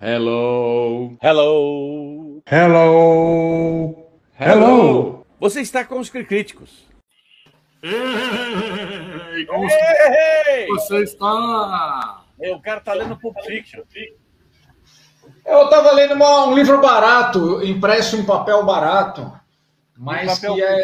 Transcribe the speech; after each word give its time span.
Hello. 0.00 1.16
Hello. 1.22 2.42
Hello. 2.50 4.08
Hello. 4.38 5.26
Você 5.38 5.60
está 5.60 5.84
com 5.84 5.98
os 5.98 6.08
críticos. 6.08 6.86
Ei, 7.82 9.44
como 9.46 9.64
Ei! 9.68 10.66
você 10.68 11.02
está? 11.02 12.22
É, 12.40 12.50
O 12.54 12.60
cara 12.60 12.80
tá 12.80 12.94
lendo 12.94 13.16
Pulp 13.18 13.36
Fiction. 13.44 13.82
Eu 15.44 15.64
estava 15.64 15.92
lendo 15.92 16.14
uma- 16.14 16.46
um 16.46 16.54
livro 16.54 16.80
barato, 16.80 17.62
impresso 17.64 18.16
em 18.16 18.24
papel 18.24 18.64
barato, 18.64 19.30
mas 19.96 20.34
papel 20.40 20.54
que 20.54 20.62
é? 20.62 20.80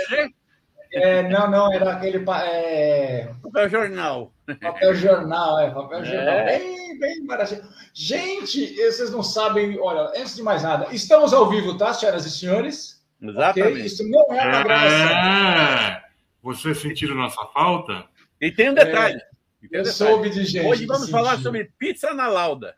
É- 0.93 1.23
Não, 1.29 1.51
não, 1.51 1.73
era 1.73 1.93
aquele 1.93 2.19
é, 2.29 3.31
Papel 3.43 3.69
jornal. 3.69 4.33
papel 4.61 4.95
jornal, 4.95 5.59
é, 5.59 5.71
papel 5.71 6.01
É. 6.01 6.05
jornal. 6.05 6.45
Bem, 6.47 6.99
bem 6.99 7.27
baratinho. 7.27 7.63
Gente, 7.95 8.75
vocês 8.77 9.11
não 9.11 9.23
sabem, 9.23 9.79
olha, 9.81 10.11
antes 10.21 10.37
de 10.37 10.43
mais 10.43 10.63
nada, 10.63 10.89
estamos 10.93 11.33
ao 11.33 11.49
vivo, 11.49 11.77
tá, 11.77 11.93
senhoras 11.95 12.25
e 12.27 12.31
senhores? 12.31 13.05
Exatamente. 13.21 13.87
Isso 13.87 14.09
não 14.09 14.21
é 14.21 14.45
uma 14.45 14.63
gravação. 14.65 15.89
É. 15.89 16.05
Vocês 16.43 16.79
sentiram 16.79 17.15
nossa 17.17 17.45
falta? 17.53 18.05
E 18.41 18.53
tem 18.53 18.71
um 18.71 18.75
detalhe. 18.75 19.21
E 19.63 19.69
tem 19.69 19.81
um 19.81 19.83
Eu 19.83 19.91
detalhe. 19.91 19.93
soube 20.13 20.31
de 20.31 20.45
gente. 20.45 20.67
Hoje 20.67 20.87
vamos 20.87 21.09
falar 21.11 21.31
sentiu. 21.31 21.45
sobre 21.45 21.73
pizza 21.79 22.13
na 22.15 22.29
lauda. 22.29 22.75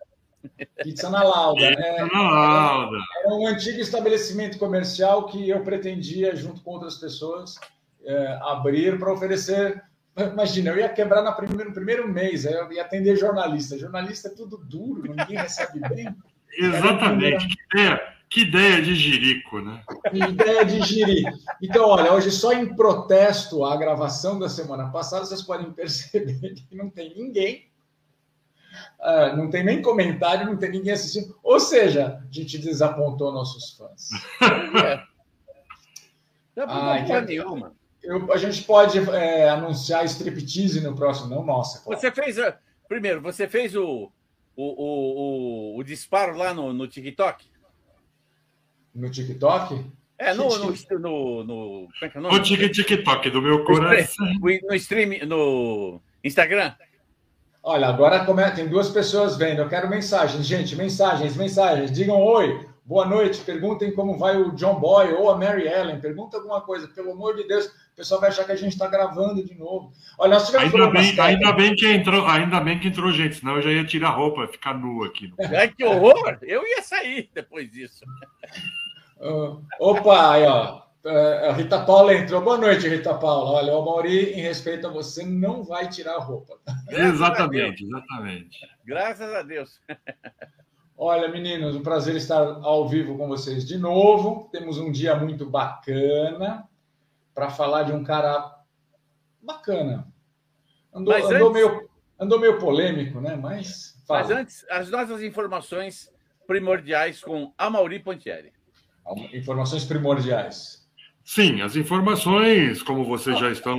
Pizza 0.82 1.10
na 1.10 1.22
Lauda. 1.24 1.64
É, 1.66 2.04
Não, 2.06 2.22
Lauda. 2.30 2.96
Era 3.24 3.34
um 3.34 3.46
antigo 3.48 3.80
estabelecimento 3.80 4.56
comercial 4.56 5.26
que 5.26 5.50
eu 5.50 5.62
pretendia, 5.64 6.34
junto 6.36 6.62
com 6.62 6.70
outras 6.70 6.94
pessoas, 6.96 7.56
é, 8.08 8.38
abrir 8.42 8.98
para 8.98 9.12
oferecer. 9.12 9.82
Imagina, 10.16 10.70
eu 10.70 10.78
ia 10.78 10.88
quebrar 10.88 11.22
na 11.22 11.30
primeiro, 11.30 11.68
no 11.68 11.74
primeiro 11.74 12.08
mês, 12.08 12.44
aí 12.46 12.54
eu 12.54 12.72
ia 12.72 12.82
atender 12.82 13.14
jornalista. 13.16 13.78
Jornalista 13.78 14.28
é 14.28 14.34
tudo 14.34 14.56
duro, 14.58 15.02
ninguém 15.14 15.36
recebe 15.36 15.78
bem. 15.88 16.08
Exatamente. 16.58 17.46
Que 17.46 17.62
ideia, 17.76 18.14
que 18.28 18.40
ideia 18.40 18.82
de 18.82 18.94
jirico, 18.96 19.60
né? 19.60 19.80
Ideia 20.12 20.64
de 20.64 20.80
giri. 20.82 21.22
Então, 21.62 21.86
olha, 21.88 22.12
hoje 22.12 22.30
só 22.32 22.52
em 22.52 22.74
protesto 22.74 23.64
à 23.64 23.76
gravação 23.76 24.38
da 24.38 24.48
semana 24.48 24.90
passada, 24.90 25.24
vocês 25.24 25.42
podem 25.42 25.70
perceber 25.70 26.54
que 26.54 26.74
não 26.74 26.90
tem 26.90 27.14
ninguém. 27.14 27.68
ah, 29.00 29.36
não 29.36 29.48
tem 29.50 29.62
nem 29.62 29.80
comentário, 29.80 30.46
não 30.46 30.56
tem 30.56 30.70
ninguém 30.70 30.94
assistindo. 30.94 31.38
Ou 31.44 31.60
seja, 31.60 32.20
a 32.28 32.32
gente 32.32 32.58
desapontou 32.58 33.30
nossos 33.32 33.76
fãs. 33.76 34.08
É. 36.56 36.66
Não 36.66 36.66
Ai, 36.68 37.02
é 37.02 37.04
que- 37.20 37.20
nenhuma. 37.26 37.72
Eu- 38.08 38.32
a 38.32 38.38
gente 38.38 38.62
pode 38.64 38.98
é, 39.10 39.50
anunciar 39.50 40.02
striptease 40.06 40.80
no 40.80 40.94
próximo, 40.96 41.28
não? 41.28 41.44
Nossa, 41.44 41.80
claro. 41.84 42.00
Você 42.00 42.10
fez. 42.10 42.38
ah, 42.38 42.56
Primeiro, 42.88 43.20
você 43.20 43.46
fez 43.46 43.76
o, 43.76 44.10
o, 44.56 44.64
o, 44.64 45.74
o, 45.74 45.78
o 45.78 45.84
disparo 45.84 46.34
lá 46.34 46.54
no, 46.54 46.72
no 46.72 46.88
TikTok? 46.88 47.44
no 48.94 49.10
TikTok? 49.10 49.84
É, 50.18 50.32
no. 50.34 50.48
no, 50.48 50.72
no, 50.98 51.44
no 51.44 51.88
como 51.88 51.88
é 52.02 52.08
que 52.08 52.16
é 52.16 52.20
o 52.20 52.22
nome? 52.22 52.42
tic- 52.42 52.72
TikTok 52.72 53.30
do 53.30 53.42
meu 53.42 53.62
coração. 53.64 54.26
No 54.40 54.74
stream, 54.74 55.26
no 55.26 56.00
Instagram? 56.24 56.72
Olha, 57.62 57.88
agora 57.88 58.24
come- 58.24 58.50
tem 58.52 58.66
duas 58.68 58.88
pessoas 58.88 59.36
vendo. 59.36 59.60
Eu 59.60 59.68
quero 59.68 59.88
mensagens, 59.88 60.46
gente, 60.46 60.74
mensagens, 60.74 61.36
mensagens. 61.36 61.92
Digam 61.92 62.20
oi, 62.20 62.66
boa 62.84 63.04
noite, 63.06 63.40
perguntem 63.42 63.92
como 63.92 64.16
vai 64.18 64.36
o 64.40 64.52
John 64.52 64.80
Boy 64.80 65.12
ou 65.12 65.30
a 65.30 65.36
Mary 65.36 65.68
Ellen. 65.68 66.00
Pergunta 66.00 66.38
alguma 66.38 66.62
coisa, 66.62 66.88
pelo 66.88 67.12
amor 67.12 67.36
de 67.36 67.46
Deus. 67.46 67.70
O 67.98 68.00
pessoal 68.00 68.20
vai 68.20 68.30
achar 68.30 68.44
que 68.44 68.52
a 68.52 68.56
gente 68.56 68.74
está 68.74 68.86
gravando 68.86 69.44
de 69.44 69.56
novo. 69.56 69.92
Olha, 70.16 70.34
nós 70.34 70.46
tivemos 70.46 70.72
Ainda 70.72 70.86
bem, 70.88 71.16
técnicos. 71.16 71.24
ainda, 71.24 71.52
bem 71.52 71.74
que 71.74 71.86
entrou, 71.88 72.26
ainda 72.26 72.60
bem 72.60 72.78
que 72.78 72.86
entrou 72.86 73.10
gente, 73.10 73.34
senão 73.34 73.56
eu 73.56 73.62
já 73.62 73.72
ia 73.72 73.84
tirar 73.84 74.10
a 74.10 74.12
roupa, 74.12 74.46
ficar 74.46 74.72
nu 74.72 75.02
aqui. 75.02 75.34
Ai, 75.40 75.66
que 75.66 75.84
horror! 75.84 76.38
Eu 76.42 76.64
ia 76.64 76.80
sair 76.80 77.28
depois 77.34 77.68
disso. 77.72 78.04
Ah, 79.20 79.56
opa, 79.80 80.30
aí, 80.30 80.44
ó. 80.44 80.80
A 81.48 81.52
Rita 81.54 81.84
Paula 81.84 82.14
entrou. 82.14 82.40
Boa 82.40 82.56
noite, 82.56 82.88
Rita 82.88 83.14
Paula. 83.14 83.50
Olha, 83.50 83.76
o 83.76 83.84
Mauri, 83.84 84.32
em 84.32 84.42
respeito 84.42 84.86
a 84.86 84.90
você, 84.90 85.24
não 85.26 85.64
vai 85.64 85.88
tirar 85.88 86.14
a 86.14 86.20
roupa. 86.20 86.56
Exatamente, 86.88 87.82
exatamente. 87.82 88.60
Graças 88.84 89.34
a 89.34 89.42
Deus. 89.42 89.80
Olha, 90.96 91.26
meninos, 91.26 91.74
um 91.74 91.82
prazer 91.82 92.14
estar 92.14 92.42
ao 92.62 92.88
vivo 92.88 93.18
com 93.18 93.26
vocês 93.26 93.66
de 93.66 93.76
novo. 93.76 94.48
Temos 94.52 94.78
um 94.78 94.92
dia 94.92 95.16
muito 95.16 95.44
bacana 95.44 96.64
para 97.38 97.50
falar 97.50 97.84
de 97.84 97.92
um 97.92 98.02
cara 98.02 98.52
bacana. 99.40 100.12
Andou, 100.92 101.14
Mas 101.14 101.24
andou 101.26 101.50
antes- 101.50 101.52
meio, 101.52 101.90
andou 102.18 102.40
meio 102.40 102.58
polêmico, 102.58 103.20
né? 103.20 103.36
Mas, 103.36 104.02
fala. 104.08 104.22
Mas 104.22 104.30
antes, 104.32 104.66
as 104.68 104.90
nossas 104.90 105.22
informações 105.22 106.12
primordiais 106.48 107.20
com 107.22 107.52
Amauri 107.56 108.00
Pontieri. 108.00 108.52
informações 109.32 109.84
primordiais. 109.84 110.84
Sim, 111.24 111.60
as 111.62 111.76
informações, 111.76 112.82
como 112.82 113.04
vocês 113.04 113.38
já 113.38 113.52
estão 113.52 113.78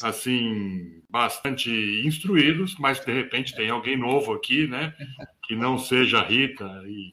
assim 0.00 1.02
bastante 1.10 1.68
instruídos, 2.06 2.76
mas 2.78 3.04
de 3.04 3.12
repente 3.12 3.56
tem 3.56 3.70
alguém 3.70 3.96
novo 3.96 4.32
aqui, 4.34 4.68
né? 4.68 4.94
Que 5.46 5.56
não 5.56 5.76
seja 5.78 6.20
a 6.20 6.24
Rita 6.24 6.64
e, 6.86 7.12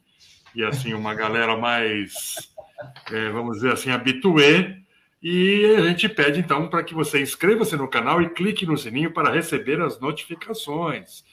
e 0.53 0.63
assim 0.63 0.93
uma 0.93 1.15
galera 1.15 1.57
mais, 1.57 2.35
é, 3.11 3.29
vamos 3.31 3.55
dizer 3.57 3.73
assim, 3.73 3.89
habituê. 3.89 4.77
E 5.21 5.75
a 5.77 5.81
gente 5.89 6.07
pede 6.07 6.39
então 6.39 6.69
para 6.69 6.83
que 6.83 6.93
você 6.93 7.21
inscreva-se 7.21 7.75
no 7.75 7.89
canal 7.89 8.21
e 8.21 8.29
clique 8.29 8.65
no 8.65 8.77
sininho 8.77 9.11
para 9.11 9.31
receber 9.31 9.81
as 9.81 9.99
notificações. 9.99 11.23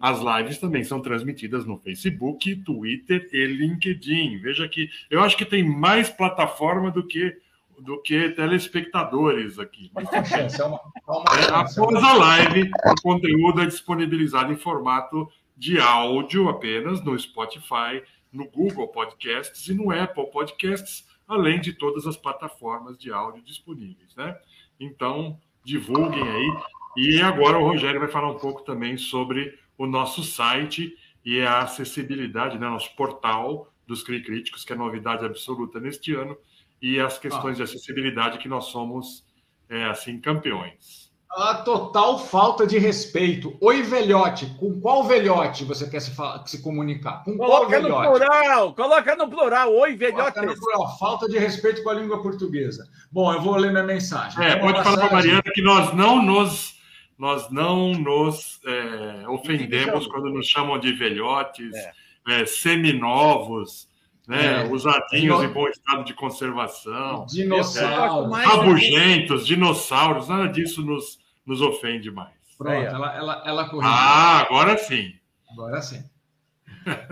As 0.00 0.18
lives 0.20 0.58
também 0.58 0.82
são 0.84 1.00
transmitidas 1.00 1.66
no 1.66 1.76
Facebook, 1.78 2.56
Twitter 2.64 3.28
e 3.32 3.46
LinkedIn. 3.46 4.38
Veja 4.38 4.66
que 4.68 4.88
eu 5.10 5.20
acho 5.20 5.36
que 5.36 5.44
tem 5.44 5.62
mais 5.62 6.08
plataforma 6.08 6.90
do 6.90 7.06
que 7.06 7.36
do 7.80 8.00
que 8.00 8.28
telespectadores 8.30 9.58
aqui. 9.58 9.90
Mas 9.92 10.08
tem 10.08 10.24
chance, 10.24 10.60
é 10.60 10.64
uma, 10.64 10.76
é 10.76 11.10
uma 11.10 11.24
É, 11.36 11.42
chance. 11.42 11.80
após 11.80 12.04
a 12.04 12.12
live, 12.14 12.70
o 12.86 13.02
conteúdo 13.02 13.60
é 13.62 13.66
disponibilizado 13.66 14.52
em 14.52 14.56
formato 14.56 15.28
de 15.56 15.80
áudio 15.80 16.48
apenas 16.48 17.02
no 17.04 17.18
Spotify, 17.18 18.00
no 18.32 18.48
Google 18.48 18.86
Podcasts 18.88 19.66
e 19.68 19.74
no 19.74 19.90
Apple 19.90 20.30
Podcasts, 20.30 21.04
além 21.26 21.60
de 21.60 21.72
todas 21.72 22.06
as 22.06 22.16
plataformas 22.16 22.98
de 22.98 23.12
áudio 23.12 23.42
disponíveis, 23.42 24.14
né? 24.16 24.38
Então, 24.78 25.38
divulguem 25.64 26.22
aí. 26.22 26.52
E 26.96 27.20
agora 27.20 27.58
o 27.58 27.64
Rogério 27.64 28.00
vai 28.00 28.08
falar 28.08 28.30
um 28.30 28.38
pouco 28.38 28.62
também 28.62 28.96
sobre 28.96 29.58
o 29.76 29.86
nosso 29.86 30.22
site 30.22 30.96
e 31.24 31.40
a 31.40 31.60
acessibilidade, 31.60 32.58
né? 32.58 32.68
Nosso 32.68 32.94
portal 32.94 33.72
dos 33.86 34.02
CRI 34.02 34.22
Críticos, 34.22 34.64
que 34.64 34.72
é 34.72 34.76
novidade 34.76 35.24
absoluta 35.24 35.80
neste 35.80 36.14
ano, 36.14 36.36
e 36.80 37.00
as 37.00 37.18
questões 37.18 37.56
de 37.56 37.62
acessibilidade 37.62 38.38
que 38.38 38.48
nós 38.48 38.66
somos, 38.66 39.24
é, 39.68 39.84
assim, 39.84 40.20
campeões. 40.20 41.03
A 41.36 41.54
total 41.56 42.18
falta 42.18 42.64
de 42.66 42.78
respeito. 42.78 43.56
Oi, 43.60 43.82
velhote. 43.82 44.46
Com 44.58 44.80
qual 44.80 45.02
velhote 45.02 45.64
você 45.64 45.88
quer 45.90 45.98
se, 46.00 46.12
fa- 46.14 46.42
se 46.46 46.62
comunicar? 46.62 47.24
Com 47.24 47.36
qual 47.36 47.50
Coloca 47.50 47.80
no 47.80 47.88
velhote? 47.88 48.08
plural! 48.08 48.74
Coloca 48.74 49.16
no 49.16 49.28
plural! 49.28 49.74
Oi, 49.74 49.98
Coloca 50.12 50.42
no 50.42 50.54
plural. 50.54 50.96
Falta 50.98 51.28
de 51.28 51.36
respeito 51.36 51.82
com 51.82 51.90
a 51.90 51.94
língua 51.94 52.22
portuguesa. 52.22 52.86
Bom, 53.10 53.32
eu 53.32 53.40
vou 53.40 53.56
ler 53.56 53.72
minha 53.72 53.82
mensagem. 53.82 54.44
É, 54.44 54.54
pode 54.56 54.80
falar 54.84 54.96
para 54.96 55.06
a 55.08 55.12
Mariana 55.12 55.42
que 55.42 55.60
nós 55.60 55.92
não 55.92 56.22
nos, 56.22 56.76
nós 57.18 57.50
não 57.50 57.92
nos 57.94 58.60
é, 58.64 59.28
ofendemos 59.28 60.06
quando 60.06 60.30
nos 60.30 60.46
chamam 60.46 60.78
de 60.78 60.92
velhotes, 60.92 61.74
É. 61.74 62.42
é, 62.42 62.46
seminovos, 62.46 63.88
né, 64.28 64.62
É. 64.62 64.72
usadinhos 64.72 65.40
Dino- 65.40 65.44
em 65.44 65.52
bom 65.52 65.66
estado 65.68 66.04
de 66.04 66.14
conservação, 66.14 67.26
Dinossauro. 67.26 68.30
mais- 68.30 68.48
rabugentos, 68.48 69.44
dinossauros, 69.46 70.28
nada 70.28 70.46
disso 70.48 70.80
nos, 70.80 71.18
nos 71.46 71.60
ofende 71.60 72.10
mais. 72.10 72.34
Pronto, 72.56 72.76
Aí, 72.76 72.84
ela, 72.84 73.16
ela, 73.16 73.42
ela 73.46 73.68
corrigiu. 73.68 73.92
Ah, 73.92 74.40
agora 74.40 74.78
sim. 74.78 75.12
Agora 75.50 75.82
sim. 75.82 76.02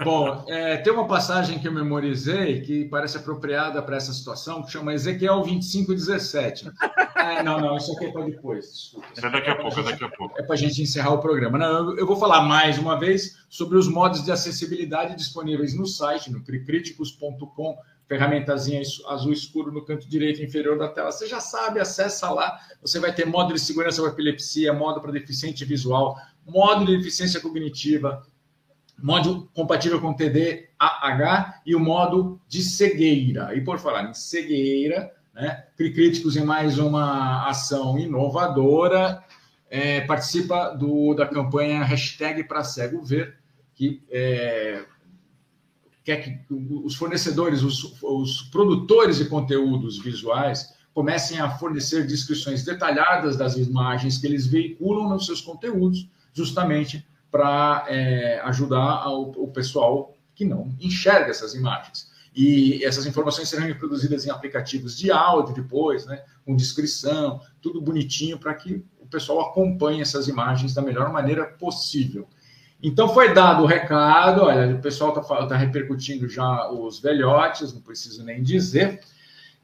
Bom, 0.04 0.44
é, 0.48 0.76
tem 0.78 0.92
uma 0.92 1.06
passagem 1.06 1.58
que 1.58 1.66
eu 1.66 1.72
memorizei 1.72 2.60
que 2.60 2.84
parece 2.86 3.16
apropriada 3.16 3.82
para 3.82 3.96
essa 3.96 4.12
situação, 4.12 4.62
que 4.62 4.70
chama 4.70 4.92
Ezequiel 4.92 5.42
25:17. 5.42 6.70
É, 7.16 7.42
não, 7.42 7.60
não, 7.60 7.76
isso 7.76 7.94
aqui 7.96 8.06
é 8.06 8.12
para 8.12 8.24
depois. 8.24 8.66
Desculpa. 8.72 9.06
É 9.16 9.30
daqui 9.30 9.50
a 9.50 9.56
pouco, 9.56 9.80
é 9.80 9.82
daqui 9.82 10.04
a 10.04 10.08
pouco. 10.08 10.38
É 10.38 10.42
para 10.42 10.54
a 10.54 10.58
gente 10.58 10.82
encerrar 10.82 11.12
o 11.14 11.20
programa. 11.20 11.56
Não, 11.56 11.90
eu, 11.90 11.98
eu 11.98 12.06
vou 12.06 12.16
falar 12.16 12.42
mais 12.42 12.78
uma 12.78 12.98
vez 12.98 13.38
sobre 13.48 13.78
os 13.78 13.88
modos 13.88 14.24
de 14.24 14.32
acessibilidade 14.32 15.16
disponíveis 15.16 15.74
no 15.74 15.86
site, 15.86 16.30
no 16.30 16.42
cricriticos.com, 16.42 17.78
ferramentazinha 18.12 18.82
azul 19.08 19.32
escuro 19.32 19.72
no 19.72 19.82
canto 19.82 20.06
direito 20.06 20.42
inferior 20.42 20.78
da 20.78 20.86
tela. 20.86 21.10
Você 21.10 21.26
já 21.26 21.40
sabe, 21.40 21.80
acessa 21.80 22.28
lá. 22.30 22.58
Você 22.82 23.00
vai 23.00 23.14
ter 23.14 23.24
modo 23.24 23.54
de 23.54 23.60
segurança 23.60 24.02
para 24.02 24.10
epilepsia, 24.10 24.70
modo 24.70 25.00
para 25.00 25.10
deficiente 25.10 25.64
visual, 25.64 26.14
modo 26.46 26.84
de 26.84 26.98
deficiência 26.98 27.40
cognitiva, 27.40 28.26
modo 29.02 29.48
compatível 29.54 29.98
com 29.98 30.12
TDAH 30.12 31.62
e 31.64 31.74
o 31.74 31.80
modo 31.80 32.38
de 32.46 32.62
cegueira. 32.62 33.56
E 33.56 33.62
por 33.62 33.78
falar 33.78 34.10
em 34.10 34.12
cegueira, 34.12 35.10
né, 35.32 35.64
Críticos 35.74 36.36
em 36.36 36.44
mais 36.44 36.78
uma 36.78 37.48
ação 37.48 37.98
inovadora, 37.98 39.24
é, 39.70 40.02
participa 40.02 40.68
do, 40.68 41.14
da 41.14 41.26
campanha 41.26 41.82
hashtag 41.82 42.44
para 42.44 42.62
cego 42.62 43.02
ver, 43.02 43.38
que 43.74 44.02
é, 44.10 44.84
quer 46.04 46.16
que 46.22 46.40
os 46.50 46.94
fornecedores, 46.94 47.62
os, 47.62 47.96
os 48.02 48.42
produtores 48.42 49.18
de 49.18 49.26
conteúdos 49.26 49.98
visuais 49.98 50.74
comecem 50.92 51.40
a 51.40 51.50
fornecer 51.50 52.06
descrições 52.06 52.64
detalhadas 52.64 53.36
das 53.36 53.56
imagens 53.56 54.18
que 54.18 54.26
eles 54.26 54.46
veiculam 54.46 55.08
nos 55.08 55.26
seus 55.26 55.40
conteúdos, 55.40 56.08
justamente 56.32 57.06
para 57.30 57.86
é, 57.88 58.40
ajudar 58.44 59.02
ao, 59.02 59.30
o 59.30 59.48
pessoal 59.48 60.14
que 60.34 60.44
não 60.44 60.74
enxerga 60.80 61.30
essas 61.30 61.54
imagens. 61.54 62.10
E 62.34 62.82
essas 62.84 63.06
informações 63.06 63.48
serão 63.48 63.66
reproduzidas 63.66 64.26
em 64.26 64.30
aplicativos 64.30 64.96
de 64.96 65.10
áudio 65.10 65.54
depois, 65.54 66.06
né, 66.06 66.22
com 66.44 66.56
descrição, 66.56 67.40
tudo 67.60 67.80
bonitinho 67.80 68.38
para 68.38 68.54
que 68.54 68.84
o 68.98 69.06
pessoal 69.06 69.40
acompanhe 69.40 70.00
essas 70.00 70.28
imagens 70.28 70.72
da 70.74 70.82
melhor 70.82 71.12
maneira 71.12 71.44
possível. 71.44 72.26
Então 72.82 73.08
foi 73.08 73.32
dado 73.32 73.62
o 73.62 73.66
recado, 73.66 74.42
olha, 74.42 74.74
o 74.74 74.80
pessoal 74.80 75.16
está 75.16 75.46
tá 75.46 75.56
repercutindo 75.56 76.28
já 76.28 76.68
os 76.68 76.98
velhotes, 77.00 77.72
não 77.72 77.80
preciso 77.80 78.24
nem 78.24 78.42
dizer. 78.42 79.00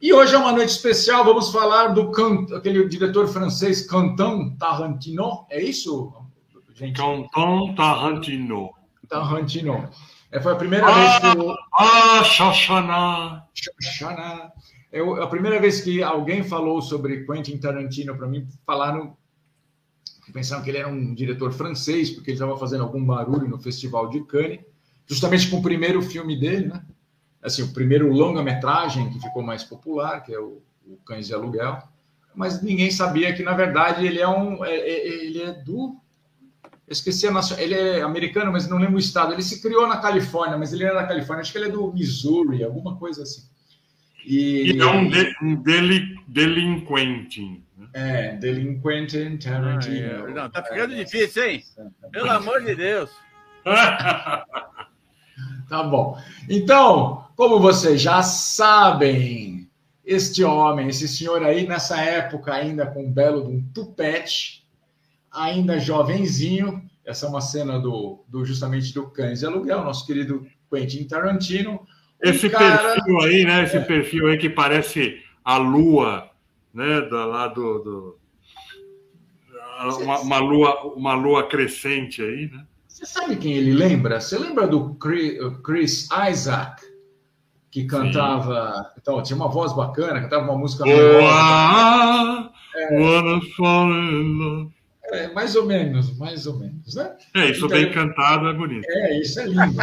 E 0.01 0.13
hoje 0.13 0.35
é 0.35 0.39
uma 0.39 0.53
noite 0.53 0.71
especial, 0.71 1.25
vamos 1.25 1.51
falar 1.51 1.89
do 1.89 2.13
can... 2.13 2.47
aquele 2.57 2.89
diretor 2.89 3.27
francês 3.27 3.85
Quentin 3.85 4.57
Tarantino, 4.57 5.45
é 5.51 5.61
isso, 5.61 6.13
gente? 6.75 7.01
Quentin 7.01 7.75
Tarantino. 7.75 8.71
Tarantino. 9.09 9.91
É, 10.31 10.41
foi 10.41 10.53
a 10.53 10.57
primeira 10.57 10.87
ah, 10.87 10.93
vez 10.93 11.19
que. 11.19 11.41
Eu... 11.41 11.57
Ah, 11.75 12.23
Xoxana! 12.23 13.45
Xoxana! 13.55 14.53
É 14.93 15.01
a 15.01 15.27
primeira 15.27 15.61
vez 15.61 15.81
que 15.81 16.03
alguém 16.03 16.45
falou 16.45 16.81
sobre 16.81 17.27
Quentin 17.27 17.59
Tarantino 17.59 18.17
para 18.17 18.27
mim, 18.27 18.47
falaram. 18.65 19.17
Pensaram 20.33 20.63
que 20.63 20.71
ele 20.71 20.79
era 20.79 20.89
um 20.89 21.15
diretor 21.15 21.53
francês, 21.53 22.11
porque 22.11 22.31
ele 22.31 22.37
estava 22.37 22.59
fazendo 22.59 22.85
algum 22.85 23.05
barulho 23.05 23.49
no 23.49 23.59
Festival 23.59 24.09
de 24.09 24.25
Cannes, 24.25 24.61
justamente 25.07 25.49
com 25.49 25.59
o 25.59 25.63
primeiro 25.63 26.03
filme 26.03 26.39
dele, 26.39 26.67
né? 26.67 26.83
Assim, 27.43 27.63
o 27.63 27.73
primeiro 27.73 28.13
longa-metragem 28.13 29.11
que 29.11 29.21
ficou 29.21 29.43
mais 29.43 29.63
popular, 29.63 30.21
que 30.23 30.35
é 30.35 30.41
o, 30.41 30.61
o 30.87 30.97
Cães 31.05 31.27
de 31.27 31.35
Aluguel. 31.35 31.79
Mas 32.35 32.63
ninguém 32.63 32.91
sabia 32.91 33.33
que, 33.33 33.43
na 33.43 33.55
verdade, 33.55 34.07
ele 34.07 34.21
é 34.21 34.29
um. 34.29 34.65
É, 34.65 34.75
é, 34.75 35.25
ele 35.25 35.43
é 35.43 35.53
do 35.53 35.97
esqueci 36.91 37.27
a 37.27 37.31
nação. 37.31 37.59
Ele 37.59 37.75
é 37.75 38.03
americano, 38.03 38.53
mas 38.53 38.69
não 38.69 38.79
lembro 38.79 38.97
o 38.97 39.01
estado. 39.01 39.33
Ele 39.33 39.43
se 39.43 39.61
criou 39.61 39.87
na 39.87 39.99
Califórnia, 39.99 40.57
mas 40.57 40.73
ele 40.73 40.85
era 40.85 40.95
da 40.95 41.07
Califórnia. 41.07 41.43
Acho 41.43 41.53
que 41.53 41.59
ele 41.59 41.69
é 41.69 41.73
do 41.73 41.93
Missouri, 41.93 42.65
alguma 42.65 42.97
coisa 42.97 43.23
assim. 43.23 43.43
E, 44.25 44.73
e 44.73 44.81
é 44.81 44.87
um, 44.87 45.09
de, 45.09 45.35
um 45.43 45.55
deli, 45.57 46.17
delinquente. 46.27 47.63
É, 47.93 48.37
delinquente 48.37 49.39
Tarantino. 49.39 50.27
Ah, 50.27 50.31
é. 50.31 50.35
Não, 50.35 50.51
tá 50.51 50.63
ficando 50.63 50.95
é, 50.95 51.05
difícil, 51.05 51.45
hein? 51.45 51.63
Pelo 52.13 52.31
amor 52.31 52.63
de 52.63 52.75
Deus. 52.75 53.11
tá 53.65 54.45
bom. 55.83 56.19
Então, 56.49 57.27
como 57.37 57.61
vocês 57.61 58.01
já 58.01 58.23
sabem, 58.23 59.69
este 60.05 60.43
homem, 60.43 60.89
esse 60.89 61.07
senhor 61.07 61.43
aí, 61.43 61.67
nessa 61.67 62.01
época 62.01 62.55
ainda 62.55 62.87
com 62.87 63.05
um 63.05 63.13
belo 63.13 63.45
de 63.45 63.53
um 63.53 63.63
tupete, 63.75 64.67
ainda 65.31 65.79
jovenzinho. 65.79 66.83
Essa 67.05 67.27
é 67.27 67.29
uma 67.29 67.41
cena 67.41 67.79
do, 67.79 68.25
do 68.29 68.45
justamente 68.45 68.93
do 68.93 69.11
Cães 69.11 69.41
de 69.41 69.47
Aluguel, 69.47 69.85
nosso 69.85 70.07
querido 70.07 70.47
Quentin 70.71 71.05
Tarantino. 71.05 71.87
Esse 72.21 72.51
cara... 72.51 72.95
perfil 72.95 73.21
aí, 73.21 73.45
né? 73.45 73.65
Esse 73.65 73.77
é. 73.77 73.81
perfil 73.81 74.29
aí 74.29 74.39
que 74.39 74.51
parece 74.51 75.23
a 75.45 75.57
lua, 75.57 76.28
né? 76.79 77.01
Da, 77.03 77.27
lá 77.27 77.49
do, 77.49 77.79
do... 77.81 78.19
Uma, 80.01 80.21
uma, 80.21 80.39
lua, 80.39 80.83
uma 80.95 81.15
lua 81.15 81.49
crescente 81.49 82.23
aí, 82.23 82.49
né? 82.51 82.65
Você 82.87 83.05
sabe 83.05 83.37
quem 83.37 83.53
ele 83.53 83.73
lembra? 83.73 84.21
Você 84.21 84.39
lembra 84.39 84.67
do 84.67 84.95
Chris 84.95 86.09
Isaac, 86.31 86.83
que 87.71 87.85
cantava. 87.85 88.73
Sim. 88.75 88.83
Então, 89.01 89.23
tinha 89.23 89.37
uma 89.37 89.49
voz 89.49 89.73
bacana, 89.73 90.21
cantava 90.21 90.45
uma 90.45 90.59
música. 90.59 90.85
Oh, 90.85 90.89
é... 90.89 92.51
love. 93.61 94.73
É, 95.11 95.33
mais 95.33 95.57
ou 95.57 95.65
menos, 95.65 96.17
mais 96.19 96.47
ou 96.47 96.59
menos, 96.59 96.95
né? 96.95 97.17
É, 97.35 97.47
isso 97.51 97.65
então, 97.65 97.79
bem 97.79 97.91
cantado 97.91 98.47
é 98.49 98.53
bonito. 98.53 98.85
É, 98.87 99.21
isso 99.21 99.41
é 99.41 99.47
lindo. 99.47 99.83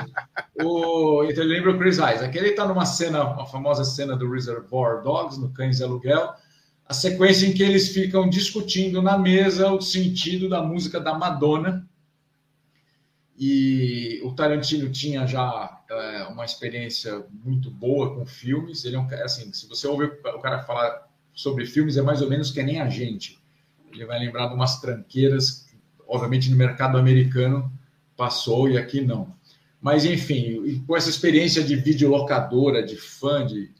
o, 0.64 1.24
então, 1.24 1.44
lembra 1.44 1.72
o 1.72 1.80
Chris 1.80 1.96
Isaac. 1.96 2.38
Ele 2.38 2.50
está 2.50 2.68
numa 2.68 2.86
cena, 2.86 3.24
a 3.24 3.46
famosa 3.46 3.84
cena 3.84 4.16
do 4.16 4.30
Reservoir 4.30 5.02
Dogs, 5.02 5.40
no 5.40 5.52
Cães 5.52 5.78
de 5.78 5.84
Aluguel, 5.84 6.34
a 6.88 6.94
sequência 6.94 7.48
em 7.48 7.54
que 7.54 7.64
eles 7.64 7.90
ficam 7.90 8.30
discutindo 8.30 9.02
na 9.02 9.18
mesa 9.18 9.72
o 9.72 9.82
sentido 9.82 10.48
da 10.48 10.62
música 10.62 11.00
da 11.00 11.14
Madonna. 11.14 11.88
E 13.38 14.22
o 14.24 14.32
Tarantino 14.34 14.90
tinha 14.90 15.28
já 15.28 15.82
é, 15.90 16.24
uma 16.24 16.46
experiência 16.46 17.26
muito 17.44 17.70
boa 17.70 18.16
com 18.16 18.26
filmes. 18.26 18.86
Ele 18.86 18.96
é 18.96 19.00
um, 19.00 19.08
assim, 19.24 19.52
se 19.52 19.68
você 19.68 19.88
ouve 19.88 20.06
o 20.06 20.40
cara 20.40 20.64
falar 20.64 21.10
sobre 21.34 21.66
filmes, 21.66 21.98
é 21.98 22.02
mais 22.02 22.22
ou 22.22 22.30
menos 22.30 22.52
que 22.52 22.64
nem 22.64 22.80
a 22.80 22.90
gente 22.90 23.44
ele 23.96 24.06
vai 24.06 24.20
lembrar 24.20 24.48
de 24.48 24.54
umas 24.54 24.80
tranqueiras, 24.80 25.68
obviamente 26.08 26.50
no 26.50 26.58
mercado 26.58 26.98
americano 26.98 27.72
passou 28.16 28.70
e 28.70 28.78
aqui 28.78 29.02
não. 29.02 29.34
Mas, 29.82 30.06
enfim, 30.06 30.84
com 30.86 30.96
essa 30.96 31.10
experiência 31.10 31.64
de 31.64 31.76
videolocadora, 31.76 32.84
de 32.84 32.96
fã 32.96 33.46
de, 33.46 33.72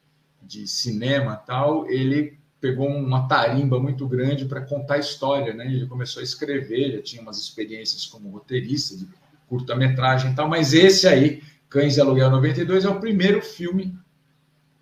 de 0.42 0.68
cinema 0.68 1.36
tal, 1.36 1.90
ele 1.90 2.38
pegou 2.66 2.88
uma 2.88 3.28
tarimba 3.28 3.80
muito 3.80 4.08
grande 4.08 4.46
para 4.46 4.60
contar 4.60 4.98
história, 4.98 5.54
né? 5.54 5.68
Ele 5.68 5.86
começou 5.86 6.20
a 6.20 6.24
escrever, 6.24 6.80
ele 6.80 7.02
tinha 7.04 7.22
umas 7.22 7.38
experiências 7.38 8.08
como 8.08 8.28
roteirista 8.30 8.98
de 8.98 9.08
curta-metragem 9.48 10.32
e 10.32 10.36
tal, 10.36 10.50
mas 10.50 10.74
esse 10.74 11.08
aí, 11.08 11.44
Cães 11.70 11.94
de 11.94 12.02
Aluguel 12.02 12.32
92, 12.32 12.84
é 12.84 12.90
o 12.90 13.00
primeiro 13.00 13.40
filme 13.40 13.96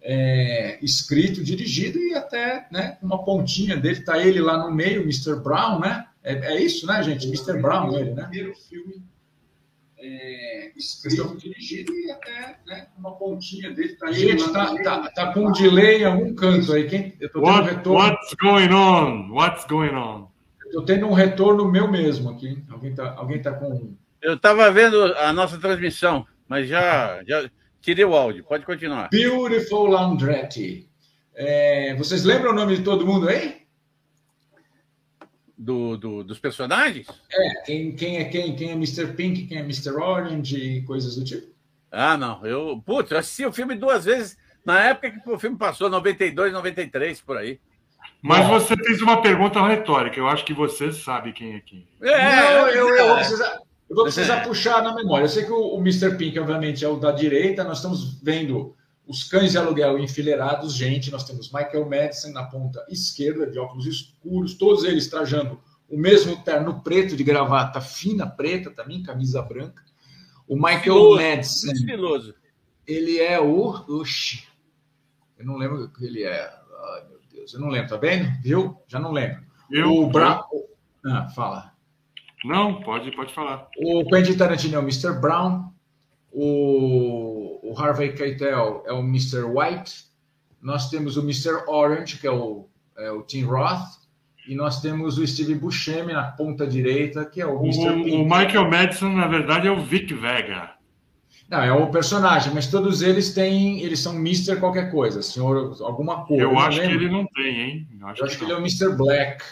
é, 0.02 0.80
escrito, 0.82 1.44
dirigido 1.44 2.00
e 2.00 2.14
até 2.16 2.68
né, 2.72 2.98
uma 3.02 3.22
pontinha 3.22 3.76
dele, 3.76 4.00
tá 4.00 4.18
ele 4.18 4.40
lá 4.40 4.58
no 4.58 4.74
meio, 4.74 5.02
Mr. 5.02 5.36
Brown, 5.36 5.82
né? 5.82 6.06
É, 6.24 6.54
é 6.54 6.62
isso, 6.64 6.88
né, 6.88 7.04
gente? 7.04 7.28
Mr. 7.28 7.62
Brown, 7.62 7.98
ele, 8.00 8.12
né? 8.12 8.24
Primeiro 8.24 8.56
filme 8.56 9.04
é, 10.06 10.72
escrito, 10.76 11.38
dirigido 11.38 11.94
e 11.94 12.12
até 12.12 12.60
né, 12.68 12.88
uma 12.98 13.16
pontinha 13.16 13.72
dele. 13.72 13.96
Tá 13.96 14.12
gente, 14.12 14.52
tá, 14.52 14.76
tá, 14.84 15.10
tá, 15.10 15.34
com 15.34 15.48
um 15.48 15.52
delay 15.52 16.02
em 16.02 16.06
algum 16.06 16.36
canto 16.36 16.74
aí. 16.74 16.88
Quem, 16.88 17.14
eu 17.20 17.32
tô 17.32 17.42
tendo 17.42 17.52
What, 17.52 17.62
um 17.62 17.76
retorno. 17.76 18.00
What's 18.00 18.34
going 18.34 18.74
on? 18.74 19.32
What's 19.32 19.66
going 19.66 19.96
on? 19.96 20.28
Eu 20.66 20.72
tô 20.72 20.82
tendo 20.84 21.08
um 21.08 21.14
retorno 21.14 21.72
meu 21.72 21.90
mesmo 21.90 22.30
aqui. 22.30 22.62
Alguém 22.70 22.94
tá, 22.94 23.14
alguém 23.16 23.42
tá 23.42 23.54
com. 23.54 23.96
Eu 24.22 24.36
estava 24.36 24.70
vendo 24.72 25.04
a 25.16 25.32
nossa 25.32 25.58
transmissão, 25.58 26.26
mas 26.48 26.68
já, 26.68 27.22
já 27.26 27.50
Tirei 27.84 28.06
o 28.06 28.16
áudio, 28.16 28.46
pode 28.46 28.66
continuar. 28.66 29.10
Beautiful 29.10 29.88
Landretti. 29.88 30.88
É, 31.36 31.94
vocês 31.96 32.24
lembram 32.24 32.52
o 32.52 32.56
nome 32.56 32.78
de 32.78 32.82
todo 32.82 33.06
mundo 33.06 33.28
aí? 33.28 33.63
Do, 35.64 35.96
do, 35.96 36.24
dos 36.26 36.40
personagens? 36.40 37.08
É, 37.32 37.62
quem, 37.66 37.96
quem 37.96 38.18
é 38.18 38.26
quem? 38.26 38.54
Quem 38.54 38.72
é 38.72 38.74
Mr. 38.74 39.14
Pink, 39.14 39.46
quem 39.46 39.60
é 39.60 39.62
Mr. 39.62 39.92
Orange 39.92 40.58
e 40.58 40.82
coisas 40.84 41.16
do 41.16 41.24
tipo? 41.24 41.48
Ah, 41.90 42.18
não. 42.18 42.46
Eu, 42.46 42.84
putz, 42.86 43.12
eu 43.12 43.18
assisti 43.18 43.46
o 43.46 43.54
filme 43.54 43.76
duas 43.76 44.04
vezes 44.04 44.38
na 44.66 44.82
época 44.82 45.12
que 45.12 45.30
o 45.30 45.40
filme 45.40 45.58
passou, 45.58 45.90
92, 45.90 46.52
93, 46.52 47.22
por 47.22 47.38
aí. 47.38 47.60
Mas 48.22 48.48
você 48.48 48.76
fez 48.76 49.02
uma 49.02 49.22
pergunta 49.22 49.66
retórica. 49.66 50.20
Eu 50.20 50.28
acho 50.28 50.44
que 50.44 50.54
você 50.54 50.92
sabe 50.92 51.32
quem 51.32 51.56
é 51.56 51.60
quem. 51.62 51.88
É, 52.02 52.36
não, 52.36 52.68
eu, 52.68 52.90
eu, 52.90 52.96
eu 52.96 53.08
vou 53.08 53.16
precisar. 53.16 53.60
Eu 53.90 53.96
vou 53.96 54.04
precisar 54.06 54.36
é. 54.38 54.44
puxar 54.44 54.82
na 54.82 54.94
memória. 54.94 55.26
Eu 55.26 55.30
sei 55.30 55.46
que 55.46 55.52
o, 55.52 55.76
o 55.76 55.80
Mr. 55.80 56.18
Pink, 56.18 56.38
obviamente, 56.40 56.84
é 56.84 56.88
o 56.88 56.96
da 56.96 57.12
direita. 57.12 57.64
Nós 57.64 57.78
estamos 57.78 58.20
vendo 58.22 58.76
os 59.06 59.24
cães 59.24 59.52
de 59.52 59.58
aluguel 59.58 60.00
enfileirados, 60.00 60.74
gente. 60.74 61.12
Nós 61.12 61.24
temos 61.24 61.52
Michael 61.52 61.90
Madison 61.90 62.32
na 62.32 62.44
ponta 62.44 62.86
esquerda, 62.90 63.50
de 63.50 63.60
óculos 63.60 63.86
escuros, 63.86 64.54
todos 64.54 64.84
eles 64.84 65.08
trajando 65.08 65.60
o 65.90 65.98
mesmo 65.98 66.42
terno 66.44 66.82
preto 66.82 67.16
de 67.16 67.24
gravata 67.24 67.82
fina 67.82 68.26
preta, 68.26 68.72
também 68.72 69.04
camisa 69.04 69.42
branca. 69.42 69.84
O 70.48 70.56
Michael 70.56 70.80
estiloso, 70.80 71.22
Madison. 71.22 71.72
Estiloso. 71.72 72.36
Ele 72.88 73.20
é 73.20 73.40
o. 73.40 73.70
Oxi. 74.00 74.44
Eu 75.38 75.46
não 75.46 75.58
lembro 75.58 75.84
o 75.84 75.90
que 75.90 76.06
ele 76.06 76.24
é. 76.24 76.42
Ai, 76.46 77.06
meu 77.10 77.20
Deus. 77.32 77.54
Eu 77.54 77.60
não 77.60 77.70
lembro, 77.70 77.90
tá 77.90 77.98
vendo? 77.98 78.30
Viu? 78.42 78.78
Já 78.88 79.00
não 79.00 79.12
lembro. 79.12 79.44
Eu, 79.70 79.92
o 79.96 80.08
Bra... 80.08 80.44
Ah, 81.06 81.28
fala. 81.30 81.74
Não, 82.44 82.82
pode, 82.82 83.12
pode 83.16 83.34
falar. 83.34 83.68
O 83.78 84.06
Quentin 84.06 84.36
Tarantino 84.38 84.76
é 84.76 84.80
o 84.80 84.84
Mr. 84.84 85.20
Brown, 85.20 85.73
o, 86.34 87.60
o 87.62 87.80
Harvey 87.80 88.14
Keitel 88.14 88.84
é 88.88 88.92
o 88.92 89.00
Mr. 89.00 89.44
White, 89.44 90.06
nós 90.62 90.90
temos 90.90 91.16
o 91.16 91.22
Mr. 91.22 91.64
Orange, 91.68 92.18
que 92.18 92.26
é 92.26 92.32
o, 92.32 92.68
é 92.98 93.12
o 93.12 93.22
Tim 93.22 93.44
Roth, 93.44 94.02
e 94.48 94.56
nós 94.56 94.82
temos 94.82 95.18
o 95.18 95.26
Steve 95.26 95.56
Buscemi 95.56 96.12
na 96.12 96.24
ponta 96.24 96.66
direita, 96.66 97.24
que 97.24 97.40
é 97.40 97.46
o 97.46 97.64
Mr. 97.64 97.90
O, 97.90 98.04
Pink. 98.04 98.18
o 98.18 98.24
Michael 98.24 98.70
Madison, 98.70 99.10
na 99.10 99.28
verdade, 99.28 99.68
é 99.68 99.72
o 99.72 99.82
Vic 99.82 100.14
Vega. 100.14 100.72
Não, 101.50 101.62
é 101.62 101.72
o 101.72 101.92
personagem, 101.92 102.52
mas 102.54 102.68
todos 102.68 103.02
eles 103.02 103.34
têm, 103.34 103.82
eles 103.82 104.00
são 104.00 104.16
Mr. 104.16 104.60
qualquer 104.60 104.90
coisa, 104.90 105.22
senhor, 105.22 105.76
alguma 105.82 106.26
coisa. 106.26 106.42
Eu 106.44 106.58
acho 106.58 106.82
que 106.82 106.88
ele 106.88 107.10
não 107.10 107.28
tem, 107.28 107.62
hein? 107.62 107.88
Eu 108.00 108.08
acho, 108.08 108.22
Eu 108.22 108.26
acho 108.26 108.38
que, 108.38 108.46
que 108.46 108.52
ele 108.52 108.54
é 108.54 108.56
o 108.56 108.60
Mr. 108.60 108.96
Black. 108.96 109.44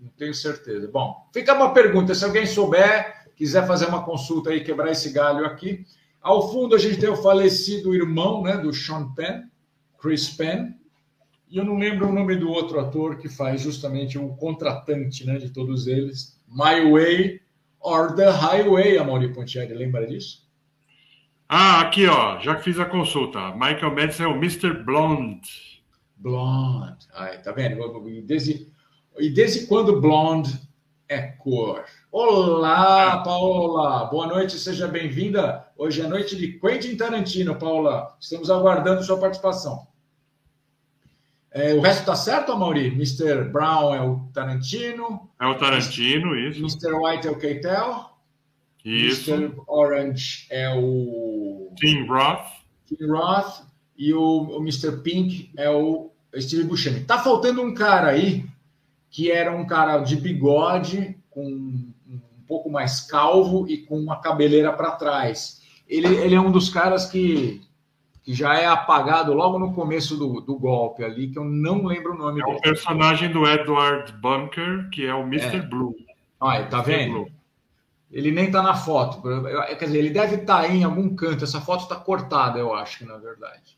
Não 0.00 0.08
tenho 0.16 0.32
certeza. 0.32 0.88
Bom, 0.90 1.28
fica 1.34 1.52
uma 1.52 1.74
pergunta. 1.74 2.14
Se 2.14 2.24
alguém 2.24 2.46
souber, 2.46 3.25
quiser 3.36 3.66
fazer 3.66 3.86
uma 3.86 4.02
consulta 4.02 4.50
aí, 4.50 4.64
quebrar 4.64 4.90
esse 4.90 5.12
galho 5.12 5.46
aqui. 5.46 5.84
Ao 6.20 6.50
fundo 6.50 6.74
a 6.74 6.78
gente 6.78 6.98
tem 6.98 7.08
o 7.08 7.16
falecido 7.16 7.94
irmão 7.94 8.42
né, 8.42 8.56
do 8.56 8.72
Sean 8.72 9.12
Penn, 9.14 9.42
Chris 10.00 10.30
Penn, 10.30 10.72
e 11.48 11.58
eu 11.58 11.64
não 11.64 11.78
lembro 11.78 12.08
o 12.08 12.12
nome 12.12 12.34
do 12.34 12.50
outro 12.50 12.80
ator 12.80 13.18
que 13.18 13.28
faz 13.28 13.60
justamente 13.60 14.18
o 14.18 14.30
contratante 14.30 15.24
né, 15.24 15.38
de 15.38 15.50
todos 15.50 15.86
eles, 15.86 16.40
My 16.48 16.90
Way 16.90 17.40
or 17.80 18.16
the 18.16 18.28
Highway, 18.28 18.98
Amaury 18.98 19.32
Pontieri, 19.32 19.72
lembra 19.72 20.06
disso? 20.06 20.44
Ah, 21.48 21.82
aqui, 21.82 22.06
ó, 22.06 22.40
já 22.40 22.56
fiz 22.58 22.80
a 22.80 22.84
consulta. 22.84 23.52
Michael 23.52 23.94
Madison 23.94 24.24
é 24.24 24.26
o 24.26 24.36
Mr. 24.36 24.82
Blonde. 24.82 25.84
Blonde. 26.16 27.06
Ai, 27.14 27.40
tá 27.40 27.52
vendo? 27.52 28.08
E 28.08 28.20
desde, 28.20 28.68
e 29.16 29.30
desde 29.30 29.66
quando 29.66 30.00
blonde 30.00 30.60
é 31.08 31.22
cor? 31.22 31.84
Olá, 32.18 33.18
Paula. 33.18 34.06
Boa 34.06 34.26
noite, 34.26 34.58
seja 34.58 34.88
bem-vinda. 34.88 35.66
Hoje 35.76 36.00
é 36.00 36.06
noite 36.06 36.34
de 36.34 36.58
Quentin 36.58 36.96
Tarantino, 36.96 37.56
Paula. 37.56 38.16
Estamos 38.18 38.48
aguardando 38.48 39.02
sua 39.02 39.18
participação. 39.18 39.86
É, 41.50 41.74
o 41.74 41.82
resto 41.82 42.06
tá 42.06 42.16
certo, 42.16 42.56
Mauri? 42.56 42.86
Mr. 42.86 43.44
Brown 43.52 43.94
é 43.94 44.00
o 44.00 44.20
Tarantino. 44.32 45.28
É 45.38 45.46
o 45.46 45.58
Tarantino, 45.58 46.34
isso. 46.34 46.60
Mr. 46.60 46.94
White 46.94 47.28
é 47.28 47.30
o 47.30 47.38
Keitel. 47.38 48.10
Isso. 48.82 49.34
Mr. 49.34 49.54
Orange 49.66 50.46
é 50.48 50.74
o 50.74 51.70
Tim 51.76 52.06
Roth. 52.06 52.48
Tim 52.86 53.06
Roth. 53.08 53.60
E 53.94 54.14
o, 54.14 54.56
o 54.56 54.62
Mr. 54.62 55.02
Pink 55.02 55.50
é 55.54 55.68
o 55.68 56.10
Steve 56.34 56.64
Buscemi. 56.64 57.00
Tá 57.00 57.18
faltando 57.18 57.60
um 57.60 57.74
cara 57.74 58.08
aí 58.08 58.46
que 59.10 59.30
era 59.30 59.54
um 59.54 59.66
cara 59.66 59.98
de 59.98 60.16
bigode, 60.16 61.14
com 61.28 61.94
pouco 62.46 62.70
mais 62.70 63.00
calvo 63.00 63.66
e 63.68 63.78
com 63.78 63.98
uma 63.98 64.20
cabeleira 64.20 64.72
para 64.72 64.92
trás. 64.92 65.60
Ele, 65.88 66.08
ele 66.16 66.34
é 66.34 66.40
um 66.40 66.50
dos 66.50 66.68
caras 66.68 67.06
que, 67.06 67.60
que 68.22 68.34
já 68.34 68.58
é 68.58 68.66
apagado 68.66 69.32
logo 69.32 69.58
no 69.58 69.72
começo 69.72 70.16
do, 70.16 70.40
do 70.40 70.58
golpe 70.58 71.04
ali, 71.04 71.28
que 71.28 71.38
eu 71.38 71.44
não 71.44 71.84
lembro 71.84 72.14
o 72.14 72.18
nome 72.18 72.40
É 72.40 72.44
dele. 72.44 72.56
o 72.56 72.60
personagem 72.60 73.30
do 73.30 73.46
Edward 73.46 74.12
Bunker, 74.14 74.88
que 74.90 75.06
é 75.06 75.14
o 75.14 75.22
Mr. 75.22 75.56
É. 75.56 75.60
Blue. 75.62 75.94
Olha, 76.40 76.66
tá 76.66 76.78
Mr. 76.78 76.90
vendo? 76.96 77.12
Blue. 77.12 77.30
Ele 78.10 78.30
nem 78.30 78.50
tá 78.50 78.62
na 78.62 78.74
foto. 78.74 79.20
Quer 79.78 79.84
dizer, 79.84 79.98
ele 79.98 80.10
deve 80.10 80.36
estar 80.36 80.70
em 80.70 80.84
algum 80.84 81.14
canto. 81.14 81.44
Essa 81.44 81.60
foto 81.60 81.82
está 81.82 81.96
cortada, 81.96 82.58
eu 82.58 82.72
acho 82.72 82.98
que 82.98 83.04
na 83.04 83.16
verdade. 83.16 83.75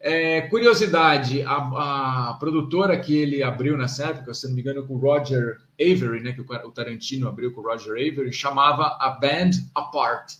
É, 0.00 0.42
curiosidade: 0.42 1.42
a, 1.42 2.30
a 2.30 2.34
produtora 2.34 2.98
que 2.98 3.16
ele 3.16 3.42
abriu 3.42 3.76
nessa 3.76 4.06
época, 4.06 4.32
se 4.32 4.46
não 4.46 4.54
me 4.54 4.60
engano, 4.60 4.86
com 4.86 4.94
o 4.94 4.98
Roger 4.98 5.60
Avery, 5.80 6.20
né, 6.20 6.32
que 6.32 6.40
o, 6.40 6.70
Tarantino 6.70 7.28
abriu 7.28 7.52
com 7.52 7.60
o 7.60 7.64
Roger 7.64 7.92
Avery, 7.92 8.32
chamava 8.32 8.96
a 9.00 9.10
Band 9.10 9.50
Apart. 9.74 10.34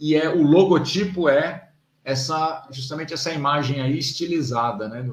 E 0.00 0.14
é 0.14 0.28
o 0.28 0.42
logotipo 0.42 1.28
é 1.28 1.70
essa 2.04 2.66
justamente 2.70 3.12
essa 3.12 3.32
imagem 3.32 3.80
aí 3.80 3.98
estilizada, 3.98 4.88
né? 4.88 5.06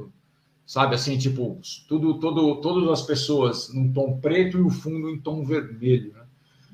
sabe 0.66 0.96
assim, 0.96 1.18
tipo, 1.18 1.60
tudo, 1.88 2.20
todo, 2.20 2.62
todas 2.62 2.90
as 2.90 3.06
pessoas 3.06 3.72
num 3.74 3.92
tom 3.92 4.18
preto 4.20 4.58
e 4.58 4.62
o 4.62 4.70
fundo 4.70 5.10
em 5.10 5.20
tom 5.20 5.46
vermelho. 5.46 6.14
Né? 6.14 6.22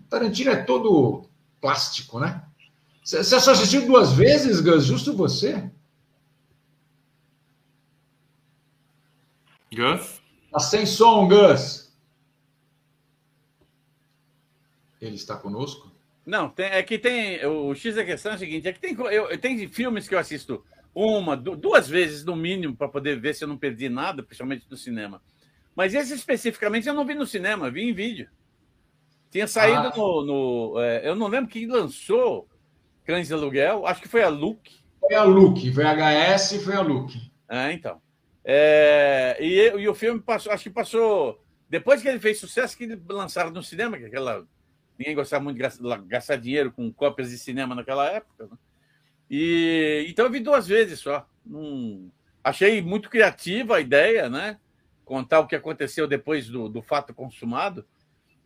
Tarantino 0.09 0.51
é 0.51 0.63
todo 0.63 1.23
plástico, 1.59 2.19
né? 2.19 2.43
Você 3.03 3.23
só 3.23 3.51
assistiu 3.51 3.85
duas 3.85 4.13
vezes, 4.13 4.61
Gus? 4.61 4.85
Justo 4.85 5.15
você? 5.15 5.69
Gus? 9.73 10.21
Tá 10.51 10.59
sem 10.59 10.85
som, 10.85 11.27
Gus. 11.27 11.91
Ele 14.99 15.15
está 15.15 15.35
conosco? 15.37 15.91
Não, 16.25 16.49
tem, 16.49 16.65
é 16.67 16.83
que 16.83 16.99
tem. 16.99 17.43
O 17.45 17.73
X 17.73 17.95
da 17.95 18.05
questão 18.05 18.33
é 18.33 18.35
o 18.35 18.37
seguinte: 18.39 18.67
é 18.67 18.73
que 18.73 18.79
tem, 18.79 18.93
eu, 19.11 19.37
tem 19.39 19.67
filmes 19.67 20.07
que 20.07 20.13
eu 20.13 20.19
assisto 20.19 20.63
uma, 20.93 21.35
du- 21.35 21.55
duas 21.55 21.87
vezes 21.89 22.23
no 22.23 22.35
mínimo, 22.35 22.75
para 22.75 22.87
poder 22.87 23.19
ver 23.19 23.33
se 23.33 23.43
eu 23.43 23.47
não 23.47 23.57
perdi 23.57 23.89
nada, 23.89 24.21
principalmente 24.21 24.65
no 24.69 24.77
cinema. 24.77 25.21
Mas 25.75 25.93
esse 25.93 26.13
especificamente 26.13 26.87
eu 26.87 26.93
não 26.93 27.05
vi 27.05 27.15
no 27.15 27.25
cinema, 27.25 27.71
vi 27.71 27.89
em 27.89 27.93
vídeo. 27.93 28.29
Tinha 29.31 29.47
saído 29.47 29.87
Ah. 29.87 29.93
no. 29.95 30.25
no, 30.25 30.79
é, 30.79 31.07
eu 31.07 31.15
não 31.15 31.27
lembro 31.27 31.49
quem 31.49 31.65
lançou 31.65 32.47
Cães 33.05 33.27
de 33.27 33.33
Aluguel, 33.33 33.87
acho 33.87 34.01
que 34.01 34.07
foi 34.09 34.21
a 34.21 34.29
Luke. 34.29 34.79
Foi 34.99 35.15
a 35.15 35.23
Luke, 35.23 35.69
VHS 35.71 36.51
e 36.51 36.59
foi 36.59 36.75
a 36.75 36.81
Luke. 36.81 37.31
É, 37.49 37.71
então. 37.71 37.99
É, 38.43 39.37
e, 39.39 39.69
e 39.81 39.87
o 39.87 39.93
filme 39.95 40.19
passou, 40.19 40.51
acho 40.51 40.63
que 40.63 40.69
passou. 40.69 41.43
Depois 41.69 42.01
que 42.01 42.07
ele 42.07 42.19
fez 42.19 42.39
sucesso, 42.39 42.77
que 42.77 42.83
ele 42.83 43.01
lançaram 43.09 43.51
no 43.51 43.63
cinema, 43.63 43.97
que 43.97 44.05
aquela. 44.05 44.45
Ninguém 44.97 45.15
gostava 45.15 45.43
muito 45.43 45.57
de 45.57 45.63
gastar, 46.07 46.35
dinheiro 46.35 46.71
com 46.71 46.91
cópias 46.91 47.29
de 47.31 47.37
cinema 47.37 47.73
naquela 47.73 48.07
época. 48.09 48.45
né? 48.45 48.57
E 49.29 50.05
então 50.09 50.25
eu 50.25 50.31
vi 50.31 50.39
duas 50.39 50.67
vezes 50.67 50.99
só. 50.99 51.25
Não- 51.45 52.11
achei 52.43 52.81
muito 52.81 53.09
criativa 53.09 53.77
a 53.77 53.81
ideia, 53.81 54.29
né? 54.29 54.59
Contar 55.05 55.39
o 55.39 55.47
que 55.47 55.55
aconteceu 55.55 56.07
depois 56.07 56.47
do, 56.47 56.67
do 56.69 56.81
fato 56.81 57.13
consumado. 57.13 57.85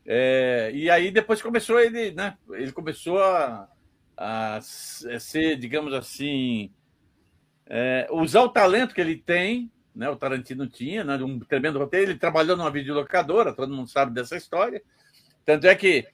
É, 0.06 0.72
e 0.74 0.90
aí 0.90 1.10
depois 1.12 1.42
começou 1.42 1.80
ele, 1.80 2.12
né? 2.12 2.38
Ele 2.52 2.72
começou 2.72 3.22
a, 3.22 3.68
a 4.16 4.60
ser, 4.62 5.58
digamos 5.58 5.94
assim, 5.94 6.72
é, 7.66 8.08
usar 8.12 8.42
o 8.42 8.50
talento 8.50 8.94
que 8.94 9.02
ele 9.02 9.18
tem, 9.18 9.72
né? 9.96 10.10
O 10.10 10.16
Tarantino 10.16 10.68
tinha, 10.68 11.04
né? 11.04 11.16
Um 11.18 11.40
tremendo 11.40 11.80
roteiro. 11.80 12.12
Ele 12.12 12.20
trabalhou 12.20 12.58
numa 12.58 12.70
videolocadora, 12.72 13.54
todo 13.54 13.74
mundo 13.74 13.90
sabe 13.90 14.14
dessa 14.14 14.36
história. 14.36 14.82
Tanto 15.46 15.68
é 15.68 15.76
que 15.76 16.06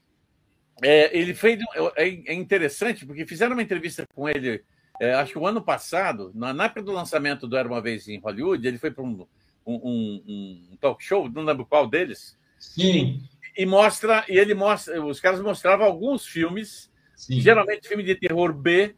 é, 0.82 1.18
ele 1.18 1.34
fez. 1.34 1.60
É, 1.96 2.32
é 2.32 2.34
interessante, 2.34 3.06
porque 3.06 3.26
fizeram 3.26 3.54
uma 3.54 3.62
entrevista 3.62 4.04
com 4.14 4.28
ele, 4.28 4.64
é, 5.00 5.14
acho 5.14 5.34
que 5.34 5.40
o 5.40 5.48
ano 5.48 5.62
passado, 5.62 6.32
na, 6.34 6.54
na 6.54 6.66
época 6.66 6.84
do 6.84 6.92
lançamento 6.92 7.48
do 7.48 7.58
Era 7.58 7.68
uma 7.68 7.82
Vez 7.82 8.08
em 8.08 8.20
Hollywood, 8.20 8.68
ele 8.68 8.78
foi 8.78 8.92
para 8.92 9.04
um, 9.04 9.26
um, 9.66 10.24
um- 10.28 10.78
talk 10.80 11.04
show, 11.04 11.30
não 11.30 11.44
lembro 11.44 11.66
qual 11.66 11.88
deles, 11.88 12.38
Sim, 12.60 13.24
e 13.58 13.66
mostra, 13.66 14.24
e 14.30 14.38
ele 14.38 14.54
mostra, 14.54 15.04
os 15.04 15.20
caras 15.20 15.42
mostravam 15.42 15.86
alguns 15.86 16.26
filmes 16.26 16.92
sim. 17.16 17.40
geralmente 17.40 17.88
filme 17.88 18.04
de 18.04 18.16
terror 18.16 18.54
B, 18.54 18.96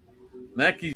né, 0.56 0.72
que 0.72 0.94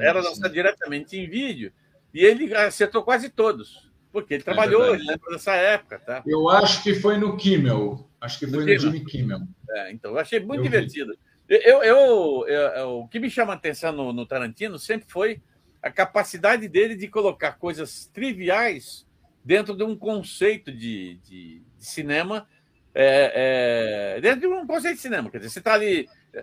era 0.00 0.20
lançado 0.20 0.52
diretamente 0.52 1.16
em 1.16 1.28
vídeo, 1.28 1.72
e 2.12 2.24
ele 2.24 2.54
acertou 2.54 3.02
quase 3.02 3.28
todos, 3.28 3.90
porque 4.12 4.34
ele 4.34 4.42
trabalhou, 4.42 4.80
verdade. 4.82 5.02
ele 5.02 5.10
lembra 5.12 5.30
dessa 5.32 5.52
época, 5.54 5.98
tá? 5.98 6.22
Eu 6.26 6.48
acho 6.48 6.82
que 6.82 6.94
foi 6.94 7.16
no 7.16 7.36
Kimmel. 7.36 8.08
Acho 8.20 8.38
que 8.40 8.46
No 8.46 8.52
foi 8.54 8.60
no, 8.60 8.66
Kimmel. 8.66 8.80
Jimmy 8.80 9.04
Kimmel. 9.04 9.40
É, 9.70 9.92
então, 9.92 10.12
eu 10.12 10.18
achei 10.18 10.40
muito 10.40 10.60
Eu 10.60 10.62
divertido. 10.64 11.16
Eu, 11.48 11.82
eu, 11.82 12.46
eu- 12.48 12.90
o 13.00 13.08
que 13.08 13.18
me 13.20 13.30
chama 13.30 13.52
a 13.52 13.56
atenção 13.56 13.92
no, 13.92 14.12
no 14.12 14.26
Tarantino 14.26 14.78
sempre 14.78 15.06
foi 15.10 15.40
a 15.82 15.90
capacidade 15.90 16.68
dele 16.68 16.94
de 16.96 17.08
colocar 17.08 17.52
coisas 17.52 18.06
triviais 18.12 19.06
dentro 19.44 19.74
de 19.76 19.82
um 19.84 19.96
conceito 19.96 20.70
de, 20.72 21.18
de- 21.24 21.62
de 21.78 21.86
cinema, 21.86 22.46
é, 22.94 24.16
é, 24.16 24.20
dentro 24.20 24.40
de 24.40 24.46
um 24.48 24.66
conceito 24.66 24.96
de 24.96 25.00
cinema. 25.02 25.30
Quer 25.30 25.38
dizer, 25.38 25.50
você 25.50 25.58
está 25.60 25.72
ali. 25.74 26.08
é, 26.34 26.42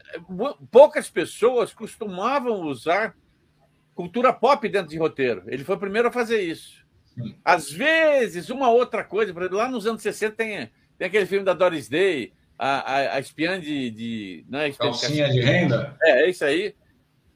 Poucas 0.72 1.10
pessoas 1.10 1.74
costumavam 1.74 2.62
usar 2.62 3.15
cultura 3.96 4.32
pop 4.34 4.68
dentro 4.70 4.90
de 4.90 4.98
roteiro. 4.98 5.44
Ele 5.48 5.64
foi 5.64 5.75
o 5.75 5.80
primeiro 5.80 6.10
a 6.10 6.12
fazer 6.12 6.42
isso. 6.42 6.86
Sim. 7.16 7.36
Às 7.44 7.72
vezes, 7.72 8.50
uma 8.50 8.70
outra 8.70 9.04
coisa, 9.04 9.34
por 9.34 9.42
exemplo, 9.42 9.58
lá 9.58 9.70
nos 9.70 9.88
anos 9.88 10.02
60 10.02 10.36
tem, 10.36 10.70
tem 10.98 11.08
aquele 11.08 11.25
filme 11.25 11.46
da 11.46 11.54
Doris 11.54 11.88
Day, 11.88 12.34
a, 12.60 12.94
a, 12.94 13.16
a 13.16 13.20
espiã 13.20 13.60
de. 13.60 13.90
de 13.90 14.46
não 14.50 14.60
é 14.60 14.70
espiã 14.70 14.92
de 14.92 15.00
Calcinha 15.00 15.30
de 15.30 15.40
renda? 15.40 15.96
é, 16.04 16.24
é 16.25 16.30
isso 16.30 16.44
aí. 16.46 16.75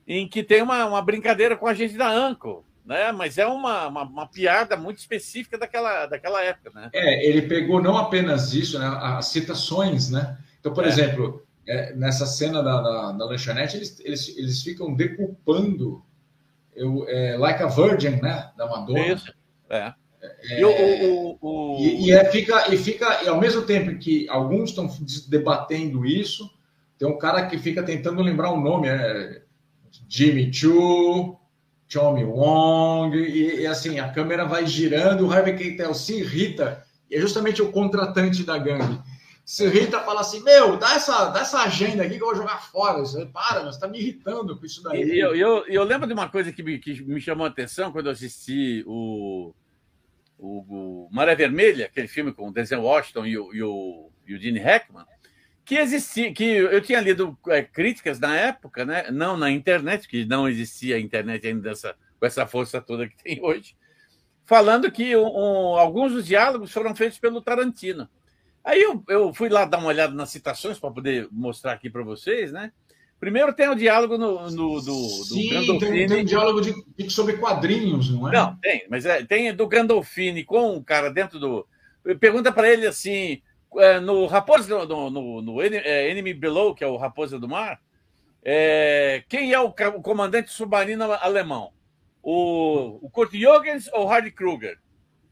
Em 0.06 0.28
que 0.28 0.44
tem 0.44 0.62
uma, 0.62 0.86
uma 0.86 1.02
brincadeira 1.02 1.56
com 1.56 1.68
a 1.68 1.74
gente 1.74 1.96
da 1.96 2.10
Anco, 2.10 2.66
né? 2.86 3.12
Mas 3.12 3.38
é 3.38 3.46
uma, 3.46 3.88
uma, 3.88 4.04
uma 4.04 4.28
piada 4.28 4.76
muito 4.76 4.98
específica 4.98 5.58
daquela, 5.58 6.08
daquela 6.08 6.44
época, 6.44 6.72
né? 6.74 6.90
É, 6.94 7.26
ele 7.26 7.44
pegou 7.44 7.82
não 7.82 7.96
apenas 7.96 8.54
isso, 8.54 8.80
né, 8.80 8.88
as 9.02 9.28
citações, 9.28 10.10
né? 10.10 10.38
Então, 10.60 10.74
por 10.74 10.84
É. 10.84 10.88
exemplo, 10.88 11.46
é, 11.68 11.94
nessa 11.94 12.26
cena 12.26 12.64
da, 12.64 12.82
da, 12.82 13.12
da 13.12 13.26
lanchonete, 13.26 13.78
eles, 13.78 14.00
eles, 14.00 14.38
eles 14.38 14.64
ficam 14.64 14.94
decupando 14.96 16.04
eu, 16.80 17.06
é, 17.08 17.38
Like 17.38 17.62
a 17.62 17.68
Virgin, 17.68 18.22
né? 18.22 18.50
Da 18.58 18.68
Madonna. 18.68 19.14
Isso. 19.14 19.34
É. 19.70 19.94
E, 20.58 20.64
o, 20.66 20.70
o, 20.70 21.38
o, 21.42 21.78
E, 21.80 22.08
e 22.08 22.12
é, 22.12 22.26
fica, 22.26 22.74
e 22.74 22.78
fica, 22.78 23.24
e 23.24 23.28
ao 23.28 23.40
mesmo 23.40 23.62
tempo 23.64 23.98
que 23.98 24.28
alguns 24.30 24.70
estão 24.70 24.90
debatendo 25.28 26.06
isso, 26.06 26.50
tem 26.98 27.08
um 27.08 27.18
cara 27.18 27.46
que 27.46 27.58
fica 27.58 27.84
tentando 27.84 28.22
lembrar 28.22 28.52
o 28.52 28.60
nome, 28.60 28.88
é 28.88 29.42
Jimmy 30.08 30.54
Choo, 30.54 31.40
Tommy 31.92 32.24
Wong, 32.26 33.18
e, 33.18 33.62
e 33.62 33.68
assim, 33.68 34.00
a 34.00 34.10
câmera 34.10 34.46
vai 34.46 34.66
girando, 34.66 35.26
o 35.26 35.32
Harvey 35.32 35.56
Keitel 35.56 35.94
se 35.94 36.20
irrita, 36.20 36.84
e 37.10 37.16
é 37.16 37.20
justamente 37.20 37.62
o 37.62 37.72
contratante 37.72 38.44
da 38.44 38.58
gangue. 38.58 39.00
Se 39.50 39.66
irrita, 39.66 40.00
fala 40.02 40.22
assim, 40.22 40.44
meu, 40.44 40.78
dá 40.78 40.94
essa, 40.94 41.26
dá 41.30 41.40
essa 41.40 41.64
agenda 41.64 42.04
aqui 42.04 42.18
que 42.18 42.22
eu 42.22 42.28
vou 42.28 42.36
jogar 42.36 42.62
fora. 42.62 43.00
Você, 43.00 43.26
para, 43.26 43.64
você 43.64 43.70
está 43.70 43.88
me 43.88 43.98
irritando 43.98 44.56
com 44.56 44.64
isso 44.64 44.84
daí. 44.84 45.02
E 45.02 45.20
eu, 45.20 45.36
eu, 45.36 45.66
eu 45.66 45.84
lembro 45.84 46.06
de 46.06 46.14
uma 46.14 46.30
coisa 46.30 46.54
que 46.54 46.62
me, 46.62 46.78
que 46.78 47.02
me 47.02 47.20
chamou 47.20 47.48
a 47.48 47.50
atenção 47.50 47.92
quando 47.92 48.06
eu 48.06 48.12
assisti 48.12 48.84
o, 48.86 49.52
o, 50.38 51.08
o 51.08 51.10
Maré 51.12 51.34
Vermelha, 51.34 51.88
aquele 51.88 52.08
filme 52.08 52.32
com 52.32 52.48
o 52.48 52.54
Denzel 52.54 52.84
Washington 52.84 53.26
e 53.26 53.40
o, 53.40 53.52
e 53.52 53.64
o, 53.64 54.12
e 54.28 54.36
o 54.36 54.40
Gene 54.40 54.60
Hackman, 54.60 55.04
que 55.66 55.78
existia, 55.78 56.32
que 56.32 56.44
eu 56.44 56.80
tinha 56.80 57.02
lido 57.02 57.36
é, 57.48 57.64
críticas 57.64 58.20
na 58.20 58.36
época, 58.36 58.86
né? 58.86 59.10
Não 59.10 59.36
na 59.36 59.50
internet, 59.50 60.08
que 60.08 60.26
não 60.26 60.48
existia 60.48 60.96
a 60.96 61.00
internet 61.00 61.48
ainda 61.48 61.70
dessa, 61.70 61.96
com 62.20 62.26
essa 62.28 62.46
força 62.46 62.80
toda 62.80 63.10
que 63.10 63.18
tem 63.24 63.44
hoje, 63.44 63.76
falando 64.46 64.92
que 64.92 65.18
um, 65.18 65.26
um, 65.26 65.76
alguns 65.76 66.14
dos 66.14 66.28
diálogos 66.28 66.72
foram 66.72 66.96
feitos 66.96 67.18
pelo 67.18 67.42
Tarantino. 67.42 68.08
Aí 68.64 68.82
eu, 68.82 69.04
eu 69.08 69.34
fui 69.34 69.50
lá 69.50 69.66
dar 69.66 69.78
uma 69.78 69.88
olhada 69.88 70.14
nas 70.14 70.30
citações 70.30 70.78
para 70.78 70.92
poder 70.92 71.28
mostrar 71.32 71.74
aqui 71.74 71.90
para 71.90 72.04
vocês, 72.04 72.52
né? 72.52 72.72
Primeiro 73.20 73.54
tem 73.54 73.68
o 73.68 73.76
diálogo 73.76 74.18
no, 74.18 74.50
no 74.50 74.82
do, 74.82 75.08
Sim, 75.26 75.66
do 75.66 75.78
Tem, 75.78 76.08
tem 76.08 76.22
um 76.22 76.26
diálogo 76.26 76.62
de, 76.62 77.10
sobre 77.10 77.38
quadrinhos, 77.38 78.10
não 78.12 78.30
é? 78.30 78.32
Não, 78.32 78.56
tem, 78.56 78.86
mas 78.90 79.06
é, 79.06 79.24
tem 79.26 79.54
do 79.54 79.68
Gandolfini 79.68 80.46
com 80.46 80.78
o 80.78 80.84
cara 80.84 81.10
dentro 81.10 81.38
do. 81.38 81.68
Pergunta 82.20 82.50
para 82.50 82.70
ele 82.70 82.88
assim: 82.88 83.42
é, 83.78 84.00
no 84.00 84.26
Raposa, 84.26 84.86
no, 84.86 85.10
no, 85.10 85.42
no 85.42 85.62
é, 85.62 86.10
Enemy 86.10 86.34
Below, 86.34 86.74
que 86.74 86.84
é 86.84 86.88
o 86.88 86.96
Raposa 86.96 87.38
do 87.38 87.48
Mar, 87.48 87.82
é, 88.42 89.24
quem 89.28 89.52
é 89.52 89.60
o, 89.60 89.68
o, 89.68 90.02
comandante 90.02 90.54
submarino 90.54 91.12
alemão? 91.12 91.72
O, 92.24 93.06
o 93.06 93.10
Kurt 93.10 93.34
Jürgens 93.34 93.90
ou 93.92 94.06
o 94.06 94.10
Hardy 94.10 94.32
Kruger? 94.32 94.78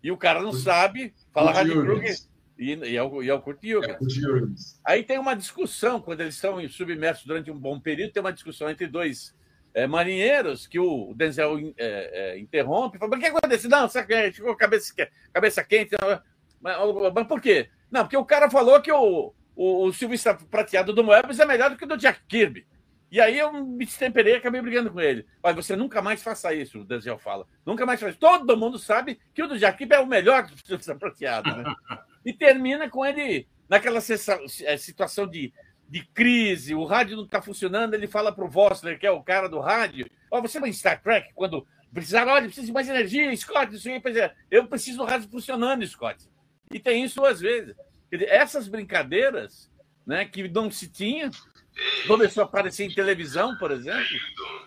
E 0.04 0.12
o 0.12 0.18
cara 0.18 0.42
não 0.42 0.52
sabe, 0.52 1.14
fala 1.34 1.52
Hardy 1.52 1.72
Kruger 1.72 2.18
e, 2.58 2.74
e, 2.74 2.96
é 2.96 3.04
o, 3.04 3.24
e 3.24 3.30
é 3.30 3.34
o 3.34 3.42
Kurt 3.42 3.64
Jürgens. 3.64 4.80
Aí 4.86 5.04
tem 5.04 5.20
uma 5.20 5.36
discussão, 5.36 6.02
quando 6.02 6.22
eles 6.22 6.36
estão 6.36 6.68
submersos 6.70 7.26
durante 7.26 7.52
um 7.52 7.58
bom 7.58 7.80
período, 7.80 8.12
tem 8.12 8.22
uma 8.22 8.34
discussão 8.34 8.70
entre 8.70 8.88
dois 8.88 9.36
é, 9.74 9.86
marinheiros 9.86 10.66
que 10.66 10.80
o 10.80 11.14
Denzel 11.16 11.74
é, 11.78 12.34
é, 12.36 12.40
interrompe. 12.40 12.98
Fala, 12.98 13.12
mas 13.12 13.20
o 13.20 13.22
que 13.22 13.30
aconteceu? 13.30 13.70
Não, 13.70 13.88
ficou 13.88 14.56
cabeça, 14.56 14.94
cabeça 15.32 15.64
quente. 15.64 15.96
Mas, 16.60 16.78
mas 17.14 17.28
por 17.28 17.40
quê? 17.40 17.70
Não, 17.92 18.02
porque 18.02 18.18
o 18.18 18.26
cara 18.26 18.50
falou 18.50 18.82
que 18.82 18.92
o, 18.92 19.34
o, 19.56 19.86
o 19.86 19.94
Silvio 19.94 20.18
Prateado 20.50 20.94
do 20.94 21.04
Moebius 21.04 21.40
é 21.40 21.46
melhor 21.46 21.70
do 21.70 21.78
que 21.78 21.86
o 21.86 21.88
do 21.88 21.98
Jack 21.98 22.22
Kirby. 22.28 22.66
E 23.10 23.22
aí 23.22 23.40
eu 23.40 23.54
me 23.54 23.86
destemperei 23.86 24.34
e 24.34 24.38
acabei 24.38 24.62
brigando 24.62 24.92
com 24.92 25.00
ele. 25.00 25.26
Mas 25.42 25.56
você 25.56 25.76
nunca 25.76 26.02
mais 26.02 26.22
faça 26.22 26.54
isso, 26.54 26.82
o 26.82 26.84
Denzel 26.84 27.18
fala. 27.18 27.48
Nunca 27.66 27.86
mais 27.86 28.00
faça 28.00 28.18
Todo 28.20 28.58
mundo 28.58 28.78
sabe 28.78 29.20
que 29.34 29.42
o 29.42 29.48
do 29.48 29.56
Kirby 29.58 29.96
é 29.96 30.00
o 30.00 30.06
melhor 30.06 30.46
do 30.46 30.58
Silvio 30.58 31.00
Prateado. 31.00 31.56
Né? 31.56 31.64
e 32.26 32.34
termina 32.34 32.90
com 32.90 33.06
ele 33.06 33.48
naquela 33.70 34.00
é, 34.00 34.78
situação 34.78 35.26
de, 35.26 35.54
de 35.90 36.06
crise, 36.08 36.76
o 36.76 36.86
rádio 36.86 37.16
não 37.18 37.24
está 37.24 37.42
funcionando, 37.42 37.94
ele 37.94 38.08
fala 38.08 38.32
para 38.32 38.44
o 38.44 38.50
Vossler, 38.50 39.00
que 39.00 39.08
é 39.08 39.12
o 39.12 39.24
cara 39.24 39.48
do 39.48 39.60
rádio, 39.60 40.10
oh, 40.32 40.42
você 40.42 40.60
vai 40.60 40.70
em 40.70 40.74
Star 40.74 41.02
Trek, 41.02 41.32
quando 41.34 41.66
precisar, 41.94 42.28
olha, 42.28 42.46
precisa 42.46 42.68
de 42.68 42.74
mais 42.74 42.88
energia, 42.88 43.36
Scott, 43.36 43.74
isso 43.74 43.90
aí, 43.90 44.02
é, 44.18 44.34
eu 44.52 44.68
preciso 44.68 45.00
do 45.00 45.06
rádio 45.06 45.30
funcionando, 45.30 45.86
Scott. 45.86 46.26
E 46.72 46.80
tem 46.80 47.04
isso 47.04 47.24
às 47.26 47.40
vezes. 47.40 47.76
Essas 48.12 48.68
brincadeiras 48.68 49.72
né, 50.06 50.26
que 50.26 50.48
não 50.48 50.70
se 50.72 50.90
tinha, 50.90 51.30
começou 52.08 52.44
a 52.44 52.46
aparecer 52.46 52.86
em 52.86 52.94
televisão, 52.94 53.58
por 53.58 53.72
exemplo, 53.72 54.18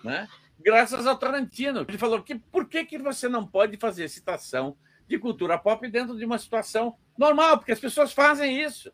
né, 0.05 0.29
graças 0.59 1.07
ao 1.07 1.17
Tarantino. 1.17 1.85
Ele 1.89 1.99
falou 1.99 2.23
que 2.23 2.37
por 2.37 2.69
que, 2.69 2.85
que 2.85 2.99
você 2.99 3.29
não 3.29 3.47
pode 3.47 3.77
fazer 3.77 4.09
citação 4.09 4.77
de 5.09 5.19
cultura 5.19 5.59
pop 5.59 5.87
dentro 5.89 6.17
de 6.17 6.25
uma 6.25 6.39
situação 6.39 6.95
normal? 7.19 7.59
Porque 7.59 7.73
as 7.73 7.81
pessoas 7.81 8.13
fazem 8.13 8.61
isso. 8.63 8.93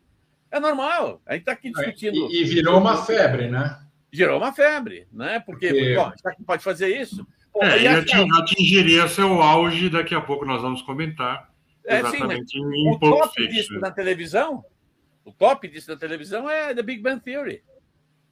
É 0.49 0.59
normal. 0.59 1.21
A 1.25 1.33
gente 1.33 1.41
está 1.41 1.51
aqui 1.51 1.71
discutindo. 1.71 2.15
E, 2.31 2.41
e, 2.41 2.45
virou 2.45 2.79
uma 2.79 3.05
febre, 3.05 3.49
né? 3.49 3.79
Gerou 4.11 4.37
uma 4.37 4.53
febre, 4.53 5.07
né? 5.11 5.39
Porque, 5.41 5.67
Porque... 5.67 5.95
Bom, 5.95 6.11
já 6.23 6.31
que 6.35 6.43
pode 6.43 6.63
fazer 6.63 6.99
isso. 6.99 7.27
é, 7.61 7.83
e 7.83 7.87
atingiria 7.87 9.07
seu 9.07 9.41
auge, 9.41 9.89
daqui 9.89 10.15
a 10.15 10.21
pouco 10.21 10.45
nós 10.45 10.61
vamos 10.61 10.81
comentar 10.81 11.51
é, 11.87 12.03
sim, 12.11 12.19
o 12.89 12.99
top 12.99 13.47
disso 13.47 13.79
na 13.79 13.89
televisão, 13.89 14.63
o 15.23 15.31
top 15.31 15.67
disso 15.69 15.89
na 15.89 15.97
televisão 15.97 16.49
é 16.49 16.75
The 16.75 16.83
Big 16.83 17.01
Bang 17.01 17.21
Theory. 17.21 17.63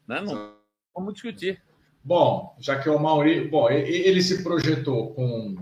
Né? 0.08 0.22
Não 0.22 0.54
vamos 0.94 1.14
discutir. 1.14 1.62
Bom, 2.04 2.56
já 2.60 2.80
que 2.80 2.88
o 2.90 3.00
Mauri, 3.00 3.48
bom, 3.48 3.70
ele 3.70 4.22
se 4.22 4.44
projetou 4.44 5.14
com 5.14 5.56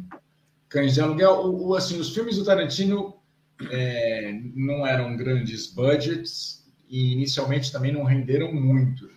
Cães 0.67 0.93
de 0.93 1.01
Aluguel. 1.01 1.31
O, 1.45 1.69
o, 1.69 1.75
assim, 1.75 1.99
os 1.99 2.13
filmes 2.13 2.37
do 2.37 2.45
Tarantino 2.45 3.15
é, 3.71 4.37
não 4.53 4.85
eram 4.85 5.15
grandes 5.15 5.67
budgets 5.67 6.69
e 6.89 7.13
inicialmente 7.13 7.71
também 7.71 7.91
não 7.91 8.03
renderam 8.03 8.53
muito. 8.53 9.09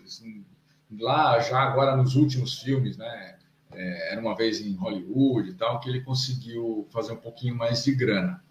Lá, 0.99 1.39
já 1.39 1.59
agora 1.59 1.97
nos 1.97 2.15
últimos 2.15 2.61
filmes, 2.61 2.97
né? 2.97 3.37
É, 3.73 4.13
era 4.13 4.21
uma 4.21 4.35
vez 4.35 4.61
em 4.61 4.73
Hollywood 4.75 5.49
e 5.49 5.53
tal, 5.53 5.81
que 5.81 5.89
ele 5.89 6.01
conseguiu 6.01 6.87
fazer 6.89 7.11
um 7.11 7.17
pouquinho 7.17 7.55
mais 7.55 7.83
de 7.83 7.93
grana 7.93 8.41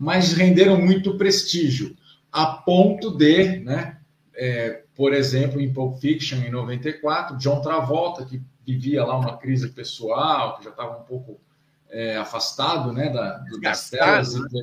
mas 0.00 0.32
renderam 0.32 0.80
muito 0.80 1.18
prestígio, 1.18 1.94
a 2.32 2.46
ponto 2.46 3.10
de, 3.10 3.58
né, 3.58 3.98
é, 4.34 4.82
por 5.00 5.14
exemplo, 5.14 5.58
em 5.58 5.72
Pulp 5.72 5.98
Fiction, 5.98 6.40
em 6.40 6.50
94, 6.50 7.38
John 7.38 7.62
Travolta, 7.62 8.22
que 8.22 8.42
vivia 8.66 9.02
lá 9.02 9.16
uma 9.16 9.38
crise 9.38 9.70
pessoal, 9.70 10.58
que 10.58 10.64
já 10.64 10.68
estava 10.68 10.98
um 10.98 11.04
pouco 11.04 11.40
é, 11.88 12.18
afastado 12.18 12.92
né, 12.92 13.08
da, 13.08 13.38
do, 13.38 13.58
das 13.62 13.88
telas. 13.88 14.34
Né? 14.34 14.62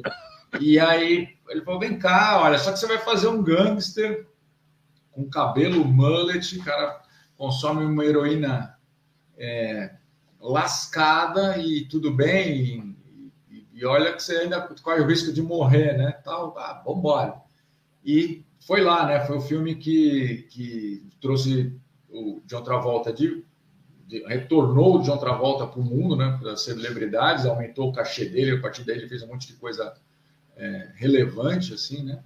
E 0.60 0.80
aí 0.80 1.36
ele 1.50 1.62
falou: 1.64 1.80
vem 1.80 1.98
cá, 1.98 2.40
olha, 2.40 2.60
só 2.60 2.72
que 2.72 2.78
você 2.78 2.86
vai 2.86 3.00
fazer 3.00 3.30
um 3.30 3.42
gangster 3.42 4.28
com 5.12 5.28
cabelo 5.28 5.84
mullet, 5.84 6.60
cara 6.60 7.02
consome 7.36 7.84
uma 7.84 8.06
heroína 8.06 8.78
é, 9.40 9.96
lascada 10.40 11.58
e 11.58 11.86
tudo 11.86 12.14
bem, 12.14 12.96
e 13.74 13.84
olha 13.84 14.14
que 14.14 14.22
você 14.22 14.38
ainda 14.38 14.62
corre 14.84 15.02
o 15.02 15.08
risco 15.08 15.34
de 15.34 15.42
morrer, 15.42 15.98
né? 15.98 16.12
Tal, 16.24 16.56
ah, 16.60 16.84
vambora. 16.86 17.47
E 18.08 18.46
foi 18.66 18.82
lá, 18.82 19.06
né? 19.06 19.20
Foi 19.26 19.38
o 19.38 19.42
filme 19.42 19.76
que, 19.76 20.48
que 20.50 21.04
trouxe 21.22 21.78
o 22.10 22.42
John 22.46 22.62
Travolta 22.62 23.12
de, 23.12 23.44
de 24.08 24.26
retornou 24.26 24.98
o 24.98 25.04
John 25.04 25.18
Travolta 25.18 25.68
para 25.68 25.82
o 25.82 25.84
mundo, 25.84 26.16
né? 26.16 26.38
Para 26.42 26.56
celebridades, 26.56 27.46
aumentou 27.46 27.90
o 27.90 27.94
cachê 27.94 28.26
dele, 28.26 28.52
a 28.52 28.62
partir 28.62 28.86
daí 28.86 28.98
ele 28.98 29.10
fez 29.10 29.22
um 29.24 29.28
monte 29.28 29.48
de 29.48 29.54
coisa 29.54 29.94
é, 30.56 30.92
relevante, 30.96 31.74
assim, 31.74 32.04
né? 32.04 32.24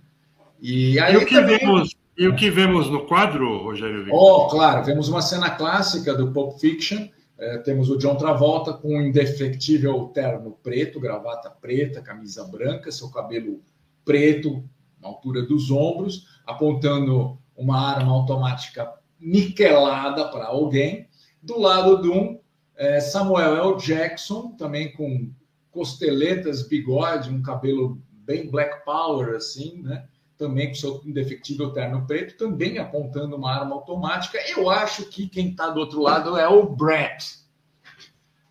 E 0.62 1.00
aí 1.00 1.16
e 1.16 1.18
o 1.18 1.26
que 1.26 1.34
também... 1.34 1.58
vemos 1.58 1.96
e 2.16 2.28
o 2.28 2.36
que 2.36 2.52
vemos 2.52 2.88
no 2.88 3.08
quadro, 3.08 3.64
Rogério? 3.64 4.06
Oh, 4.12 4.48
claro, 4.48 4.86
vemos 4.86 5.10
uma 5.10 5.22
cena 5.22 5.50
clássica 5.50 6.14
do 6.14 6.32
Pulp 6.32 6.60
Fiction 6.60 7.10
é, 7.42 7.58
temos 7.58 7.90
o 7.90 7.98
John 7.98 8.16
Travolta 8.16 8.72
com 8.72 8.96
um 8.96 9.02
indefectível 9.02 10.12
terno 10.14 10.52
preto, 10.62 11.00
gravata 11.00 11.50
preta, 11.50 12.00
camisa 12.00 12.44
branca, 12.44 12.92
seu 12.92 13.10
cabelo 13.10 13.64
preto, 14.06 14.64
na 15.02 15.08
altura 15.08 15.42
dos 15.42 15.72
ombros, 15.72 16.28
apontando 16.46 17.38
uma 17.56 17.80
arma 17.80 18.12
automática 18.12 18.94
niquelada 19.20 20.30
para 20.30 20.46
alguém. 20.46 21.08
Do 21.42 21.60
lado 21.60 22.02
de 22.02 22.10
um, 22.10 22.40
é, 22.76 23.00
Samuel 23.00 23.56
L. 23.56 23.78
Jackson, 23.78 24.52
também 24.52 24.94
com 24.94 25.32
costeletas, 25.72 26.68
bigode, 26.68 27.30
um 27.30 27.42
cabelo 27.42 28.02
bem 28.12 28.50
black 28.50 28.84
power, 28.86 29.36
assim, 29.36 29.82
né? 29.82 30.06
Também 30.38 30.70
com 30.70 30.76
seu 30.76 31.02
indefectível 31.06 31.72
terno 31.72 32.06
preto, 32.08 32.38
também 32.38 32.78
apontando 32.80 33.36
uma 33.36 33.54
arma 33.54 33.76
automática. 33.76 34.40
Eu 34.50 34.70
acho 34.70 35.06
que 35.06 35.28
quem 35.28 35.50
está 35.50 35.70
do 35.70 35.80
outro 35.80 36.02
lado 36.02 36.36
é 36.36 36.48
o 36.48 36.68
Brett, 36.68 37.40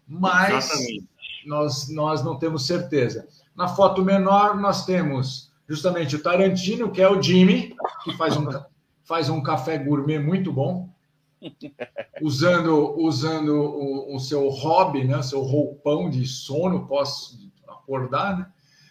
mas 0.07 0.69
nós, 1.45 1.89
nós 1.89 2.25
não 2.25 2.39
temos 2.39 2.67
certeza. 2.67 3.29
Na 3.57 3.69
foto 3.69 4.05
menor, 4.05 4.57
nós 4.57 4.87
temos 4.87 5.50
justamente 5.71 6.17
o 6.17 6.23
Tarantino, 6.23 6.91
que 6.91 7.01
é 7.01 7.09
o 7.09 7.23
Jimmy, 7.23 7.77
que 8.03 8.13
faz 8.17 8.37
um, 8.37 8.45
faz 9.05 9.31
um 9.31 9.41
café 9.41 9.79
gourmet 9.79 10.19
muito 10.19 10.53
bom, 10.53 10.93
usando, 12.21 13.01
usando 13.01 13.55
o, 13.55 14.17
o 14.17 14.19
seu 14.19 14.49
hobby, 14.49 15.05
né, 15.05 15.23
seu 15.23 15.43
roupão 15.43 16.11
de 16.11 16.27
sono 16.27 16.89
pós 16.89 17.39
acordar. 17.69 18.37
Né? 18.37 18.47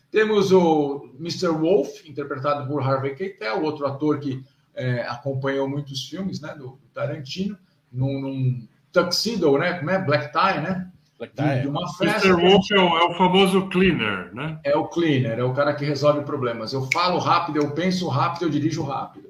Temos 0.10 0.54
o 0.54 1.10
Mr. 1.20 1.50
Wolf, 1.50 2.08
interpretado 2.08 2.66
por 2.66 2.82
Harvey 2.82 3.14
Keitel, 3.14 3.62
outro 3.62 3.86
ator 3.86 4.18
que 4.18 4.42
é, 4.74 5.02
acompanhou 5.02 5.68
muitos 5.68 6.08
filmes 6.08 6.40
né, 6.40 6.56
do, 6.56 6.70
do 6.70 6.88
Tarantino, 6.94 7.58
num, 7.92 8.22
num 8.22 8.68
tuxedo, 8.90 9.58
né? 9.58 9.74
Como 9.74 9.90
é? 9.92 10.00
Black 10.00 10.32
tie, 10.32 10.62
né? 10.62 10.89
De, 11.28 11.62
de 11.62 11.68
uma 11.68 11.88
festa. 11.94 12.28
Mr. 12.28 12.42
Wolf 12.42 12.72
é 12.72 12.80
o, 12.80 12.98
é 12.98 13.04
o, 13.06 13.14
famoso 13.16 13.68
cleaner, 13.68 14.34
né? 14.34 14.60
É 14.64 14.76
o 14.76 14.88
cleaner, 14.88 15.38
é 15.38 15.44
o 15.44 15.54
cara 15.54 15.74
que 15.74 15.84
resolve 15.84 16.22
problemas. 16.22 16.72
Eu 16.72 16.88
falo 16.94 17.20
rápido, 17.20 17.58
eu 17.58 17.72
penso 17.72 18.08
rápido, 18.08 18.44
eu 18.44 18.50
dirijo 18.50 18.84
rápido. 18.84 19.30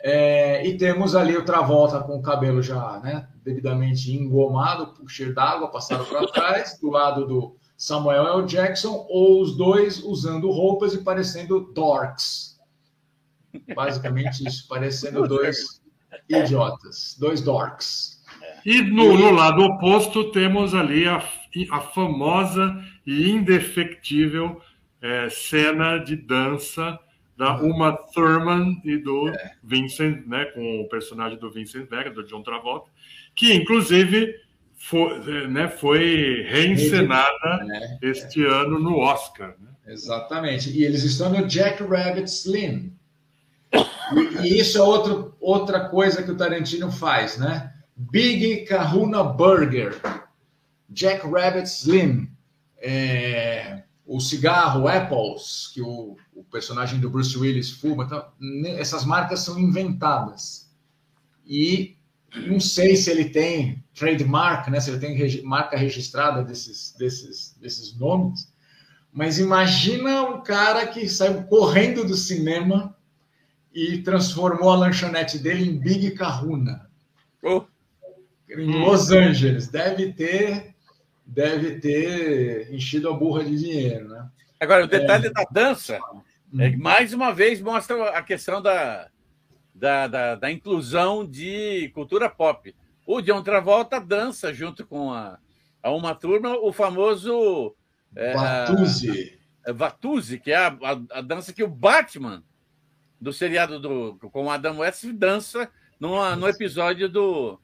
É, 0.00 0.66
e 0.66 0.76
temos 0.76 1.14
ali 1.14 1.36
o 1.36 1.44
Travolta 1.44 2.00
com 2.00 2.16
o 2.16 2.22
cabelo 2.22 2.62
já 2.62 3.00
né, 3.00 3.28
devidamente 3.44 4.12
engomado, 4.12 4.88
por 4.88 5.10
cheiro 5.10 5.34
d'água, 5.34 5.70
passado 5.70 6.04
para 6.06 6.26
trás, 6.28 6.78
do 6.80 6.90
lado 6.90 7.26
do 7.26 7.56
Samuel 7.76 8.38
L. 8.38 8.46
Jackson, 8.46 9.06
ou 9.08 9.42
os 9.42 9.56
dois 9.56 10.02
usando 10.02 10.50
roupas 10.50 10.94
e 10.94 11.02
parecendo 11.02 11.72
dorks. 11.74 12.56
Basicamente 13.74 14.46
isso, 14.46 14.68
parecendo 14.68 15.26
dois 15.26 15.80
idiotas, 16.28 17.16
dois 17.18 17.40
dorks. 17.40 18.15
E 18.66 18.82
no, 18.82 19.16
no, 19.16 19.30
lado 19.30 19.62
oposto 19.62 20.32
temos 20.32 20.74
ali 20.74 21.06
a, 21.06 21.22
a 21.70 21.80
famosa 21.80 22.76
e 23.06 23.30
indefectível 23.30 24.60
é, 25.00 25.28
cena 25.30 25.98
de 25.98 26.16
dança 26.16 26.98
da 27.38 27.60
Uma 27.60 27.92
Thurman 27.92 28.82
e 28.84 28.96
do 28.96 29.28
é. 29.28 29.52
Vincent, 29.62 30.26
né, 30.26 30.46
com 30.46 30.80
o 30.80 30.88
personagem 30.88 31.38
do 31.38 31.48
Vincent 31.48 31.88
Vega, 31.88 32.10
do 32.10 32.24
John 32.24 32.42
Travolta, 32.42 32.90
que 33.36 33.54
inclusive 33.54 34.34
foi, 34.74 35.46
né, 35.46 35.68
foi 35.68 36.44
reencenada 36.48 37.64
é, 37.70 37.98
este 38.02 38.44
é. 38.44 38.48
ano 38.48 38.80
no 38.80 38.98
Oscar. 38.98 39.54
Né? 39.60 39.68
Exatamente. 39.86 40.76
E 40.76 40.84
eles 40.84 41.04
estão 41.04 41.30
no 41.30 41.46
Jack 41.46 41.84
Rabbit 41.84 42.28
Slim. 42.28 42.92
E, 43.72 44.46
e 44.48 44.58
isso 44.58 44.76
é 44.76 44.82
outro, 44.82 45.36
outra 45.40 45.88
coisa 45.88 46.20
que 46.20 46.32
o 46.32 46.36
Tarantino 46.36 46.90
faz, 46.90 47.38
né? 47.38 47.72
Big 47.96 48.66
Kahuna 48.66 49.24
Burger, 49.24 49.98
Jack 50.90 51.26
Rabbit 51.26 51.66
Slim, 51.66 52.30
é, 52.78 53.84
o 54.04 54.20
cigarro 54.20 54.86
Apples, 54.86 55.70
que 55.72 55.80
o, 55.80 56.16
o, 56.34 56.44
personagem 56.44 57.00
do 57.00 57.08
Bruce 57.08 57.36
Willis 57.36 57.70
fuma. 57.70 58.04
Então, 58.04 58.24
essas 58.78 59.04
marcas 59.04 59.40
são 59.40 59.58
inventadas. 59.58 60.70
E 61.46 61.96
não 62.46 62.60
sei 62.60 62.96
se 62.96 63.10
ele 63.10 63.30
tem 63.30 63.82
trademark, 63.94 64.68
né? 64.68 64.78
se 64.78 64.90
ele 64.90 64.98
tem 64.98 65.16
regi 65.16 65.42
marca 65.42 65.76
registrada 65.76 66.44
desses, 66.44 66.94
desses, 66.98 67.56
desses 67.58 67.96
nomes, 67.96 68.52
mas 69.10 69.38
imagina 69.38 70.22
um 70.22 70.42
cara 70.42 70.86
que 70.86 71.08
saiu 71.08 71.44
correndo 71.44 72.04
do 72.04 72.14
cinema 72.14 72.94
e 73.72 74.02
transformou 74.02 74.70
a 74.70 74.76
lanchonete 74.76 75.38
dele 75.38 75.68
em 75.68 75.78
Big 75.78 76.10
Kahuna. 76.10 76.90
Oh. 77.42 77.64
Em 78.56 78.84
Los 78.84 79.10
Angeles. 79.10 79.68
Deve 79.68 80.12
ter, 80.12 80.74
deve 81.24 81.78
ter 81.80 82.72
enchido 82.74 83.08
a 83.08 83.12
burra 83.12 83.44
de 83.44 83.56
dinheiro, 83.56 84.08
né? 84.08 84.28
Agora, 84.58 84.84
o 84.84 84.88
detalhe 84.88 85.26
é... 85.26 85.30
da 85.30 85.44
dança, 85.50 85.96
é, 85.96 85.98
hum. 86.68 86.78
mais 86.78 87.12
uma 87.12 87.32
vez, 87.32 87.60
mostra 87.60 88.10
a 88.10 88.22
questão 88.22 88.62
da, 88.62 89.08
da, 89.74 90.06
da, 90.06 90.34
da, 90.34 90.50
inclusão 90.50 91.26
de 91.26 91.90
cultura 91.94 92.28
pop. 92.28 92.74
O 93.06 93.20
John 93.20 93.42
Travolta 93.42 94.00
dança 94.00 94.52
junto 94.52 94.86
com 94.86 95.12
a, 95.12 95.38
a 95.82 95.90
uma 95.90 96.14
turma 96.14 96.56
o 96.56 96.72
famoso 96.72 97.74
é, 98.14 98.32
Vatuzzi. 98.32 99.38
Vatuzzi, 99.74 100.40
que 100.40 100.50
é 100.50 100.56
a, 100.56 100.68
a, 100.68 101.18
a, 101.18 101.20
dança 101.20 101.52
que 101.52 101.62
o 101.62 101.68
Batman 101.68 102.42
do 103.20 103.32
seriado 103.32 103.78
do, 103.78 104.16
com 104.30 104.44
o 104.44 104.50
Adam 104.50 104.78
West 104.78 105.04
dança 105.12 105.70
numa, 106.00 106.34
no 106.34 106.48
episódio 106.48 107.08
do, 107.08 107.60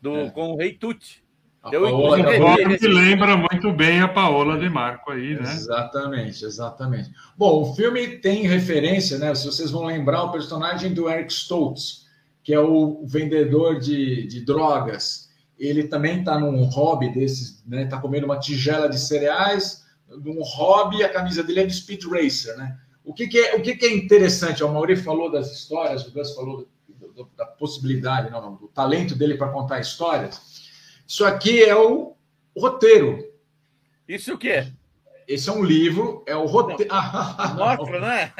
do 0.00 0.16
é. 0.16 0.30
com 0.30 0.52
o 0.52 0.56
Rei 0.56 0.74
Tuti. 0.74 1.24
Eu, 1.72 1.82
Paola, 1.82 2.78
que 2.78 2.86
lembra 2.86 3.36
muito 3.36 3.72
bem 3.72 4.00
a 4.00 4.06
Paola 4.06 4.58
de 4.58 4.68
Marco 4.68 5.10
aí, 5.10 5.34
né? 5.34 5.52
Exatamente, 5.52 6.44
exatamente. 6.44 7.10
Bom, 7.36 7.62
o 7.62 7.74
filme 7.74 8.18
tem 8.18 8.46
referência, 8.46 9.18
né? 9.18 9.34
Se 9.34 9.46
vocês 9.46 9.70
vão 9.70 9.84
lembrar, 9.84 10.24
o 10.24 10.32
personagem 10.32 10.94
do 10.94 11.10
Eric 11.10 11.32
Stoltz, 11.32 12.06
que 12.42 12.54
é 12.54 12.60
o 12.60 13.04
vendedor 13.04 13.80
de, 13.80 14.28
de 14.28 14.44
drogas, 14.44 15.28
ele 15.58 15.88
também 15.88 16.20
está 16.20 16.38
num 16.38 16.62
hobby 16.64 17.12
desses, 17.12 17.64
né? 17.66 17.82
Está 17.82 17.98
comendo 18.00 18.26
uma 18.26 18.38
tigela 18.38 18.88
de 18.88 19.00
cereais, 19.00 19.84
num 20.08 20.42
hobby, 20.42 21.02
a 21.02 21.08
camisa 21.08 21.42
dele 21.42 21.60
é 21.60 21.66
de 21.66 21.74
speed 21.74 22.04
racer, 22.04 22.56
né? 22.56 22.76
O 23.04 23.12
que, 23.12 23.26
que 23.26 23.38
é, 23.38 23.56
o 23.56 23.62
que, 23.62 23.76
que 23.76 23.86
é 23.86 23.94
interessante? 23.94 24.62
O 24.62 24.72
Mauri 24.72 24.96
falou 24.96 25.30
das 25.30 25.52
histórias, 25.52 26.06
o 26.06 26.12
Gus 26.12 26.34
falou 26.34 26.68
do, 27.16 27.30
da 27.34 27.46
possibilidade, 27.46 28.30
não, 28.30 28.42
não, 28.42 28.54
do 28.54 28.68
talento 28.68 29.16
dele 29.16 29.36
para 29.36 29.48
contar 29.48 29.80
histórias. 29.80 30.70
Isso 31.06 31.24
aqui 31.24 31.62
é 31.64 31.74
o 31.74 32.14
roteiro. 32.56 33.32
Isso 34.06 34.34
o 34.34 34.38
quê? 34.38 34.70
Esse 35.26 35.48
é 35.48 35.52
um 35.52 35.64
livro, 35.64 36.22
é 36.26 36.36
o 36.36 36.44
roteiro. 36.44 36.92
Mostra, 37.56 38.00
né? 38.00 38.32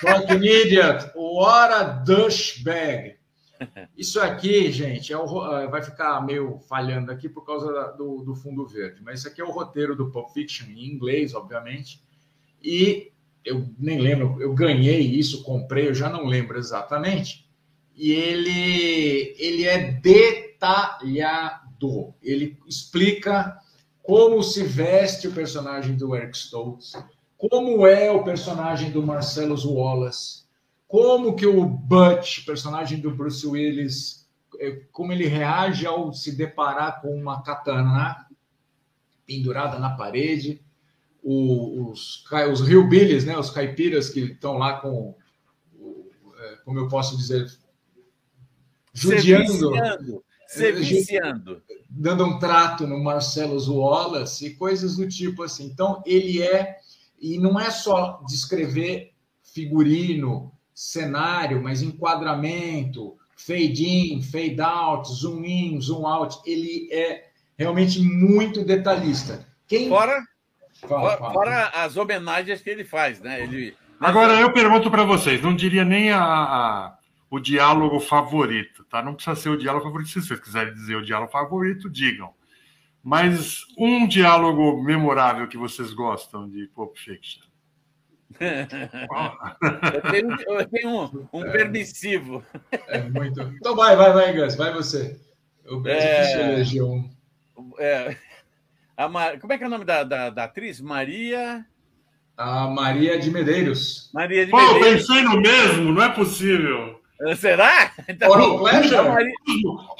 Fucking 0.00 0.42
idiot. 0.42 1.10
What 1.14 1.74
a 1.74 1.82
douchebag. 1.82 3.18
Isso 3.94 4.18
aqui, 4.18 4.72
gente, 4.72 5.12
é 5.12 5.18
o, 5.18 5.54
é, 5.54 5.66
vai 5.66 5.82
ficar 5.82 6.24
meio 6.24 6.58
falhando 6.60 7.12
aqui 7.12 7.28
por 7.28 7.44
causa 7.44 7.92
do, 7.92 8.22
do, 8.22 8.34
fundo 8.34 8.66
verde, 8.66 9.02
mas 9.02 9.18
isso 9.18 9.28
aqui 9.28 9.42
é 9.42 9.44
o 9.44 9.50
roteiro 9.50 9.94
do 9.94 10.10
Pulp 10.10 10.30
Fiction, 10.30 10.66
em 10.68 10.86
inglês, 10.86 11.34
obviamente. 11.34 12.02
E 12.62 13.12
eu 13.44 13.68
nem 13.78 14.00
lembro, 14.00 14.40
eu 14.40 14.54
ganhei 14.54 15.00
isso, 15.00 15.42
comprei, 15.42 15.88
eu 15.88 15.94
já 15.94 16.08
não 16.08 16.24
lembro 16.24 16.58
exatamente. 16.58 17.49
E 18.00 18.12
ele, 18.12 19.36
ele 19.38 19.66
é 19.66 19.92
detalhado. 19.92 21.60
Ele 22.22 22.58
explica 22.66 23.58
como 24.02 24.42
se 24.42 24.62
veste 24.62 25.28
o 25.28 25.32
personagem 25.32 25.94
do 25.96 26.16
Eric 26.16 26.34
Stoltz, 26.34 26.94
como 27.36 27.86
é 27.86 28.10
o 28.10 28.24
personagem 28.24 28.90
do 28.90 29.02
Marcellus 29.02 29.66
Wallace, 29.66 30.44
como 30.88 31.36
que 31.36 31.46
o 31.46 31.62
Butch, 31.62 32.46
personagem 32.46 33.00
do 33.00 33.14
Bruce 33.14 33.46
Willis, 33.46 34.26
é, 34.58 34.80
como 34.90 35.12
ele 35.12 35.26
reage 35.26 35.84
ao 35.86 36.10
se 36.14 36.34
deparar 36.34 37.02
com 37.02 37.14
uma 37.14 37.42
katana 37.42 38.26
pendurada 39.26 39.78
na 39.78 39.90
parede, 39.90 40.64
os, 41.22 42.24
os 42.50 42.60
hillbillies, 42.66 43.26
né, 43.26 43.36
os 43.36 43.50
caipiras 43.50 44.08
que 44.08 44.20
estão 44.20 44.56
lá 44.56 44.80
com, 44.80 45.14
é, 46.38 46.56
como 46.64 46.78
eu 46.78 46.88
posso 46.88 47.14
dizer, 47.14 47.46
judiando 48.92 50.22
se 50.50 50.72
viciando. 50.72 51.62
Dando 51.88 52.24
um 52.24 52.38
trato 52.38 52.86
no 52.86 52.98
Marcelo 53.02 53.56
Wallace 53.72 54.46
e 54.46 54.54
coisas 54.54 54.96
do 54.96 55.08
tipo 55.08 55.44
assim. 55.44 55.66
Então, 55.66 56.02
ele 56.04 56.42
é. 56.42 56.76
E 57.20 57.38
não 57.38 57.58
é 57.58 57.70
só 57.70 58.20
descrever 58.26 59.12
figurino, 59.54 60.52
cenário, 60.74 61.62
mas 61.62 61.82
enquadramento, 61.82 63.16
fade 63.36 64.12
in, 64.12 64.22
fade 64.22 64.60
out, 64.60 65.08
zoom 65.08 65.44
in, 65.44 65.80
zoom 65.80 66.06
out. 66.06 66.38
Ele 66.44 66.88
é 66.90 67.28
realmente 67.56 68.00
muito 68.00 68.64
detalhista. 68.64 69.46
Quem... 69.68 69.88
Fora, 69.88 70.20
fala, 70.80 71.16
fala. 71.16 71.32
fora 71.32 71.66
as 71.68 71.96
homenagens 71.96 72.60
que 72.60 72.70
ele 72.70 72.84
faz, 72.84 73.20
né? 73.20 73.42
Ele... 73.42 73.76
Agora 74.00 74.40
eu 74.40 74.52
pergunto 74.52 74.90
para 74.90 75.04
vocês, 75.04 75.42
não 75.42 75.54
diria 75.54 75.84
nem 75.84 76.10
a, 76.10 76.22
a 76.22 76.98
o 77.30 77.38
diálogo 77.38 78.00
favorito, 78.00 78.84
tá? 78.84 79.00
Não 79.00 79.14
precisa 79.14 79.36
ser 79.36 79.48
o 79.50 79.56
diálogo 79.56 79.84
favorito. 79.84 80.10
Se 80.10 80.20
vocês 80.20 80.40
quiserem 80.40 80.74
dizer 80.74 80.96
o 80.96 81.04
diálogo 81.04 81.30
favorito, 81.30 81.88
digam. 81.88 82.34
Mas 83.02 83.64
um 83.78 84.06
diálogo 84.06 84.82
memorável 84.82 85.46
que 85.46 85.56
vocês 85.56 85.92
gostam 85.92 86.48
de 86.48 86.66
Pulp 86.66 86.96
Fiction. 86.96 87.42
eu 88.40 90.10
tenho, 90.10 90.36
eu 90.46 90.68
tenho 90.68 90.88
um, 90.88 91.28
um 91.32 91.44
é, 91.44 91.50
permissivo. 91.50 92.44
É 92.88 93.02
muito. 93.02 93.40
Então 93.40 93.74
vai, 93.74 93.96
vai, 93.96 94.12
vai, 94.12 94.32
Gus, 94.32 94.54
vai 94.54 94.72
você. 94.72 95.18
Eu 95.64 95.82
é, 95.86 96.52
eleger 96.52 96.82
um. 96.82 97.10
É, 97.78 98.16
a, 98.96 99.08
como 99.38 99.52
é 99.52 99.58
que 99.58 99.64
é 99.64 99.66
o 99.66 99.70
nome 99.70 99.84
da, 99.84 100.04
da, 100.04 100.30
da 100.30 100.44
atriz? 100.44 100.80
Maria. 100.80 101.64
A 102.36 102.68
Maria 102.68 103.18
de 103.18 103.30
Medeiros. 103.30 104.10
Maria 104.14 104.44
de 104.46 104.50
Pô, 104.50 104.58
Medeiros. 104.58 105.06
pensei 105.06 105.22
no 105.22 105.40
mesmo, 105.40 105.92
não 105.92 106.02
é 106.02 106.08
possível. 106.10 106.99
Será? 107.36 107.92
Então, 108.08 108.30
Oral 108.30 108.58
pleasure? 108.58 108.96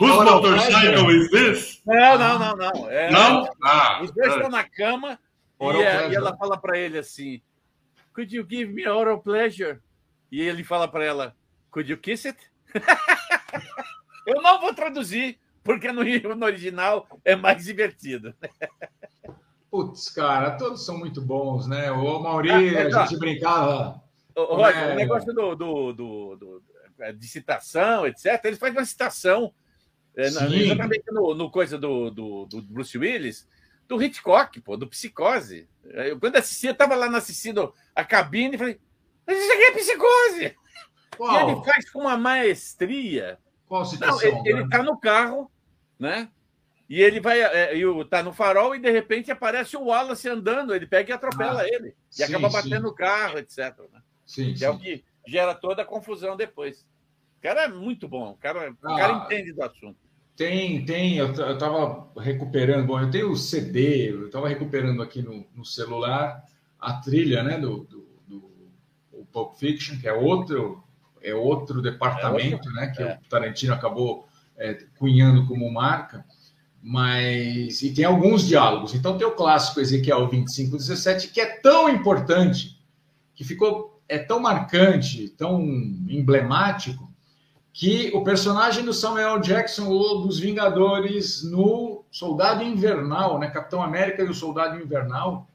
Whose 0.01 0.25
motorcycle 0.25 1.11
is 1.11 1.31
this? 1.31 1.83
Não, 1.87 2.19
não, 2.19 2.39
não, 2.39 2.57
não. 2.57 2.91
É, 2.91 3.11
não? 3.11 3.49
Ah, 3.63 4.01
os 4.03 4.11
dois 4.11 4.33
é. 4.33 4.37
estão 4.37 4.51
na 4.51 4.65
cama 4.65 5.19
e, 5.61 5.83
é, 5.83 6.11
e, 6.11 6.15
ela 6.15 6.37
fala 6.37 6.57
para 6.57 6.79
ele 6.79 6.99
assim: 6.99 7.43
Could 8.15 8.35
you 8.35 8.47
give 8.49 8.73
me 8.73 8.87
oral 8.89 9.21
pleasure? 9.21 9.79
E 10.33 10.41
ele 10.41 10.65
fala 10.65 10.89
para 10.89 11.05
ela: 11.05 11.37
Could 11.71 11.91
you 11.91 11.99
kiss 11.99 12.27
it? 12.27 12.39
Eu 14.27 14.41
não 14.43 14.61
vou 14.61 14.73
traduzir, 14.75 15.39
porque 15.63 15.93
no, 15.93 16.03
no 16.03 16.47
original 16.47 17.07
é 17.25 17.37
mais 17.37 17.65
divertido. 17.65 18.35
Putz, 19.71 20.09
cara, 20.09 20.53
todos 20.53 20.85
são 20.85 20.99
muito 20.99 21.21
bons, 21.21 21.67
né? 21.67 21.91
O 21.91 22.19
Mauri, 22.19 22.51
ah, 22.51 22.63
é, 22.63 22.87
a 22.87 23.07
gente 23.07 23.19
brincava. 23.19 24.03
O, 24.35 24.57
Roger, 24.57 24.83
é... 24.83 24.93
o 24.93 24.97
negócio 24.97 25.33
do, 25.33 25.55
do, 25.55 25.93
do, 25.93 26.37
do 26.37 26.63
é, 26.70 26.70
de 27.17 27.29
citação, 27.29 28.07
etc., 28.07 28.41
ele 28.45 28.57
faz 28.57 28.73
uma 28.75 28.85
citação, 28.85 29.55
é, 30.17 30.27
exatamente 30.27 31.05
no, 31.11 31.35
no, 31.35 31.51
coisa 31.51 31.79
do, 31.79 32.11
do, 32.11 32.47
do, 32.47 32.63
Bruce 32.63 32.97
Willis, 32.97 33.49
do 33.89 34.03
Hitchcock, 34.03 34.61
pô, 34.61 34.77
do 34.77 34.87
Psicose. 34.87 35.69
Eu, 35.85 36.19
quando 36.19 36.37
assisti, 36.37 36.67
eu 36.67 36.73
estava 36.73 36.95
lá 36.95 37.07
assistindo 37.17 37.75
a 37.95 38.05
cabine 38.05 38.55
e 38.55 38.59
falei, 38.59 38.81
mas 39.27 39.39
isso 39.39 39.53
aqui 39.53 39.63
é 39.63 39.73
Psicose! 39.73 40.57
Qual? 41.17 41.49
E 41.49 41.53
ele 41.53 41.65
faz 41.65 41.91
com 41.91 42.01
uma 42.01 42.17
maestria. 42.17 43.39
Qual 43.67 43.85
citação? 43.85 44.31
Não, 44.31 44.47
ele 44.47 44.65
está 44.65 44.83
no 44.83 44.99
carro, 44.99 45.51
né? 45.99 46.31
E 46.91 47.01
ele 47.01 47.21
vai, 47.21 47.41
é, 47.41 47.73
tá 48.11 48.21
no 48.21 48.33
farol 48.33 48.75
e 48.75 48.81
de 48.81 48.91
repente 48.91 49.31
aparece 49.31 49.77
o 49.77 49.85
Wallace 49.85 50.29
andando, 50.29 50.75
ele 50.75 50.89
pega 50.89 51.11
e 51.11 51.13
atropela 51.13 51.61
ah, 51.61 51.69
ele. 51.69 51.95
E 52.11 52.17
sim, 52.17 52.25
acaba 52.25 52.49
batendo 52.49 52.89
sim. 52.89 52.93
o 52.93 52.95
carro, 52.95 53.39
etc. 53.39 53.59
Né? 53.93 54.03
Sim, 54.27 54.53
que 54.53 54.59
sim. 54.59 54.65
é 54.65 54.71
o 54.71 54.77
que 54.77 55.05
gera 55.25 55.55
toda 55.55 55.83
a 55.83 55.85
confusão 55.85 56.37
depois. 56.37 56.85
O 57.41 57.43
cara 57.43 57.63
é 57.63 57.69
muito 57.69 58.07
bom, 58.07 58.33
o 58.33 58.37
cara, 58.37 58.69
ah, 58.83 58.93
o 58.93 58.97
cara 58.97 59.25
entende 59.25 59.55
do 59.55 59.63
assunto. 59.63 59.97
Tem, 60.37 60.85
tem, 60.85 61.17
eu 61.17 61.31
estava 61.33 62.07
recuperando, 62.19 62.87
bom, 62.87 63.01
eu 63.01 63.11
tenho 63.11 63.31
o 63.31 63.37
CD, 63.37 64.11
eu 64.11 64.27
estava 64.27 64.47
recuperando 64.47 65.03
aqui 65.03 65.23
no, 65.23 65.47
no, 65.57 65.65
celular 65.65 66.45
a 66.79 66.95
trilha, 66.95 67.43
né, 67.43 67.59
do, 67.59 67.85
do, 67.85 68.07
do 68.29 68.51
Pulp 69.33 69.55
Fiction, 69.57 69.99
que 69.99 70.07
é 70.07 70.13
outro, 70.13 70.85
é 71.23 71.35
outro 71.35 71.81
departamento, 71.81 72.53
é 72.53 72.57
outro, 72.57 72.73
né? 72.73 72.87
Que 72.89 73.03
é. 73.03 73.15
o 73.15 73.29
Tarantino 73.29 73.73
acabou 73.73 74.29
é, 74.57 74.75
cunhando 74.99 75.47
como 75.47 75.71
marca. 75.73 76.25
Mas 76.83 77.83
e 77.83 77.93
tem 77.93 78.05
alguns 78.05 78.47
diálogos. 78.47 78.95
Então 78.95 79.17
tem 79.19 79.27
o 79.27 79.35
clássico 79.35 79.81
Ezequiel 79.81 80.29
25, 80.29 80.77
17, 80.77 81.29
que 81.29 81.41
é 81.41 81.59
tão 81.61 81.89
importante, 81.89 82.79
que 83.35 83.45
ficou 83.45 84.03
é 84.09 84.19
tão 84.19 84.41
marcante, 84.41 85.29
tão 85.31 85.61
emblemático, 85.63 87.10
que 87.73 88.11
o 88.15 88.25
personagem 88.25 88.85
do 88.85 88.93
Samuel 88.93 89.39
Jackson, 89.41 89.89
ou 89.89 90.23
dos 90.23 90.39
Vingadores, 90.39 91.43
no 91.45 92.05
Soldado 92.11 92.65
Invernal, 92.65 93.39
né? 93.39 93.49
Capitão 93.49 93.83
América 93.83 94.23
e 94.23 94.29
o 94.29 94.35
Soldado 94.35 94.81
Invernal, 94.83 95.49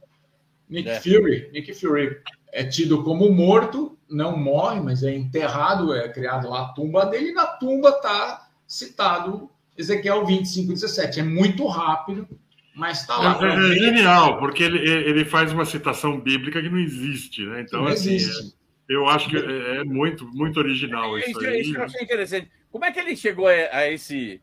Nick 0.69 0.89
é. 0.89 0.99
Fury, 0.99 1.49
Nick 1.51 1.73
Fury 1.73 2.17
é 2.51 2.63
tido 2.63 3.03
como 3.03 3.29
morto, 3.31 3.97
não 4.09 4.37
morre, 4.37 4.79
mas 4.79 5.03
é 5.03 5.13
enterrado, 5.13 5.93
é 5.93 6.07
criado 6.09 6.49
lá 6.49 6.61
a 6.61 6.69
tumba 6.69 7.05
dele, 7.05 7.29
e 7.29 7.33
na 7.33 7.45
tumba 7.45 7.89
está 7.89 8.47
citado 8.65 9.49
Ezequiel 9.77 10.25
25, 10.25 10.73
17. 10.73 11.19
É 11.19 11.23
muito 11.23 11.67
rápido, 11.67 12.27
mas 12.73 13.01
está 13.01 13.17
lá. 13.17 13.39
É, 13.41 13.71
é, 13.71 13.73
genial, 13.73 14.39
porque 14.39 14.63
ele, 14.63 14.79
ele 14.79 15.25
faz 15.25 15.51
uma 15.51 15.65
citação 15.65 16.19
bíblica 16.19 16.61
que 16.61 16.69
não 16.69 16.79
existe, 16.79 17.45
né? 17.45 17.61
Então, 17.61 17.81
não 17.81 17.89
assim, 17.89 18.15
existe. 18.15 18.47
É, 18.47 18.64
eu 18.87 19.07
acho 19.07 19.29
que 19.29 19.37
é, 19.37 19.77
é, 19.77 19.83
muito, 19.83 20.27
muito 20.27 20.59
original 20.59 21.17
isso, 21.17 21.29
isso 21.29 21.39
aí. 21.39 21.61
Isso 21.61 21.77
eu 21.77 21.83
achei 21.83 22.03
interessante. 22.03 22.51
Como 22.71 22.85
é 22.85 22.91
que 22.91 22.99
ele 22.99 23.15
chegou 23.15 23.47
a, 23.47 23.51
a 23.51 23.91
esse, 23.91 24.41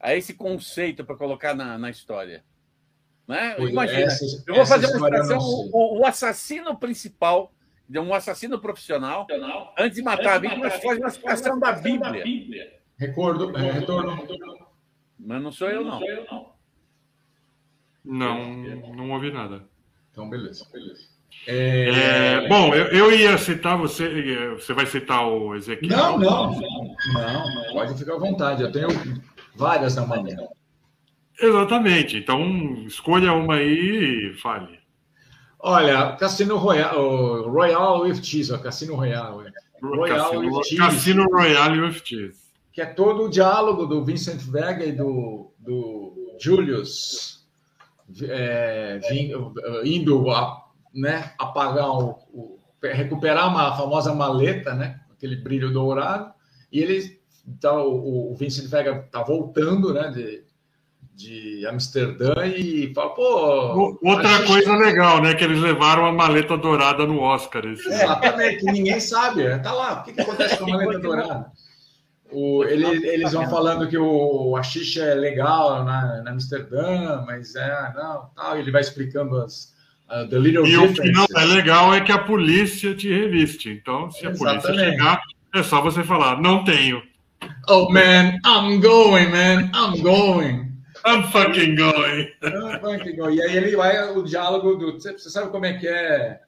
a 0.00 0.14
esse 0.14 0.34
conceito 0.34 1.04
para 1.04 1.16
colocar 1.16 1.54
na, 1.54 1.78
na 1.78 1.90
história? 1.90 2.44
Né? 3.26 3.56
Imagina, 3.58 4.00
essa, 4.00 4.44
eu 4.46 4.54
vou 4.54 4.66
fazer 4.66 4.86
uma 4.86 5.08
expressão, 5.08 5.38
o, 5.38 6.00
o, 6.00 6.06
assassino 6.06 6.76
principal, 6.76 7.54
um 7.90 8.12
assassino 8.12 8.60
profissional, 8.60 9.26
antes 9.78 9.96
de 9.96 10.02
matar 10.02 10.36
antes 10.36 10.50
a 10.50 10.54
vítima, 10.54 10.70
faz 10.70 10.98
uma 10.98 11.10
citação 11.10 11.58
da 11.58 11.72
Bíblia. 11.72 12.80
Recordo, 12.98 13.56
é, 13.56 13.72
retorno. 13.72 14.26
Mas 15.18 15.42
não 15.42 15.50
sou 15.50 15.70
eu, 15.70 15.84
não. 15.84 16.00
Não, 18.04 18.94
não 18.94 19.10
ouvi 19.12 19.32
nada. 19.32 19.66
Então, 20.10 20.28
beleza, 20.28 20.68
beleza. 20.70 21.13
É... 21.46 21.90
É, 21.90 22.48
bom, 22.48 22.74
eu, 22.74 22.86
eu, 22.86 23.12
ia 23.12 23.36
citar 23.36 23.76
você. 23.76 24.54
Você 24.54 24.72
vai 24.72 24.86
citar 24.86 25.26
o 25.26 25.54
Ezequiel? 25.54 25.96
Não, 25.96 26.18
não, 26.18 26.60
não, 27.12 27.72
pode 27.72 27.98
ficar 27.98 28.14
à 28.14 28.18
vontade. 28.18 28.62
Eu 28.62 28.72
tenho 28.72 28.88
várias 29.54 29.96
na 29.96 30.06
manhã. 30.06 30.36
Exatamente. 31.38 32.16
Então, 32.16 32.40
escolha 32.86 33.32
uma 33.32 33.56
aí 33.56 34.30
e 34.30 34.34
fale. 34.40 34.78
Olha, 35.58 36.12
Cassino 36.12 36.56
Royale, 36.56 36.96
Royal 37.46 38.02
with 38.02 38.22
Cheese, 38.22 38.56
Cassino 38.58 38.96
Royale. 38.96 39.50
Royal 39.82 40.30
Cassino, 40.30 40.56
with 40.56 40.64
Cheese. 40.64 40.80
Cassino 40.80 41.24
Royale 41.24 41.80
with 41.80 42.02
Cheese 42.04 42.44
que 42.74 42.82
é 42.82 42.86
todo 42.86 43.22
o 43.22 43.30
diálogo 43.30 43.86
do 43.86 44.04
Vincent 44.04 44.40
Vega 44.40 44.84
e 44.84 44.90
do, 44.90 45.52
do 45.56 46.34
Julius 46.40 47.46
é, 48.28 49.00
indo 49.84 50.28
a, 50.28 50.63
né, 50.94 51.32
apagar 51.38 51.90
o, 51.90 52.10
o, 52.32 52.58
recuperar 52.82 53.48
uma 53.48 53.76
famosa 53.76 54.14
maleta, 54.14 54.74
né, 54.74 55.00
aquele 55.12 55.36
brilho 55.36 55.72
dourado, 55.72 56.32
e 56.70 56.80
ele 56.80 57.20
tá, 57.60 57.72
o, 57.72 58.32
o 58.32 58.36
Vincent 58.36 58.68
Vega 58.68 59.08
tá 59.10 59.22
voltando, 59.22 59.92
né, 59.92 60.10
de, 60.10 60.44
de 61.14 61.66
Amsterdã 61.66 62.46
e 62.46 62.92
fala, 62.92 63.14
pô. 63.14 63.98
Outra 64.02 64.44
coisa 64.46 64.74
legal, 64.76 65.22
né? 65.22 65.34
Que 65.34 65.44
eles 65.44 65.60
levaram 65.60 66.06
a 66.06 66.12
maleta 66.12 66.56
dourada 66.56 67.06
no 67.06 67.20
Oscar. 67.20 67.64
Esse... 67.66 67.86
Exatamente, 67.88 68.64
ninguém 68.64 68.98
sabe. 68.98 69.58
Tá 69.60 69.72
lá, 69.72 70.00
o 70.00 70.02
que, 70.04 70.12
que 70.12 70.20
acontece 70.20 70.56
com 70.58 70.64
a 70.64 70.76
maleta 70.76 70.98
dourada? 70.98 71.52
O, 72.32 72.64
ele, 72.64 73.06
eles 73.06 73.32
vão 73.32 73.48
falando 73.48 73.88
que 73.88 73.96
o, 73.96 74.56
a 74.56 74.62
xixa 74.62 75.04
é 75.04 75.14
legal 75.14 75.84
na, 75.84 76.20
na 76.22 76.32
Amsterdã, 76.32 77.22
mas 77.24 77.54
é, 77.54 77.92
não, 77.94 78.28
tal. 78.34 78.58
Ele 78.58 78.72
vai 78.72 78.80
explicando 78.80 79.40
as. 79.40 79.72
Uh, 80.10 80.28
the 80.28 80.38
little 80.38 80.66
e 80.66 80.76
o 80.76 80.92
que 80.92 81.10
não 81.10 81.26
é 81.34 81.44
legal 81.46 81.94
é 81.94 82.00
que 82.00 82.12
a 82.12 82.18
polícia 82.18 82.94
te 82.94 83.08
reviste. 83.08 83.70
Então, 83.70 84.10
se 84.10 84.26
Exatamente. 84.26 84.44
a 84.44 84.60
polícia 84.60 84.90
chegar, 84.90 85.22
é 85.54 85.62
só 85.62 85.80
você 85.80 86.04
falar: 86.04 86.40
não 86.40 86.62
tenho. 86.62 87.02
Oh, 87.68 87.90
man, 87.90 88.38
I'm 88.44 88.80
going, 88.80 89.30
man, 89.30 89.70
I'm 89.74 90.02
going. 90.02 90.72
I'm 91.06 91.22
fucking 91.24 91.74
going. 91.74 92.28
I'm 92.42 92.80
fucking 92.80 93.16
going. 93.16 93.36
E 93.36 93.42
aí 93.42 93.56
ele 93.56 93.76
vai 93.76 94.10
o 94.10 94.22
diálogo 94.22 94.74
do. 94.76 94.92
Você 94.92 95.18
sabe 95.30 95.50
como 95.50 95.66
é 95.66 95.74
que 95.74 95.88
é, 95.88 96.40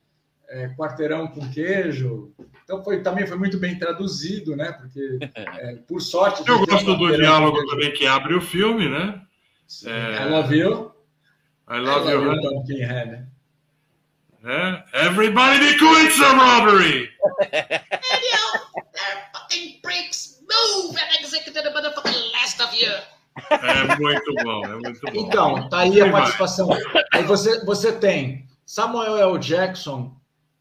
é 0.48 0.68
quarteirão 0.76 1.26
com 1.26 1.48
queijo? 1.50 2.32
Então 2.64 2.82
foi, 2.82 3.02
também 3.02 3.26
foi 3.26 3.38
muito 3.38 3.58
bem 3.58 3.78
traduzido, 3.78 4.56
né? 4.56 4.72
Porque, 4.72 5.18
é, 5.34 5.76
por 5.88 6.00
sorte. 6.00 6.42
Eu 6.46 6.64
gosto 6.66 6.94
do 6.94 7.16
diálogo 7.16 7.64
também 7.66 7.92
que 7.92 8.06
abre 8.06 8.34
o 8.34 8.40
filme, 8.40 8.88
né? 8.88 9.20
Sim, 9.66 9.90
é... 9.90 10.26
I 10.26 10.30
love 10.30 10.54
you. 10.54 10.92
I 11.68 11.78
love, 11.78 12.08
I 12.08 12.14
love 12.14 12.72
you, 12.72 12.78
you. 12.78 13.35
É? 14.46 15.06
Everybody 15.06 15.58
be 15.58 15.74
quits 15.76 16.20
a 16.20 16.32
robbery! 16.34 17.10
fucking 19.32 19.80
breaks 19.82 20.40
move 20.40 20.96
and 20.96 21.20
execute 21.20 21.52
the 21.52 21.70
motherfucking 21.70 22.32
last 22.32 22.62
of 22.62 22.72
you! 22.72 22.92
É 23.50 23.96
muito 23.98 24.34
bom, 24.44 24.64
é 24.64 24.76
muito 24.76 25.00
bom. 25.00 25.12
Então, 25.14 25.68
tá 25.68 25.80
aí 25.80 26.00
a 26.00 26.12
participação. 26.12 26.68
Aí 27.12 27.24
você, 27.24 27.64
você 27.64 27.92
tem 27.92 28.46
Samuel 28.64 29.18
L. 29.18 29.38
Jackson 29.38 30.16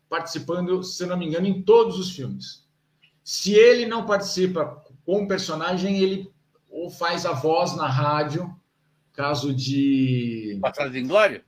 participando, 0.10 0.84
se 0.84 1.06
não 1.06 1.16
me 1.16 1.28
engano, 1.28 1.46
em 1.46 1.62
todos 1.62 2.00
os 2.00 2.12
filmes. 2.12 2.66
Se 3.24 3.54
ele 3.54 3.86
não 3.86 4.06
participa 4.06 4.84
com 5.06 5.24
o 5.24 5.28
personagem, 5.28 5.98
ele 6.00 6.32
ou 6.70 6.90
faz 6.90 7.26
a 7.26 7.34
voz 7.34 7.76
na 7.76 7.88
rádio, 7.88 8.54
caso 9.14 9.54
de. 9.54 10.58
Bastardos 10.60 10.96
em 10.96 11.08
Glória? 11.08 11.44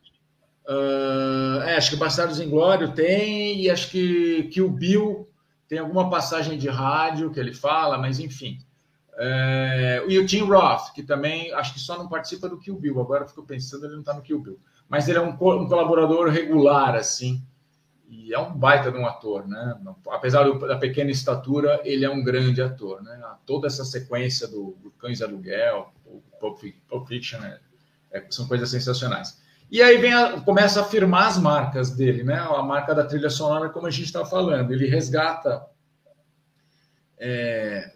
Uh, 0.67 1.61
é, 1.63 1.77
acho 1.77 1.91
que 1.91 1.95
Bastardos 1.95 2.41
em 2.41 2.49
Glória 2.49 2.89
tem, 2.89 3.61
e 3.61 3.69
acho 3.69 3.89
que, 3.89 4.43
que 4.51 4.61
o 4.61 4.69
Bill 4.69 5.29
tem 5.67 5.79
alguma 5.79 6.09
passagem 6.09 6.57
de 6.57 6.67
rádio 6.67 7.31
que 7.31 7.39
ele 7.39 7.53
fala, 7.53 7.97
mas 7.97 8.19
enfim. 8.19 8.59
É, 9.19 10.03
e 10.07 10.19
o 10.19 10.25
Tim 10.25 10.43
Roth, 10.43 10.93
que 10.93 11.01
também 11.01 11.51
acho 11.53 11.73
que 11.73 11.79
só 11.79 11.97
não 11.97 12.07
participa 12.07 12.47
do 12.47 12.59
Kill 12.59 12.75
Bill. 12.75 12.99
Agora 13.01 13.27
fico 13.27 13.43
pensando, 13.43 13.85
ele 13.85 13.93
não 13.93 14.01
está 14.01 14.13
no 14.13 14.21
Kill 14.21 14.39
Bill. 14.39 14.59
Mas 14.87 15.07
ele 15.07 15.17
é 15.17 15.21
um, 15.21 15.31
um 15.31 15.67
colaborador 15.67 16.29
regular, 16.29 16.95
assim. 16.95 17.41
E 18.07 18.33
é 18.33 18.39
um 18.39 18.53
baita 18.53 18.91
de 18.91 18.97
um 18.97 19.05
ator, 19.05 19.47
né? 19.47 19.77
Apesar 20.11 20.43
do, 20.43 20.59
da 20.59 20.77
pequena 20.77 21.11
estatura, 21.11 21.81
ele 21.83 22.05
é 22.05 22.09
um 22.09 22.23
grande 22.23 22.61
ator, 22.61 23.01
né? 23.01 23.19
Toda 23.45 23.67
essa 23.67 23.83
sequência 23.83 24.47
do, 24.47 24.77
do 24.81 24.91
Cães 24.91 25.21
Aluguel, 25.21 25.91
o 26.05 26.21
Pulp 26.39 26.61
Fiction, 27.07 27.43
é, 27.43 27.59
é, 28.11 28.25
são 28.29 28.47
coisas 28.47 28.69
sensacionais. 28.69 29.41
E 29.69 29.81
aí 29.81 29.97
vem 29.97 30.13
a, 30.13 30.39
começa 30.41 30.79
a 30.79 30.83
afirmar 30.83 31.27
as 31.27 31.37
marcas 31.37 31.91
dele, 31.91 32.23
né? 32.23 32.35
A 32.35 32.61
marca 32.61 32.95
da 32.95 33.05
trilha 33.05 33.29
sonora, 33.29 33.69
como 33.69 33.87
a 33.87 33.91
gente 33.91 34.05
está 34.05 34.25
falando. 34.25 34.71
Ele 34.71 34.87
resgata 34.87 35.65
é, 37.17 37.91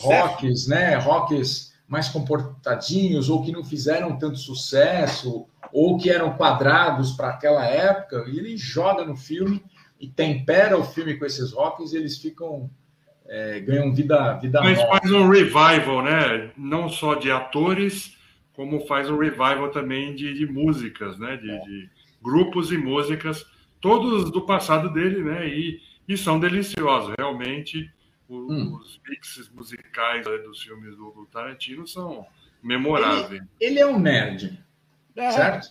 rocks, 0.00 0.66
né? 0.68 0.96
Rocks 0.96 1.72
mais 1.88 2.08
comportadinhos 2.10 3.30
ou 3.30 3.42
que 3.42 3.50
não 3.50 3.64
fizeram 3.64 4.18
tanto 4.18 4.36
sucesso 4.36 5.46
ou 5.72 5.96
que 5.96 6.10
eram 6.10 6.34
quadrados 6.34 7.12
para 7.12 7.30
aquela 7.30 7.64
época, 7.64 8.24
e 8.28 8.38
ele 8.38 8.56
joga 8.56 9.04
no 9.04 9.16
filme 9.16 9.62
e 9.98 10.06
tempera 10.06 10.78
o 10.78 10.84
filme 10.84 11.16
com 11.16 11.24
esses 11.24 11.52
rocks 11.52 11.92
e 11.92 11.96
eles 11.96 12.18
ficam 12.18 12.70
é, 13.26 13.60
ganham 13.60 13.92
vida 13.92 14.34
vida 14.34 14.60
Mas 14.60 14.78
nova. 14.78 14.98
faz 14.98 15.10
um 15.10 15.28
revival, 15.28 16.02
né? 16.02 16.50
Não 16.56 16.88
só 16.88 17.14
de 17.14 17.30
atores, 17.30 18.16
como 18.58 18.84
faz 18.88 19.08
um 19.08 19.16
revival 19.16 19.70
também 19.70 20.16
de, 20.16 20.34
de 20.34 20.44
músicas, 20.44 21.16
né? 21.16 21.36
De, 21.36 21.48
é. 21.48 21.60
de, 21.60 21.88
grupos 22.20 22.72
e 22.72 22.76
músicas, 22.76 23.46
todos 23.80 24.32
do 24.32 24.44
passado 24.44 24.92
dele, 24.92 25.22
né? 25.22 25.46
E, 25.46 25.80
e 26.08 26.18
são 26.18 26.40
deliciosos, 26.40 27.14
realmente. 27.16 27.88
Os, 28.28 28.50
hum. 28.50 28.74
os 28.74 29.00
mixes 29.08 29.48
musicais 29.48 30.26
né, 30.26 30.38
dos 30.38 30.60
filmes 30.60 30.96
do, 30.96 31.12
do 31.12 31.24
Tarantino 31.26 31.86
são 31.86 32.26
memoráveis. 32.60 33.40
Ele, 33.60 33.74
ele 33.74 33.78
é 33.78 33.86
um 33.86 33.96
nerd. 33.96 34.58
É. 35.14 35.30
Certo? 35.30 35.68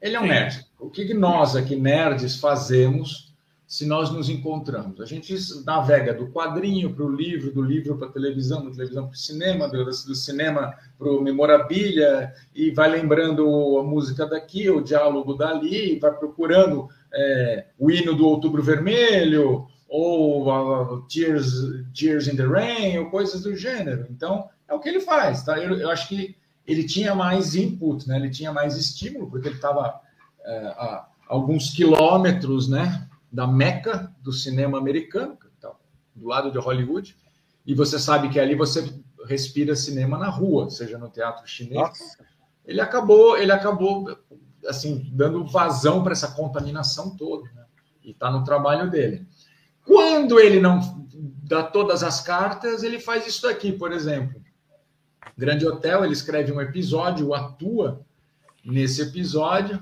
Ele 0.00 0.16
é 0.16 0.18
um 0.18 0.22
Sim. 0.22 0.28
nerd. 0.30 0.66
O 0.78 0.88
que 0.88 1.12
nós 1.12 1.54
aqui, 1.54 1.76
nerds, 1.76 2.40
fazemos 2.40 3.31
se 3.72 3.86
nós 3.86 4.10
nos 4.10 4.28
encontramos? 4.28 5.00
A 5.00 5.06
gente 5.06 5.34
navega 5.64 6.12
do 6.12 6.26
quadrinho 6.26 6.92
para 6.92 7.06
o 7.06 7.10
livro, 7.10 7.50
do 7.50 7.62
livro 7.62 7.96
para 7.96 8.06
a 8.06 8.12
televisão, 8.12 8.66
da 8.66 8.70
televisão 8.70 9.06
para 9.06 9.14
o 9.14 9.16
cinema, 9.16 9.66
do, 9.66 9.82
do 9.82 10.14
cinema 10.14 10.74
para 10.98 11.10
o 11.10 11.22
memorabilia, 11.22 12.34
e 12.54 12.70
vai 12.70 12.90
lembrando 12.90 13.78
a 13.78 13.82
música 13.82 14.26
daqui, 14.26 14.68
o 14.68 14.82
diálogo 14.82 15.32
dali, 15.32 15.98
vai 15.98 16.12
procurando 16.12 16.86
é, 17.14 17.64
o 17.78 17.90
hino 17.90 18.14
do 18.14 18.26
Outubro 18.26 18.62
Vermelho, 18.62 19.66
ou 19.88 20.52
uh, 20.52 21.00
Tears, 21.08 21.50
Tears 21.94 22.28
in 22.28 22.36
the 22.36 22.44
Rain, 22.44 22.98
ou 22.98 23.08
coisas 23.08 23.42
do 23.42 23.56
gênero. 23.56 24.06
Então, 24.10 24.50
é 24.68 24.74
o 24.74 24.80
que 24.80 24.88
ele 24.90 25.00
faz. 25.00 25.44
Tá? 25.44 25.58
Eu, 25.58 25.78
eu 25.78 25.88
acho 25.88 26.08
que 26.08 26.36
ele 26.66 26.84
tinha 26.84 27.14
mais 27.14 27.54
input, 27.54 28.06
né? 28.06 28.16
ele 28.16 28.28
tinha 28.28 28.52
mais 28.52 28.76
estímulo, 28.76 29.30
porque 29.30 29.48
ele 29.48 29.56
estava 29.56 29.98
é, 30.44 30.58
a 30.76 31.06
alguns 31.26 31.70
quilômetros 31.70 32.68
né? 32.68 33.08
Da 33.32 33.46
meca 33.46 34.14
do 34.20 34.32
cinema 34.32 34.76
americano, 34.76 35.38
então, 35.56 35.74
do 36.14 36.26
lado 36.26 36.50
de 36.50 36.58
Hollywood, 36.58 37.16
e 37.64 37.74
você 37.74 37.98
sabe 37.98 38.28
que 38.28 38.38
ali 38.38 38.54
você 38.54 38.92
respira 39.24 39.74
cinema 39.74 40.18
na 40.18 40.28
rua, 40.28 40.68
seja 40.68 40.98
no 40.98 41.08
teatro 41.08 41.46
chinês. 41.46 41.80
Nossa. 41.80 42.24
Ele 42.64 42.80
acabou, 42.80 43.38
ele 43.38 43.52
acabou 43.52 44.16
assim 44.66 45.10
dando 45.12 45.44
vazão 45.46 46.02
para 46.02 46.12
essa 46.12 46.32
contaminação 46.32 47.16
toda, 47.16 47.50
né? 47.52 47.64
e 48.04 48.10
está 48.10 48.30
no 48.30 48.44
trabalho 48.44 48.90
dele. 48.90 49.26
Quando 49.84 50.38
ele 50.38 50.60
não 50.60 51.06
dá 51.42 51.62
todas 51.62 52.02
as 52.02 52.20
cartas, 52.20 52.82
ele 52.82 53.00
faz 53.00 53.26
isso 53.26 53.42
daqui, 53.42 53.72
por 53.72 53.92
exemplo. 53.92 54.40
Grande 55.36 55.66
Hotel, 55.66 56.04
ele 56.04 56.12
escreve 56.12 56.52
um 56.52 56.60
episódio, 56.60 57.34
atua 57.34 58.04
nesse 58.64 59.02
episódio. 59.02 59.80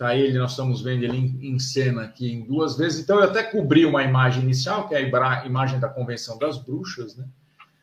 Tá 0.00 0.16
ele, 0.16 0.38
nós 0.38 0.52
estamos 0.52 0.80
vendo 0.80 1.02
ele 1.02 1.18
em, 1.18 1.52
em, 1.52 1.58
cena 1.58 2.04
aqui 2.04 2.32
em 2.32 2.40
duas 2.40 2.74
vezes. 2.74 3.02
Então, 3.04 3.18
eu 3.18 3.24
até 3.24 3.42
cobri 3.42 3.84
uma 3.84 4.02
imagem 4.02 4.42
inicial, 4.42 4.88
que 4.88 4.94
é 4.94 4.98
a 4.98 5.44
imagem 5.44 5.78
da 5.78 5.90
Convenção 5.90 6.38
das 6.38 6.56
Bruxas, 6.56 7.18
né? 7.18 7.26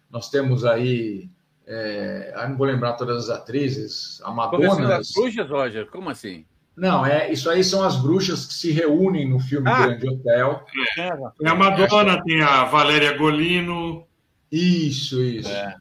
Nós 0.10 0.28
temos 0.28 0.66
aí, 0.66 1.30
é, 1.68 2.34
eu 2.36 2.50
não 2.50 2.58
vou 2.58 2.66
lembrar 2.66 2.94
todas 2.94 3.26
as 3.26 3.30
atrizes, 3.30 4.20
a 4.24 4.32
Madonna. 4.32 4.68
Convenção 4.68 4.88
das 4.88 5.12
Bruxas, 5.12 5.48
Roger? 5.48 5.86
Como 5.92 6.10
assim? 6.10 6.44
Não, 6.76 7.06
é 7.06 7.32
isso 7.32 7.52
aí 7.52 7.64
são 7.64 7.84
as 7.84 7.96
bruxas 7.96 8.48
que 8.48 8.54
se 8.56 8.72
reúnem 8.72 9.30
no 9.30 9.40
filme 9.40 9.70
ah, 9.70 9.86
Grande 9.86 10.10
Hotel. 10.10 10.66
É. 10.98 11.10
Tem 11.38 11.52
a 11.52 11.54
Madonna, 11.54 12.24
tem 12.24 12.42
a 12.42 12.64
Valéria 12.64 13.16
Golino. 13.16 14.08
Isso, 14.52 15.22
isso. 15.22 15.52
É. 15.52 15.76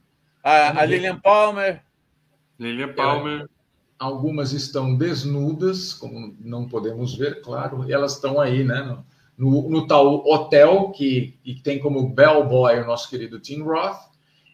A, 0.45 0.83
a 0.83 0.85
Lilian 0.85 1.19
Palmer. 1.19 1.81
Lilian 2.61 2.93
Palmer. 2.93 3.49
Algumas 3.99 4.53
estão 4.53 4.95
desnudas, 4.95 5.95
como 5.95 6.37
não 6.41 6.69
podemos 6.69 7.15
ver, 7.15 7.41
claro, 7.41 7.89
e 7.89 7.93
elas 7.93 8.15
estão 8.15 8.41
aí, 8.41 8.63
né? 8.63 8.99
No, 9.37 9.69
no 9.69 9.87
tal 9.87 10.27
hotel 10.27 10.91
que 10.91 11.39
e 11.45 11.55
tem 11.55 11.79
como 11.79 12.09
bellboy 12.09 12.81
o 12.81 12.87
nosso 12.87 13.09
querido 13.09 13.39
Tim 13.39 13.63
Roth, 13.63 13.99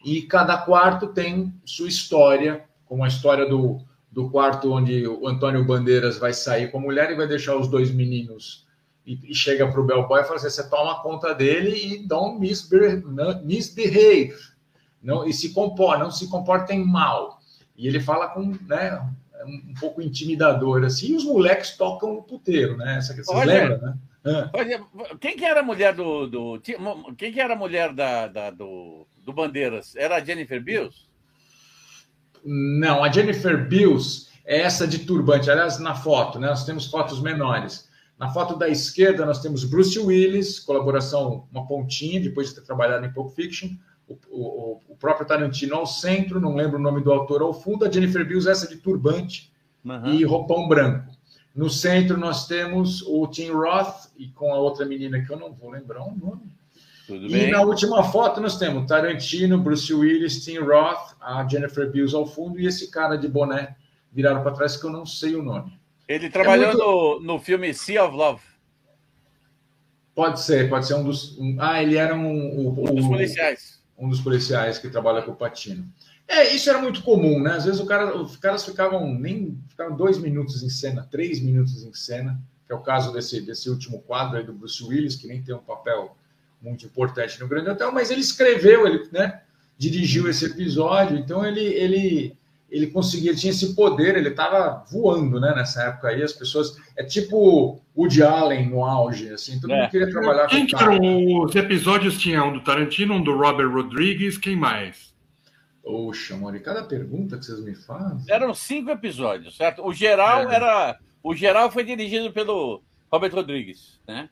e 0.03 0.23
cada 0.23 0.57
quarto 0.57 1.07
tem 1.07 1.53
sua 1.65 1.87
história, 1.87 2.65
como 2.85 3.03
a 3.03 3.07
história 3.07 3.45
do 3.45 3.81
do 4.13 4.29
quarto 4.29 4.71
onde 4.71 5.07
o 5.07 5.27
Antônio 5.27 5.65
Bandeiras 5.65 6.19
vai 6.19 6.33
sair 6.33 6.69
com 6.71 6.77
a 6.77 6.81
mulher 6.81 7.09
e 7.09 7.15
vai 7.15 7.27
deixar 7.27 7.55
os 7.55 7.67
dois 7.67 7.89
meninos 7.89 8.63
e, 9.05 9.19
e 9.31 9.35
chega 9.35 9.67
para 9.67 9.81
o 9.81 9.83
bellboy 9.83 10.21
e 10.21 10.23
fala 10.23 10.35
assim, 10.35 10.49
você 10.49 10.69
toma 10.69 11.01
conta 11.01 11.33
dele 11.33 11.75
e 11.75 12.07
don't 12.07 12.39
misbehave, 12.39 13.03
não, 15.01 15.27
e 15.27 15.33
se 15.33 15.51
comporta, 15.51 16.03
não 16.03 16.11
se 16.11 16.27
comportem 16.29 16.85
mal. 16.85 17.39
E 17.75 17.87
ele 17.87 17.99
fala 17.99 18.29
com, 18.29 18.55
né, 18.67 19.05
um 19.45 19.73
pouco 19.79 20.01
intimidador, 20.01 20.83
assim, 20.83 21.13
e 21.13 21.15
os 21.15 21.23
moleques 21.23 21.77
tocam 21.77 22.13
no 22.13 22.23
puteiro, 22.23 22.77
né? 22.77 22.97
Essa 22.97 23.13
que 23.13 23.23
você 23.23 23.45
lembra, 23.45 23.77
né? 23.77 23.97
quem 25.19 25.35
que 25.35 25.43
era 25.43 25.59
a 25.59 25.63
mulher 25.63 25.93
do, 25.93 26.27
do 26.27 26.61
quem 27.17 27.31
que 27.31 27.41
era 27.41 27.53
a 27.53 27.57
mulher 27.57 27.93
da, 27.93 28.27
da 28.27 28.49
do, 28.49 29.05
do 29.17 29.33
Bandeiras? 29.33 29.95
Era 29.95 30.15
a 30.15 30.23
Jennifer 30.23 30.63
Bills? 30.63 31.07
Não, 32.43 33.03
a 33.03 33.11
Jennifer 33.11 33.67
Bills 33.67 34.29
é 34.45 34.61
essa 34.61 34.87
de 34.87 34.99
turbante. 34.99 35.49
Aliás, 35.49 35.79
na 35.79 35.95
foto, 35.95 36.39
né? 36.39 36.47
Nós 36.47 36.65
temos 36.65 36.87
fotos 36.87 37.21
menores. 37.21 37.89
Na 38.17 38.29
foto 38.29 38.55
da 38.55 38.69
esquerda, 38.69 39.25
nós 39.25 39.41
temos 39.41 39.65
Bruce 39.65 39.97
Willis, 39.99 40.59
colaboração, 40.59 41.47
uma 41.51 41.67
pontinha, 41.67 42.21
depois 42.21 42.49
de 42.49 42.55
ter 42.55 42.61
trabalhado 42.61 43.05
em 43.05 43.11
Pulp 43.11 43.33
Fiction. 43.35 43.69
O, 44.07 44.17
o, 44.29 44.81
o 44.89 44.95
próprio 44.95 45.25
Tarantino 45.25 45.75
ao 45.75 45.85
centro, 45.85 46.39
não 46.39 46.55
lembro 46.55 46.77
o 46.77 46.81
nome 46.81 47.01
do 47.01 47.11
autor 47.11 47.41
ao 47.41 47.53
fundo. 47.53 47.85
A 47.85 47.91
Jennifer 47.91 48.25
Bills, 48.25 48.49
essa 48.49 48.67
de 48.67 48.77
turbante 48.77 49.51
uhum. 49.83 50.13
e 50.13 50.23
roupão 50.23 50.67
branco. 50.67 51.11
No 51.55 51.69
centro, 51.69 52.17
nós 52.17 52.47
temos 52.47 53.01
o 53.03 53.27
Tim 53.27 53.51
Roth 53.51 54.11
e 54.17 54.27
com 54.29 54.53
a 54.53 54.57
outra 54.57 54.85
menina 54.85 55.23
que 55.23 55.31
eu 55.31 55.37
não 55.37 55.53
vou 55.53 55.69
lembrar 55.69 56.01
o 56.01 56.15
nome. 56.15 56.53
Tudo 57.05 57.25
e 57.25 57.29
bem. 57.29 57.51
na 57.51 57.61
última 57.61 58.03
foto 58.03 58.39
nós 58.39 58.57
temos 58.57 58.87
Tarantino, 58.87 59.57
Bruce 59.57 59.93
Willis, 59.93 60.43
Tim 60.43 60.59
Roth, 60.59 61.15
a 61.19 61.45
Jennifer 61.47 61.89
Bills 61.91 62.15
ao 62.15 62.25
fundo 62.25 62.59
e 62.59 62.65
esse 62.65 62.89
cara 62.89 63.17
de 63.17 63.27
boné 63.27 63.75
virado 64.11 64.41
para 64.41 64.53
trás 64.53 64.77
que 64.77 64.85
eu 64.85 64.89
não 64.89 65.05
sei 65.05 65.35
o 65.35 65.43
nome. 65.43 65.77
Ele 66.07 66.29
trabalhou 66.29 66.65
é 66.65 66.73
muito... 66.73 66.85
no, 66.85 67.19
no 67.19 67.39
filme 67.39 67.73
Sea 67.73 68.05
of 68.05 68.15
Love. 68.15 68.41
Pode 70.15 70.41
ser, 70.41 70.69
pode 70.69 70.85
ser 70.87 70.93
um 70.95 71.03
dos. 71.03 71.37
Um... 71.37 71.57
ah, 71.59 71.81
ele 71.81 71.97
era 71.97 72.15
um, 72.15 72.27
um, 72.27 72.69
um 72.69 72.95
dos 72.95 73.07
policiais. 73.07 73.82
Um 74.03 74.09
dos 74.09 74.21
policiais 74.21 74.77
que 74.77 74.89
trabalha 74.89 75.21
com 75.21 75.31
o 75.31 75.35
Patino. 75.35 75.87
É, 76.27 76.53
isso 76.53 76.69
era 76.69 76.81
muito 76.81 77.01
comum, 77.03 77.39
né? 77.41 77.51
Às 77.51 77.65
vezes 77.65 77.79
o 77.79 77.85
cara, 77.85 78.15
os 78.17 78.37
caras 78.37 78.65
ficavam 78.65 79.13
nem 79.13 79.57
ficavam 79.69 79.95
dois 79.95 80.17
minutos 80.17 80.63
em 80.63 80.69
cena, 80.69 81.07
três 81.09 81.41
minutos 81.41 81.83
em 81.83 81.93
cena, 81.93 82.39
que 82.65 82.73
é 82.73 82.75
o 82.75 82.81
caso 82.81 83.11
desse, 83.13 83.41
desse 83.41 83.69
último 83.69 84.01
quadro 84.01 84.37
aí 84.37 84.43
do 84.43 84.53
Bruce 84.53 84.83
Willis, 84.83 85.15
que 85.15 85.27
nem 85.27 85.41
tem 85.41 85.53
um 85.53 85.59
papel 85.59 86.17
muito 86.61 86.85
importante 86.85 87.39
no 87.39 87.47
Grande 87.47 87.69
Hotel, 87.69 87.91
mas 87.91 88.09
ele 88.09 88.21
escreveu, 88.21 88.87
ele 88.87 89.07
né, 89.11 89.41
dirigiu 89.77 90.29
esse 90.29 90.45
episódio, 90.45 91.17
então 91.17 91.45
ele, 91.45 91.61
ele, 91.61 92.37
ele 92.73 92.87
conseguia, 92.87 93.29
ele 93.29 93.39
tinha 93.39 93.51
esse 93.51 93.75
poder, 93.75 94.17
ele 94.17 94.29
estava 94.29 94.83
voando 94.91 95.39
né, 95.39 95.53
nessa 95.55 95.83
época 95.83 96.07
aí, 96.07 96.23
as 96.23 96.33
pessoas. 96.33 96.75
É 96.97 97.03
tipo 97.03 97.79
Woody 97.95 98.23
Allen 98.23 98.67
no 98.67 98.83
auge, 98.83 99.29
assim, 99.29 99.59
todo 99.59 99.71
é. 99.71 99.81
mundo 99.81 99.91
queria 99.91 100.09
trabalhar 100.09 100.47
quem 100.47 100.67
com 100.67 100.77
Quem 100.77 101.39
Os 101.45 101.55
episódios 101.55 102.19
tinham 102.19 102.49
um 102.49 102.53
do 102.53 102.63
Tarantino, 102.63 103.13
um 103.13 103.23
do 103.23 103.37
Robert 103.37 103.71
Rodrigues, 103.71 104.39
quem 104.39 104.55
mais? 104.55 105.13
Poxa, 105.83 106.35
Mori, 106.35 106.59
cada 106.61 106.83
pergunta 106.83 107.37
que 107.37 107.45
vocês 107.45 107.59
me 107.63 107.75
fazem. 107.75 108.25
Eram 108.27 108.53
cinco 108.55 108.89
episódios, 108.89 109.55
certo? 109.55 109.85
O 109.85 109.93
geral 109.93 110.49
é. 110.49 110.55
era. 110.55 110.99
O 111.21 111.35
geral 111.35 111.71
foi 111.71 111.83
dirigido 111.83 112.33
pelo 112.33 112.81
Robert 113.11 113.33
Rodrigues, 113.33 113.99
né? 114.07 114.29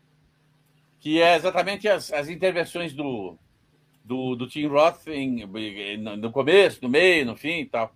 que 1.02 1.20
é 1.20 1.36
exatamente 1.36 1.88
as, 1.90 2.14
as 2.14 2.30
intervenções 2.30 2.94
do, 2.94 3.36
do, 4.06 4.36
do 4.36 4.48
Tim 4.48 4.68
Roth 4.68 5.08
em, 5.08 5.46
no 6.18 6.32
começo, 6.32 6.80
no 6.82 6.88
meio, 6.88 7.26
no 7.26 7.36
fim 7.36 7.62
e 7.62 7.66
tal. 7.66 7.92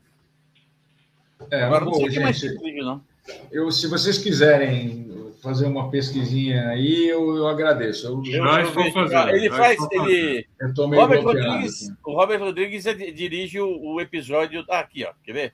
É, 1.52 1.64
Agora, 1.64 1.86
não 1.86 1.94
sei 1.94 2.10
gente, 2.10 2.24
mais 2.24 2.42
não. 2.86 3.04
Eu, 3.52 3.72
se 3.72 3.88
vocês 3.88 4.18
quiserem 4.18 5.06
fazer 5.42 5.68
uma 5.68 5.92
pesquisinha 5.92 6.70
aí, 6.70 7.08
eu, 7.08 7.36
eu 7.36 7.48
agradeço. 7.48 8.08
Eu, 8.08 8.24
eu, 8.26 8.46
eu 8.46 8.72
vou 8.72 8.92
fazer. 8.92 9.36
Ele 9.36 9.50
faz. 9.50 9.78
Ele, 9.92 10.48
Robert 10.76 11.24
Rodrigues, 11.24 11.94
o 12.04 12.14
Robert 12.14 12.40
Rodrigues 12.40 12.86
é, 12.88 12.94
dirige 12.94 13.60
o, 13.60 13.94
o, 13.94 14.02
episódio. 14.02 14.66
Ah, 14.70 14.80
aqui, 14.80 15.06
ó. 15.06 15.14
Quer 15.24 15.34
ver? 15.34 15.54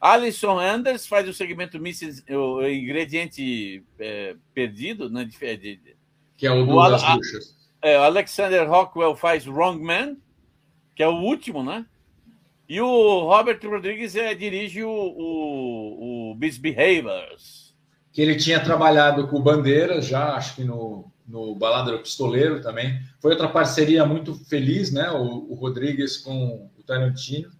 Alison 0.00 0.58
Anders 0.58 1.06
faz 1.06 1.28
o 1.28 1.34
segmento 1.34 1.76
Mrs., 1.78 2.22
o 2.30 2.62
ingrediente 2.66 3.82
é, 3.98 4.36
perdido, 4.54 5.08
né, 5.08 5.24
de, 5.24 5.56
de, 5.56 5.80
que 6.36 6.46
é 6.46 6.52
o, 6.52 6.68
o 6.68 6.88
das 6.90 7.02
bruxas. 7.02 7.56
É, 7.82 7.96
Alexander 7.96 8.68
Rockwell 8.68 9.16
faz 9.16 9.46
Wrong 9.46 9.82
Man, 9.82 10.16
que 10.94 11.02
é 11.02 11.08
o 11.08 11.14
último, 11.14 11.62
né? 11.62 11.84
E 12.68 12.80
o 12.80 13.20
Robert 13.20 13.60
Rodrigues 13.62 14.16
é, 14.16 14.34
dirige 14.34 14.82
o, 14.82 14.90
o, 14.90 16.32
o 16.32 16.34
Misbehaviors. 16.34 17.74
Que 18.12 18.22
ele 18.22 18.36
tinha 18.36 18.58
trabalhado 18.62 19.28
com 19.28 19.36
o 19.36 19.42
Bandeiras 19.42 20.06
já, 20.06 20.34
acho 20.34 20.56
que 20.56 20.64
no, 20.64 21.12
no 21.26 21.54
Balada 21.54 21.92
do 21.92 21.98
Pistoleiro 22.00 22.60
também. 22.60 22.98
Foi 23.20 23.32
outra 23.32 23.48
parceria 23.48 24.04
muito 24.04 24.34
feliz, 24.46 24.92
né? 24.92 25.10
O, 25.10 25.52
o 25.52 25.54
Rodrigues 25.54 26.16
com 26.16 26.70
o 26.76 26.82
Tarantino. 26.82 27.50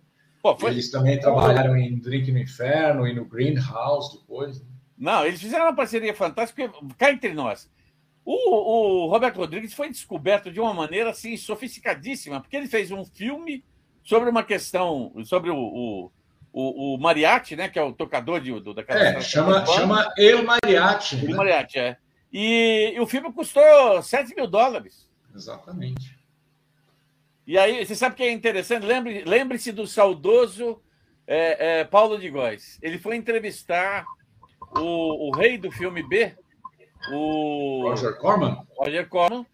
Pô, 0.42 0.56
foi... 0.56 0.70
Eles 0.70 0.90
também 0.90 1.20
trabalharam 1.20 1.76
em 1.76 1.98
Drink 1.98 2.30
no 2.32 2.38
Inferno 2.38 3.06
e 3.06 3.14
no 3.14 3.24
Greenhouse 3.24 4.18
depois. 4.18 4.60
Né? 4.60 4.66
Não, 4.98 5.26
eles 5.26 5.40
fizeram 5.40 5.66
uma 5.66 5.76
parceria 5.76 6.14
fantástica, 6.14 6.68
porque 6.68 6.94
cá 6.96 7.12
entre 7.12 7.32
nós. 7.32 7.70
O, 8.24 9.04
o 9.04 9.08
Roberto 9.08 9.36
Rodrigues 9.36 9.72
foi 9.72 9.88
descoberto 9.88 10.50
de 10.50 10.58
uma 10.58 10.74
maneira 10.74 11.10
assim 11.10 11.36
sofisticadíssima, 11.36 12.40
porque 12.40 12.56
ele 12.56 12.66
fez 12.66 12.90
um 12.90 13.04
filme 13.04 13.64
sobre 14.06 14.30
uma 14.30 14.44
questão, 14.44 15.12
sobre 15.24 15.50
o, 15.50 15.56
o, 15.56 16.12
o, 16.52 16.94
o 16.94 16.98
Mariachi, 16.98 17.56
né, 17.56 17.68
que 17.68 17.76
é 17.76 17.82
o 17.82 17.92
tocador 17.92 18.40
de, 18.40 18.58
do, 18.60 18.72
daquela. 18.72 19.00
É, 19.00 19.20
chama, 19.20 19.66
chama 19.66 20.08
El 20.16 20.44
Mariachi. 20.44 21.16
El 21.16 21.30
né? 21.30 21.36
Mariachi, 21.36 21.78
é. 21.78 21.96
E, 22.32 22.92
e, 22.94 23.00
o 23.00 23.06
filme 23.06 23.32
custou 23.32 24.00
7 24.00 24.34
mil 24.36 24.46
dólares. 24.46 25.10
Exatamente. 25.34 26.16
E 27.46 27.58
aí, 27.58 27.84
você 27.84 27.96
sabe 27.96 28.14
o 28.14 28.16
que 28.16 28.22
é 28.22 28.30
interessante? 28.30 28.86
Lembre-se 28.86 29.28
lembre 29.28 29.72
do 29.72 29.86
saudoso 29.88 30.80
é, 31.26 31.80
é, 31.80 31.84
Paulo 31.84 32.16
de 32.16 32.30
Góes. 32.30 32.78
Ele 32.80 32.98
foi 32.98 33.16
entrevistar 33.16 34.04
o, 34.76 35.28
o 35.28 35.36
rei 35.36 35.58
do 35.58 35.70
filme 35.72 36.02
B, 36.02 36.32
o 37.12 37.88
Roger 37.88 38.16
Corman. 38.18 38.64
Roger 38.76 39.08
Corman, 39.08 39.46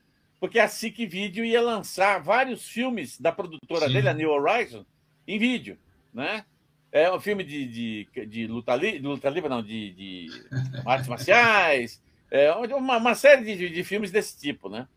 porque 0.43 0.59
a 0.59 0.66
SIC 0.66 1.07
Video 1.07 1.45
ia 1.45 1.62
lançar 1.62 2.20
vários 2.20 2.68
filmes 2.68 3.16
da 3.16 3.30
produtora 3.30 3.86
Sim. 3.86 3.93
dele, 3.93 4.09
a 4.09 4.12
New 4.12 4.28
Horizon, 4.28 4.84
em 5.24 5.38
vídeo, 5.38 5.78
né? 6.12 6.45
É 6.90 7.09
um 7.12 7.20
filme 7.20 7.45
de, 7.45 7.64
de, 7.64 8.26
de 8.26 8.49
luta, 8.49 8.74
li, 8.74 8.99
luta 8.99 9.30
livre, 9.30 9.49
não, 9.49 9.62
de, 9.62 9.93
de 9.93 10.26
artes 10.84 11.07
marciais, 11.07 12.03
é 12.28 12.53
uma, 12.53 12.97
uma 12.97 13.14
série 13.14 13.45
de, 13.45 13.70
de, 13.70 13.84
filmes 13.84 14.11
desse 14.11 14.36
tipo, 14.36 14.68
né? 14.68 14.88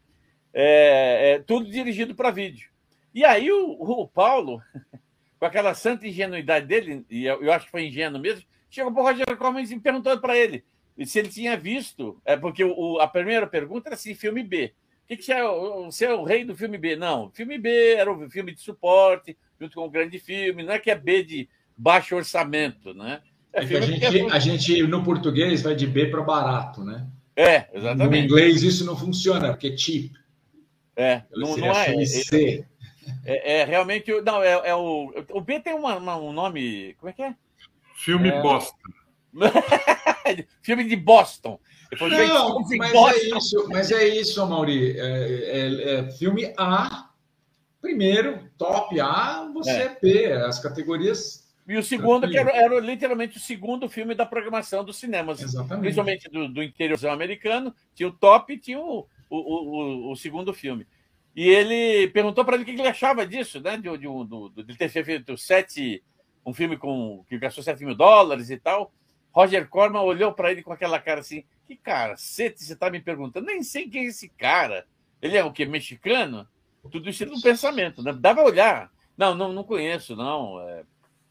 É, 0.52 1.34
é 1.34 1.40
tudo 1.40 1.70
dirigido 1.70 2.16
para 2.16 2.32
vídeo. 2.32 2.72
E 3.14 3.24
aí 3.24 3.52
o, 3.52 3.74
o, 3.80 4.08
Paulo, 4.08 4.60
com 5.40 5.46
aquela 5.46 5.76
santa 5.76 6.08
ingenuidade 6.08 6.66
dele, 6.66 7.06
e 7.08 7.24
eu, 7.24 7.44
eu 7.44 7.54
acho 7.54 7.66
que 7.66 7.72
foi 7.72 7.86
ingênuo 7.86 8.20
mesmo, 8.20 8.44
chegou 8.68 8.92
para 8.92 9.02
o 9.04 9.06
Roger 9.06 9.38
Corman 9.38 9.62
e 9.64 9.80
perguntou 9.80 10.20
para 10.20 10.36
ele: 10.36 10.66
se 11.06 11.20
ele 11.20 11.30
tinha 11.30 11.56
visto, 11.56 12.20
é 12.26 12.36
porque 12.36 12.64
o, 12.64 13.00
a 13.00 13.08
primeira 13.08 13.46
pergunta 13.46 13.90
era 13.90 13.94
assim, 13.94 14.16
filme 14.16 14.42
B. 14.42 14.74
O 15.06 15.08
que, 15.08 15.18
que 15.18 15.32
é, 15.32 15.44
você 15.86 16.06
é 16.06 16.14
o 16.16 16.24
rei 16.24 16.44
do 16.44 16.56
filme 16.56 16.80
B? 16.80 16.96
Não, 16.96 17.30
filme 17.30 17.60
B 17.60 17.94
era 17.94 18.12
o 18.12 18.28
filme 18.28 18.52
de 18.52 18.60
suporte, 18.60 19.38
junto 19.62 19.76
com 19.76 19.86
o 19.86 19.90
grande 19.90 20.18
filme, 20.18 20.64
não 20.64 20.74
é 20.74 20.80
que 20.80 20.90
é 20.90 20.96
B 20.96 21.24
de 21.24 21.48
baixo 21.78 22.16
orçamento, 22.16 22.92
né? 22.92 23.22
É, 23.54 23.60
é 23.60 23.78
a, 23.78 23.82
gente, 23.82 24.04
é... 24.04 24.32
a 24.32 24.40
gente, 24.40 24.84
no 24.84 25.04
português, 25.04 25.62
vai 25.62 25.76
de 25.76 25.86
B 25.86 26.08
para 26.08 26.24
barato, 26.24 26.84
né? 26.84 27.08
É, 27.36 27.68
exatamente. 27.72 28.10
No 28.10 28.18
inglês 28.18 28.64
isso 28.64 28.84
não 28.84 28.98
funciona, 28.98 29.50
porque 29.50 29.68
é 29.68 29.78
cheap. 29.78 30.12
É, 30.96 31.22
não, 31.34 31.56
não 31.56 31.72
é. 31.72 31.94
É, 31.94 32.66
é, 33.26 33.60
é, 33.60 33.66
realmente. 33.66 34.10
Não, 34.22 34.42
é, 34.42 34.70
é, 34.70 34.76
o. 34.76 35.14
O 35.30 35.42
B 35.42 35.60
tem 35.60 35.74
uma, 35.74 35.98
uma, 35.98 36.18
um 36.18 36.34
nome. 36.34 36.96
Como 36.96 37.10
é 37.10 37.14
que 37.14 37.22
é? 37.22 37.36
Filme 37.96 38.30
é... 38.30 38.42
Boston. 38.42 38.76
filme 40.64 40.84
de 40.86 40.96
Boston. 40.96 41.60
Não, 42.00 42.62
mas 42.78 42.94
é 42.94 43.38
isso, 43.38 43.68
mas 43.70 43.92
é 43.92 44.08
isso, 44.08 44.48
Mauri. 44.48 44.98
É, 44.98 46.00
é, 46.00 46.12
filme 46.12 46.54
A, 46.58 47.10
primeiro, 47.82 48.50
top 48.58 49.00
A, 49.00 49.50
você 49.54 49.70
é, 49.70 49.98
B. 50.02 50.32
As 50.34 50.60
categorias 50.60 51.46
e 51.68 51.78
o 51.78 51.84
segundo, 51.84 52.30
que 52.30 52.38
era, 52.38 52.52
era, 52.52 52.80
literalmente 52.80 53.38
o 53.38 53.40
segundo 53.42 53.90
filme 53.90 54.14
da 54.14 54.26
programação 54.26 54.84
dos 54.84 54.98
cinemas. 54.98 55.42
Exatamente. 55.42 55.82
Principalmente 55.82 56.30
do, 56.30 56.48
do 56.48 56.62
interiorzão 56.62 57.12
americano. 57.12 57.74
Tinha 57.96 58.08
o 58.08 58.12
top 58.12 58.54
e 58.54 58.58
tinha 58.60 58.80
o, 58.80 59.08
o, 59.30 59.38
o, 59.38 60.12
o, 60.12 60.16
segundo 60.16 60.54
filme. 60.54 60.86
E 61.36 61.50
ele 61.50 62.08
perguntou 62.10 62.46
para 62.46 62.56
ele 62.56 62.64
o 62.64 62.66
que 62.66 62.72
ele 62.72 62.88
achava 62.88 63.26
disso, 63.26 63.60
né? 63.60 63.78
De, 63.78 63.90
de, 63.98 64.08
de, 64.56 64.64
de 64.64 64.78
ter 64.78 64.90
feito 64.90 65.36
sete, 65.38 66.04
um 66.46 66.54
filme 66.54 66.78
com, 66.78 67.26
que 67.28 67.40
gastou 67.40 67.64
7 67.64 67.84
mil 67.84 67.96
dólares 67.96 68.52
e 68.52 68.58
tal. 68.58 68.94
Roger 69.32 69.68
Corman 69.68 70.02
olhou 70.02 70.32
para 70.34 70.52
ele 70.52 70.62
com 70.62 70.72
aquela 70.72 71.00
cara 71.00 71.22
assim: 71.22 71.44
Que 71.68 71.76
cara, 71.76 72.16
sete 72.16 72.64
você 72.64 72.74
está 72.74 72.90
me 72.90 73.00
perguntando? 73.00 73.48
Nem 73.48 73.64
sei 73.64 73.90
quem 73.90 74.06
é 74.06 74.10
esse 74.10 74.30
cara. 74.30 74.86
Ele 75.22 75.38
é 75.38 75.44
o 75.44 75.52
quê? 75.52 75.66
Mexicano? 75.66 76.48
Tudo 76.92 77.10
isso 77.10 77.26
no 77.26 77.42
pensamento, 77.42 78.04
né? 78.04 78.14
Dava 78.14 78.44
olhar. 78.44 78.92
Não, 79.18 79.34
não, 79.34 79.52
não 79.52 79.64
conheço, 79.64 80.16
não. 80.16 80.62
É, 80.62 80.84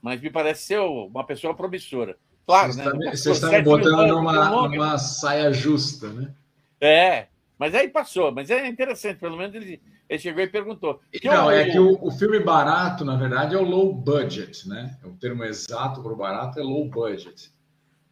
mas 0.02 0.20
me 0.20 0.30
parece 0.30 0.66
ser 0.66 0.80
uma 0.80 1.24
pessoa 1.24 1.54
promissora. 1.54 2.16
Claro, 2.46 2.72
você 2.72 2.78
né? 2.78 2.84
Está, 2.84 3.10
você 3.10 3.30
está 3.30 3.50
me 3.50 3.62
botando 3.62 4.08
numa, 4.08 4.68
numa 4.68 4.98
saia 4.98 5.52
justa, 5.52 6.08
né? 6.08 6.34
É, 6.80 7.28
mas 7.58 7.74
aí 7.74 7.88
passou. 7.88 8.32
Mas 8.32 8.50
é 8.50 8.66
interessante, 8.66 9.20
pelo 9.20 9.36
menos 9.36 9.54
ele, 9.54 9.80
ele 10.08 10.18
chegou 10.18 10.42
e 10.42 10.48
perguntou. 10.48 11.00
Não, 11.22 11.50
é 11.50 11.70
que 11.70 11.78
o, 11.78 11.98
o, 12.02 12.10
filme 12.10 12.40
barato, 12.40 13.04
na 13.04 13.16
verdade, 13.16 13.54
é 13.54 13.58
o 13.58 13.62
low 13.62 13.94
budget, 13.94 14.68
né? 14.68 14.98
O 15.04 15.10
termo 15.10 15.44
exato 15.44 16.02
para 16.02 16.12
o 16.12 16.16
barato 16.16 16.58
é 16.58 16.62
low 16.62 16.88
budget. 16.88 17.50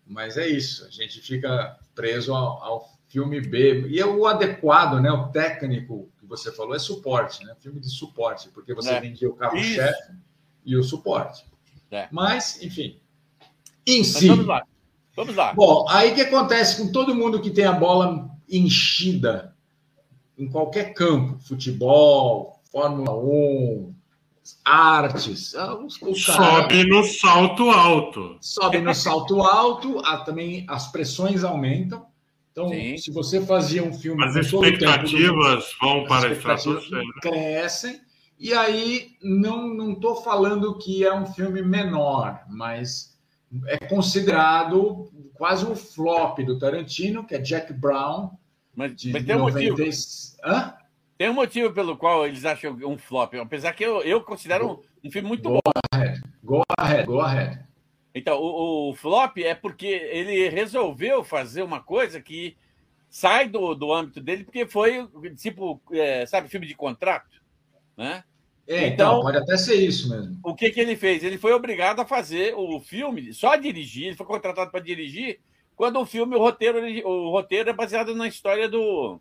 Mas 0.06 0.36
é 0.36 0.46
isso, 0.46 0.86
a 0.86 0.90
gente 0.90 1.20
fica 1.20 1.78
preso 1.94 2.34
ao, 2.34 2.62
ao 2.62 2.92
filme 3.08 3.40
B. 3.40 3.88
E 3.88 4.00
é 4.00 4.06
o 4.06 4.26
adequado, 4.26 5.00
né? 5.00 5.10
O 5.10 5.28
técnico 5.28 6.08
que 6.18 6.26
você 6.26 6.50
falou 6.50 6.74
é 6.74 6.78
suporte, 6.78 7.44
né? 7.44 7.54
Filme 7.60 7.80
de 7.80 7.90
suporte, 7.90 8.48
porque 8.50 8.74
você 8.74 8.90
é. 8.90 9.00
vendia 9.00 9.28
o 9.28 9.34
carro-chefe 9.34 10.12
e 10.64 10.76
o 10.76 10.82
suporte. 10.82 11.44
É. 11.90 12.08
Mas, 12.10 12.62
enfim. 12.62 12.98
Em 13.86 13.98
Mas 13.98 14.06
si. 14.08 14.28
Vamos 14.28 14.46
lá. 14.46 14.66
Vamos 15.14 15.36
lá. 15.36 15.52
Bom, 15.52 15.84
aí 15.90 16.12
o 16.12 16.14
que 16.14 16.22
acontece 16.22 16.80
com 16.80 16.90
todo 16.90 17.14
mundo 17.14 17.40
que 17.40 17.50
tem 17.50 17.66
a 17.66 17.72
bola 17.72 18.30
enchida 18.48 19.54
em 20.38 20.48
qualquer 20.48 20.94
campo, 20.94 21.38
futebol, 21.38 22.60
Fórmula 22.70 23.14
1, 23.14 23.91
artes. 24.64 25.54
Ah, 25.54 25.76
Sobe 26.14 26.84
no 26.84 27.04
salto 27.04 27.70
alto. 27.70 28.36
Sobe 28.40 28.80
no 28.80 28.94
salto 28.94 29.42
alto, 29.42 29.98
a, 30.04 30.18
também 30.18 30.64
as 30.68 30.90
pressões 30.90 31.44
aumentam. 31.44 32.06
Então, 32.50 32.68
Sim. 32.68 32.98
se 32.98 33.10
você 33.10 33.44
fazia 33.44 33.82
um 33.82 33.94
filme. 33.94 34.22
As 34.24 34.36
expectativas 34.36 35.74
vão 35.80 36.04
para 36.04 36.28
a 36.28 36.32
estratosfera. 36.32 37.02
Crescem. 37.22 38.00
E 38.38 38.52
aí, 38.52 39.12
não 39.22 39.92
estou 39.92 40.16
falando 40.22 40.76
que 40.76 41.04
é 41.04 41.14
um 41.14 41.26
filme 41.26 41.62
menor, 41.62 42.40
mas 42.48 43.16
é 43.66 43.78
considerado 43.78 45.10
quase 45.34 45.64
um 45.64 45.76
flop 45.76 46.40
do 46.40 46.58
Tarantino, 46.58 47.24
que 47.24 47.34
é 47.34 47.38
Jack 47.38 47.72
Brown. 47.72 48.30
Mas, 48.74 48.96
de 48.96 49.12
mas 49.12 49.24
tem 49.24 49.36
um 49.36 49.40
90... 49.40 49.70
motivo. 49.70 49.96
Hã? 50.44 50.74
Tem 51.22 51.30
um 51.30 51.34
motivo 51.34 51.72
pelo 51.72 51.96
qual 51.96 52.26
eles 52.26 52.44
acham 52.44 52.76
um 52.84 52.98
flop, 52.98 53.34
apesar 53.34 53.72
que 53.74 53.84
eu, 53.84 54.02
eu 54.02 54.20
considero 54.22 54.68
um, 54.68 55.06
um 55.06 55.12
filme 55.12 55.28
muito 55.28 55.48
go 55.48 55.60
bom. 55.64 55.70
Ahead. 55.92 56.20
Go 56.42 56.62
ahead, 56.76 57.06
go 57.06 57.20
ahead. 57.20 57.60
Então, 58.12 58.40
o, 58.40 58.90
o, 58.90 58.94
flop 58.96 59.38
é 59.38 59.54
porque 59.54 59.86
ele 59.86 60.48
resolveu 60.48 61.22
fazer 61.22 61.62
uma 61.62 61.80
coisa 61.80 62.20
que 62.20 62.56
sai 63.08 63.48
do, 63.48 63.72
do 63.72 63.92
âmbito 63.92 64.20
dele, 64.20 64.42
porque 64.42 64.66
foi, 64.66 65.08
tipo, 65.36 65.80
é, 65.92 66.26
sabe, 66.26 66.48
filme 66.48 66.66
de 66.66 66.74
contrato, 66.74 67.40
né? 67.96 68.24
É, 68.66 68.88
então, 68.88 69.12
então, 69.12 69.20
pode 69.20 69.36
até 69.36 69.56
ser 69.56 69.76
isso 69.76 70.10
mesmo. 70.10 70.40
O 70.42 70.56
que, 70.56 70.70
que 70.70 70.80
ele 70.80 70.96
fez? 70.96 71.22
Ele 71.22 71.38
foi 71.38 71.52
obrigado 71.52 72.00
a 72.00 72.04
fazer 72.04 72.52
o 72.56 72.80
filme, 72.80 73.32
só 73.32 73.54
dirigir, 73.54 74.08
ele 74.08 74.16
foi 74.16 74.26
contratado 74.26 74.72
para 74.72 74.80
dirigir, 74.80 75.38
quando 75.76 76.00
o 76.00 76.04
filme, 76.04 76.34
o 76.34 76.40
roteiro, 76.40 76.80
o 77.08 77.30
roteiro 77.30 77.70
é 77.70 77.72
baseado 77.72 78.12
na 78.12 78.26
história 78.26 78.68
do, 78.68 79.20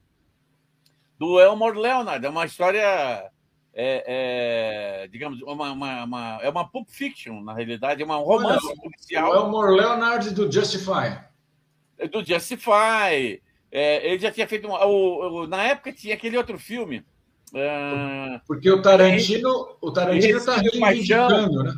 do 1.21 1.39
Elmore 1.39 1.77
Leonard. 1.77 2.25
É 2.25 2.29
uma 2.29 2.47
história, 2.47 3.31
é, 3.75 5.03
é, 5.05 5.07
digamos, 5.07 5.39
uma, 5.43 5.71
uma, 5.71 6.03
uma, 6.03 6.39
é 6.41 6.49
uma 6.49 6.67
pulp 6.67 6.89
fiction, 6.89 7.39
na 7.41 7.53
realidade, 7.53 8.01
é 8.01 8.05
um 8.07 8.23
romance 8.23 8.65
Olha, 8.65 8.75
policial. 8.77 9.31
O 9.31 9.35
Elmore 9.35 9.75
Leonard 9.75 10.31
do 10.31 10.51
Justify. 10.51 11.21
É 11.99 12.07
do 12.07 12.25
Justify. 12.25 13.39
É, 13.71 14.07
ele 14.07 14.17
já 14.17 14.31
tinha 14.31 14.47
feito. 14.47 14.67
Uma, 14.67 14.83
o, 14.87 15.43
o, 15.43 15.47
na 15.47 15.61
época 15.61 15.93
tinha 15.93 16.15
aquele 16.15 16.37
outro 16.37 16.57
filme 16.57 17.05
ah, 17.53 18.41
Porque 18.47 18.69
o 18.71 18.81
Tarantino 18.81 19.77
o 19.79 19.91
Tarantino 19.91 20.39
está 20.39 20.55
reivindicando, 20.55 21.63
né? 21.63 21.73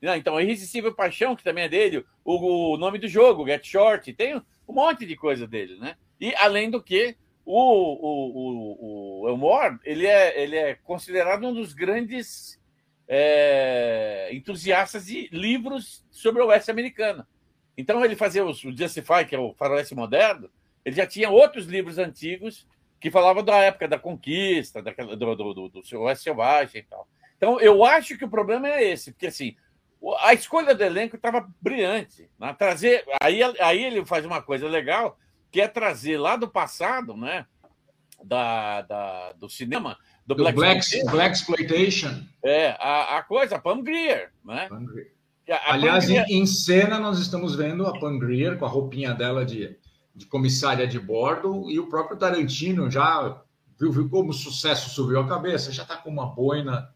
Não, 0.00 0.14
então, 0.14 0.40
Irresistível 0.40 0.94
Paixão, 0.94 1.34
que 1.34 1.42
também 1.42 1.64
é 1.64 1.68
dele, 1.68 2.04
o, 2.24 2.74
o, 2.74 2.76
nome 2.76 2.98
do 2.98 3.08
jogo, 3.08 3.46
Get 3.46 3.66
Short, 3.66 4.12
tem 4.12 4.36
um 4.36 4.72
monte 4.72 5.04
de 5.04 5.16
coisa 5.16 5.48
dele, 5.48 5.78
né? 5.78 5.96
E 6.20 6.32
além 6.36 6.70
do 6.70 6.80
que, 6.80 7.16
o, 7.44 7.60
o, 7.60 9.20
o, 9.20 9.22
o 9.22 9.28
Elmore, 9.28 9.78
ele 9.84 10.06
é, 10.06 10.42
ele 10.42 10.56
é 10.56 10.74
considerado 10.74 11.46
um 11.46 11.54
dos 11.54 11.72
grandes 11.72 12.60
é, 13.06 14.30
entusiastas 14.32 15.06
de 15.06 15.28
livros 15.30 16.04
sobre 16.10 16.42
o 16.42 16.46
oeste 16.46 16.70
americano. 16.70 17.26
Então, 17.76 18.04
ele 18.04 18.16
fazia 18.16 18.44
o 18.44 18.52
Justify, 18.52 19.24
que 19.28 19.34
é 19.34 19.38
o 19.38 19.54
faroeste 19.54 19.94
moderno, 19.94 20.48
ele 20.84 20.96
já 20.96 21.06
tinha 21.06 21.30
outros 21.30 21.66
livros 21.66 21.98
antigos 21.98 22.66
que 23.00 23.10
falava 23.10 23.42
da 23.42 23.56
época 23.58 23.88
da 23.88 23.98
conquista, 23.98 24.82
daquela, 24.82 25.16
do, 25.16 25.34
do, 25.34 25.54
do, 25.54 25.68
do 25.68 25.84
seu 25.84 26.16
selvagem 26.16 26.80
e 26.80 26.84
tal. 26.84 27.06
Então, 27.36 27.60
eu 27.60 27.84
acho 27.84 28.16
que 28.16 28.24
o 28.24 28.30
problema 28.30 28.68
é 28.68 28.84
esse, 28.84 29.12
porque 29.12 29.26
assim, 29.26 29.56
a 30.20 30.32
escolha 30.32 30.74
do 30.74 30.82
elenco 30.82 31.16
estava 31.16 31.48
brilhante. 31.60 32.30
Né? 32.38 32.54
Trazer, 32.58 33.04
aí, 33.20 33.40
aí 33.60 33.84
ele 33.84 34.04
faz 34.04 34.24
uma 34.24 34.40
coisa 34.42 34.68
legal, 34.68 35.18
que 35.54 35.60
é 35.60 35.68
trazer 35.68 36.18
lá 36.18 36.34
do 36.34 36.48
passado, 36.48 37.16
né? 37.16 37.46
Da, 38.24 38.82
da 38.82 39.32
do 39.34 39.48
cinema, 39.48 39.96
do, 40.26 40.34
do 40.34 40.42
Black, 40.42 40.58
Black, 40.58 41.04
Black 41.12 41.36
Exploitation. 41.36 42.24
É, 42.42 42.70
a, 42.80 43.18
a 43.18 43.22
coisa, 43.22 43.54
a 43.54 43.60
Pam 43.60 43.80
Grier, 43.80 44.32
né? 44.44 44.66
Pam 44.68 44.84
Grier. 44.84 45.12
A, 45.48 45.74
Aliás, 45.74 46.06
Grier... 46.06 46.24
Em, 46.28 46.40
em, 46.40 46.46
cena 46.46 46.98
nós 46.98 47.20
estamos 47.20 47.54
vendo 47.54 47.86
a 47.86 47.96
Pam 48.00 48.18
Grier 48.18 48.58
com 48.58 48.64
a 48.64 48.68
roupinha 48.68 49.14
dela 49.14 49.46
de 49.46 49.78
de 50.14 50.26
comissária 50.26 50.86
de 50.86 50.98
bordo, 50.98 51.68
e 51.68 51.80
o 51.80 51.88
próprio 51.88 52.16
Tarantino 52.16 52.88
já 52.88 53.42
viu, 53.76 53.90
viu 53.90 54.08
como 54.08 54.30
o 54.30 54.32
sucesso 54.32 54.90
subiu 54.90 55.18
a 55.18 55.28
cabeça, 55.28 55.72
já 55.72 55.82
está 55.82 55.96
com 55.96 56.08
uma 56.08 56.26
boina 56.26 56.88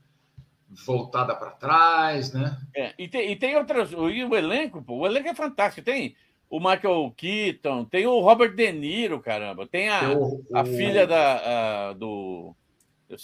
voltada 0.86 1.34
para 1.34 1.50
trás, 1.50 2.32
né? 2.32 2.56
É, 2.72 2.94
e, 2.96 3.08
tem, 3.08 3.32
e 3.32 3.36
tem 3.36 3.56
outras. 3.56 3.90
E 3.90 4.24
o 4.24 4.36
elenco, 4.36 4.80
pô, 4.80 4.98
o 4.98 5.06
elenco 5.06 5.28
é 5.28 5.34
fantástico. 5.34 5.84
Tem 5.84 6.14
o 6.50 6.58
Michael 6.58 7.12
Keaton, 7.16 7.84
tem 7.84 8.06
o 8.06 8.20
Robert 8.20 8.54
De 8.54 8.72
Niro, 8.72 9.20
caramba, 9.20 9.66
tem 9.66 9.88
a, 9.88 10.12
o, 10.12 10.44
a 10.54 10.64
filha 10.64 11.06
da, 11.06 11.90
a, 11.90 11.92
do. 11.92 12.54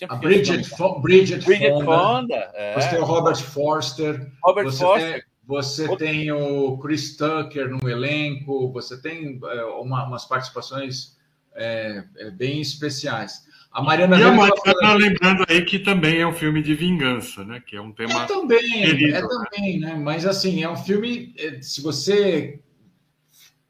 a 0.09 0.17
Bridget, 0.17 0.69
Bridget, 1.01 1.45
Bridget 1.45 1.73
Fonda. 1.73 1.85
Fonda 1.85 2.51
é. 2.55 2.75
Você 2.75 2.91
tem 2.91 2.99
o 2.99 3.05
Robert 3.05 3.37
Forster. 3.37 4.33
Robert 4.43 4.71
Forster. 4.73 5.13
Tem, 5.15 5.23
você 5.47 5.97
tem 5.97 6.33
o 6.33 6.79
Chris 6.79 7.17
Tucker 7.17 7.69
no 7.69 7.89
elenco, 7.89 8.71
você 8.73 9.01
tem 9.01 9.39
é, 9.43 9.65
uma, 9.65 10.07
umas 10.07 10.25
participações 10.25 11.17
é, 11.55 12.05
é, 12.17 12.31
bem 12.31 12.61
especiais. 12.61 13.45
A 13.71 13.83
Mariana. 13.83 14.19
E 14.19 14.23
a 14.23 14.31
Mariana 14.31 14.95
lembrando 14.95 15.45
aí 15.49 15.65
que 15.65 15.79
também 15.79 16.21
é 16.21 16.27
um 16.27 16.33
filme 16.33 16.63
de 16.63 16.75
vingança, 16.75 17.45
né? 17.45 17.61
Que 17.67 17.77
é 17.77 17.81
um 17.81 17.91
tema. 17.91 18.23
É 18.23 18.27
também, 18.27 18.61
querido, 18.61 19.17
é 19.17 19.23
né? 19.23 19.29
também, 19.29 19.81
né? 19.81 19.95
Mas 19.97 20.25
assim, 20.25 20.63
é 20.63 20.69
um 20.69 20.77
filme. 20.77 21.35
É, 21.37 21.61
se 21.61 21.83
você 21.83 22.61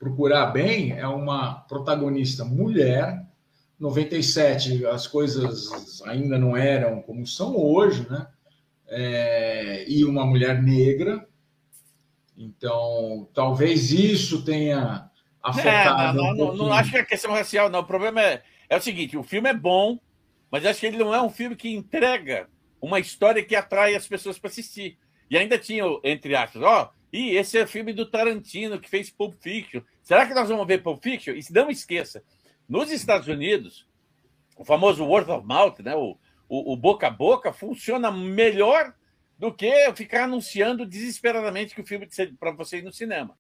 procurar 0.05 0.47
bem, 0.47 0.93
é 0.93 1.09
uma 1.09 1.55
protagonista 1.61 2.45
mulher. 2.45 3.25
97 3.81 4.87
as 4.87 5.07
coisas 5.07 6.03
ainda 6.05 6.39
não 6.39 6.57
eram 6.57 7.01
como 7.03 7.27
são 7.27 7.57
hoje, 7.57 8.07
né? 8.09 8.27
É, 8.87 9.85
e 9.89 10.05
uma 10.05 10.27
mulher 10.27 10.63
negra, 10.63 11.27
então, 12.37 13.29
talvez 13.33 13.91
isso 13.91 14.45
tenha 14.45 15.11
afetado. 15.43 16.19
É, 16.19 16.23
não, 16.23 16.31
um 16.31 16.35
não, 16.37 16.55
não, 16.55 16.73
acho 16.73 16.91
que 16.91 16.99
é 16.99 17.05
questão 17.05 17.33
racial, 17.33 17.71
não. 17.71 17.81
O 17.81 17.87
problema 17.87 18.21
é, 18.21 18.43
é 18.69 18.77
o 18.77 18.81
seguinte: 18.81 19.17
o 19.17 19.23
filme 19.23 19.49
é 19.49 19.55
bom, 19.55 19.99
mas 20.51 20.67
acho 20.67 20.81
que 20.81 20.87
ele 20.87 20.99
não 20.99 21.15
é 21.15 21.23
um 21.23 21.31
filme 21.31 21.57
que 21.57 21.75
entrega 21.75 22.47
uma 22.81 23.01
história 23.01 23.43
que 23.43 23.57
atrai 23.57 23.95
as 23.95 24.07
pessoas 24.07 24.39
para 24.39 24.51
assistir. 24.51 24.99
E 25.31 25.39
ainda 25.39 25.59
tinha, 25.59 25.83
entre 26.05 26.37
aspas, 26.37 26.63
ó, 26.63 26.93
e 27.15 27.37
esse 27.37 27.57
é 27.57 27.63
o 27.63 27.69
filme 27.69 27.93
do 27.93 28.05
Tarantino 28.05 28.81
que 28.81 28.91
fez 28.91 29.09
Pulp 29.09 29.35
Fiction. 29.41 29.81
Será 30.05 30.27
que 30.27 30.35
nós 30.35 30.51
vamos 30.51 30.67
ver 30.67 30.83
Pulp 30.83 31.03
Fiction? 31.03 31.35
E 31.35 31.43
não 31.51 31.71
esqueça, 31.71 32.23
nos 32.69 32.93
Estados 32.93 33.27
Unidos, 33.27 33.89
o 34.55 34.65
famoso 34.65 35.03
word 35.03 35.31
of 35.31 35.47
mouth, 35.47 35.81
né, 35.81 35.97
o, 35.97 36.19
o, 36.47 36.75
o 36.75 36.77
boca 36.77 37.07
a 37.07 37.11
boca, 37.11 37.55
funciona 37.55 38.13
melhor 38.13 38.95
do 39.39 39.53
que 39.53 39.73
ficar 39.95 40.25
anunciando 40.25 40.85
desesperadamente 40.85 41.75
que 41.75 41.81
o 41.81 41.87
filme 41.87 42.07
para 42.39 42.53
você 42.53 42.79
ir 42.79 42.83
no 42.83 42.93
cinema. 42.93 43.37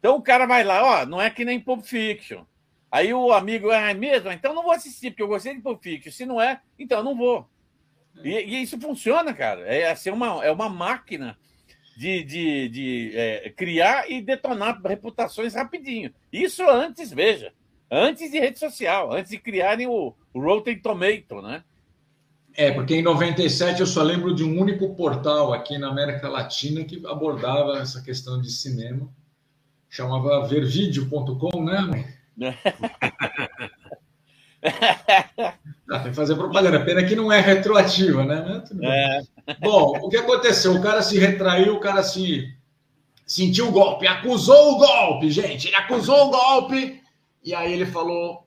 Então 0.00 0.16
o 0.16 0.22
cara 0.22 0.44
vai 0.44 0.64
lá, 0.64 1.02
ó, 1.02 1.06
não 1.06 1.22
é 1.22 1.30
que 1.30 1.44
nem 1.44 1.60
Pulp 1.60 1.84
Fiction. 1.84 2.44
Aí 2.90 3.14
o 3.14 3.32
amigo, 3.32 3.70
ah, 3.70 3.90
é 3.90 3.94
mesmo? 3.94 4.32
Então 4.32 4.52
não 4.52 4.64
vou 4.64 4.72
assistir, 4.72 5.10
porque 5.10 5.22
eu 5.22 5.28
gostei 5.28 5.54
de 5.54 5.62
Pulp 5.62 5.80
Fiction. 5.80 6.10
Se 6.10 6.26
não 6.26 6.40
é, 6.40 6.60
então 6.76 7.02
não 7.02 7.16
vou. 7.16 7.48
E, 8.24 8.30
e 8.30 8.62
isso 8.62 8.80
funciona, 8.80 9.32
cara. 9.32 9.60
É, 9.60 9.90
assim, 9.90 10.10
uma, 10.10 10.44
é 10.44 10.50
uma 10.50 10.68
máquina 10.68 11.38
de, 11.98 12.22
de, 12.22 12.68
de 12.68 13.12
é, 13.16 13.50
criar 13.50 14.08
e 14.08 14.22
detonar 14.22 14.80
reputações 14.80 15.56
rapidinho. 15.56 16.14
Isso 16.32 16.62
antes, 16.70 17.12
veja, 17.12 17.52
antes 17.90 18.30
de 18.30 18.38
rede 18.38 18.56
social, 18.56 19.12
antes 19.12 19.32
de 19.32 19.38
criarem 19.38 19.88
o, 19.88 20.14
o 20.32 20.40
Rotten 20.40 20.78
Tomato, 20.78 21.42
né? 21.42 21.64
É, 22.54 22.70
porque 22.70 22.94
em 22.94 23.02
97 23.02 23.80
eu 23.80 23.86
só 23.86 24.04
lembro 24.04 24.32
de 24.32 24.44
um 24.44 24.60
único 24.60 24.94
portal 24.94 25.52
aqui 25.52 25.76
na 25.76 25.88
América 25.88 26.28
Latina 26.28 26.84
que 26.84 27.04
abordava 27.04 27.80
essa 27.80 28.00
questão 28.00 28.40
de 28.40 28.52
cinema. 28.52 29.12
Chamava 29.90 30.46
vervideo.com, 30.46 31.64
né? 31.64 32.14
Ah, 35.90 36.00
tem 36.00 36.10
que 36.10 36.16
fazer 36.16 36.34
propaganda. 36.34 36.84
Pena 36.84 37.04
que 37.04 37.16
não 37.16 37.32
é 37.32 37.40
retroativa, 37.40 38.24
né? 38.24 38.62
É. 38.82 39.20
Bom, 39.60 39.98
o 40.02 40.08
que 40.08 40.18
aconteceu? 40.18 40.74
O 40.74 40.82
cara 40.82 41.02
se 41.02 41.18
retraiu, 41.18 41.76
o 41.76 41.80
cara 41.80 42.02
se 42.02 42.54
sentiu 43.26 43.68
o 43.68 43.72
golpe, 43.72 44.06
acusou 44.06 44.74
o 44.74 44.78
golpe, 44.78 45.30
gente. 45.30 45.68
Ele 45.68 45.76
acusou 45.76 46.26
o 46.26 46.30
golpe 46.30 47.00
e 47.42 47.54
aí 47.54 47.72
ele 47.72 47.86
falou 47.86 48.46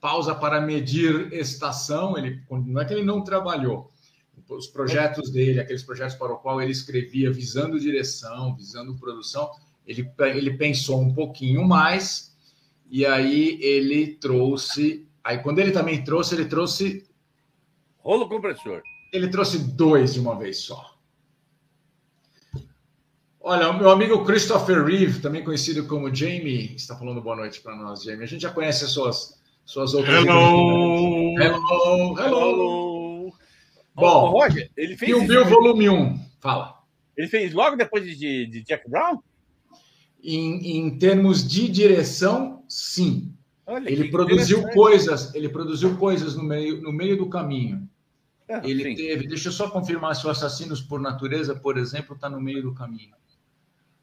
pausa 0.00 0.34
para 0.34 0.60
medir 0.60 1.32
estação. 1.32 2.16
Ele 2.16 2.40
não 2.50 2.80
é 2.80 2.84
que 2.84 2.94
ele 2.94 3.04
não 3.04 3.22
trabalhou. 3.22 3.90
Os 4.48 4.68
projetos 4.68 5.30
dele, 5.30 5.58
aqueles 5.58 5.82
projetos 5.82 6.14
para 6.14 6.32
o 6.32 6.38
qual 6.38 6.62
ele 6.62 6.70
escrevia 6.70 7.32
visando 7.32 7.80
direção, 7.80 8.54
visando 8.54 8.96
produção, 8.96 9.50
ele, 9.84 10.08
ele 10.20 10.56
pensou 10.56 11.00
um 11.00 11.12
pouquinho 11.12 11.66
mais 11.66 12.36
e 12.88 13.04
aí 13.04 13.58
ele 13.60 14.14
trouxe. 14.14 15.05
Aí 15.26 15.38
quando 15.38 15.58
ele 15.58 15.72
também 15.72 16.04
trouxe, 16.04 16.36
ele 16.36 16.44
trouxe 16.44 17.04
Rolo 17.98 18.28
compressor. 18.28 18.80
ele 19.12 19.26
trouxe 19.26 19.58
dois 19.58 20.14
de 20.14 20.20
uma 20.20 20.38
vez 20.38 20.58
só. 20.58 20.96
Olha, 23.40 23.70
o 23.70 23.76
meu 23.76 23.90
amigo 23.90 24.24
Christopher 24.24 24.84
Reeve, 24.84 25.20
também 25.20 25.42
conhecido 25.42 25.84
como 25.88 26.14
Jamie, 26.14 26.76
está 26.76 26.96
falando 26.96 27.20
boa 27.20 27.34
noite 27.34 27.60
para 27.60 27.74
nós, 27.74 28.04
Jamie. 28.04 28.22
A 28.22 28.26
gente 28.26 28.42
já 28.42 28.52
conhece 28.52 28.84
as 28.84 28.92
suas, 28.92 29.42
suas 29.64 29.94
outras. 29.94 30.14
Hello! 30.14 31.34
Hello! 31.40 32.18
Hello! 32.20 32.20
Hello! 32.20 33.34
Bom, 33.92 34.04
Ô, 34.06 34.30
Roger, 34.30 34.70
ele 34.76 34.96
fez, 34.96 35.10
Kill 35.10 35.18
esse 35.18 35.26
Bill 35.26 35.44
Volume 35.44 35.88
1. 35.88 36.20
Fala. 36.38 36.78
ele 37.16 37.26
fez 37.26 37.52
logo 37.52 37.76
depois 37.76 38.04
de, 38.04 38.46
de 38.46 38.62
Jack 38.62 38.88
Brown? 38.88 39.18
Em, 40.22 40.78
em 40.78 40.98
termos 40.98 41.44
de 41.44 41.68
direção, 41.68 42.64
sim. 42.68 43.35
Olha, 43.66 43.90
Ele 43.90 44.10
produziu 44.10 44.62
coisas, 44.68 45.34
ele 45.34 45.48
produziu 45.48 45.96
coisas 45.96 46.36
no 46.36 46.44
meio, 46.44 46.80
no 46.80 46.92
meio 46.92 47.16
do 47.16 47.28
caminho. 47.28 47.88
Ah, 48.48 48.60
Ele 48.62 48.84
sim. 48.84 48.94
teve, 48.94 49.26
deixa 49.26 49.48
eu 49.48 49.52
só 49.52 49.68
confirmar 49.68 50.14
se 50.14 50.24
o 50.24 50.30
Assassinos 50.30 50.80
por 50.80 51.00
Natureza, 51.00 51.54
por 51.54 51.76
exemplo, 51.76 52.14
está 52.14 52.28
no 52.28 52.40
meio 52.40 52.62
do 52.62 52.72
caminho. 52.72 53.14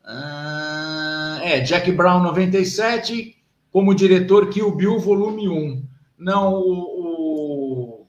Ah, 0.03 1.39
é, 1.41 1.61
Jack 1.61 1.89
Brown 1.93 2.21
97, 2.23 3.37
como 3.71 3.95
diretor 3.95 4.49
Kill 4.49 4.75
Bill 4.75 4.99
Volume 4.99 5.47
1. 5.47 5.87
Não, 6.17 6.55
o, 6.55 8.01
o 8.01 8.07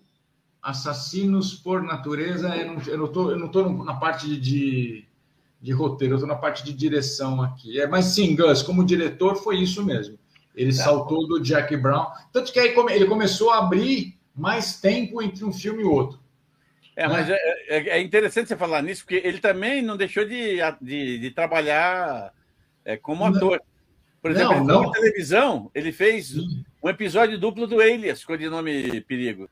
Assassinos 0.60 1.54
por 1.54 1.84
Natureza, 1.84 2.56
eu 2.56 2.66
não, 2.66 2.82
eu 2.82 2.98
não 2.98 3.08
tô, 3.08 3.30
eu 3.30 3.38
não 3.38 3.48
tô 3.48 3.68
na 3.84 3.94
parte 3.94 4.26
de, 4.26 4.40
de, 4.40 5.04
de 5.62 5.72
roteiro, 5.72 6.14
eu 6.14 6.16
estou 6.16 6.28
na 6.28 6.34
parte 6.34 6.64
de 6.64 6.72
direção 6.72 7.40
aqui. 7.40 7.80
É, 7.80 7.86
mas 7.86 8.06
sim, 8.06 8.34
Gus, 8.34 8.60
como 8.60 8.84
diretor 8.84 9.36
foi 9.36 9.58
isso 9.58 9.84
mesmo. 9.84 10.18
Ele 10.54 10.74
Tá. 10.76 10.84
saltou 10.84 11.26
do 11.26 11.40
Jack 11.40 11.76
Brown. 11.76 12.06
Tanto 12.32 12.52
que 12.52 12.58
aí 12.60 12.74
ele 12.90 13.06
começou 13.06 13.50
a 13.50 13.58
abrir 13.58 14.16
mais 14.34 14.80
tempo 14.80 15.20
entre 15.22 15.44
um 15.44 15.52
filme 15.52 15.82
e 15.82 15.86
outro. 15.86 16.18
É, 16.96 17.08
mas 17.08 17.28
é, 17.28 17.36
é- 17.68 17.88
é 17.98 18.00
interessante 18.00 18.46
você 18.48 18.56
falar 18.56 18.80
nisso, 18.82 19.02
porque 19.04 19.20
ele 19.26 19.38
também 19.38 19.82
não 19.82 19.96
deixou 19.96 20.24
de, 20.24 20.58
de, 20.80 21.18
de 21.18 21.30
trabalhar 21.32 22.32
é, 22.84 22.96
como 22.96 23.28
Não. 23.28 23.36
ator. 23.36 23.60
Por 24.22 24.30
Não, 24.30 24.36
exemplo, 24.40 24.56
ele 24.56 24.64
não. 24.66 24.82
na 24.84 24.90
televisão, 24.92 25.70
ele 25.74 25.92
fez 25.92 26.34
um 26.82 26.88
episódio 26.88 27.38
duplo 27.38 27.66
do 27.66 27.80
Alias, 27.80 28.24
com 28.24 28.32
o 28.32 28.50
nome 28.50 29.00
Perigo. 29.02 29.48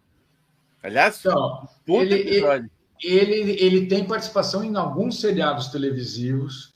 Aliás, 0.82 1.18
Então, 1.20 1.68
puta 1.84 2.04
ele- 2.04 2.14
episódio. 2.30 2.70
ele, 3.02 3.34
ele 3.60 3.86
tem 3.86 4.04
participação 4.04 4.64
em 4.64 4.74
alguns 4.76 5.20
seriados 5.20 5.68
televisivos, 5.68 6.71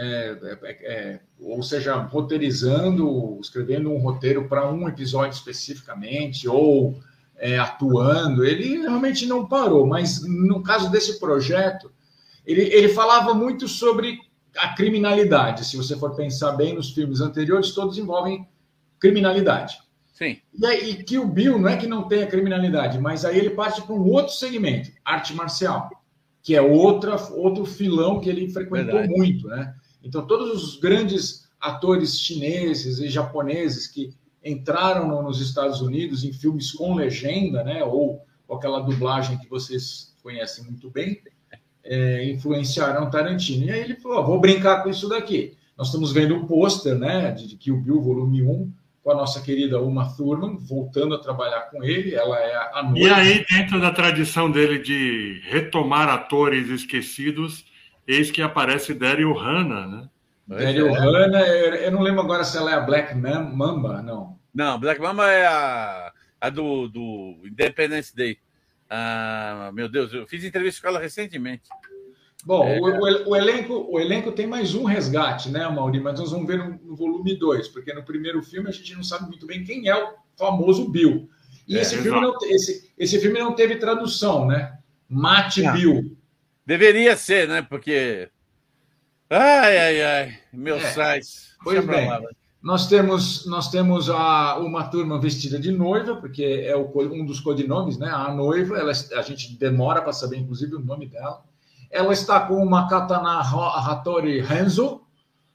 é, 0.00 0.58
é, 0.62 0.68
é, 0.82 1.20
ou 1.40 1.60
seja, 1.60 1.96
roteirizando, 1.96 3.36
escrevendo 3.40 3.90
um 3.90 3.98
roteiro 3.98 4.48
para 4.48 4.70
um 4.70 4.88
episódio 4.88 5.36
especificamente, 5.36 6.48
ou 6.48 7.00
é, 7.36 7.58
atuando. 7.58 8.44
Ele 8.44 8.78
realmente 8.78 9.26
não 9.26 9.46
parou, 9.46 9.84
mas 9.84 10.22
no 10.24 10.62
caso 10.62 10.88
desse 10.88 11.18
projeto, 11.18 11.90
ele, 12.46 12.62
ele 12.62 12.88
falava 12.90 13.34
muito 13.34 13.66
sobre 13.66 14.18
a 14.56 14.68
criminalidade. 14.74 15.66
Se 15.66 15.76
você 15.76 15.96
for 15.96 16.14
pensar 16.14 16.52
bem 16.52 16.74
nos 16.76 16.92
filmes 16.92 17.20
anteriores, 17.20 17.72
todos 17.72 17.98
envolvem 17.98 18.46
criminalidade. 19.00 19.78
Sim. 20.14 20.38
E 20.56 20.66
aí, 20.66 20.90
e 20.90 21.02
Kill 21.02 21.26
Bill 21.26 21.58
não 21.58 21.68
é 21.68 21.76
que 21.76 21.88
não 21.88 22.06
tenha 22.06 22.26
criminalidade, 22.26 23.00
mas 23.00 23.24
aí 23.24 23.36
ele 23.36 23.50
parte 23.50 23.82
para 23.82 23.94
um 23.94 24.04
outro 24.08 24.32
segmento, 24.32 24.90
arte 25.04 25.34
marcial, 25.34 25.90
que 26.40 26.54
é 26.54 26.62
outra, 26.62 27.16
outro 27.32 27.64
filão 27.64 28.20
que 28.20 28.28
ele 28.28 28.48
frequentou 28.48 28.94
Verdade. 28.94 29.12
muito, 29.12 29.48
né? 29.48 29.74
Então, 30.08 30.26
todos 30.26 30.62
os 30.62 30.80
grandes 30.80 31.46
atores 31.60 32.18
chineses 32.20 32.98
e 32.98 33.08
japoneses 33.08 33.86
que 33.86 34.10
entraram 34.44 35.06
no- 35.06 35.22
nos 35.22 35.40
Estados 35.40 35.80
Unidos 35.80 36.24
em 36.24 36.32
filmes 36.32 36.72
com 36.72 36.94
legenda, 36.94 37.62
né? 37.62 37.84
Ou, 37.84 38.20
ou 38.46 38.56
aquela 38.56 38.80
dublagem 38.80 39.36
que 39.38 39.48
vocês 39.48 40.14
conhecem 40.22 40.64
muito 40.64 40.90
bem, 40.90 41.20
é, 41.84 42.24
influenciaram 42.30 43.10
Tarantino. 43.10 43.64
E 43.66 43.70
aí 43.70 43.80
ele 43.80 43.96
falou: 43.96 44.18
"Ó, 44.18 44.22
vou 44.22 44.40
brincar 44.40 44.82
com 44.82 44.88
isso 44.88 45.08
daqui. 45.08 45.54
Nós 45.76 45.88
estamos 45.88 46.12
vendo 46.12 46.34
um 46.34 46.46
pôster, 46.46 46.96
né? 46.98 47.30
De, 47.32 47.46
de 47.46 47.56
Kill 47.56 47.76
Bill, 47.80 48.00
volume 48.00 48.42
1, 48.42 48.72
com 49.02 49.10
a 49.10 49.14
nossa 49.14 49.40
querida 49.40 49.80
Uma 49.80 50.12
Thurman, 50.16 50.56
voltando 50.58 51.14
a 51.14 51.18
trabalhar 51.18 51.62
com 51.70 51.82
ele. 51.84 52.14
Ela 52.14 52.38
é 52.38 52.56
a 52.78 52.82
noite. 52.82 53.00
E 53.06 53.08
aí, 53.10 53.44
dentro 53.48 53.80
da 53.80 53.90
tradição 53.90 54.50
dele 54.50 54.78
de 54.78 55.40
retomar 55.44 56.08
atores 56.08 56.68
esquecidos, 56.68 57.64
eis 58.08 58.30
que 58.30 58.42
aparece 58.42 58.94
Daryl 58.94 59.32
Hannah, 59.34 59.86
né? 59.86 60.08
Daryl 60.46 60.88
É. 60.88 60.98
Hannah, 60.98 61.46
eu, 61.46 61.74
eu 61.74 61.92
não 61.92 62.00
lembro 62.00 62.22
agora 62.22 62.42
se 62.42 62.56
ela 62.56 62.70
é 62.72 62.74
a 62.74 62.80
Black 62.80 63.14
Mamba, 63.14 64.02
não. 64.02 64.38
Não, 64.54 64.80
Black 64.80 65.00
Mama 65.00 65.30
é 65.30 65.46
a, 65.46 66.12
a 66.40 66.48
do, 66.50 66.88
do 66.88 67.36
Independence 67.44 68.16
Day. 68.16 68.38
Ah, 68.90 69.70
meu 69.74 69.88
Deus, 69.88 70.12
eu 70.14 70.26
fiz 70.26 70.42
entrevista 70.42 70.80
com 70.80 70.88
ela 70.88 70.98
recentemente. 70.98 71.64
Bom, 72.44 72.64
É. 72.66 72.80
o, 72.80 72.84
o- 72.84 73.28
o 73.30 73.36
elenco, 73.36 73.86
o 73.90 74.00
elenco 74.00 74.32
tem 74.32 74.46
mais 74.46 74.74
um 74.74 74.84
resgate, 74.84 75.50
né, 75.50 75.68
Mauri? 75.68 76.00
Mas 76.00 76.18
nós 76.18 76.30
vamos 76.30 76.46
ver 76.46 76.56
no, 76.58 76.80
no 76.82 76.96
volume 76.96 77.36
2, 77.36 77.68
porque 77.68 77.92
no 77.92 78.02
primeiro 78.02 78.42
filme 78.42 78.68
a 78.68 78.72
gente 78.72 78.94
não 78.94 79.02
sabe 79.02 79.26
muito 79.28 79.46
bem 79.46 79.62
quem 79.64 79.88
é 79.88 79.94
o 79.94 80.14
famoso 80.36 80.88
Bill. 80.88 81.28
E 81.66 81.76
É, 81.76 81.82
esse, 81.82 81.98
filme 81.98 82.20
não, 82.20 82.34
esse, 82.44 82.90
esse 82.96 83.20
filme 83.20 83.38
não 83.38 83.54
teve 83.54 83.76
tradução, 83.76 84.46
né? 84.46 84.78
Mate 85.08 85.62
Não. 85.62 85.72
Bill. 85.74 86.16
Deveria 86.68 87.16
ser, 87.16 87.48
né? 87.48 87.62
Porque. 87.62 88.28
Ai, 89.30 89.78
ai, 89.78 90.02
ai. 90.02 90.38
Meus 90.52 90.82
É. 90.84 90.90
sais. 90.92 91.56
Pois 91.64 91.82
pra 91.82 91.96
bem. 91.96 92.06
lá. 92.06 92.20
Nós 92.62 92.86
temos, 92.88 93.46
nós 93.46 93.70
temos 93.70 94.10
a, 94.10 94.58
uma 94.58 94.84
turma 94.84 95.18
vestida 95.18 95.58
de 95.58 95.72
noiva, 95.72 96.16
porque 96.16 96.44
é 96.66 96.76
o 96.76 96.92
um 97.10 97.24
dos 97.24 97.40
codinomes, 97.40 97.96
né? 97.96 98.10
A 98.10 98.30
noiva, 98.34 98.76
ela, 98.76 98.92
a 98.92 99.22
gente 99.22 99.56
demora 99.56 100.02
para 100.02 100.12
saber, 100.12 100.36
inclusive, 100.36 100.74
o 100.74 100.78
nome 100.80 101.06
dela. 101.06 101.42
Ela 101.90 102.12
está 102.12 102.38
com 102.40 102.56
uma 102.62 102.86
katana 102.86 103.40
Ho- 103.40 103.90
Hattori 103.90 104.40
Hanzo, 104.40 105.00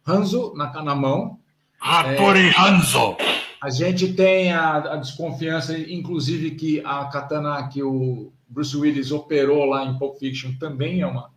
Hanzo 0.08 0.56
na, 0.56 0.82
na 0.82 0.96
mão. 0.96 1.38
Hattori 1.80 2.52
Hanzo! 2.58 3.18
A 3.62 3.70
gente 3.70 4.14
tem 4.14 4.52
a, 4.52 4.78
a 4.78 4.96
desconfiança, 4.96 5.78
inclusive, 5.78 6.52
que 6.56 6.82
a 6.84 7.06
katana 7.06 7.68
que 7.68 7.84
o 7.84 8.34
Bruce 8.54 8.78
Willis 8.78 9.12
operou 9.12 9.66
lá 9.66 9.84
em 9.86 9.98
Pulp 9.98 10.18
Fiction 10.20 10.54
também 10.60 11.02
é 11.02 11.08
uma 11.08 11.32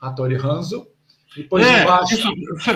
Hattori 0.00 0.36
Hanzo. 0.36 0.86
Depois 1.36 1.66
É, 1.66 1.82
embaixo. 1.82 2.14
isso- 2.14 2.28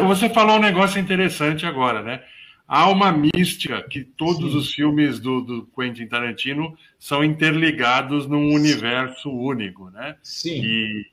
você- 0.05 0.29
falou 0.31 0.57
um 0.57 0.61
negócio 0.61 1.01
interessante 1.01 1.65
agora, 1.65 2.03
né? 2.03 2.23
há 2.69 2.87
uma 2.91 3.11
mística 3.11 3.83
que 3.89 4.05
todos 4.05 4.53
Sim. 4.53 4.59
os 4.59 4.75
filmes 4.75 5.19
do, 5.19 5.41
do, 5.41 5.67
Quentin 5.75 6.07
Tarantino 6.07 6.77
são 6.99 7.25
interligados 7.25 8.27
num 8.27 8.53
universo 8.53 9.31
único, 9.31 9.89
né? 9.89 10.17
Sim. 10.23 10.61
E, 10.63 11.07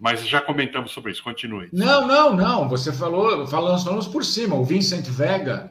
mas 0.00 0.26
já 0.26 0.40
comentamos 0.40 0.92
sobre 0.92 1.12
isso, 1.12 1.22
continue. 1.22 1.68
Não, 1.74 2.06
não, 2.06 2.34
não. 2.34 2.68
Você 2.70 2.90
falou, 2.90 3.46
falamos, 3.46 3.84
falamos 3.84 4.08
por 4.08 4.24
cima. 4.24 4.54
O 4.54 4.64
Vincent 4.64 5.04
Vega, 5.08 5.70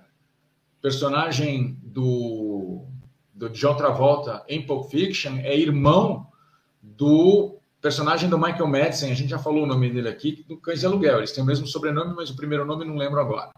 personagem 0.83 1.75
do, 1.81 2.85
do 3.37 3.49
John 3.49 3.75
Travolta 3.75 4.43
em 4.49 4.65
Pulp 4.65 4.89
Fiction, 4.89 5.37
é 5.37 5.57
irmão 5.57 6.27
do 6.81 7.59
personagem 7.79 8.27
do 8.27 8.37
Michael 8.37 8.67
Madsen. 8.67 9.11
A 9.11 9.15
gente 9.15 9.29
já 9.29 9.37
falou 9.37 9.63
o 9.63 9.67
nome 9.67 9.89
dele 9.91 10.09
aqui, 10.09 10.43
do 10.49 10.57
Cães 10.57 10.79
de 10.79 10.87
Aluguel. 10.87 11.19
Eles 11.19 11.31
têm 11.31 11.43
o 11.43 11.47
mesmo 11.47 11.67
sobrenome, 11.67 12.15
mas 12.15 12.31
o 12.31 12.35
primeiro 12.35 12.65
nome 12.65 12.83
não 12.83 12.95
lembro 12.95 13.19
agora. 13.19 13.51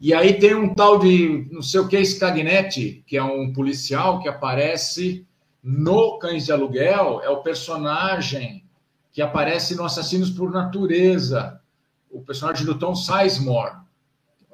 E 0.00 0.14
aí 0.14 0.38
tem 0.38 0.54
um 0.54 0.72
tal 0.72 0.98
de, 0.98 1.48
não 1.50 1.60
sei 1.60 1.80
o 1.80 1.88
que, 1.88 2.04
Scagnetti, 2.04 3.02
que 3.06 3.16
é 3.16 3.22
um 3.22 3.52
policial 3.52 4.20
que 4.20 4.28
aparece 4.28 5.26
no 5.62 6.18
Cães 6.18 6.44
de 6.44 6.52
Aluguel, 6.52 7.20
é 7.24 7.28
o 7.28 7.42
personagem 7.42 8.64
que 9.12 9.20
aparece 9.20 9.74
no 9.74 9.84
Assassinos 9.84 10.30
por 10.30 10.52
Natureza, 10.52 11.60
o 12.10 12.20
personagem 12.20 12.64
do 12.64 12.78
Tom 12.78 12.94
Sizemore. 12.94 13.85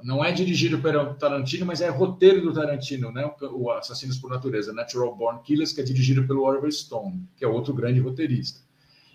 Não 0.03 0.24
é 0.24 0.32
dirigido 0.32 0.78
pelo 0.78 1.14
Tarantino, 1.14 1.64
mas 1.64 1.80
é 1.80 1.88
roteiro 1.88 2.42
do 2.42 2.53
Tarantino, 2.53 3.12
né? 3.12 3.30
O 3.53 3.70
Assassinos 3.70 4.18
por 4.18 4.30
Natureza, 4.30 4.72
Natural 4.72 5.14
Born 5.14 5.40
Killers, 5.42 5.72
que 5.72 5.80
é 5.80 5.84
dirigido 5.84 6.26
pelo 6.26 6.42
Oliver 6.42 6.72
Stone, 6.72 7.28
que 7.36 7.44
é 7.44 7.48
outro 7.48 7.72
grande 7.72 8.00
roteirista. 8.00 8.61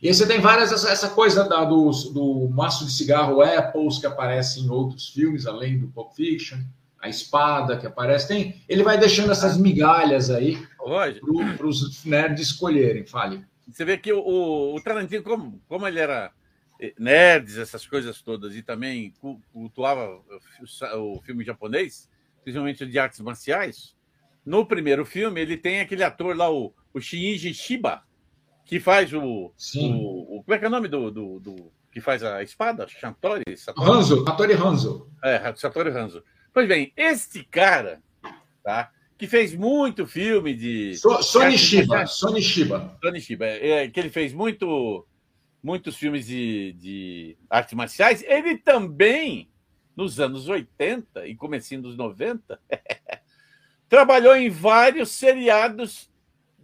E 0.02 0.08
aí 0.08 0.14
você 0.14 0.28
tem 0.28 0.40
várias, 0.40 0.72
essa, 0.72 0.92
essa 0.92 1.10
coisa 1.10 1.44
da, 1.48 1.64
do, 1.64 1.90
do 2.14 2.50
maço 2.50 2.86
de 2.86 2.92
cigarro 2.92 3.42
Apples, 3.42 3.98
que 3.98 4.06
aparece 4.06 4.60
em 4.60 4.70
outros 4.70 5.10
filmes, 5.10 5.48
além 5.48 5.80
do 5.80 5.88
Pulp 5.88 6.14
Fiction, 6.14 6.60
a 7.02 7.10
espada 7.10 7.78
que 7.78 7.88
aparece. 7.88 8.28
Tem, 8.28 8.62
ele 8.70 8.84
vai 8.84 8.98
deixando 8.98 9.32
essas 9.32 9.58
migalhas 9.58 10.30
aí 10.30 10.58
para 10.78 11.68
os 11.68 12.04
nerds 12.06 12.48
escolherem. 12.48 13.06
Fale. 13.06 13.44
Você 13.70 13.84
vê 13.84 13.98
que 13.98 14.14
o, 14.14 14.76
o 14.76 14.82
Tarantino, 14.82 15.24
como, 15.24 15.62
como 15.68 15.88
ele 15.88 16.00
era 16.00 16.32
nerds, 16.98 17.58
essas 17.58 17.86
coisas 17.86 18.22
todas, 18.22 18.56
e 18.56 18.62
também 18.62 19.14
cultuava 19.52 20.22
o 20.96 21.22
filme 21.22 21.44
japonês, 21.44 22.10
principalmente 22.44 22.86
de 22.86 23.00
artes 23.00 23.20
marciais, 23.20 23.96
no 24.48 24.66
primeiro 24.66 25.06
filme 25.06 25.42
ele 25.42 25.58
tem 25.58 25.82
aquele 25.82 26.04
ator 26.04 26.36
lá, 26.36 26.50
o, 26.50 26.74
o 26.94 27.02
Shinji 27.02 27.54
Shiba, 27.54 28.02
que 28.64 28.80
faz 28.80 29.12
o, 29.12 29.22
o, 29.22 30.38
o, 30.38 30.44
Como 30.44 30.56
é 30.56 30.58
que 30.58 30.64
é 30.64 30.68
o 30.68 30.72
nome 30.72 30.88
do, 30.88 31.12
do, 31.12 31.40
do 31.40 31.72
que 31.92 32.00
faz 32.00 32.24
a 32.24 32.42
espada? 32.42 32.88
Chantori? 32.88 33.44
Hanzo, 33.78 34.24
Hattori 34.28 34.54
Hanzo. 34.54 35.12
É, 35.24 35.54
Satori 35.56 35.90
Hanzo. 35.90 36.24
Pois 36.54 36.68
bem, 36.68 36.94
este 36.96 37.44
cara, 37.44 38.02
tá? 38.64 38.90
Que 39.18 39.28
fez 39.28 39.54
muito 39.54 40.08
filme 40.08 40.54
de. 40.54 40.96
So, 40.96 41.22
Sony 41.22 41.58
Shiba. 41.58 42.06
Sony 42.06 42.42
Shiba. 42.42 42.98
Sony 43.04 43.20
Shiba. 43.20 43.46
É, 43.46 43.70
é, 43.70 43.88
que 43.90 44.00
ele 44.00 44.10
fez 44.10 44.32
muito, 44.32 45.06
muitos 45.68 45.98
filmes 45.98 46.26
de, 46.26 46.74
de 46.80 47.38
artes 47.50 47.74
marciais. 47.74 48.24
Ele 48.24 48.58
também, 48.58 49.50
nos 49.96 50.20
anos 50.20 50.48
80 50.48 51.28
e 51.28 51.36
comecinho 51.36 51.82
dos 51.82 51.98
90, 51.98 52.60
trabalhou 53.90 54.36
em 54.36 54.50
vários 54.50 55.12
seriados 55.12 56.10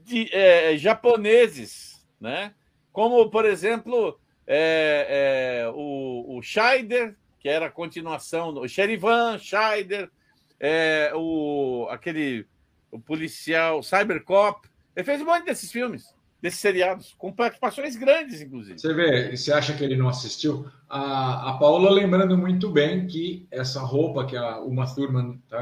de, 0.06 0.30
é, 0.34 0.78
japoneses 0.78 1.94
né? 2.24 2.54
Como, 2.94 3.30
por 3.30 3.44
exemplo, 3.44 4.18
é, 4.48 5.66
é, 5.66 5.70
o, 5.76 6.38
o 6.38 6.42
Scheider, 6.42 7.18
que 7.38 7.50
era 7.50 7.66
a 7.66 7.72
continuação, 7.72 8.50
o 8.56 8.68
Sherivan 8.68 9.38
Scheider, 9.38 10.10
é, 10.58 11.12
o, 11.14 11.86
aquele 11.92 12.48
o 12.90 12.98
policial 12.98 13.84
Cybercop. 13.84 14.70
Ele 14.96 15.04
fez 15.04 15.22
um 15.22 15.26
monte 15.26 15.44
desses 15.44 15.70
filmes, 15.70 16.13
desses 16.44 16.60
seriados, 16.60 17.16
com 17.18 17.32
participações 17.32 17.96
grandes, 17.96 18.42
inclusive. 18.42 18.78
Você 18.78 18.94
vê, 18.94 19.34
você 19.34 19.54
acha 19.54 19.74
que 19.74 19.82
ele 19.82 19.96
não 19.96 20.10
assistiu? 20.10 20.68
A, 20.90 21.52
a 21.52 21.54
Paula 21.54 21.90
lembrando 21.90 22.38
muito 22.38 22.70
bem 22.70 23.08
que 23.08 23.48
essa 23.50 23.80
roupa 23.80 24.26
que 24.26 24.36
a 24.36 24.60
Uma 24.60 24.86
Thurman 24.86 25.40
está 25.42 25.62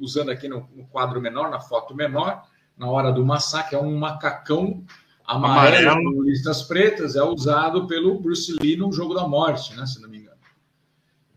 usando 0.00 0.30
aqui 0.30 0.46
no, 0.46 0.68
no 0.72 0.86
quadro 0.86 1.20
menor, 1.20 1.50
na 1.50 1.58
foto 1.60 1.96
menor, 1.96 2.44
na 2.78 2.88
hora 2.88 3.10
do 3.10 3.26
massacre, 3.26 3.74
é 3.74 3.78
um 3.80 3.98
macacão 3.98 4.84
amarelo, 5.26 5.90
amarelo. 5.90 6.22
listas 6.22 6.62
pretas 6.62 7.16
é 7.16 7.22
usado 7.24 7.88
pelo 7.88 8.20
Bruce 8.20 8.56
Lee 8.60 8.76
no 8.76 8.92
Jogo 8.92 9.14
da 9.14 9.26
Morte, 9.26 9.74
né? 9.74 9.84
Se 9.84 10.00
não 10.00 10.08
me 10.08 10.18
engano. 10.18 10.38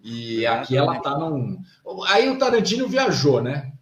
E 0.03 0.45
aqui 0.45 0.77
ela 0.77 0.99
tá 0.99 1.17
num. 1.17 1.59
Aí 2.09 2.29
o 2.29 2.37
Tarantino 2.37 2.87
viajou, 2.87 3.41
né? 3.41 3.73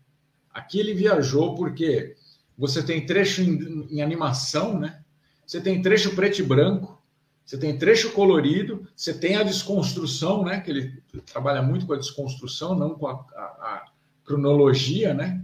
Aqui 0.53 0.79
ele 0.79 0.93
viajou 0.93 1.53
porque 1.53 2.15
você 2.57 2.81
tem 2.81 3.05
trecho 3.05 3.41
em, 3.41 3.87
em 3.89 4.01
animação, 4.01 4.79
né? 4.79 5.01
Você 5.45 5.61
tem 5.61 5.81
trecho 5.81 6.15
preto 6.15 6.39
e 6.39 6.43
branco, 6.43 7.01
você 7.45 7.57
tem 7.57 7.77
trecho 7.77 8.11
colorido, 8.11 8.87
você 8.95 9.13
tem 9.13 9.35
a 9.35 9.43
desconstrução, 9.43 10.43
né? 10.43 10.59
Que 10.61 10.71
ele 10.71 11.03
trabalha 11.25 11.61
muito 11.61 11.85
com 11.85 11.93
a 11.93 11.97
desconstrução, 11.97 12.75
não 12.75 12.95
com 12.95 13.07
a, 13.07 13.13
a, 13.13 13.43
a 13.43 13.85
cronologia, 14.25 15.13
né? 15.13 15.43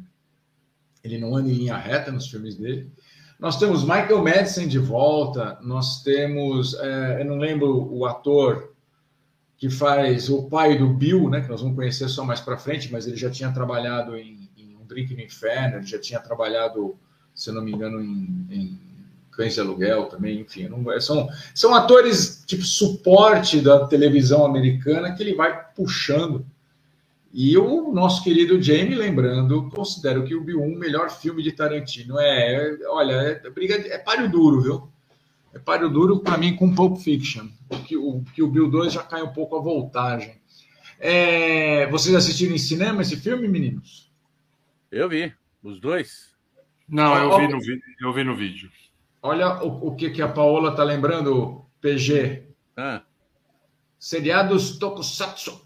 Ele 1.04 1.18
não 1.18 1.36
anda 1.36 1.50
em 1.50 1.54
linha 1.54 1.78
reta 1.78 2.12
nos 2.12 2.28
filmes 2.28 2.56
dele. 2.56 2.92
Nós 3.40 3.58
temos 3.58 3.84
Michael 3.84 4.24
Madsen 4.24 4.68
de 4.68 4.78
volta, 4.78 5.58
nós 5.64 6.04
temos, 6.04 6.76
é, 6.76 7.22
eu 7.22 7.26
não 7.26 7.38
lembro 7.38 7.92
o 7.92 8.06
ator 8.06 8.72
que 9.58 9.70
faz 9.70 10.30
o 10.30 10.44
pai 10.44 10.78
do 10.78 10.88
Bill, 10.88 11.30
né, 11.30 11.42
que 11.42 11.50
nós 11.50 11.62
vamos 11.62 11.76
conhecer 11.76 12.08
só 12.08 12.24
mais 12.24 12.40
para 12.40 12.58
frente, 12.58 12.92
mas 12.92 13.08
ele 13.08 13.18
já 13.18 13.30
tinha 13.30 13.52
trabalhado 13.52 14.16
em, 14.16 14.50
Drink 14.94 15.14
no 15.16 15.22
Inferno, 15.22 15.78
ele 15.78 15.86
já 15.86 16.00
tinha 16.00 16.20
trabalhado, 16.20 16.96
se 17.34 17.52
não 17.52 17.64
me 17.64 17.72
engano, 17.72 18.02
em, 18.02 18.48
em 18.50 18.80
Cães 19.32 19.54
de 19.54 19.62
Aluguel 19.62 20.06
também, 20.06 20.42
enfim, 20.42 20.68
não, 20.68 21.00
são, 21.00 21.30
são 21.56 21.74
atores 21.74 22.44
tipo 22.46 22.64
suporte 22.64 23.62
da 23.62 23.88
televisão 23.88 24.46
americana 24.46 25.14
que 25.16 25.24
ele 25.24 25.34
vai 25.34 25.66
puxando 25.74 26.46
e 27.34 27.58
o 27.58 27.94
nosso 27.94 28.24
querido 28.24 28.62
Jamie, 28.62 28.96
lembrando, 28.96 29.70
considero 29.70 30.26
que 30.26 30.36
o 30.36 30.44
Bill 30.44 30.62
1 30.62 30.74
o 30.74 30.78
melhor 30.78 31.10
filme 31.10 31.42
de 31.42 31.54
Tarantino. 31.54 32.20
É, 32.20 32.78
olha, 32.90 33.14
é, 33.14 33.50
briga, 33.50 33.76
é 33.76 33.98
páreo 33.98 34.30
duro, 34.30 34.62
viu? 34.62 34.90
É 35.54 35.60
páreo 35.60 35.90
duro 35.90 36.20
para 36.20 36.38
mim 36.38 36.56
com 36.56 36.76
Pulp 36.76 36.98
Fiction. 36.98 37.48
Que 37.88 37.96
o, 37.96 38.22
que 38.36 38.44
o 38.44 38.50
Bill 38.50 38.70
2 38.70 38.92
já 38.92 39.04
cai 39.04 39.24
um 39.24 39.32
pouco 39.32 39.56
a 39.56 39.62
voltagem. 39.62 40.36
É, 41.00 41.90
vocês 41.90 42.14
assistiram 42.14 42.54
em 42.54 42.58
cinema 42.58 43.02
esse 43.02 43.16
filme, 43.16 43.48
meninos? 43.48 44.11
Eu 44.92 45.08
vi, 45.08 45.34
os 45.64 45.80
dois. 45.80 46.36
Não, 46.88 47.16
eu 47.16 47.38
vi 47.38 47.48
no, 47.48 47.60
eu 48.02 48.14
vi 48.14 48.24
no 48.24 48.36
vídeo. 48.36 48.70
Olha 49.22 49.64
o, 49.64 49.88
o 49.88 49.96
que, 49.96 50.10
que 50.10 50.22
a 50.22 50.28
Paola 50.28 50.76
tá 50.76 50.84
lembrando, 50.84 51.66
PG. 51.80 52.50
Ah. 52.76 53.02
Seriados 53.98 54.78
Tokusatsu. 54.78 55.66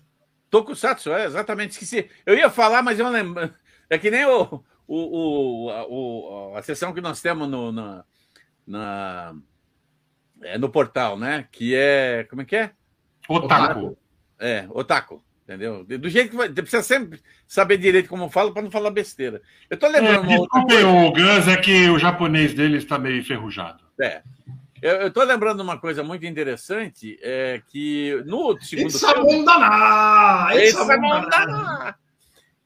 Tokusatsu, 0.50 1.12
é, 1.12 1.26
exatamente. 1.26 1.72
Esqueci. 1.72 2.10
Eu 2.26 2.36
ia 2.36 2.50
falar, 2.50 2.84
mas 2.84 3.00
eu 3.00 3.06
não 3.06 3.12
lembro. 3.12 3.52
É 3.90 3.98
que 3.98 4.12
nem 4.12 4.26
o, 4.26 4.64
o, 4.88 5.68
o, 5.68 6.52
o 6.52 6.56
a 6.56 6.62
sessão 6.62 6.94
que 6.94 7.02
nós 7.02 7.22
temos 7.22 7.48
no, 7.48 7.72
na, 7.72 8.06
na 8.68 9.36
é, 10.42 10.58
no 10.58 10.70
portal, 10.70 11.18
né? 11.18 11.48
Que 11.52 11.74
é. 11.76 12.26
Como 12.30 12.42
é 12.42 12.46
que 12.46 12.56
é? 12.56 12.72
Otaku. 13.28 13.98
É, 14.38 14.68
Otaku. 14.70 15.24
Entendeu? 15.46 15.84
Do 15.84 16.10
jeito 16.10 16.32
que 16.32 16.36
vai. 16.36 16.50
Precisa 16.50 16.82
sempre 16.82 17.22
saber 17.48 17.78
direito 17.78 18.10
como 18.10 18.32
falo 18.32 18.52
para 18.52 18.64
não 18.64 18.72
falar 18.72 18.90
besteira. 18.90 19.44
Eu 19.70 19.78
tô 19.78 19.88
lembrando. 19.88 20.26
É, 20.26 20.38
desculpe, 20.38 20.74
o 20.74 21.12
Gans 21.12 21.48
é 21.48 21.56
que 21.56 21.88
o 21.88 22.00
japonês 22.00 22.56
dele 22.56 22.78
está 22.78 22.98
meio 22.98 23.20
enferrujado. 23.20 23.84
É. 24.02 24.24
Eu 24.82 25.08
estou 25.08 25.24
lembrando 25.24 25.62
uma 25.62 25.80
coisa 25.80 26.04
muito 26.04 26.26
interessante, 26.26 27.18
é 27.22 27.62
que 27.68 28.22
no 28.26 28.60
segundo 28.60 28.90
It's 28.90 29.00
filme... 29.00 29.46
Daná! 29.46 30.50
It's 30.54 30.76
Daná! 30.76 31.96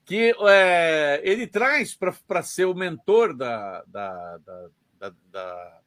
Que 0.04 0.34
é, 0.48 1.20
ele 1.22 1.46
traz 1.46 1.94
para 1.94 2.42
ser 2.42 2.64
o 2.64 2.74
mentor 2.74 3.34
da, 3.34 3.84
da, 3.86 4.38
da, 4.38 4.68
da, 4.98 5.12
da 5.30 5.80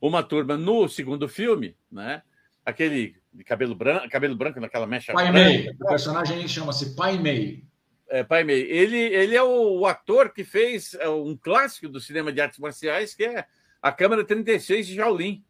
uma 0.00 0.22
turma 0.22 0.56
no 0.56 0.88
segundo 0.88 1.28
filme, 1.28 1.76
né? 1.90 2.22
Aquele 2.64 3.16
de 3.32 3.44
cabelo 3.44 3.74
branco, 3.74 4.08
cabelo 4.08 4.36
branco 4.36 4.60
naquela 4.60 4.86
mecha. 4.86 5.12
Pai 5.12 5.30
Mei. 5.30 5.70
O 5.80 5.86
personagem 5.86 6.46
chama-se 6.48 6.94
Pai 6.94 7.18
Mei. 7.18 7.64
É, 8.08 8.24
Pai 8.24 8.42
Mei. 8.42 8.62
Ele, 8.62 8.98
ele 8.98 9.36
é 9.36 9.42
o, 9.42 9.86
ator 9.86 10.32
que 10.32 10.44
fez 10.44 10.94
é, 10.94 11.08
um 11.08 11.36
clássico 11.36 11.88
do 11.88 12.00
cinema 12.00 12.32
de 12.32 12.40
artes 12.40 12.58
marciais, 12.58 13.14
que 13.14 13.24
é 13.24 13.46
a 13.80 13.92
Câmara 13.92 14.24
36 14.24 14.86
de 14.86 14.96
Shaolin. 14.96 15.44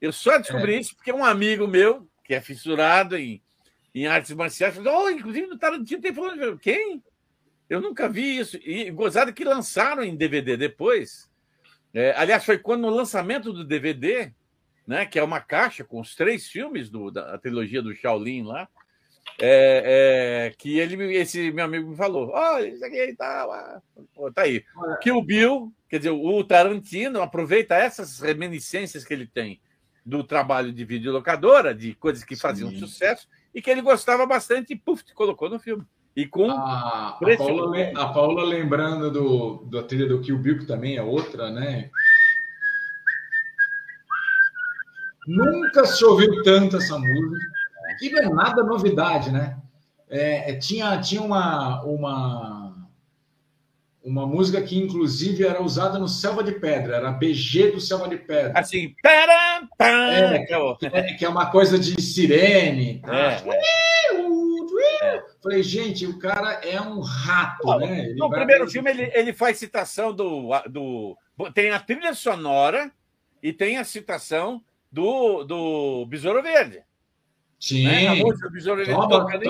Eu 0.00 0.12
só 0.12 0.38
descobri 0.38 0.74
é. 0.74 0.78
isso 0.78 0.94
porque 0.94 1.12
um 1.12 1.24
amigo 1.24 1.66
meu, 1.66 2.08
que 2.24 2.34
é 2.34 2.40
fissurado 2.40 3.16
em, 3.16 3.42
em 3.94 4.06
artes 4.06 4.32
marciais, 4.32 4.74
falou: 4.74 5.06
oh, 5.06 5.10
inclusive 5.10 5.46
no 5.46 5.58
Tarantino 5.58 6.02
tem 6.02 6.14
falando. 6.14 6.58
Quem? 6.58 7.02
Eu 7.68 7.80
nunca 7.80 8.08
vi 8.08 8.38
isso. 8.38 8.58
E 8.62 8.90
gozado 8.90 9.32
que 9.32 9.44
lançaram 9.44 10.02
em 10.02 10.16
DVD 10.16 10.56
depois. 10.56 11.28
É, 11.92 12.14
aliás, 12.16 12.44
foi 12.44 12.58
quando 12.58 12.82
no 12.82 12.90
lançamento 12.90 13.52
do 13.52 13.64
DVD, 13.64 14.32
né, 14.88 15.04
que 15.04 15.18
é 15.18 15.22
uma 15.22 15.38
caixa 15.38 15.84
com 15.84 16.00
os 16.00 16.14
três 16.14 16.48
filmes 16.48 16.88
do, 16.88 17.10
da 17.10 17.36
trilogia 17.36 17.82
do 17.82 17.94
Shaolin 17.94 18.42
lá, 18.42 18.66
É, 19.38 20.48
é, 20.48 20.54
que 20.56 20.78
ele, 20.78 21.14
esse 21.14 21.52
meu 21.52 21.66
amigo 21.66 21.90
me 21.90 21.96
falou: 21.96 22.30
olha, 22.30 22.66
isso 22.66 22.82
aqui 22.82 22.96
e 22.96 23.14
tal. 23.14 23.52
Ah, 23.52 23.82
pô, 24.14 24.32
tá 24.32 24.42
aí. 24.42 24.64
Que 25.02 25.12
o 25.12 25.22
Bill, 25.22 25.70
quer 25.90 25.98
dizer, 25.98 26.10
o 26.10 26.42
Tarantino 26.42 27.20
aproveita 27.20 27.74
essas 27.74 28.18
reminiscências 28.18 29.04
que 29.04 29.12
ele 29.12 29.26
tem 29.26 29.60
do 30.04 30.24
trabalho 30.24 30.72
de 30.72 30.84
videolocadora, 30.86 31.74
de 31.74 31.94
coisas 31.94 32.24
que 32.24 32.34
faziam 32.34 32.70
Sim. 32.70 32.78
sucesso, 32.78 33.28
e 33.54 33.60
que 33.60 33.70
ele 33.70 33.82
gostava 33.82 34.24
bastante, 34.26 34.72
e 34.72 34.76
puf, 34.76 35.04
colocou 35.14 35.50
no 35.50 35.60
filme. 35.60 35.84
E 36.16 36.26
com. 36.26 36.50
A, 36.50 37.10
a, 37.10 37.36
Paula, 37.36 37.92
a 37.94 38.08
Paula 38.08 38.42
lembrando 38.42 39.10
do, 39.10 39.64
da 39.70 39.82
trilha 39.82 40.08
do 40.08 40.20
Kill 40.22 40.38
Bill, 40.38 40.58
que 40.58 40.66
também 40.66 40.96
é 40.96 41.02
outra, 41.02 41.50
né? 41.50 41.90
Nunca 45.28 45.84
se 45.84 46.02
ouviu 46.06 46.42
tanto 46.42 46.78
essa 46.78 46.98
música. 46.98 47.36
E 48.00 48.10
não 48.10 48.18
é 48.18 48.28
nada 48.30 48.62
novidade, 48.62 49.30
né? 49.30 49.58
É, 50.08 50.52
é, 50.52 50.54
tinha 50.56 50.98
tinha 51.02 51.20
uma, 51.20 51.82
uma, 51.82 52.88
uma 54.02 54.26
música 54.26 54.62
que, 54.62 54.78
inclusive, 54.78 55.44
era 55.44 55.62
usada 55.62 55.98
no 55.98 56.08
Selva 56.08 56.42
de 56.42 56.52
Pedra, 56.52 56.96
era 56.96 57.10
BG 57.10 57.72
do 57.72 57.80
Selva 57.80 58.08
de 58.08 58.16
Pedra. 58.16 58.58
Assim, 58.58 58.94
pera, 59.02 59.68
pera, 59.76 60.36
é, 60.38 60.46
é, 60.92 61.14
que 61.14 61.26
é 61.26 61.28
uma 61.28 61.50
coisa 61.50 61.78
de 61.78 62.00
sirene. 62.00 63.00
Tá? 63.00 63.14
É, 63.14 63.42
é. 65.02 65.22
Falei, 65.42 65.62
gente, 65.62 66.06
o 66.06 66.18
cara 66.18 66.60
é 66.64 66.80
um 66.80 67.00
rato, 67.00 67.78
né? 67.78 68.06
Ele 68.06 68.14
no 68.14 68.30
primeiro 68.30 68.66
filme, 68.68 68.90
ele, 68.90 69.12
ele 69.14 69.34
faz 69.34 69.58
citação 69.58 70.10
do, 70.10 70.48
do. 70.70 71.16
Tem 71.52 71.70
a 71.70 71.78
trilha 71.78 72.14
sonora 72.14 72.90
e 73.42 73.52
tem 73.52 73.76
a 73.76 73.84
citação 73.84 74.62
do, 74.90 75.44
do 75.44 76.06
Besouro 76.06 76.42
Verde. 76.42 76.82
Sim. 77.60 77.84
Né? 77.84 78.06
A 78.06 78.14
música 78.14 78.48
do 78.48 78.52
Besouro 78.52 78.84
Verde 78.84 79.08
tocando 79.08 79.42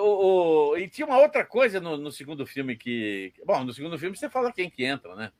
o, 0.00 0.72
o, 0.72 0.76
e 0.76 0.88
tinha 0.88 1.06
uma 1.06 1.18
outra 1.18 1.44
coisa 1.44 1.80
no, 1.80 1.96
no, 1.96 2.12
segundo 2.12 2.46
filme 2.46 2.76
que. 2.76 3.32
Bom, 3.46 3.64
no 3.64 3.72
segundo 3.72 3.98
filme 3.98 4.16
você 4.16 4.28
fala 4.28 4.52
quem 4.52 4.68
que 4.68 4.84
entra, 4.84 5.14
né? 5.14 5.30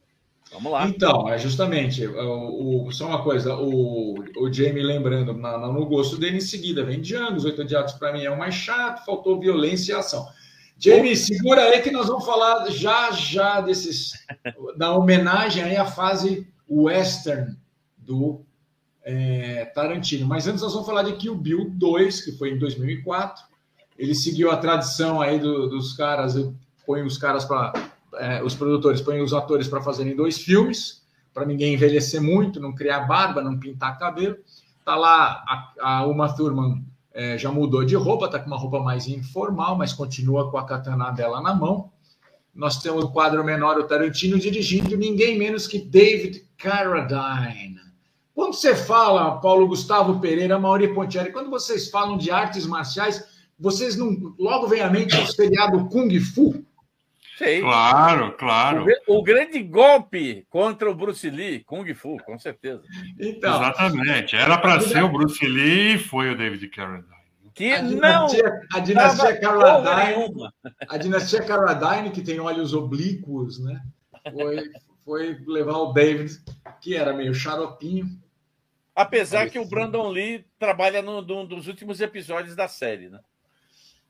Vamos 0.52 0.72
lá. 0.72 0.86
Então, 0.86 1.28
é 1.28 1.38
justamente, 1.38 2.04
o, 2.06 2.86
o, 2.86 2.92
só 2.92 3.06
uma 3.06 3.22
coisa, 3.22 3.54
o, 3.54 4.14
o 4.36 4.52
Jamie 4.52 4.82
lembrando 4.82 5.32
na, 5.32 5.56
na, 5.56 5.68
no 5.68 5.86
gosto 5.86 6.16
dele, 6.16 6.38
em 6.38 6.40
seguida 6.40 6.82
vem 6.82 7.00
Django, 7.00 7.36
os 7.36 7.44
oito 7.44 7.62
odiados 7.62 7.92
para 7.94 8.12
mim 8.12 8.24
é 8.24 8.30
o 8.30 8.38
mais 8.38 8.54
chato, 8.54 9.04
faltou 9.04 9.38
violência 9.38 9.92
e 9.92 9.94
ação. 9.94 10.26
Jamie, 10.82 11.14
segura 11.14 11.62
aí 11.62 11.82
que 11.82 11.90
nós 11.90 12.08
vamos 12.08 12.24
falar 12.24 12.70
já 12.70 13.10
já 13.12 13.60
desses 13.60 14.12
da 14.78 14.96
homenagem 14.96 15.62
aí 15.62 15.76
à 15.76 15.84
fase 15.84 16.48
western 16.66 17.54
do 17.98 18.40
é, 19.02 19.66
Tarantino. 19.66 20.26
Mas 20.26 20.46
antes 20.46 20.62
nós 20.62 20.72
vamos 20.72 20.86
falar 20.86 21.02
de 21.02 21.12
Kill 21.16 21.36
Bill 21.36 21.70
2, 21.74 22.22
que 22.22 22.32
foi 22.32 22.52
em 22.52 22.58
2004. 22.58 23.44
Ele 23.98 24.14
seguiu 24.14 24.50
a 24.50 24.56
tradição 24.56 25.20
aí 25.20 25.38
do, 25.38 25.68
dos 25.68 25.92
caras, 25.92 26.34
põe 26.86 27.02
os 27.02 27.18
caras 27.18 27.44
para 27.44 27.74
é, 28.14 28.42
os 28.42 28.54
produtores 28.54 29.02
põem 29.02 29.20
os 29.20 29.34
atores 29.34 29.68
para 29.68 29.82
fazerem 29.82 30.16
dois 30.16 30.38
filmes, 30.38 31.02
para 31.32 31.44
ninguém 31.44 31.74
envelhecer 31.74 32.22
muito, 32.22 32.58
não 32.58 32.74
criar 32.74 33.00
barba, 33.00 33.42
não 33.42 33.58
pintar 33.58 33.98
cabelo. 33.98 34.36
Tá 34.82 34.96
lá 34.96 35.44
a, 35.46 35.74
a 35.80 36.06
Uma 36.06 36.34
Thurman 36.34 36.82
é, 37.12 37.36
já 37.36 37.50
mudou 37.50 37.84
de 37.84 37.96
roupa, 37.96 38.26
está 38.26 38.38
com 38.38 38.46
uma 38.46 38.58
roupa 38.58 38.80
mais 38.80 39.08
informal, 39.08 39.76
mas 39.76 39.92
continua 39.92 40.50
com 40.50 40.58
a 40.58 40.64
katana 40.64 41.10
dela 41.10 41.40
na 41.40 41.54
mão. 41.54 41.90
Nós 42.54 42.78
temos 42.82 43.04
o 43.04 43.10
quadro 43.10 43.44
menor, 43.44 43.78
o 43.78 43.84
Tarantino, 43.84 44.38
dirigindo 44.38 44.96
ninguém 44.96 45.38
menos 45.38 45.66
que 45.66 45.78
David 45.78 46.44
Carradine. 46.56 47.80
Quando 48.34 48.54
você 48.54 48.74
fala, 48.74 49.40
Paulo 49.40 49.68
Gustavo 49.68 50.20
Pereira, 50.20 50.58
Mauri 50.58 50.94
Pontieri, 50.94 51.32
quando 51.32 51.50
vocês 51.50 51.90
falam 51.90 52.16
de 52.16 52.30
artes 52.30 52.66
marciais, 52.66 53.22
vocês 53.58 53.96
não 53.96 54.34
logo 54.38 54.66
vem 54.66 54.80
à 54.80 54.90
mente 54.90 55.14
o 55.16 55.26
seriado 55.26 55.88
Kung 55.88 56.18
Fu? 56.20 56.64
Sei. 57.40 57.62
Claro, 57.62 58.36
claro. 58.36 58.84
O, 59.06 59.16
o, 59.16 59.22
grande 59.22 59.62
golpe 59.62 60.46
contra 60.50 60.90
o 60.90 60.94
Bruce 60.94 61.30
Lee, 61.30 61.64
Kung 61.64 61.94
Fu, 61.94 62.18
com 62.18 62.38
certeza. 62.38 62.82
Então, 63.18 63.56
Exatamente. 63.56 64.36
Era 64.36 64.58
para 64.58 64.78
ser 64.82 65.02
o 65.02 65.08
Bruce 65.08 65.46
Lee 65.46 65.94
e 65.94 65.98
foi 65.98 66.30
o 66.30 66.36
David 66.36 66.68
Carradine. 66.68 67.08
Que 67.54 67.72
a 67.72 67.80
dinastia, 67.80 68.42
não 68.42 68.60
a 68.74 68.78
dinastia 68.80 69.40
Carradine, 69.40 70.50
a 70.86 70.98
dinastia 70.98 71.42
Carradine 71.42 72.10
que 72.10 72.20
tem 72.20 72.38
olhos 72.38 72.74
oblíquos, 72.74 73.58
né? 73.58 73.80
Foi, 74.30 74.70
foi 75.02 75.38
levar 75.46 75.78
o 75.78 75.94
David, 75.94 76.42
que 76.78 76.94
era 76.94 77.14
meio 77.14 77.32
xaropinho. 77.32 78.06
Apesar 78.94 79.48
que 79.48 79.58
o 79.58 79.64
Brandon 79.64 80.10
Lee 80.10 80.44
trabalha 80.58 81.00
num 81.00 81.22
no, 81.22 81.46
dos 81.46 81.68
últimos 81.68 82.02
episódios 82.02 82.54
da 82.54 82.68
série, 82.68 83.08
né? 83.08 83.20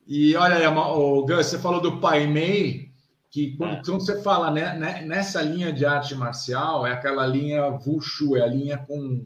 E 0.04 0.34
olha 0.34 0.56
aí, 0.56 0.66
o 0.66 1.24
Gus, 1.24 1.46
você 1.46 1.60
falou 1.60 1.80
do 1.80 2.00
Pai 2.00 2.26
Mei, 2.26 2.89
que 3.30 3.56
quando, 3.56 3.72
é. 3.74 3.82
quando, 3.84 4.00
você 4.00 4.22
fala 4.22 4.50
né, 4.50 4.76
né, 4.76 5.02
nessa 5.02 5.40
linha 5.40 5.72
de 5.72 5.86
arte 5.86 6.14
marcial, 6.14 6.86
é 6.86 6.92
aquela 6.92 7.26
linha 7.26 7.66
Wushu, 7.66 8.36
é 8.36 8.42
a 8.42 8.46
linha 8.46 8.78
com 8.78 9.24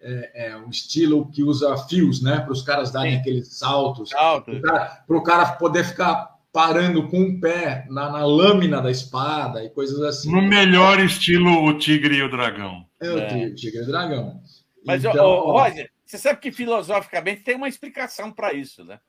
é, 0.00 0.48
é 0.48 0.56
um 0.56 0.68
estilo 0.68 1.30
que 1.30 1.42
usa 1.42 1.76
fios, 1.88 2.22
né? 2.22 2.40
Para 2.40 2.52
os 2.52 2.62
caras 2.62 2.90
darem 2.90 3.12
Sim. 3.12 3.20
aqueles 3.20 3.58
saltos. 3.58 4.10
Saltos. 4.10 4.60
Para 4.60 5.04
o 5.08 5.22
cara 5.22 5.52
poder 5.52 5.84
ficar 5.84 6.34
parando 6.52 7.08
com 7.08 7.18
um 7.18 7.40
pé 7.40 7.86
na, 7.88 8.10
na, 8.10 8.24
lâmina 8.24 8.80
da 8.80 8.90
espada 8.90 9.64
e 9.64 9.70
coisas 9.70 10.00
assim. 10.02 10.30
No 10.30 10.42
melhor 10.42 11.00
estilo 11.00 11.64
o 11.64 11.78
tigre 11.78 12.16
e 12.16 12.22
o 12.22 12.30
dragão. 12.30 12.86
É, 13.00 13.10
o 13.10 13.18
é. 13.18 13.50
tigre 13.54 13.80
e 13.80 13.82
o 13.82 13.86
dragão. 13.86 14.40
Mas, 14.86 15.04
então, 15.04 15.24
ó, 15.24 15.64
Roger, 15.64 15.90
você 16.04 16.18
sabe 16.18 16.38
que 16.38 16.52
filosoficamente 16.52 17.42
tem 17.42 17.56
uma 17.56 17.68
explicação 17.68 18.30
para 18.30 18.52
isso, 18.52 18.84
né? 18.84 19.00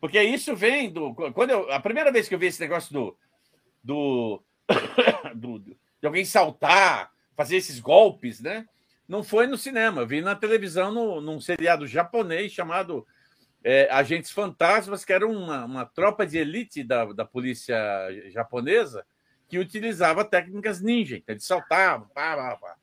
Porque 0.00 0.22
isso 0.22 0.54
vem 0.54 0.92
do. 0.92 1.14
Quando 1.32 1.50
eu, 1.50 1.72
a 1.72 1.80
primeira 1.80 2.12
vez 2.12 2.28
que 2.28 2.34
eu 2.34 2.38
vi 2.38 2.46
esse 2.46 2.60
negócio 2.60 2.92
do, 2.92 3.16
do, 3.82 4.42
do, 5.34 5.58
de 5.58 5.76
alguém 6.02 6.24
saltar, 6.24 7.12
fazer 7.36 7.56
esses 7.56 7.80
golpes, 7.80 8.40
né? 8.40 8.66
Não 9.08 9.22
foi 9.22 9.46
no 9.46 9.58
cinema, 9.58 10.06
vi 10.06 10.20
na 10.20 10.34
televisão 10.34 10.92
no, 10.92 11.20
num 11.20 11.40
seriado 11.40 11.86
japonês 11.86 12.52
chamado 12.52 13.06
é, 13.62 13.88
Agentes 13.90 14.30
Fantasmas, 14.30 15.04
que 15.04 15.12
era 15.12 15.26
uma, 15.26 15.64
uma 15.64 15.84
tropa 15.84 16.26
de 16.26 16.38
elite 16.38 16.82
da, 16.82 17.04
da 17.06 17.24
polícia 17.24 17.76
japonesa 18.30 19.04
que 19.48 19.58
utilizava 19.58 20.24
técnicas 20.24 20.80
ninja, 20.80 21.16
então 21.16 21.34
eles 21.34 21.44
saltavam, 21.44 22.08
pá, 22.08 22.36
pá, 22.36 22.56
pá. 22.56 22.76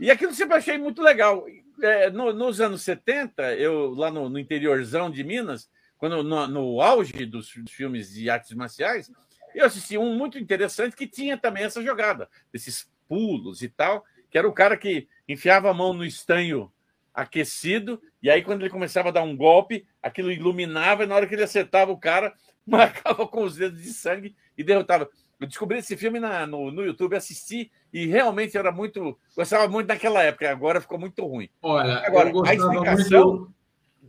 E 0.00 0.10
aquilo 0.10 0.34
sempre 0.34 0.56
achei 0.56 0.76
muito 0.76 1.02
legal. 1.02 1.46
É, 1.82 2.10
no, 2.10 2.32
nos 2.32 2.60
anos 2.60 2.82
70, 2.82 3.54
eu 3.54 3.90
lá 3.94 4.10
no, 4.10 4.28
no 4.28 4.38
interiorzão 4.38 5.10
de 5.10 5.22
Minas, 5.22 5.70
quando 5.98 6.22
no, 6.22 6.48
no 6.48 6.80
auge 6.80 7.26
dos, 7.26 7.54
dos 7.54 7.70
filmes 7.70 8.14
de 8.14 8.28
artes 8.28 8.52
marciais, 8.52 9.12
eu 9.54 9.66
assisti 9.66 9.96
um 9.98 10.16
muito 10.16 10.38
interessante 10.38 10.96
que 10.96 11.06
tinha 11.06 11.36
também 11.36 11.64
essa 11.64 11.82
jogada, 11.82 12.28
desses 12.52 12.90
pulos 13.08 13.62
e 13.62 13.68
tal, 13.68 14.04
que 14.30 14.38
era 14.38 14.48
o 14.48 14.52
cara 14.52 14.76
que 14.76 15.08
enfiava 15.28 15.70
a 15.70 15.74
mão 15.74 15.92
no 15.92 16.04
estanho 16.04 16.70
aquecido, 17.12 18.00
e 18.22 18.30
aí 18.30 18.42
quando 18.42 18.62
ele 18.62 18.70
começava 18.70 19.08
a 19.08 19.12
dar 19.12 19.22
um 19.22 19.36
golpe, 19.36 19.86
aquilo 20.02 20.30
iluminava, 20.30 21.04
e 21.04 21.06
na 21.06 21.14
hora 21.14 21.26
que 21.26 21.34
ele 21.34 21.42
acertava 21.42 21.90
o 21.90 21.98
cara, 21.98 22.32
marcava 22.66 23.26
com 23.26 23.42
os 23.42 23.56
dedos 23.56 23.82
de 23.82 23.92
sangue 23.92 24.34
e 24.56 24.62
derrotava. 24.62 25.08
Eu 25.40 25.46
descobri 25.46 25.78
esse 25.78 25.96
filme 25.96 26.20
na, 26.20 26.46
no, 26.46 26.70
no 26.70 26.84
YouTube, 26.84 27.16
assisti 27.16 27.70
e 27.92 28.06
realmente 28.06 28.58
era 28.58 28.70
muito. 28.70 29.18
Gostava 29.34 29.66
muito 29.68 29.88
naquela 29.88 30.22
época, 30.22 30.50
agora 30.50 30.82
ficou 30.82 30.98
muito 30.98 31.26
ruim. 31.26 31.48
Olha, 31.62 32.06
agora, 32.06 32.30
a 32.46 32.54
explicação. 32.54 33.26
Muito... 33.26 33.54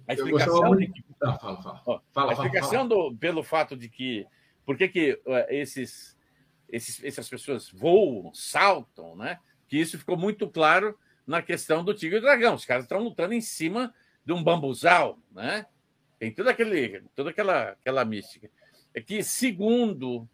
A 0.08 0.14
explicação, 0.14 0.68
muito... 0.68 0.94
que, 0.94 1.04
ah, 1.22 1.34
fala, 1.34 1.62
fala. 1.62 1.82
Ó, 1.86 2.00
fala, 2.12 2.32
a 2.32 2.34
explicação 2.34 2.86
Do, 2.86 3.16
pelo 3.16 3.44
fato 3.44 3.78
de 3.78 3.88
que 3.88 4.28
por 4.66 4.78
que, 4.78 4.88
que 4.88 5.22
esses, 5.50 6.18
esses, 6.70 7.04
essas 7.04 7.30
pessoas 7.30 7.70
voam, 7.70 8.34
saltam, 8.34 9.16
né? 9.16 9.40
Que 9.68 9.78
isso 9.78 9.98
ficou 9.98 10.18
muito 10.18 10.50
claro 10.50 10.98
na 11.26 11.42
questão 11.42 11.84
do 11.84 11.94
tigre 11.94 12.18
e 12.18 12.22
dragão. 12.22 12.56
Os 12.56 12.66
caras 12.66 12.84
estão 12.84 13.00
lutando 13.00 13.34
em 13.34 13.42
cima 13.42 13.94
de 14.26 14.34
um 14.34 14.44
bambuzal, 14.44 15.20
né? 15.32 15.66
Tem 16.20 16.32
toda, 16.32 16.52
aquele, 16.52 17.04
toda 17.16 17.32
aquela, 17.32 17.70
aquela 17.70 18.06
mística. 18.06 18.50
É 18.94 19.02
que, 19.02 19.24
segundo, 19.24 20.28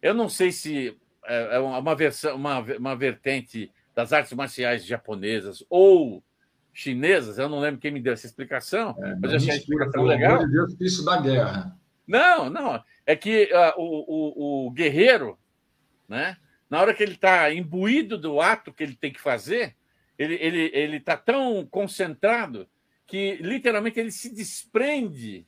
eu 0.00 0.14
não 0.14 0.28
sei 0.28 0.52
se 0.52 0.96
é, 1.24 1.56
é 1.56 1.58
uma, 1.58 1.94
versão, 1.94 2.36
uma, 2.36 2.60
uma 2.60 2.96
vertente 2.96 3.72
das 3.94 4.12
artes 4.12 4.32
marciais 4.32 4.84
japonesas 4.84 5.64
ou 5.68 6.22
chinesas, 6.72 7.38
eu 7.38 7.48
não 7.48 7.60
lembro 7.60 7.80
quem 7.80 7.90
me 7.90 8.00
deu 8.00 8.12
essa 8.12 8.26
explicação, 8.26 8.96
é, 8.98 9.14
mas 9.16 9.30
eu 9.30 9.36
achei 9.36 9.50
a 9.50 9.56
explicação 9.56 10.04
legal. 10.04 10.38
De 10.38 10.52
Deus, 10.52 10.80
isso 10.80 11.04
da 11.04 11.20
guerra. 11.20 11.76
Não, 12.06 12.50
não 12.50 12.82
é 13.06 13.16
que 13.16 13.44
uh, 13.52 13.80
o, 13.80 14.64
o, 14.64 14.66
o, 14.66 14.70
guerreiro, 14.70 15.38
né, 16.08 16.36
na 16.68 16.80
hora 16.80 16.94
que 16.94 17.02
ele 17.02 17.14
está 17.14 17.52
imbuído 17.52 18.16
do 18.16 18.40
ato 18.40 18.72
que 18.72 18.82
ele 18.82 18.94
tem 18.94 19.12
que 19.12 19.20
fazer, 19.20 19.76
ele 20.18 20.34
está 20.34 20.46
ele, 20.46 20.70
ele 20.72 21.00
tá 21.00 21.16
tão 21.16 21.66
concentrado 21.66 22.68
que 23.06 23.36
literalmente 23.36 23.98
ele 24.00 24.10
se 24.10 24.32
desprende 24.32 25.46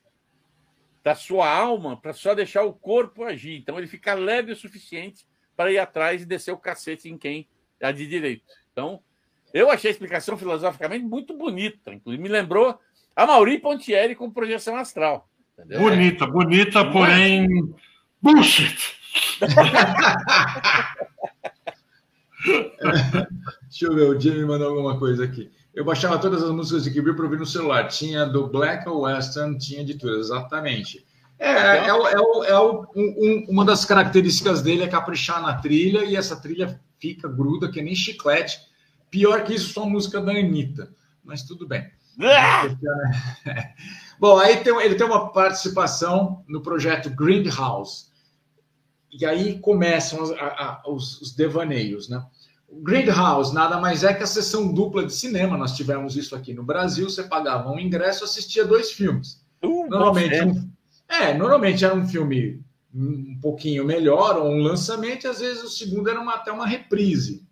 da 1.02 1.14
sua 1.14 1.48
alma 1.48 2.00
para 2.00 2.12
só 2.12 2.34
deixar 2.34 2.62
o 2.64 2.72
corpo 2.72 3.24
agir. 3.24 3.56
Então 3.56 3.78
ele 3.78 3.86
fica 3.86 4.14
leve 4.14 4.52
o 4.52 4.56
suficiente 4.56 5.26
para 5.56 5.70
ir 5.70 5.78
atrás 5.78 6.22
e 6.22 6.26
descer 6.26 6.52
o 6.52 6.58
cacete 6.58 7.08
em 7.08 7.16
quem 7.16 7.48
é 7.78 7.92
de 7.92 8.06
direito. 8.06 8.44
Então, 8.72 9.02
Eu 9.52 9.70
achei 9.70 9.88
a 9.88 9.92
explicação 9.92 10.36
filosoficamente 10.36 11.04
muito 11.04 11.32
bonita. 11.32 11.94
Inclusive, 11.94 12.20
me 12.20 12.28
lembrou 12.28 12.76
a 13.14 13.24
Mauri 13.24 13.60
Pontieri 13.60 14.16
com 14.16 14.28
projeção 14.28 14.76
astral. 14.76 15.28
Entendeu? 15.58 15.80
Bonita, 15.80 16.26
bonita, 16.26 16.84
porém. 16.90 17.74
Bullshit! 18.20 18.76
Deixa 23.62 23.86
eu 23.86 23.94
ver, 23.94 24.08
o 24.08 24.20
Jimmy 24.20 24.44
mandou 24.44 24.68
alguma 24.68 24.98
coisa 24.98 25.24
aqui. 25.24 25.50
Eu 25.74 25.84
baixava 25.84 26.18
todas 26.18 26.42
as 26.42 26.50
músicas 26.50 26.84
de 26.84 26.90
Kill 26.90 27.14
para 27.14 27.24
ouvir 27.24 27.38
no 27.38 27.46
celular. 27.46 27.88
Tinha 27.88 28.24
do 28.26 28.46
Black 28.46 28.88
Western, 28.88 29.58
tinha 29.58 29.84
de 29.84 29.94
tudo, 29.94 30.18
exatamente. 30.18 31.04
É, 31.38 31.50
é, 31.50 31.76
é, 31.78 31.88
é 31.88 32.60
um, 32.60 33.46
uma 33.48 33.64
das 33.64 33.84
características 33.84 34.62
dele 34.62 34.84
é 34.84 34.88
caprichar 34.88 35.42
na 35.42 35.54
trilha 35.54 36.04
e 36.04 36.14
essa 36.14 36.36
trilha 36.36 36.80
fica 37.00 37.28
gruda, 37.28 37.70
que 37.70 37.82
nem 37.82 37.94
chiclete. 37.94 38.60
Pior 39.10 39.42
que 39.44 39.54
isso, 39.54 39.72
só 39.72 39.82
a 39.82 39.88
música 39.88 40.20
da 40.20 40.32
Anitta. 40.32 40.90
Mas 41.24 41.42
tudo 41.42 41.66
bem. 41.66 41.90
Ah! 42.20 42.68
Bom, 44.20 44.38
aí 44.38 44.58
tem, 44.58 44.74
ele 44.80 44.94
tem 44.94 45.06
uma 45.06 45.32
participação 45.32 46.44
no 46.46 46.60
projeto 46.60 47.10
Greenhouse. 47.10 48.06
E 49.10 49.24
aí 49.24 49.58
começam 49.58 50.22
os, 50.22 50.30
a, 50.32 50.82
os, 50.86 51.20
os 51.20 51.34
devaneios, 51.34 52.08
né? 52.08 52.24
O 52.68 52.82
Greenhouse 52.82 53.54
nada 53.54 53.78
mais 53.78 54.02
é 54.02 54.12
que 54.12 54.22
a 54.22 54.26
sessão 54.26 54.72
dupla 54.72 55.06
de 55.06 55.12
cinema. 55.12 55.56
Nós 55.56 55.76
tivemos 55.76 56.16
isso 56.16 56.34
aqui 56.34 56.52
no 56.52 56.64
Brasil. 56.64 57.08
Você 57.08 57.22
pagava 57.22 57.70
um 57.70 57.78
ingresso, 57.78 58.24
assistia 58.24 58.64
dois 58.64 58.90
filmes. 58.90 59.44
Uh, 59.62 59.88
normalmente, 59.88 60.42
um, 60.42 60.70
é, 61.08 61.32
normalmente 61.34 61.84
era 61.84 61.94
um 61.94 62.06
filme 62.06 62.60
um 62.92 63.38
pouquinho 63.40 63.84
melhor 63.84 64.36
ou 64.38 64.48
um 64.48 64.58
lançamento. 64.58 65.24
E 65.24 65.28
às 65.28 65.38
vezes 65.38 65.62
o 65.62 65.68
segundo 65.68 66.10
era 66.10 66.20
uma, 66.20 66.34
até 66.34 66.50
uma 66.50 66.66
reprise. 66.66 67.46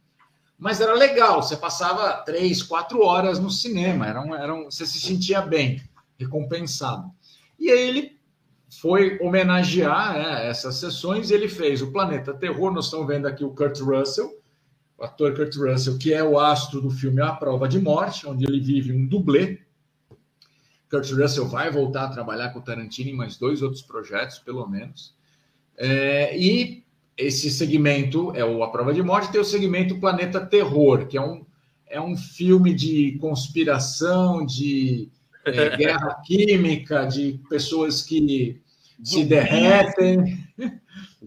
Mas 0.63 0.81
era 0.81 0.95
legal. 0.95 1.43
Você 1.43 1.57
passava 1.57 2.13
três, 2.23 2.63
quatro 2.63 3.03
horas 3.03 3.41
no 3.41 3.51
cinema. 3.51 4.07
Era 4.07 4.23
um, 4.23 4.33
era 4.33 4.55
um, 4.55 4.67
você 4.67 4.87
se 4.87 5.01
sentia 5.01 5.43
bem, 5.43 5.83
recompensado. 6.17 7.11
E 7.59 7.69
aí 7.69 7.89
ele 7.89 8.21
foi 8.81 9.19
homenagear 9.21 10.15
né, 10.15 10.47
essas 10.47 10.77
sessões. 10.77 11.33
Ele 11.33 11.49
fez 11.49 11.83
o 11.83 11.91
Planeta 11.91 12.33
Terror. 12.33 12.73
Nós 12.73 12.85
estamos 12.85 13.09
vendo 13.09 13.27
aqui 13.27 13.43
o 13.43 13.51
Kurt 13.51 13.81
Russell, 13.81 14.41
o 14.97 15.03
ator 15.03 15.35
Kurt 15.35 15.57
Russell, 15.57 15.99
que 15.99 16.15
é 16.15 16.23
o 16.23 16.39
astro 16.39 16.81
do 16.81 16.91
filme 16.91 17.21
A 17.21 17.33
Prova 17.33 17.67
de 17.67 17.81
Morte, 17.81 18.29
onde 18.29 18.45
ele 18.45 18.61
vive 18.61 18.93
um 18.93 19.05
dublê. 19.05 19.63
Kurt 20.89 21.11
Russell 21.11 21.49
vai 21.49 21.73
voltar 21.73 22.05
a 22.05 22.09
trabalhar 22.09 22.51
com 22.51 22.61
o 22.61 22.63
Tarantino 22.63 23.11
em 23.11 23.17
mais 23.17 23.37
dois 23.37 23.63
outros 23.63 23.83
projetos, 23.83 24.39
pelo 24.39 24.65
menos. 24.69 25.13
É, 25.77 26.39
e 26.39 26.85
esse 27.23 27.51
segmento 27.51 28.33
é 28.35 28.45
o 28.45 28.63
A 28.63 28.71
Prova 28.71 28.93
de 28.93 29.03
Morte, 29.03 29.31
tem 29.31 29.41
o 29.41 29.45
segmento 29.45 29.99
Planeta 29.99 30.45
Terror, 30.45 31.07
que 31.07 31.17
é 31.17 31.21
um, 31.21 31.45
é 31.87 32.01
um 32.01 32.17
filme 32.17 32.75
de 32.75 33.19
conspiração, 33.21 34.45
de 34.45 35.09
é, 35.45 35.77
guerra 35.77 36.21
química, 36.25 37.05
de 37.05 37.41
pessoas 37.49 38.03
que 38.03 38.61
se 39.03 39.25
derretem. 39.25 40.45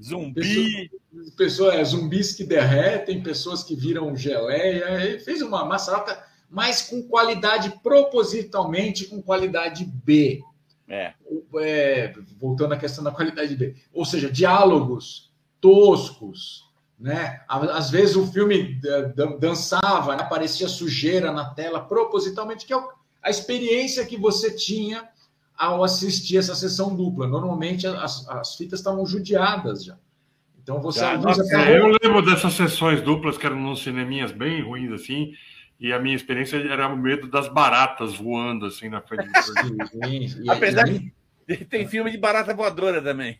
Zumbi. 0.02 0.90
Pessoas, 1.38 1.76
é, 1.76 1.84
zumbis 1.84 2.34
que 2.34 2.44
derretem, 2.44 3.24
pessoas 3.24 3.64
que 3.64 3.76
viram 3.76 4.16
geleia. 4.16 5.02
Ele 5.04 5.20
fez 5.20 5.42
uma 5.42 5.64
massacre, 5.64 6.16
mas 6.50 6.82
com 6.82 7.02
qualidade 7.04 7.74
propositalmente 7.82 9.06
com 9.06 9.22
qualidade 9.22 9.86
B. 9.86 10.42
É. 10.88 11.14
é. 11.62 12.14
voltando 12.40 12.74
à 12.74 12.78
questão 12.78 13.04
da 13.04 13.12
qualidade 13.12 13.56
B. 13.56 13.76
Ou 13.94 14.06
seja, 14.06 14.30
diálogos 14.30 15.34
toscos. 15.66 16.64
Né? 17.00 17.42
Às 17.50 17.90
vezes 17.90 18.16
o 18.16 18.28
filme 18.28 18.80
dançava, 19.40 20.16
né? 20.16 20.22
aparecia 20.22 20.68
sujeira 20.68 21.32
na 21.32 21.50
tela 21.50 21.82
propositalmente, 21.82 22.66
que 22.68 22.74
é 22.74 22.78
a 23.24 23.30
experiência 23.32 24.06
que 24.06 24.16
você 24.16 24.56
tinha 24.56 25.10
ao 25.58 25.84
assistir 25.84 26.38
essa 26.38 26.54
sessão 26.54 26.96
dupla. 26.96 27.28
Normalmente 27.28 27.88
as, 27.88 28.30
as 28.30 28.56
fitas 28.56 28.80
estavam 28.80 29.06
judiadas 29.06 29.84
já. 29.84 29.98
Então 30.62 30.80
você 30.80 31.04
ah, 31.04 31.18
nossa, 31.18 31.44
Eu 31.70 31.88
lembro 32.02 32.22
dessas 32.22 32.54
sessões 32.54 33.02
duplas 33.02 33.38
que 33.38 33.46
eram 33.46 33.60
nos 33.60 33.84
cineminhas 33.84 34.32
bem 34.32 34.62
ruins 34.62 34.92
assim. 34.92 35.34
E 35.80 35.92
a 35.92 36.00
minha 36.00 36.16
experiência 36.16 36.58
era 36.58 36.88
o 36.88 36.98
medo 36.98 37.28
das 37.28 37.50
baratas 37.50 38.16
voando 38.16 38.68
assim 38.68 38.88
na 38.88 39.02
frente 39.02 39.28
do 39.28 39.90
Sim, 40.06 40.50
Apesar 40.50 40.84
de 40.84 41.14
tem 41.70 41.88
filme 41.88 42.10
de 42.10 42.18
barata 42.18 42.54
voadora 42.54 43.02
também. 43.02 43.38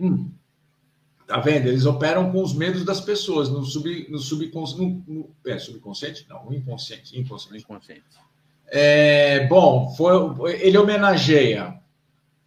Hum. 0.00 0.30
Tá 1.30 1.38
vendo? 1.38 1.68
Eles 1.68 1.86
operam 1.86 2.32
com 2.32 2.42
os 2.42 2.52
medos 2.52 2.84
das 2.84 3.00
pessoas, 3.00 3.48
no, 3.48 3.64
sub, 3.64 4.08
no, 4.10 4.18
subcons, 4.18 4.76
no, 4.76 5.00
no 5.06 5.30
é, 5.46 5.60
subconsciente? 5.60 6.26
Não, 6.28 6.44
no 6.44 6.52
inconsciente. 6.52 7.16
Inconsciente. 7.16 7.62
inconsciente. 7.62 8.02
É, 8.66 9.46
bom, 9.46 9.94
foi, 9.96 10.60
ele 10.60 10.76
homenageia 10.76 11.80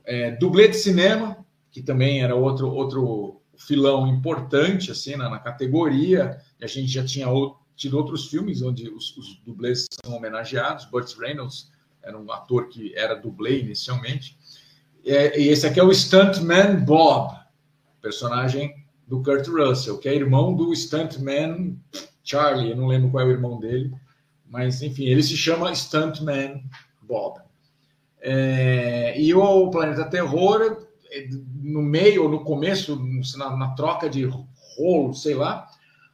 é, 0.04 0.32
dublê 0.32 0.68
de 0.68 0.76
cinema, 0.76 1.38
que 1.72 1.82
também 1.82 2.24
era 2.24 2.36
outro, 2.36 2.70
outro 2.70 3.42
filão 3.56 4.06
importante 4.06 4.92
assim 4.92 5.16
na, 5.16 5.30
na 5.30 5.40
categoria. 5.40 6.42
A 6.62 6.68
gente 6.68 6.90
já 6.90 7.06
tinha 7.06 7.30
outro, 7.30 7.60
tido 7.78 7.98
outros 7.98 8.28
filmes 8.28 8.62
onde 8.62 8.90
os, 8.90 9.16
os 9.16 9.38
dublês 9.46 9.88
são 10.04 10.14
homenageados. 10.14 10.84
Burt 10.84 11.18
Reynolds 11.18 11.72
era 12.02 12.20
um 12.20 12.30
ator 12.30 12.68
que 12.68 12.94
era 12.98 13.16
dublê 13.16 13.62
inicialmente. 13.62 14.38
É, 15.06 15.40
e 15.40 15.48
esse 15.48 15.66
aqui 15.66 15.80
é 15.80 15.84
o 15.84 15.94
Stuntman 15.94 16.84
Bob, 16.84 17.43
personagem 18.04 18.72
do 19.08 19.24
Kurt 19.24 19.48
Russell, 19.48 19.98
que 19.98 20.08
é 20.08 20.16
irmão 20.16 20.54
do 20.54 20.72
Stuntman 20.76 21.76
Charlie. 22.24 22.70
Eu 22.70 22.78
não 22.78 22.88
lembro 22.88 23.10
qual 23.10 23.24
é 23.24 23.28
o 23.28 23.32
irmão 23.32 23.60
dele 23.60 23.92
mas, 24.54 24.84
enfim, 24.84 25.06
ele 25.06 25.24
se 25.24 25.36
chama 25.36 25.74
Stuntman 25.74 26.64
Bob. 27.02 27.42
É, 28.22 29.20
e 29.20 29.34
o 29.34 29.72
Planeta 29.72 30.06
Terror, 30.06 30.86
no 31.60 31.82
meio 31.82 32.26
ou 32.26 32.30
no 32.30 32.44
começo, 32.44 33.02
na, 33.36 33.58
na, 33.58 33.70
troca 33.70 34.08
de 34.08 34.26
rolo, 34.78 35.12
sei 35.16 35.34
lá, 35.34 35.68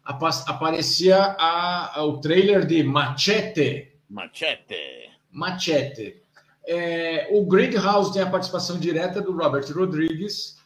aparecia 0.05 1.17
a, 1.17 1.99
a, 1.99 2.05
o 2.05 2.21
trailer 2.21 2.65
de 2.65 2.81
Machete. 2.81 3.91
Machete. 4.09 5.09
Machete. 5.29 6.23
É, 6.65 7.27
o 7.33 7.45
Grindhouse 7.45 8.13
tem 8.13 8.21
a 8.21 8.29
participação 8.29 8.79
direta 8.79 9.21
do 9.21 9.35
Robert 9.35 9.69
Rodrigues. 9.69 10.57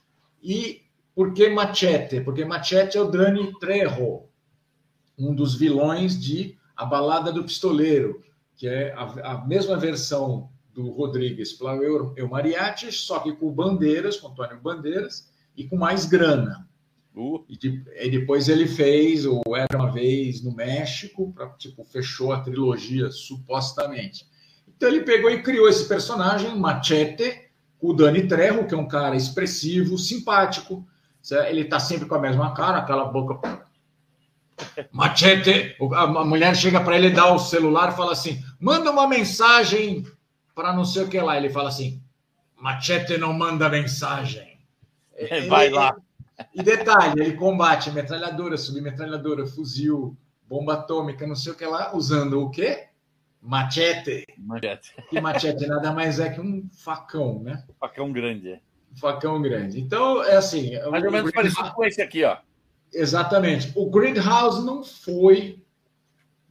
E 0.43 0.82
por 1.15 1.33
que 1.33 1.49
Machete? 1.49 2.21
Porque 2.21 2.45
Machete 2.45 2.97
é 2.97 3.01
o 3.01 3.09
Dani 3.09 3.53
Trejo, 3.59 4.23
um 5.17 5.33
dos 5.33 5.55
vilões 5.55 6.19
de 6.19 6.57
a 6.75 6.85
Balada 6.85 7.31
do 7.31 7.43
Pistoleiro, 7.43 8.23
que 8.55 8.67
é 8.67 8.93
a, 8.93 9.33
a 9.33 9.45
mesma 9.45 9.77
versão 9.77 10.49
do 10.73 10.89
Rodrigues 10.89 11.53
para 11.53 11.75
o 11.77 12.13
Eu 12.15 12.27
Mariachi, 12.27 12.91
só 12.91 13.19
que 13.19 13.31
com 13.33 13.51
Bandeiras, 13.51 14.17
com 14.17 14.29
Antônio 14.29 14.59
Bandeiras, 14.59 15.31
e 15.55 15.65
com 15.65 15.77
mais 15.77 16.05
grana. 16.05 16.67
Uh. 17.15 17.45
E, 17.47 17.55
de, 17.55 17.83
e, 17.95 18.09
depois 18.09 18.49
ele 18.49 18.67
fez 18.67 19.25
o 19.25 19.41
Era 19.55 19.77
Uma 19.77 19.91
Vez 19.91 20.43
no 20.43 20.53
México, 20.53 21.31
pra, 21.31 21.47
tipo, 21.49 21.83
fechou 21.83 22.31
a 22.31 22.39
trilogia, 22.39 23.11
supostamente. 23.11 24.25
Então 24.67 24.89
ele 24.89 25.01
pegou 25.01 25.29
e 25.29 25.43
criou 25.43 25.69
esse 25.69 25.87
personagem, 25.87 26.57
Machete, 26.57 27.49
com 27.77 27.89
o 27.89 27.93
Dani 27.93 28.27
Trejo, 28.27 28.65
que 28.65 28.73
é 28.73 28.77
um 28.77 28.87
cara 28.87 29.15
expressivo, 29.15 29.97
simpático. 29.97 30.87
Ele 31.31 31.61
está 31.61 31.79
sempre 31.79 32.07
com 32.07 32.15
a 32.15 32.19
mesma 32.19 32.53
cara, 32.53 32.79
aquela 32.79 33.05
boca 33.05 33.63
Machete, 34.91 35.75
a 35.95 36.07
mulher 36.07 36.55
chega 36.55 36.79
para 36.81 36.95
ele, 36.95 37.09
dá 37.09 37.33
o 37.33 37.39
celular 37.39 37.91
e 37.91 37.95
fala 37.95 38.11
assim: 38.11 38.43
manda 38.59 38.91
uma 38.91 39.07
mensagem 39.07 40.05
para 40.55 40.73
não 40.73 40.85
sei 40.85 41.03
o 41.03 41.07
que 41.07 41.19
lá. 41.19 41.37
Ele 41.37 41.49
fala 41.49 41.69
assim: 41.69 42.01
Machete 42.55 43.17
não 43.17 43.33
manda 43.33 43.69
mensagem. 43.69 44.59
Vai 45.49 45.67
ele, 45.67 45.75
lá. 45.75 45.95
E 46.53 46.61
detalhe: 46.61 47.21
ele 47.21 47.33
combate 47.33 47.91
metralhadora, 47.91 48.57
submetralhadora, 48.57 49.47
fuzil, 49.47 50.15
bomba 50.47 50.75
atômica, 50.75 51.25
não 51.25 51.35
sei 51.35 51.51
o 51.51 51.55
que 51.55 51.65
lá, 51.65 51.95
usando 51.95 52.41
o 52.41 52.49
quê? 52.49 52.87
Machete. 53.41 54.25
Machete. 54.37 54.93
E 55.11 55.19
machete 55.19 55.67
nada 55.67 55.91
mais 55.91 56.19
é 56.19 56.29
que 56.29 56.39
um 56.39 56.69
facão, 56.71 57.41
né? 57.41 57.63
Facão 57.79 58.11
grande. 58.11 58.61
Um 58.93 58.97
facão 58.97 59.41
grande. 59.41 59.79
Então, 59.79 60.23
é 60.23 60.35
assim. 60.35 60.79
Mais 60.89 61.03
ou 61.03 61.11
menos 61.11 61.31
parecido 61.31 61.71
com 61.73 61.83
esse 61.83 62.01
aqui, 62.01 62.23
ó. 62.23 62.37
Exatamente. 62.93 63.71
O 63.75 63.89
Grindhouse 63.89 64.63
não 64.63 64.83
foi, 64.83 65.59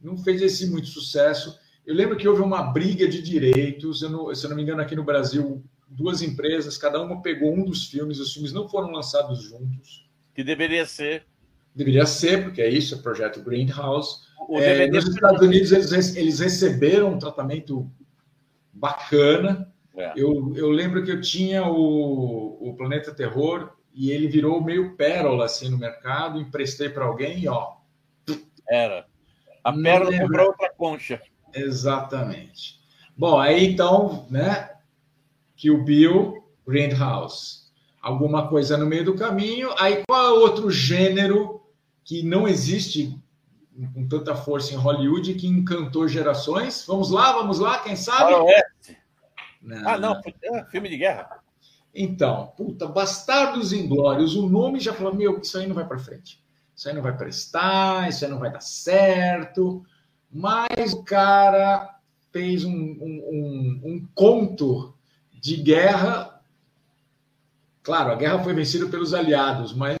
não 0.01 0.17
fez 0.17 0.41
esse 0.41 0.69
muito 0.69 0.87
sucesso. 0.87 1.57
Eu 1.85 1.95
lembro 1.95 2.17
que 2.17 2.27
houve 2.27 2.41
uma 2.41 2.63
briga 2.63 3.07
de 3.07 3.21
direitos. 3.21 4.01
Eu 4.01 4.09
não, 4.09 4.35
se 4.35 4.45
eu 4.45 4.49
não 4.49 4.57
me 4.57 4.63
engano, 4.63 4.81
aqui 4.81 4.95
no 4.95 5.03
Brasil, 5.03 5.63
duas 5.87 6.21
empresas, 6.21 6.77
cada 6.77 7.01
uma 7.01 7.21
pegou 7.21 7.53
um 7.53 7.63
dos 7.63 7.87
filmes. 7.87 8.19
Os 8.19 8.33
filmes 8.33 8.51
não 8.51 8.67
foram 8.67 8.91
lançados 8.91 9.41
juntos. 9.41 10.07
Que 10.35 10.43
deveria 10.43 10.85
ser. 10.85 11.25
Deveria 11.75 12.05
ser, 12.05 12.43
porque 12.43 12.61
é 12.61 12.69
isso, 12.69 12.93
é 12.93 12.97
o 12.97 13.01
projeto 13.01 13.41
Grindhouse. 13.41 14.21
É, 14.59 14.87
nos 14.87 15.07
Estados 15.07 15.41
Unidos, 15.41 15.71
eles, 15.71 16.15
eles 16.15 16.39
receberam 16.39 17.13
um 17.13 17.17
tratamento 17.17 17.89
bacana. 18.71 19.72
É. 19.95 20.13
Eu, 20.15 20.53
eu 20.55 20.69
lembro 20.69 21.03
que 21.03 21.11
eu 21.11 21.21
tinha 21.21 21.65
o, 21.65 22.69
o 22.69 22.75
Planeta 22.75 23.13
Terror, 23.13 23.71
e 23.93 24.11
ele 24.11 24.27
virou 24.27 24.61
meio 24.61 24.95
pérola 24.95 25.45
assim 25.45 25.69
no 25.69 25.77
mercado, 25.77 26.41
emprestei 26.41 26.89
para 26.89 27.05
alguém 27.05 27.39
e 27.39 27.47
ó. 27.47 27.73
Era. 28.67 29.05
A 29.63 29.71
pérola 29.71 30.17
comprou 30.17 30.47
outra 30.47 30.71
concha. 30.75 31.21
Exatamente. 31.53 32.79
Bom, 33.15 33.39
aí 33.39 33.65
então, 33.65 34.25
né? 34.29 34.71
Que 35.55 35.69
o 35.69 35.83
Bill 35.83 36.43
Grindhouse. 36.67 37.63
Alguma 38.01 38.47
coisa 38.47 38.75
no 38.77 38.85
meio 38.85 39.05
do 39.05 39.15
caminho. 39.15 39.69
Aí 39.77 40.03
qual 40.07 40.25
é 40.25 40.39
outro 40.39 40.71
gênero 40.71 41.61
que 42.03 42.23
não 42.23 42.47
existe 42.47 43.17
com 43.93 44.07
tanta 44.07 44.35
força 44.35 44.73
em 44.73 44.77
Hollywood 44.77 45.35
que 45.35 45.47
encantou 45.47 46.07
gerações? 46.07 46.83
Vamos 46.87 47.11
lá, 47.11 47.31
vamos 47.33 47.59
lá, 47.59 47.79
quem 47.79 47.95
sabe? 47.95 48.33
Não, 49.63 49.89
ah, 49.89 49.97
não, 49.97 50.21
é 50.43 50.65
filme 50.65 50.89
de 50.89 50.97
guerra. 50.97 51.39
Então, 51.95 52.51
puta, 52.57 52.87
Bastardos 52.87 53.71
Inglórios, 53.71 54.35
o 54.35 54.49
nome 54.49 54.79
já 54.79 54.93
falou, 54.93 55.13
meu, 55.13 55.39
isso 55.39 55.57
aí 55.57 55.67
não 55.67 55.75
vai 55.75 55.87
para 55.87 55.99
frente. 55.99 56.43
Isso 56.75 56.89
aí 56.89 56.95
não 56.95 57.01
vai 57.01 57.15
prestar, 57.15 58.09
isso 58.09 58.25
aí 58.25 58.31
não 58.31 58.39
vai 58.39 58.51
dar 58.51 58.61
certo. 58.61 59.85
Mas 60.31 60.93
o 60.93 61.03
cara 61.03 61.97
fez 62.31 62.65
um, 62.65 62.71
um, 62.71 63.23
um, 63.31 63.81
um 63.85 64.07
conto 64.15 64.93
de 65.31 65.55
guerra. 65.57 66.41
Claro, 67.83 68.11
a 68.11 68.15
guerra 68.15 68.43
foi 68.43 68.53
vencida 68.53 68.87
pelos 68.87 69.13
aliados, 69.13 69.73
mas 69.73 69.97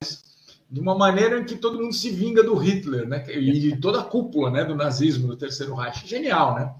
de 0.69 0.79
uma 0.79 0.95
maneira 0.95 1.39
em 1.39 1.45
que 1.45 1.55
todo 1.55 1.79
mundo 1.79 1.93
se 1.93 2.09
vinga 2.09 2.41
do 2.41 2.55
Hitler, 2.55 3.07
né? 3.07 3.23
E 3.29 3.59
de 3.59 3.77
toda 3.77 4.01
a 4.01 4.03
cúpula, 4.03 4.49
né, 4.49 4.65
do 4.65 4.73
nazismo, 4.73 5.27
do 5.27 5.37
Terceiro 5.37 5.75
Reich. 5.75 6.07
Genial, 6.07 6.55
né? 6.55 6.73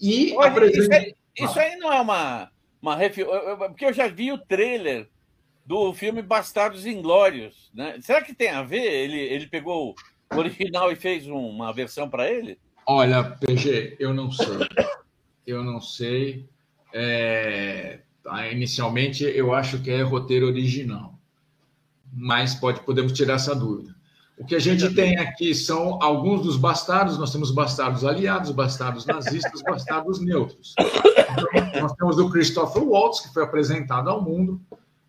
E 0.00 0.32
Olha, 0.34 0.48
apresenta... 0.48 1.19
isso, 1.36 1.58
aí, 1.58 1.76
não 1.76 1.92
é 1.92 2.00
uma 2.00 2.50
uma 2.82 2.96
refi... 2.96 3.24
porque 3.68 3.84
eu 3.84 3.92
já 3.92 4.08
vi 4.08 4.32
o 4.32 4.38
trailer 4.38 5.08
do 5.66 5.92
filme 5.92 6.22
Bastardos 6.22 6.86
Inglórios, 6.86 7.70
né? 7.74 7.98
Será 8.00 8.22
que 8.22 8.34
tem 8.34 8.50
a 8.50 8.62
ver? 8.62 8.82
Ele, 8.82 9.18
ele 9.18 9.46
pegou 9.46 9.94
o 10.32 10.36
original 10.36 10.90
e 10.90 10.96
fez 10.96 11.26
uma 11.26 11.72
versão 11.72 12.08
para 12.08 12.30
ele? 12.30 12.58
Olha, 12.86 13.22
PG, 13.22 13.96
eu 14.00 14.14
não 14.14 14.32
sei. 14.32 14.56
Eu 15.46 15.62
não 15.62 15.80
sei. 15.80 16.48
É... 16.92 18.00
Tá, 18.22 18.48
inicialmente, 18.48 19.24
eu 19.24 19.54
acho 19.54 19.80
que 19.80 19.90
é 19.90 20.02
roteiro 20.02 20.46
original, 20.46 21.18
mas 22.12 22.54
pode 22.54 22.80
podemos 22.80 23.12
tirar 23.12 23.34
essa 23.34 23.54
dúvida. 23.54 23.94
O 24.40 24.44
que 24.46 24.54
a 24.54 24.58
gente 24.58 24.88
tem 24.94 25.18
aqui 25.18 25.54
são 25.54 26.02
alguns 26.02 26.42
dos 26.42 26.56
bastardos, 26.56 27.18
nós 27.18 27.30
temos 27.30 27.50
bastardos 27.50 28.06
aliados, 28.06 28.50
bastardos 28.52 29.04
nazistas, 29.04 29.60
bastardos 29.60 30.18
neutros. 30.18 30.74
Então, 30.78 31.82
nós 31.82 31.92
temos 31.92 32.18
o 32.18 32.30
Christopher 32.30 32.82
Waltz, 32.82 33.20
que 33.20 33.34
foi 33.34 33.42
apresentado 33.42 34.08
ao 34.08 34.22
mundo. 34.22 34.58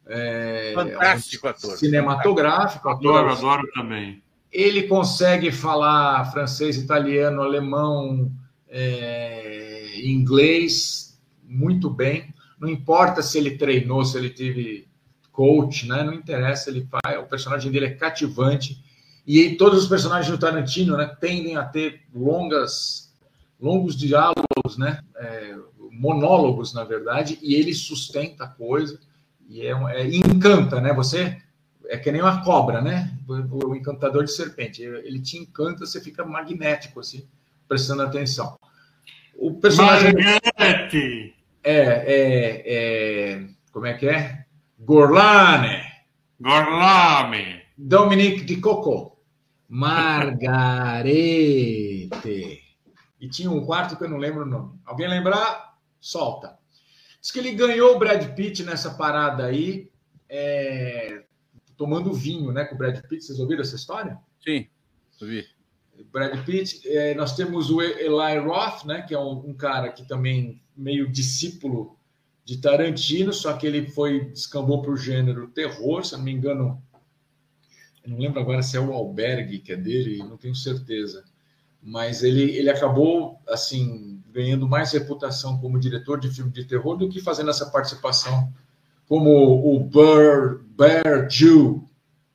É, 0.06 0.74
Fantástico 0.76 1.48
ator. 1.48 1.78
Cinematográfico. 1.78 2.90
Adoro, 2.90 3.30
ator. 3.30 3.38
adoro 3.38 3.72
também. 3.74 4.22
Ele 4.52 4.84
consegue 4.84 5.50
falar 5.50 6.30
francês, 6.34 6.76
italiano, 6.76 7.42
alemão, 7.42 8.30
é, 8.68 9.94
inglês 10.04 11.18
muito 11.42 11.90
bem. 11.90 12.34
Não 12.60 12.68
importa 12.68 13.22
se 13.22 13.38
ele 13.38 13.52
treinou, 13.52 14.04
se 14.04 14.18
ele 14.18 14.30
teve 14.30 14.90
coach, 15.32 15.88
né? 15.88 16.04
não 16.04 16.14
interessa, 16.14 16.70
ele 16.70 16.86
faz. 16.86 17.18
O 17.18 17.30
personagem 17.30 17.72
dele 17.72 17.86
é 17.86 17.92
cativante 17.92 18.91
e 19.26 19.55
todos 19.55 19.84
os 19.84 19.89
personagens 19.89 20.32
do 20.32 20.38
Tarantino 20.38 20.97
né, 20.97 21.15
tendem 21.19 21.55
a 21.55 21.63
ter 21.63 22.01
longas, 22.13 23.13
longos 23.59 23.95
diálogos, 23.95 24.78
né, 24.78 25.01
é, 25.15 25.55
monólogos, 25.91 26.74
na 26.74 26.84
verdade, 26.84 27.38
e 27.41 27.53
ele 27.55 27.74
sustenta 27.74 28.45
a 28.45 28.47
coisa 28.47 28.99
e 29.47 29.67
é, 29.67 29.72
é, 29.72 30.07
encanta, 30.07 30.80
né? 30.80 30.93
Você 30.93 31.38
é 31.89 31.97
que 31.97 32.09
nem 32.09 32.22
uma 32.22 32.41
cobra, 32.41 32.82
né? 32.82 33.11
O, 33.28 33.67
o, 33.67 33.76
encantador 33.76 34.24
de 34.24 34.32
serpente. 34.32 34.82
Ele 34.82 35.19
te 35.19 35.38
encanta, 35.38 35.86
você 35.86 35.99
fica 35.99 36.24
magnético, 36.24 37.01
assim, 37.01 37.28
prestando 37.67 38.01
atenção. 38.01 38.57
O 39.36 39.53
personagem. 39.55 40.13
Magnete! 40.13 41.36
É, 41.61 41.76
é, 41.76 42.63
é. 42.65 43.47
Como 43.74 43.86
é 43.86 43.93
que 43.93 44.07
é? 44.07 44.45
Gorlane! 44.80 45.84
Gorlame! 46.39 47.61
Dominique 47.84 48.46
de 48.46 48.58
Coco. 48.58 49.18
Margarete. 49.68 51.10
E 53.20 53.28
tinha 53.28 53.50
um 53.50 53.66
quarto 53.66 53.98
que 53.98 54.04
eu 54.04 54.10
não 54.10 54.18
lembro 54.18 54.44
o 54.44 54.46
nome. 54.46 54.80
Alguém 54.86 55.08
lembrar? 55.08 55.76
Solta. 56.00 56.60
Diz 57.20 57.32
que 57.32 57.40
ele 57.40 57.54
ganhou 57.54 57.96
o 57.96 58.00
Brad 58.00 58.24
Pitt 58.36 58.64
nessa 58.64 58.92
parada 58.92 59.46
aí, 59.46 59.90
é... 60.30 61.24
tomando 61.76 62.14
vinho, 62.14 62.52
né, 62.52 62.66
com 62.66 62.76
o 62.76 62.78
Brad 62.78 63.00
Pitt. 63.02 63.24
Vocês 63.24 63.40
ouviram 63.40 63.64
essa 63.64 63.76
história? 63.76 64.16
Sim, 64.44 64.68
ouvi. 65.20 65.48
Brad 66.12 66.46
Pitt. 66.46 66.88
É, 66.88 67.16
nós 67.16 67.36
temos 67.36 67.72
o 67.72 67.82
Eli 67.82 68.38
Roth, 68.46 68.86
né, 68.86 69.02
que 69.02 69.16
é 69.16 69.20
um, 69.20 69.50
um 69.50 69.56
cara 69.56 69.92
que 69.92 70.08
também 70.08 70.62
meio 70.78 71.12
discípulo 71.12 71.98
de 72.46 72.58
Tarantino, 72.58 73.34
só 73.34 73.54
que 73.54 73.66
ele 73.66 73.90
foi 73.90 74.26
descambou 74.26 74.84
para 74.84 74.92
o 74.92 74.98
gênero 74.98 75.48
terror, 75.48 76.06
se 76.06 76.16
não 76.16 76.24
me 76.24 76.32
engano, 76.32 76.80
não 78.12 78.20
lembro 78.20 78.41
agora 78.41 78.62
se 78.62 78.76
é 78.76 78.80
o 78.80 78.91
Albergue 78.91 79.59
que 79.59 79.72
é 79.72 79.78
dele, 79.78 80.18
não 80.18 80.38
tenho 80.38 80.53
certeza. 80.53 81.24
Mas 81.82 82.24
ele, 82.24 82.43
ele 82.51 82.70
acabou, 82.70 83.39
assim, 83.47 84.22
ganhando 84.30 84.68
mais 84.68 84.91
reputação 84.91 85.59
como 85.59 85.80
diretor 85.80 86.20
de 86.20 86.30
filme 86.30 86.51
de 86.51 86.66
terror 86.66 86.97
do 86.97 87.09
que 87.09 87.22
fazendo 87.22 87.49
essa 87.49 87.72
participação 87.72 88.53
como 89.07 89.76
o 89.76 89.80
Bear, 89.80 90.59
Bear 90.78 91.30
Jew 91.30 91.88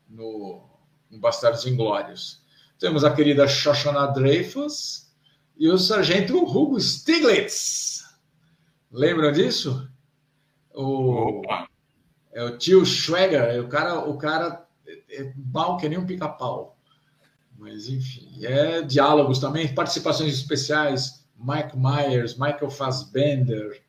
no, 0.09 0.63
no 1.11 1.19
Bastardos 1.19 1.67
Inglórios. 1.67 2.43
Temos 2.79 3.05
a 3.05 3.13
querida 3.13 3.47
Shoshana 3.47 4.07
Dreyfus 4.09 5.11
e 5.57 5.69
o 5.69 5.79
sargento 5.79 6.37
Hugo 6.37 6.81
Stiglitz. 6.81 8.05
Lembram 8.91 9.33
disso? 9.33 9.89
O, 10.75 11.43
é 12.33 12.45
o 12.45 12.59
tio 12.59 12.85
Schweger, 12.85 13.65
o 13.65 13.69
cara, 13.69 14.01
o 14.01 14.19
cara 14.19 14.66
é 15.11 15.33
mal 15.53 15.77
que 15.77 15.89
nem 15.89 15.99
um 15.99 16.07
pica-pau. 16.07 16.77
Mas, 17.59 17.89
enfim, 17.89 18.45
é 18.45 18.83
diálogos 18.83 19.39
também, 19.39 19.75
participações 19.75 20.35
especiais, 20.35 21.27
Mike 21.39 21.77
Myers, 21.77 22.35
Michael 22.35 22.71
Fassbender. 22.71 23.83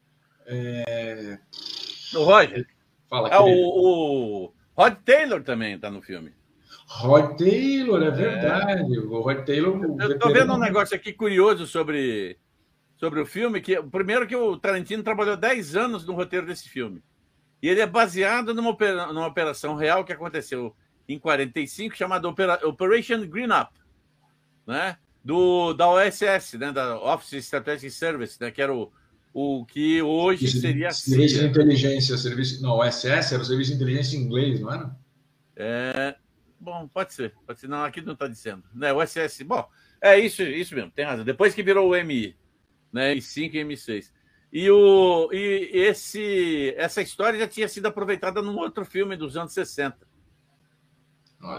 É... 0.46 1.38
O 2.16 2.24
Roger. 2.24 2.66
Fala, 3.10 3.30
é, 3.30 3.40
o, 3.40 3.46
o 3.46 4.54
Rod 4.76 4.96
Taylor 5.06 5.44
também 5.44 5.76
está 5.76 5.90
no 5.90 6.02
filme. 6.02 6.34
Rod 6.88 7.38
Taylor, 7.38 8.02
é 8.04 8.12
verdade. 8.12 8.96
É. 8.96 9.00
O 9.00 9.22
Rod 9.22 9.46
Taylor. 9.46 9.98
Eu 10.00 10.12
estou 10.12 10.32
vendo 10.32 10.54
um 10.54 10.58
negócio 10.58 10.96
aqui 10.96 11.12
curioso 11.12 11.66
sobre, 11.68 12.38
sobre 12.98 13.20
o 13.20 13.26
filme. 13.26 13.60
que 13.60 13.82
Primeiro 13.84 14.28
que 14.28 14.36
o 14.36 14.58
Tarantino 14.58 15.04
trabalhou 15.04 15.36
10 15.36 15.76
anos 15.76 16.06
no 16.06 16.14
roteiro 16.14 16.46
desse 16.46 16.70
filme. 16.70 17.04
E 17.62 17.68
ele 17.68 17.82
é 17.82 17.88
baseado 17.88 18.54
numa, 18.54 18.76
numa 19.12 19.28
operação 19.28 19.76
real 19.76 20.06
que 20.06 20.14
aconteceu 20.14 20.76
em 21.08 21.18
45, 21.18 21.96
chamada 21.96 22.28
Operation 22.28 23.26
Green 23.28 23.48
Up, 23.52 23.72
né? 24.66 24.98
Do, 25.24 25.74
da 25.74 25.90
OSS, 25.90 26.58
né? 26.58 26.72
da 26.72 27.00
Office 27.00 27.34
Strategic 27.46 27.92
Service, 27.92 28.38
né? 28.40 28.50
que 28.50 28.62
era 28.62 28.74
o, 28.74 28.92
o 29.34 29.66
que 29.66 30.02
hoje 30.02 30.46
Isso, 30.46 30.62
seria 30.62 30.92
Serviço 30.92 31.40
de 31.40 31.46
inteligência, 31.46 32.18
serviço. 32.18 32.62
Não, 32.62 32.78
OSS 32.78 33.34
era 33.34 33.42
o 33.42 33.46
serviço 33.46 33.72
de 33.72 33.76
inteligência 33.76 34.16
em 34.16 34.22
inglês, 34.22 34.60
não 34.60 34.74
era? 34.74 34.96
É, 35.56 36.16
bom, 36.60 36.88
pode 36.88 37.14
ser, 37.14 37.34
pode 37.46 37.60
ser. 37.60 37.68
Não, 37.68 37.84
aqui 37.84 38.02
não 38.02 38.14
está 38.14 38.28
dizendo. 38.28 38.64
Né, 38.74 38.94
o 38.94 38.98
OSS, 38.98 39.44
bom, 39.44 39.68
é 40.02 40.18
isso, 40.18 40.42
isso 40.44 40.76
mesmo, 40.76 40.92
tem 40.92 41.06
razão. 41.06 41.26
Depois 41.26 41.54
que 41.54 41.64
virou 41.64 41.90
o 41.90 42.04
MI, 42.04 42.36
né? 42.92 43.14
I5 43.16 43.54
e 43.54 43.64
M6. 43.66 44.12
E, 44.52 44.72
o, 44.72 45.30
e 45.34 45.72
esse, 45.74 46.74
essa 46.78 47.02
história 47.02 47.38
já 47.38 47.48
tinha 47.48 47.68
sido 47.68 47.88
aproveitada 47.88 48.42
num 48.42 48.56
outro 48.56 48.86
filme 48.86 49.18
dos 49.18 49.36
anos 49.36 49.52
60 49.52 50.07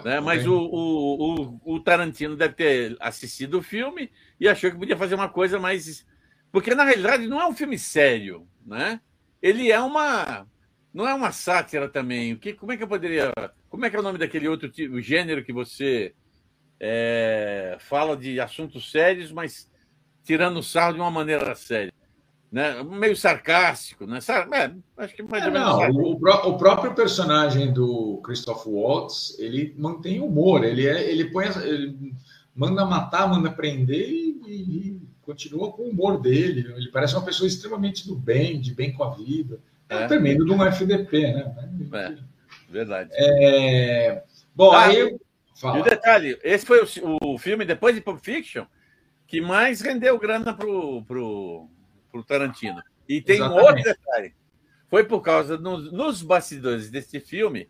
né? 0.04 0.20
Mas 0.20 0.46
o, 0.46 0.54
o, 0.54 1.40
o, 1.64 1.74
o, 1.74 1.80
Tarantino 1.80 2.36
deve 2.36 2.54
ter 2.54 2.96
assistido 3.00 3.58
o 3.58 3.62
filme 3.62 4.10
e 4.38 4.48
achou 4.48 4.70
que 4.70 4.78
podia 4.78 4.96
fazer 4.96 5.14
uma 5.14 5.28
coisa 5.28 5.58
mais. 5.58 6.06
Porque, 6.52 6.74
na 6.74 6.84
realidade, 6.84 7.26
não 7.26 7.40
é 7.40 7.46
um 7.46 7.54
filme 7.54 7.78
sério. 7.78 8.46
Né? 8.64 9.00
Ele 9.42 9.70
é 9.70 9.80
uma. 9.80 10.46
Não 10.92 11.06
é 11.06 11.14
uma 11.14 11.32
sátira 11.32 11.88
também. 11.88 12.32
O 12.32 12.38
que, 12.38 12.52
como 12.52 12.72
é 12.72 12.76
que 12.76 12.82
eu 12.82 12.88
poderia. 12.88 13.32
Como 13.68 13.84
é 13.84 13.90
que 13.90 13.96
é 13.96 14.00
o 14.00 14.02
nome 14.02 14.18
daquele 14.18 14.48
outro 14.48 14.68
tipo, 14.68 15.00
gênero 15.00 15.44
que 15.44 15.52
você 15.52 16.14
é, 16.80 17.76
fala 17.80 18.16
de 18.16 18.40
assuntos 18.40 18.90
sérios, 18.90 19.30
mas 19.32 19.70
tirando 20.24 20.58
o 20.58 20.62
sarro 20.62 20.94
de 20.94 21.00
uma 21.00 21.10
maneira 21.10 21.54
séria? 21.54 21.92
Né? 22.50 22.82
meio 22.82 23.16
sarcástico, 23.16 24.06
né? 24.06 24.18
É, 24.52 25.02
acho 25.02 25.14
que 25.14 25.22
mais 25.22 25.44
é, 25.44 25.46
ou 25.46 25.52
menos. 25.52 25.68
Não, 25.68 25.90
o, 25.90 26.12
o, 26.12 26.58
próprio 26.58 26.94
personagem 26.94 27.72
do 27.72 28.20
Christoph 28.24 28.66
Waltz, 28.66 29.38
ele 29.38 29.74
mantém 29.78 30.20
humor, 30.20 30.64
ele 30.64 30.86
é, 30.86 31.10
ele 31.10 31.26
põe, 31.30 31.46
ele 31.62 32.14
manda 32.54 32.84
matar, 32.84 33.28
manda 33.28 33.50
prender 33.50 34.08
e, 34.08 34.38
e, 34.46 35.00
continua 35.22 35.70
com 35.72 35.82
o 35.82 35.90
humor 35.90 36.20
dele. 36.20 36.72
Ele 36.76 36.90
parece 36.90 37.14
uma 37.14 37.24
pessoa 37.24 37.46
extremamente 37.46 38.06
do 38.06 38.16
bem, 38.16 38.60
de 38.60 38.74
bem 38.74 38.92
com 38.92 39.04
a 39.04 39.10
vida. 39.10 39.60
É, 39.88 40.04
é 40.04 40.06
tremendo 40.06 40.44
de 40.44 40.50
um 40.50 40.64
FDP, 40.64 41.32
né? 41.32 41.54
É, 41.92 42.16
verdade. 42.70 43.10
É... 43.12 44.22
Bom, 44.54 44.72
ah, 44.72 44.86
aí. 44.86 45.18
Fala. 45.54 45.78
E 45.78 45.80
o 45.80 45.84
detalhe, 45.84 46.38
esse 46.44 46.64
foi 46.64 46.80
o, 46.80 47.18
o 47.22 47.38
filme 47.38 47.64
depois 47.64 47.94
de 47.94 48.00
Pulp 48.00 48.20
Fiction 48.20 48.64
que 49.28 49.42
mais 49.42 49.82
rendeu 49.82 50.18
grana 50.18 50.54
pro, 50.54 51.04
pro, 51.04 51.68
pro 52.10 52.22
Tarantino. 52.22 52.82
E 53.08 53.20
tem 53.20 53.36
Exatamente. 53.36 53.62
um 53.62 53.66
outro 53.68 53.82
detalhe. 53.84 54.34
Foi 54.88 55.04
por 55.04 55.20
causa, 55.20 55.58
nos, 55.58 55.92
nos 55.92 56.22
bastidores 56.22 56.90
desse 56.90 57.20
filme, 57.20 57.68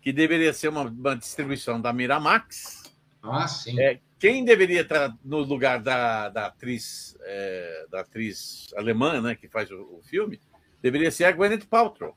que 0.00 0.12
deveria 0.12 0.52
ser 0.52 0.68
uma, 0.68 0.82
uma 0.82 1.16
distribuição 1.16 1.80
da 1.80 1.92
Miramax, 1.92 2.82
Ah, 3.22 3.46
sim. 3.48 3.78
é, 3.80 4.00
quem 4.18 4.44
deveria 4.44 4.82
estar 4.82 5.16
no 5.24 5.38
lugar 5.38 5.80
da, 5.82 6.28
da 6.28 6.46
atriz 6.46 7.16
é, 7.22 7.86
da 7.90 8.00
atriz 8.00 8.72
alemã, 8.76 9.20
né, 9.20 9.34
que 9.34 9.48
faz 9.48 9.70
o, 9.70 9.80
o 9.98 10.02
filme, 10.02 10.40
deveria 10.80 11.10
ser 11.10 11.24
a 11.24 11.32
Gwyneth 11.32 11.66
Paltrow. 11.68 12.16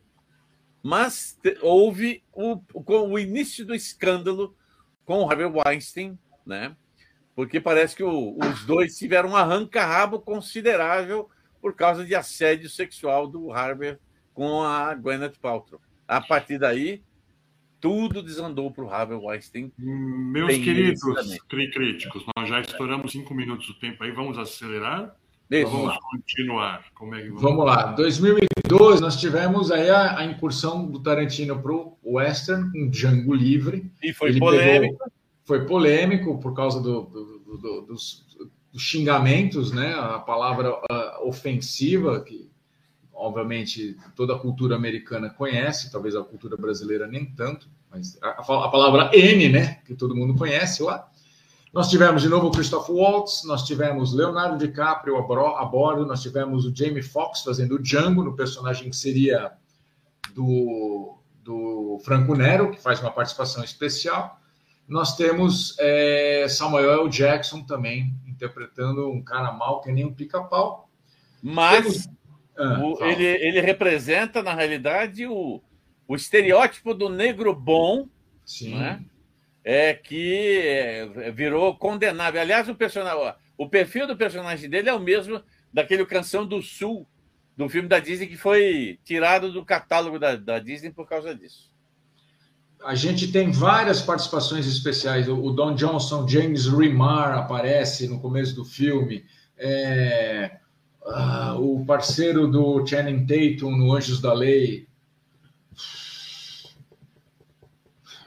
Mas 0.82 1.38
te- 1.42 1.58
houve 1.62 2.24
o, 2.32 2.60
o, 2.74 2.84
o 3.12 3.20
início 3.20 3.66
do 3.66 3.74
escândalo 3.74 4.56
com 5.06 5.24
o 5.24 5.30
Harvey 5.30 5.46
Weinstein, 5.48 6.18
né? 6.46 6.76
Porque 7.36 7.60
parece 7.60 7.96
que 7.96 8.04
os 8.04 8.66
dois 8.66 8.98
tiveram 8.98 9.30
um 9.32 9.36
arranca-rabo 9.36 10.20
considerável 10.20 11.30
por 11.64 11.74
causa 11.74 12.04
de 12.04 12.14
assédio 12.14 12.70
sexual 12.70 13.26
do 13.26 13.50
Harvey 13.54 13.98
com 14.34 14.62
a 14.64 14.94
Gwyneth 14.94 15.36
Paltrow. 15.42 15.80
A 16.06 16.20
partir 16.20 16.60
daí, 16.60 17.02
tudo 17.80 18.22
desandou 18.22 18.70
para 18.70 18.84
o 18.84 18.90
Harvey 18.90 19.18
Weinstein. 19.18 19.72
Meus 19.78 20.50
Tem 20.50 20.62
queridos 20.62 21.02
críticos, 21.48 22.26
nós 22.36 22.50
já 22.50 22.60
estouramos 22.60 23.14
cinco 23.14 23.34
minutos 23.34 23.66
do 23.68 23.76
tempo 23.76 24.04
aí, 24.04 24.12
vamos 24.12 24.38
acelerar? 24.38 25.16
Isso. 25.50 25.72
Vamos 25.72 25.98
continuar. 26.12 26.84
Como 26.96 27.16
é 27.16 27.22
que 27.22 27.30
Vamos 27.30 27.64
lá. 27.66 27.94
2012, 27.94 29.02
nós 29.02 29.16
tivemos 29.18 29.72
aí 29.72 29.90
a, 29.90 30.18
a 30.20 30.26
incursão 30.26 30.86
do 30.86 31.00
Tarantino 31.02 31.62
para 31.62 31.72
o 31.72 31.98
Western, 32.04 32.72
com 32.74 32.90
Django 32.90 33.34
Livre. 33.34 33.90
E 34.04 34.12
foi 34.12 34.32
Ele 34.32 34.40
polêmico. 34.40 34.94
pegou- 34.98 35.12
foi 35.46 35.66
polêmico 35.66 36.40
por 36.42 36.54
causa 36.54 36.82
do- 36.82 37.04
do- 37.04 37.40
do- 37.40 37.58
do- 37.58 37.82
dos, 37.84 38.26
dos 38.74 38.82
xingamentos, 38.82 39.72
né? 39.72 39.94
A 39.94 40.18
palavra 40.18 40.82
ah, 40.90 41.20
ofensiva, 41.24 42.20
que 42.22 42.52
obviamente 43.14 43.96
toda 44.16 44.36
a 44.36 44.40
cultura 44.40 44.76
americana 44.76 45.30
conhece, 45.30 45.92
talvez 45.92 46.16
a 46.16 46.24
cultura 46.24 46.58
brasileira 46.58 47.08
nem 47.08 47.24
tanto, 47.24 47.70
mas 47.92 48.18
a, 48.22 48.30
a 48.30 48.70
palavra 48.70 49.12
N, 49.14 49.50
né? 49.50 49.80
Que 49.86 49.94
todo 49.94 50.16
mundo 50.16 50.34
conhece 50.34 50.82
lá. 50.82 51.08
Nós 51.72 51.90
tivemos 51.90 52.22
de 52.22 52.30
novo 52.30 52.48
o 52.48 52.52
Christoph 52.52 52.90
Waltz, 52.90 53.44
nós 53.46 53.64
tivemos 53.64 54.14
Leonardo 54.14 54.58
DiCaprio 54.58 55.18
a 55.18 55.66
bordo, 55.66 56.06
nós 56.06 56.22
tivemos 56.22 56.66
o 56.66 56.76
Jamie 56.76 57.02
Foxx 57.02 57.44
fazendo 57.44 57.76
o 57.76 57.82
Django, 57.82 58.24
no 58.24 58.36
personagem 58.36 58.90
que 58.90 58.96
seria 58.96 59.54
do, 60.36 61.18
do 61.44 62.00
Franco 62.04 62.36
Nero, 62.36 62.72
que 62.72 62.82
faz 62.82 63.00
uma 63.00 63.12
participação 63.12 63.64
especial. 63.64 64.40
Nós 64.88 65.16
temos 65.16 65.76
é, 65.80 66.46
Samuel. 66.48 67.08
Jackson 67.08 67.64
também 67.64 68.14
interpretando 68.44 69.10
um 69.10 69.24
cara 69.24 69.52
mal 69.52 69.82
que 69.82 69.92
nem 69.92 70.06
um 70.06 70.14
pica-pau. 70.14 70.90
Mas 71.42 72.10
Ah, 72.56 72.80
o- 72.84 73.04
ele, 73.04 73.24
ele 73.26 73.62
representa, 73.62 74.44
na 74.44 74.54
realidade, 74.54 75.26
o, 75.26 75.62
o 76.08 76.16
estereótipo 76.16 76.94
do 76.94 77.10
negro 77.10 77.56
bom, 77.56 78.08
Sim. 78.46 78.78
né? 78.78 79.04
é 79.66 79.94
que 79.94 80.60
é, 80.62 81.32
virou 81.32 81.76
condenável. 81.78 82.40
Aliás, 82.42 82.68
o, 82.70 82.76
personagem, 82.76 83.34
o 83.58 83.68
perfil 83.70 84.06
do 84.06 84.16
personagem 84.16 84.70
dele 84.70 84.90
é 84.90 84.94
o 84.94 85.00
mesmo 85.00 85.42
daquele 85.74 86.06
Canção 86.06 86.46
do 86.46 86.62
Sul, 86.62 87.08
do 87.58 87.68
filme 87.70 87.88
da 87.88 87.98
Disney, 88.00 88.28
que 88.28 88.38
foi 88.38 89.00
tirado 89.04 89.52
do 89.52 89.66
catálogo 89.66 90.20
da, 90.20 90.36
da 90.36 90.60
Disney 90.60 90.92
por 90.92 91.08
causa 91.08 91.34
disso. 91.34 91.73
A 92.84 92.96
gente 92.96 93.32
tem 93.32 93.52
várias 93.52 94.02
participações 94.02 94.68
especiais. 94.68 95.28
O 95.28 95.36
o 95.36 95.52
Don 95.52 95.76
Johnson, 95.76 96.28
James 96.28 96.68
Remar 96.68 97.38
aparece 97.38 98.08
no 98.08 98.20
começo 98.20 98.56
do 98.56 98.66
filme. 98.66 99.24
É, 99.58 100.58
ah, 101.06 101.56
o 101.58 101.86
parceiro 101.86 102.48
do 102.48 102.86
Channing 102.86 103.26
Tatum 103.26 103.72
no 103.72 103.94
Anjos 103.94 104.22
da 104.22 104.34
Lei. 104.34 104.88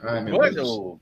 Ai, 0.02 0.22
meu 0.22 0.38
Deus. 0.38 0.68
o, 0.68 1.00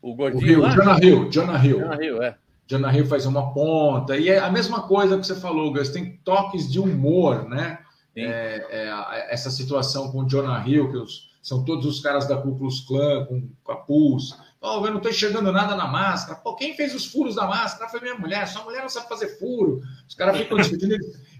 o 0.00 0.10
O 0.10 0.14
gordinho 0.14 0.46
Hill, 0.46 0.60
lá. 0.60 0.70
Jonah 0.70 0.98
Hill, 1.04 1.30
Jonah 1.30 1.64
Hill. 1.64 1.78
Jonah 1.78 2.04
Hill, 2.04 2.22
é. 2.22 2.36
Jonah 2.66 2.96
Hill 2.96 3.06
faz 3.06 3.26
uma 3.26 3.52
ponta. 3.52 4.16
E 4.16 4.28
é 4.28 4.38
a 4.38 4.50
mesma 4.50 4.82
coisa 4.82 5.18
que 5.18 5.26
você 5.26 5.36
falou, 5.36 5.72
Gus. 5.72 5.90
Tem 5.90 6.16
toques 6.24 6.70
de 6.70 6.80
humor, 6.80 7.48
né? 7.48 7.78
Sim. 8.14 8.20
É, 8.22 8.66
é, 8.70 9.32
essa 9.32 9.50
situação 9.50 10.10
com 10.10 10.20
o 10.20 10.28
Jonah 10.28 10.66
Hill, 10.66 10.90
que 10.90 10.96
os- 10.98 11.30
são 11.42 11.64
todos 11.64 11.86
os 11.86 12.00
caras 12.00 12.26
da 12.28 12.36
Ku 12.36 12.56
Klux 12.56 12.80
Klan 12.80 13.24
com 13.26 13.48
capuz. 13.66 14.36
Oh, 14.60 14.84
eu 14.86 14.90
não 14.90 14.98
estou 14.98 15.10
enxergando 15.10 15.50
nada 15.50 15.74
na 15.74 15.88
máscara. 15.88 16.38
Pô, 16.38 16.54
quem 16.54 16.76
fez 16.76 16.94
os 16.94 17.06
furos 17.06 17.34
da 17.34 17.46
máscara 17.48 17.90
foi 17.90 18.00
minha 18.00 18.14
mulher. 18.14 18.46
Sua 18.46 18.62
mulher 18.62 18.80
não 18.82 18.88
sabe 18.88 19.08
fazer 19.08 19.38
furo. 19.38 19.80
Os 20.08 20.14
caras 20.14 20.36
ficam 20.36 20.56
discutindo. 20.58 20.92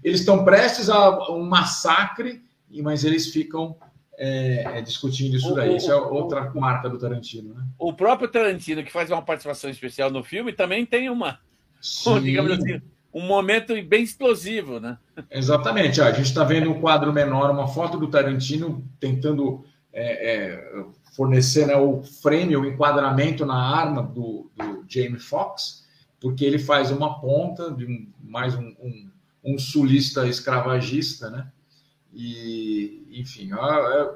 Eles- 0.03 0.19
estão 0.19 0.43
prestes 0.43 0.89
a 0.89 1.31
um 1.31 1.43
massacre, 1.45 2.43
e- 2.69 2.81
mas 2.81 3.03
eles 3.05 3.27
ficam 3.27 3.77
é, 4.15 4.77
é, 4.77 4.81
discutindo 4.81 5.35
isso 5.35 5.51
O- 5.53 5.55
daí. 5.55 5.69
o- 5.71 5.77
Isso 5.77 5.91
é 5.91 5.95
o- 5.95 6.13
outra 6.13 6.51
marca 6.53 6.87
do 6.87 6.99
Tarantino, 6.99 7.53
né? 7.55 7.63
O 7.79 7.91
próprio 7.93 8.27
Tarantino, 8.29 8.83
que 8.83 8.91
faz 8.91 9.09
uma 9.09 9.21
participação 9.23 9.69
especial 9.71 10.11
no 10.11 10.23
filme, 10.23 10.53
também 10.53 10.85
tem 10.85 11.09
uma, 11.09 11.39
digamos 12.21 12.51
assim, 12.51 12.79
um 13.13 13.21
momento 13.21 13.73
bem 13.83 14.03
explosivo, 14.03 14.79
né? 14.79 14.97
Exatamente. 15.29 16.01
a 16.01 16.11
gente 16.11 16.25
está 16.27 16.43
vendo 16.43 16.71
um 16.71 16.79
quadro 16.81 17.13
menor, 17.13 17.51
uma 17.51 17.67
foto 17.67 17.97
do 17.97 18.07
Tarantino 18.07 18.83
tentando 18.99 19.63
é, 19.91 20.31
é, 20.55 20.85
fornecer 21.15 21.67
né, 21.67 21.75
o 21.75 22.01
frame, 22.01 22.57
o 22.57 22.65
enquadramento 22.65 23.45
na 23.45 23.55
arma 23.55 24.01
do, 24.01 24.49
do 24.55 24.83
Jamie 24.87 25.19
Foxx, 25.19 25.85
porque 26.19 26.43
ele 26.43 26.57
faz 26.57 26.89
uma 26.89 27.19
ponta 27.19 27.71
de 27.71 27.85
um- 27.85 28.07
mais 28.23 28.55
um, 28.55 28.73
um- 28.81 29.11
um 29.43 29.59
sulista 29.59 30.25
escravagista, 30.25 31.29
né? 31.29 31.51
E, 32.11 33.05
enfim, 33.11 33.51
ó, 33.53 33.89
é, 33.89 34.11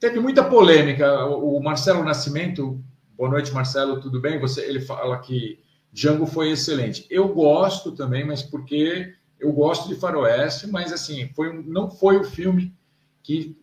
teve 0.00 0.18
muita 0.20 0.42
polêmica. 0.44 1.26
O 1.26 1.58
o 1.58 1.62
Marcelo 1.62 2.04
Nascimento, 2.04 2.82
boa 3.16 3.28
noite, 3.30 3.52
Marcelo, 3.52 4.00
tudo 4.00 4.20
bem? 4.20 4.38
Você, 4.40 4.62
ele 4.64 4.80
fala 4.80 5.18
que 5.18 5.58
Django 5.92 6.26
foi 6.26 6.50
excelente. 6.50 7.06
Eu 7.10 7.28
gosto 7.28 7.92
também, 7.92 8.24
mas 8.24 8.42
porque 8.42 9.14
eu 9.40 9.52
gosto 9.52 9.88
de 9.88 9.94
Faroeste, 9.94 10.66
mas 10.66 10.92
assim, 10.92 11.28
foi 11.34 11.50
um- 11.50 11.62
não 11.62 11.90
foi 11.90 12.16
o 12.18 12.24
filme 12.24 12.74
que 13.22 13.56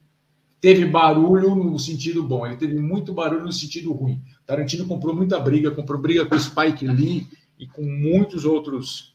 teve 0.62 0.86
barulho 0.86 1.54
no 1.56 1.78
sentido 1.78 2.24
bom, 2.24 2.46
ele 2.46 2.56
teve 2.58 2.80
muito 2.80 3.14
barulho 3.14 3.44
no 3.44 3.54
sentido 3.54 3.92
ruim. 3.92 4.22
Tarantino 4.46 4.88
comprou 4.88 5.16
muita 5.16 5.40
briga, 5.40 5.72
comprou 5.72 6.00
briga 6.00 6.26
com 6.26 6.38
Spike 6.39 6.88
Lee 6.88 7.28
e 7.60 7.68
com 7.68 7.84
muitos 7.84 8.46
outros 8.46 9.14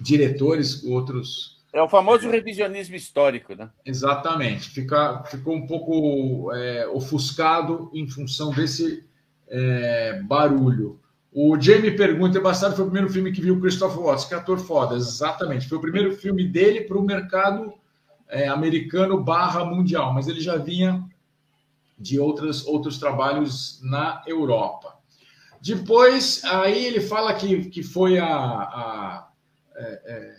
diretores, 0.00 0.84
outros. 0.84 1.56
É 1.72 1.80
o 1.82 1.88
famoso 1.88 2.28
revisionismo 2.28 2.94
histórico, 2.94 3.54
né? 3.54 3.70
Exatamente, 3.84 4.70
fica, 4.70 5.22
ficou 5.24 5.54
um 5.54 5.66
pouco 5.66 6.52
é, 6.52 6.86
ofuscado 6.88 7.90
em 7.92 8.08
função 8.08 8.50
desse 8.50 9.04
é, 9.48 10.20
barulho. 10.22 10.98
O 11.38 11.60
Jamie 11.60 11.90
pergunta: 11.90 12.40
Bastardo 12.40 12.76
foi 12.76 12.86
o 12.86 12.88
primeiro 12.88 13.12
filme 13.12 13.30
que 13.30 13.42
viu 13.42 13.56
o 13.56 13.60
Christopher 13.60 14.00
Watts, 14.00 14.24
que 14.24 14.34
ator 14.34 14.58
foda. 14.58 14.96
Exatamente, 14.96 15.68
foi 15.68 15.76
o 15.76 15.82
primeiro 15.82 16.16
filme 16.16 16.48
dele 16.48 16.80
para 16.80 16.96
o 16.96 17.02
mercado 17.02 17.74
é, 18.26 18.48
americano 18.48 19.22
barra 19.22 19.62
mundial, 19.62 20.14
mas 20.14 20.28
ele 20.28 20.40
já 20.40 20.56
vinha 20.56 21.04
de 21.98 22.18
outras, 22.18 22.66
outros 22.66 22.96
trabalhos 22.96 23.78
na 23.82 24.22
Europa. 24.26 24.96
Depois, 25.60 26.42
aí 26.42 26.86
ele 26.86 27.02
fala 27.02 27.34
que, 27.34 27.66
que 27.68 27.82
foi 27.82 28.18
a. 28.18 28.26
a 28.26 29.28
é, 29.76 30.00
é, 30.06 30.36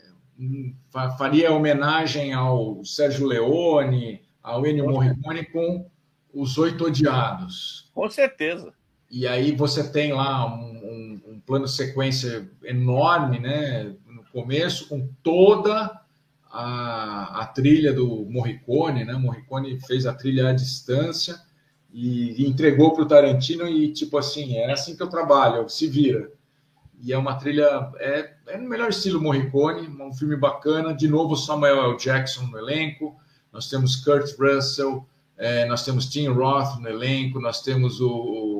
fa- 0.90 1.12
faria 1.12 1.52
homenagem 1.52 2.34
ao 2.34 2.84
Sérgio 2.84 3.28
Leone, 3.28 4.20
ao 4.42 4.66
Ennio 4.66 4.90
Morricone 4.90 5.46
com 5.46 5.88
Os 6.34 6.58
Oito 6.58 6.86
Odiados. 6.86 7.92
Com 7.94 8.10
certeza. 8.10 8.74
E 9.10 9.26
aí 9.26 9.54
você 9.54 9.90
tem 9.90 10.12
lá 10.12 10.46
um, 10.46 10.77
um- 10.98 11.34
um 11.34 11.40
plano 11.40 11.68
sequência 11.68 12.50
enorme, 12.64 13.40
né? 13.40 13.94
No 14.08 14.24
começo, 14.32 14.88
com 14.90 15.08
toda 15.24 16.00
a, 16.52 17.42
a 17.42 17.46
trilha 17.48 17.94
do 17.94 18.26
Morricone, 18.30 19.06
né? 19.06 19.14
Morricone 19.14 19.80
fez 19.82 20.06
a 20.06 20.14
trilha 20.14 20.50
à 20.50 20.54
distância 20.54 21.40
e, 21.94 22.42
e 22.44 22.48
entregou 22.48 22.94
para 22.94 23.04
o 23.04 23.08
Tarantino 23.08 23.68
e 23.68 23.92
tipo 23.94 24.18
assim, 24.18 24.56
é 24.58 24.72
assim 24.72 24.96
que 24.96 25.04
eu 25.04 25.08
trabalho, 25.10 25.70
se 25.70 25.88
vira. 25.88 26.32
E 27.00 27.14
é 27.14 27.18
uma 27.18 27.36
trilha, 27.36 27.92
é, 28.00 28.34
é 28.48 28.58
no 28.58 28.68
melhor 28.68 28.90
estilo 28.90 29.22
Morricone, 29.22 29.88
um 29.88 30.14
filme 30.14 30.36
bacana. 30.36 30.94
De 30.96 31.08
novo, 31.08 31.36
Samuel 31.36 31.92
L. 31.92 31.98
Jackson 31.98 32.44
no 32.48 32.58
elenco. 32.58 33.16
Nós 33.54 33.70
temos 33.70 33.96
Kurt 33.98 34.36
Russell, 34.40 35.06
é, 35.38 35.66
nós 35.68 35.86
temos 35.86 36.08
Tim 36.08 36.28
Roth 36.28 36.80
no 36.80 36.90
elenco, 36.90 37.40
nós 37.40 37.62
temos 37.62 38.02
o, 38.02 38.10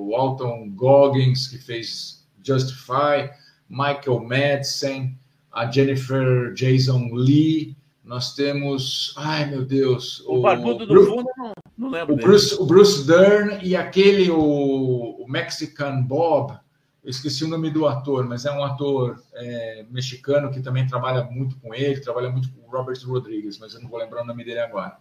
o 0.10 0.16
Alton 0.16 0.70
Goggins, 0.76 1.48
que 1.48 1.58
fez 1.58 2.17
Justify, 2.48 3.30
Michael 3.70 4.22
Madsen, 4.22 5.18
a 5.52 5.70
Jennifer 5.70 6.54
Jason 6.54 7.10
Lee, 7.14 7.76
nós 8.04 8.34
temos, 8.36 9.14
ai 9.18 9.50
meu 9.50 9.66
Deus, 9.66 10.24
O, 10.26 10.42
barbudo 10.42 10.86
do 10.86 10.94
Bru- 10.94 11.06
fundo, 11.06 11.30
não, 11.38 11.54
não 11.78 11.90
lembro 11.90 12.14
o 12.14 12.16
dele. 12.18 12.28
Bruce, 12.28 12.56
o 12.56 12.66
Bruce 12.66 13.06
Dern 13.06 13.60
e 13.62 13.76
aquele, 13.76 14.32
o, 14.32 14.38
o 15.22 15.26
Mexican 15.28 16.02
Bob, 16.04 16.58
eu 17.04 17.10
esqueci 17.10 17.44
o 17.44 17.48
nome 17.50 17.70
do 17.70 17.86
ator, 17.88 18.26
mas 18.26 18.46
é 18.46 18.52
um 18.52 18.64
ator 18.64 19.22
é, 19.34 19.86
mexicano 19.90 20.50
que 20.52 20.62
também 20.62 20.88
trabalha 20.88 21.24
muito 21.26 21.58
com 21.60 21.74
ele, 21.74 22.00
trabalha 22.00 22.30
muito 22.30 22.50
com 22.52 22.68
o 22.68 22.72
Robert 22.72 22.98
Rodrigues, 23.06 23.58
mas 23.60 23.74
eu 23.74 23.82
não 23.82 23.90
vou 23.90 24.00
lembrar 24.00 24.24
o 24.24 24.26
nome 24.26 24.44
dele 24.44 24.60
agora. 24.60 24.98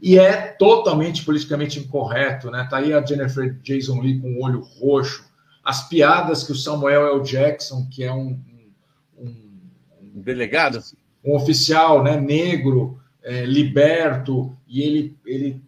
E 0.00 0.18
é 0.18 0.48
totalmente 0.48 1.24
politicamente 1.24 1.78
incorreto, 1.78 2.50
né? 2.50 2.66
Tá 2.68 2.78
aí 2.78 2.92
a 2.92 3.04
Jennifer 3.04 3.56
Jason 3.62 4.00
Lee 4.00 4.20
com 4.20 4.32
o 4.34 4.42
olho 4.44 4.60
roxo, 4.60 5.24
as 5.64 5.88
piadas 5.88 6.44
que 6.44 6.52
o 6.52 6.56
Samuel 6.56 7.06
L. 7.16 7.22
Jackson, 7.22 7.86
que 7.90 8.02
é 8.04 8.12
um, 8.12 8.38
um, 9.16 9.60
um 10.00 10.20
delegado, 10.20 10.80
um 11.24 11.36
oficial, 11.36 12.02
né, 12.02 12.20
negro, 12.20 13.00
é, 13.22 13.44
liberto, 13.44 14.56
e 14.66 14.82
ele 14.82 15.16
ele 15.24 15.62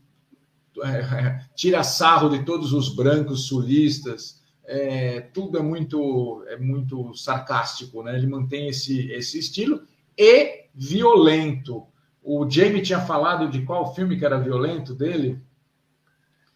é, 0.82 1.40
tira 1.54 1.82
sarro 1.82 2.28
de 2.28 2.44
todos 2.44 2.72
os 2.72 2.94
brancos 2.94 3.46
sulistas 3.46 4.42
é, 4.66 5.20
tudo 5.20 5.58
é 5.58 5.62
muito, 5.62 6.44
é 6.48 6.56
muito 6.56 7.14
sarcástico, 7.14 8.02
né? 8.02 8.16
Ele 8.16 8.26
mantém 8.26 8.68
esse, 8.68 9.10
esse 9.12 9.38
estilo 9.38 9.82
e 10.16 10.64
violento. 10.74 11.86
O 12.22 12.48
Jamie 12.48 12.82
tinha 12.82 13.00
falado 13.00 13.50
de 13.50 13.62
qual 13.62 13.94
filme 13.94 14.18
que 14.18 14.24
era 14.24 14.40
violento 14.40 14.94
dele? 14.94 15.38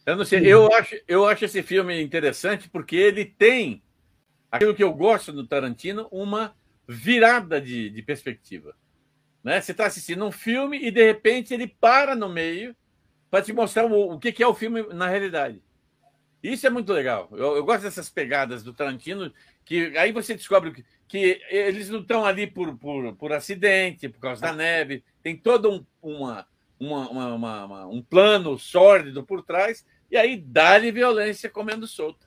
Eu 0.09 0.17
não 0.17 0.25
sei, 0.25 0.41
eu 0.47 0.73
acho, 0.73 0.99
eu 1.07 1.27
acho 1.27 1.45
esse 1.45 1.63
filme 1.63 2.01
interessante 2.01 2.67
porque 2.67 2.97
ele 2.97 3.27
tem 3.27 3.83
aquilo 4.51 4.75
que 4.75 4.83
eu 4.83 4.91
gosto 4.95 5.31
do 5.35 5.47
Tarantino, 5.47 6.09
uma 6.11 6.57
virada 6.89 7.61
de, 7.61 7.91
de 7.91 8.01
perspectiva. 8.01 8.75
Né? 9.45 9.61
Você 9.61 9.73
está 9.73 9.85
assistindo 9.85 10.25
um 10.25 10.33
filme 10.33 10.79
e 10.79 10.91
de 10.91 11.05
repente 11.05 11.53
ele 11.53 11.67
para 11.67 12.17
no 12.17 12.27
meio 12.27 12.75
para 13.31 13.45
te 13.45 13.53
mostrar 13.53 13.85
o, 13.85 14.15
o 14.15 14.19
que, 14.19 14.33
que 14.33 14.43
é 14.43 14.47
o 14.47 14.55
filme 14.55 14.83
na 14.95 15.09
realidade. 15.09 15.63
Isso 16.43 16.67
é 16.67 16.71
muito 16.71 16.91
legal. 16.91 17.29
Eu, 17.33 17.57
eu, 17.57 17.65
gosto 17.67 17.83
dessas 17.83 18.09
pegadas 18.09 18.63
do 18.63 18.73
Tarantino, 18.73 19.31
que 19.63 19.95
aí 19.99 20.11
você 20.11 20.35
descobre 20.35 20.73
que, 20.73 20.85
que 21.07 21.43
eles 21.51 21.91
não 21.91 22.01
estão 22.01 22.25
ali 22.25 22.47
por, 22.47 22.75
por, 22.79 23.15
por 23.15 23.31
acidente, 23.31 24.09
por 24.09 24.21
causa 24.21 24.41
da 24.41 24.55
neve. 24.55 25.05
Tem 25.23 25.37
todo 25.37 25.71
um, 25.71 25.85
uma, 26.01 26.47
uma, 26.81 27.11
uma, 27.11 27.65
uma, 27.67 27.87
um 27.89 28.01
plano 28.01 28.59
sórdido 28.59 29.23
por 29.23 29.43
trás, 29.43 29.85
e 30.11 30.17
aí 30.17 30.37
dá-lhe 30.37 30.91
violência 30.91 31.51
comendo 31.51 31.87
solta. 31.87 32.27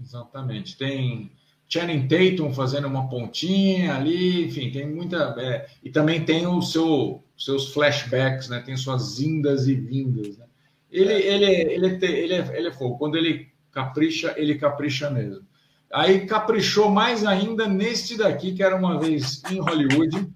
Exatamente. 0.00 0.76
Tem 0.76 1.30
Channing 1.68 2.06
Tatum 2.06 2.52
fazendo 2.52 2.86
uma 2.86 3.08
pontinha 3.08 3.94
ali, 3.94 4.46
enfim, 4.46 4.70
tem 4.70 4.86
muita. 4.86 5.34
É, 5.38 5.66
e 5.82 5.90
também 5.90 6.24
tem 6.24 6.46
o 6.46 6.60
seu, 6.60 7.24
seus 7.36 7.72
flashbacks, 7.72 8.48
né? 8.48 8.60
Tem 8.60 8.76
suas 8.76 9.20
indas 9.20 9.66
e 9.68 9.74
vindas. 9.74 10.36
Né? 10.36 10.46
Ele, 10.90 11.12
ele, 11.12 11.44
ele, 11.44 11.86
ele, 11.86 12.06
ele, 12.06 12.34
é, 12.34 12.58
ele 12.58 12.68
é 12.68 12.72
fogo. 12.72 12.98
Quando 12.98 13.16
ele 13.16 13.48
capricha, 13.70 14.34
ele 14.36 14.56
capricha 14.56 15.10
mesmo. 15.10 15.46
Aí 15.92 16.26
caprichou 16.26 16.90
mais 16.90 17.24
ainda 17.24 17.66
neste 17.66 18.16
daqui, 18.16 18.52
que 18.52 18.62
era 18.62 18.76
uma 18.76 18.98
vez 18.98 19.42
em 19.50 19.60
Hollywood. 19.60 20.30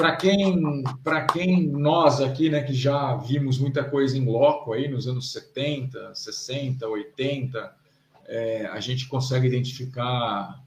Para 0.00 0.16
quem, 0.16 0.82
para 1.04 1.26
quem 1.26 1.66
nós 1.66 2.22
aqui, 2.22 2.48
né, 2.48 2.62
que 2.62 2.72
já 2.72 3.16
vimos 3.16 3.58
muita 3.58 3.84
coisa 3.84 4.16
em 4.16 4.24
loco 4.24 4.72
aí 4.72 4.88
nos 4.88 5.06
anos 5.06 5.30
70, 5.30 6.14
60, 6.14 6.88
80, 6.88 7.70
é, 8.26 8.64
a 8.72 8.80
gente 8.80 9.06
consegue 9.06 9.46
identificar 9.46 10.58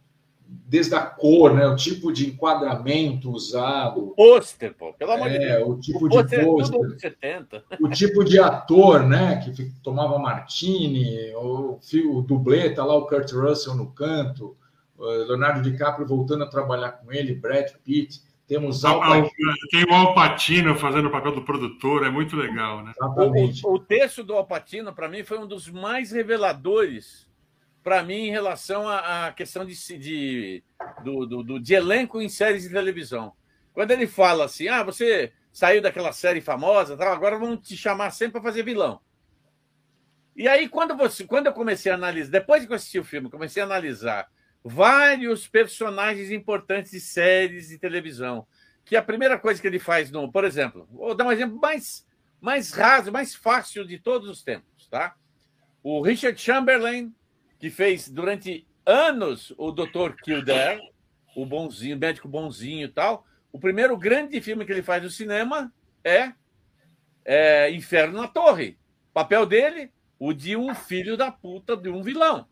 desde 0.46 0.94
a 0.94 1.02
cor, 1.02 1.56
né, 1.56 1.66
o 1.66 1.76
tipo 1.76 2.14
de 2.14 2.28
enquadramento 2.28 3.32
usado. 3.32 4.10
O 4.10 4.12
pôster, 4.12 4.76
pô, 4.76 4.94
pelo 4.94 5.14
amor 5.14 5.28
é, 5.28 5.32
de 5.32 5.40
Deus. 5.40 5.68
O 5.68 5.80
tipo 5.80 6.06
o 6.06 6.10
de 6.10 6.36
é 6.36 6.46
pôster. 6.46 7.18
É 7.20 7.44
o 7.82 7.90
tipo 7.90 8.24
de 8.24 8.40
ator, 8.40 9.04
né, 9.04 9.38
que 9.38 9.72
tomava 9.82 10.20
Martini, 10.20 11.34
o, 11.34 11.80
o 12.12 12.22
dublê, 12.22 12.70
tá 12.70 12.86
lá 12.86 12.96
o 12.96 13.08
Kurt 13.08 13.32
Russell 13.32 13.74
no 13.74 13.88
canto, 13.88 14.56
Leonardo 15.00 15.68
DiCaprio 15.68 16.06
voltando 16.06 16.44
a 16.44 16.48
trabalhar 16.48 16.92
com 16.92 17.12
ele, 17.12 17.34
Brad 17.34 17.72
Pitt. 17.84 18.22
Temos 18.54 18.86
Al 18.86 19.00
Pacino. 19.00 19.54
Tem 19.72 19.84
o 19.84 19.94
Alpatino 19.94 20.76
fazendo 20.76 21.08
o 21.08 21.12
papel 21.12 21.32
do 21.32 21.42
produtor, 21.42 22.06
é 22.06 22.10
muito 22.12 22.36
legal, 22.36 22.84
né? 22.84 22.92
Exatamente. 22.96 23.66
O, 23.66 23.74
o 23.74 23.80
texto 23.80 24.24
do 24.24 24.36
Alpatino, 24.36 24.94
para 24.94 25.10
mim, 25.10 25.24
foi 25.24 25.40
um 25.40 25.48
dos 25.48 25.68
mais 25.68 26.12
reveladores 26.12 27.28
para 27.84 28.04
mim, 28.04 28.28
em 28.28 28.32
relação 28.32 28.88
à, 28.88 29.34
questão 29.36 29.66
de, 29.66 29.76
de, 29.98 30.64
do, 31.04 31.26
do, 31.26 31.44
do, 31.44 31.60
de 31.60 31.74
elenco 31.74 32.22
em 32.22 32.30
séries 32.30 32.64
de 32.64 32.70
televisão. 32.70 33.34
Quando 33.74 33.92
ele 33.92 34.08
fala 34.08 34.46
assim, 34.46 34.70
ah, 34.70 34.84
você 34.84 35.34
saiu 35.52 35.82
daquela 35.82 36.14
série 36.14 36.40
famosa, 36.40 36.96
tal, 36.96 37.12
agora 37.12 37.38
vamos 37.38 37.68
te 37.68 37.76
chamar 37.76 38.12
sempre 38.12 38.34
para 38.34 38.44
fazer 38.44 38.64
vilão. 38.64 39.02
E 40.36 40.48
aí, 40.48 40.70
quando, 40.70 40.96
você, 40.96 41.26
quando 41.26 41.48
eu 41.48 41.54
comecei 41.54 41.92
a 41.92 41.96
analisar, 41.96 42.32
depois 42.32 42.66
que 42.66 42.72
eu 42.72 42.76
assisti 42.76 43.00
o 43.00 43.04
filme, 43.04 43.30
comecei 43.30 43.62
a 43.62 43.66
analisar 43.66 44.30
vários 44.64 45.48
personagens 45.48 46.32
importantes 46.32 46.92
de 46.92 47.00
séries 47.00 47.70
de 47.70 47.78
televisão, 47.78 48.48
que 48.86 48.96
a 48.96 49.02
primeira 49.02 49.38
coisa 49.38 49.62
que 49.62 49.68
ele 49.68 49.80
faz, 49.80 50.12
no, 50.12 50.32
por 50.32 50.46
exemplo, 50.46 50.88
vou 50.92 51.14
dar 51.16 51.26
um 51.26 51.32
exemplo 51.32 51.60
mais, 51.60 52.06
mais 52.40 52.72
raso, 52.72 53.12
mais 53.12 53.36
fácil 53.36 53.86
de 53.86 53.98
todos 53.98 54.30
os 54.30 54.44
tempos, 54.44 54.88
tá? 54.88 55.16
O 55.82 56.02
Richard 56.02 56.40
Chamberlain 56.40 57.14
que 57.64 57.70
fez 57.70 58.10
durante 58.10 58.68
anos 58.86 59.54
o 59.58 59.72
Dr. 59.72 60.16
Kildare, 60.22 60.82
o 61.34 61.46
bonzinho, 61.46 61.98
médico 61.98 62.28
bonzinho 62.28 62.84
e 62.84 62.90
tal. 62.90 63.26
O 63.54 63.58
primeiro 63.58 63.96
grande 63.96 64.42
filme 64.42 64.66
que 64.66 64.72
ele 64.74 64.84
faz 64.84 65.02
no 65.02 65.10
cinema 65.10 65.74
é, 66.04 66.34
é 67.24 67.72
Inferno 67.72 68.20
na 68.22 68.28
Torre. 68.28 68.78
Papel 69.14 69.46
dele, 69.46 69.94
o 70.20 70.34
de 70.34 70.58
um 70.58 70.76
filho 70.76 71.16
da 71.16 71.32
puta 71.32 71.78
de 71.78 71.88
um 71.88 72.04
vilão. 72.04 72.46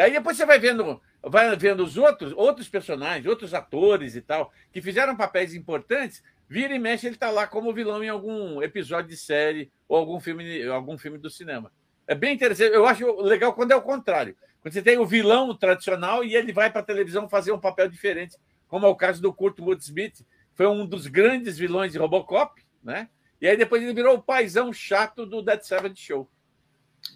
Aí 0.00 0.12
depois 0.12 0.36
você 0.36 0.46
vai 0.46 0.58
vendo, 0.58 1.00
vai 1.22 1.54
vendo 1.56 1.84
os 1.84 1.96
outros, 1.96 2.32
outros 2.32 2.68
personagens, 2.68 3.26
outros 3.26 3.52
atores 3.54 4.14
e 4.14 4.20
tal, 4.20 4.52
que 4.72 4.80
fizeram 4.80 5.16
papéis 5.16 5.54
importantes. 5.54 6.22
Vira 6.48 6.74
e 6.74 6.78
mexe, 6.78 7.06
ele 7.06 7.14
está 7.14 7.30
lá 7.30 7.46
como 7.46 7.72
vilão 7.72 8.02
em 8.02 8.08
algum 8.08 8.60
episódio 8.62 9.10
de 9.10 9.16
série 9.16 9.70
ou 9.88 9.96
algum 9.96 10.18
filme, 10.18 10.66
algum 10.66 10.98
filme 10.98 11.18
do 11.18 11.30
cinema. 11.30 11.70
É 12.06 12.14
bem 12.14 12.34
interessante. 12.34 12.74
Eu 12.74 12.86
acho 12.86 13.20
legal 13.20 13.52
quando 13.52 13.70
é 13.70 13.76
o 13.76 13.82
contrário. 13.82 14.36
Quando 14.60 14.74
você 14.74 14.82
tem 14.82 14.98
o 14.98 15.06
vilão 15.06 15.56
tradicional 15.56 16.24
e 16.24 16.34
ele 16.34 16.52
vai 16.52 16.70
para 16.70 16.80
a 16.80 16.84
televisão 16.84 17.28
fazer 17.28 17.52
um 17.52 17.60
papel 17.60 17.88
diferente, 17.88 18.36
como 18.66 18.84
é 18.84 18.88
o 18.88 18.96
caso 18.96 19.22
do 19.22 19.32
Kurt 19.32 19.58
Woodsmith, 19.60 20.24
foi 20.54 20.66
um 20.66 20.84
dos 20.84 21.06
grandes 21.06 21.56
vilões 21.56 21.92
de 21.92 21.98
Robocop, 21.98 22.60
né? 22.82 23.08
E 23.40 23.48
aí 23.48 23.56
depois 23.56 23.82
ele 23.82 23.94
virou 23.94 24.16
o 24.16 24.22
paizão 24.22 24.72
chato 24.72 25.24
do 25.24 25.40
Dead 25.40 25.62
Seven 25.62 25.94
Show. 25.94 26.28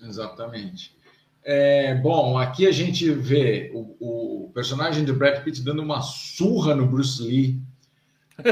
Exatamente. 0.03 0.94
É, 1.45 1.95
bom, 1.97 2.39
aqui 2.39 2.67
a 2.67 2.73
gente 2.73 3.11
vê 3.11 3.71
o, 3.75 4.47
o, 4.47 4.51
personagem 4.55 5.05
de 5.05 5.13
Brad 5.13 5.45
Pitt 5.45 5.63
dando 5.63 5.83
uma 5.83 6.01
surra 6.01 6.75
no 6.75 6.87
Bruce 6.87 7.23
Lee. 7.23 7.61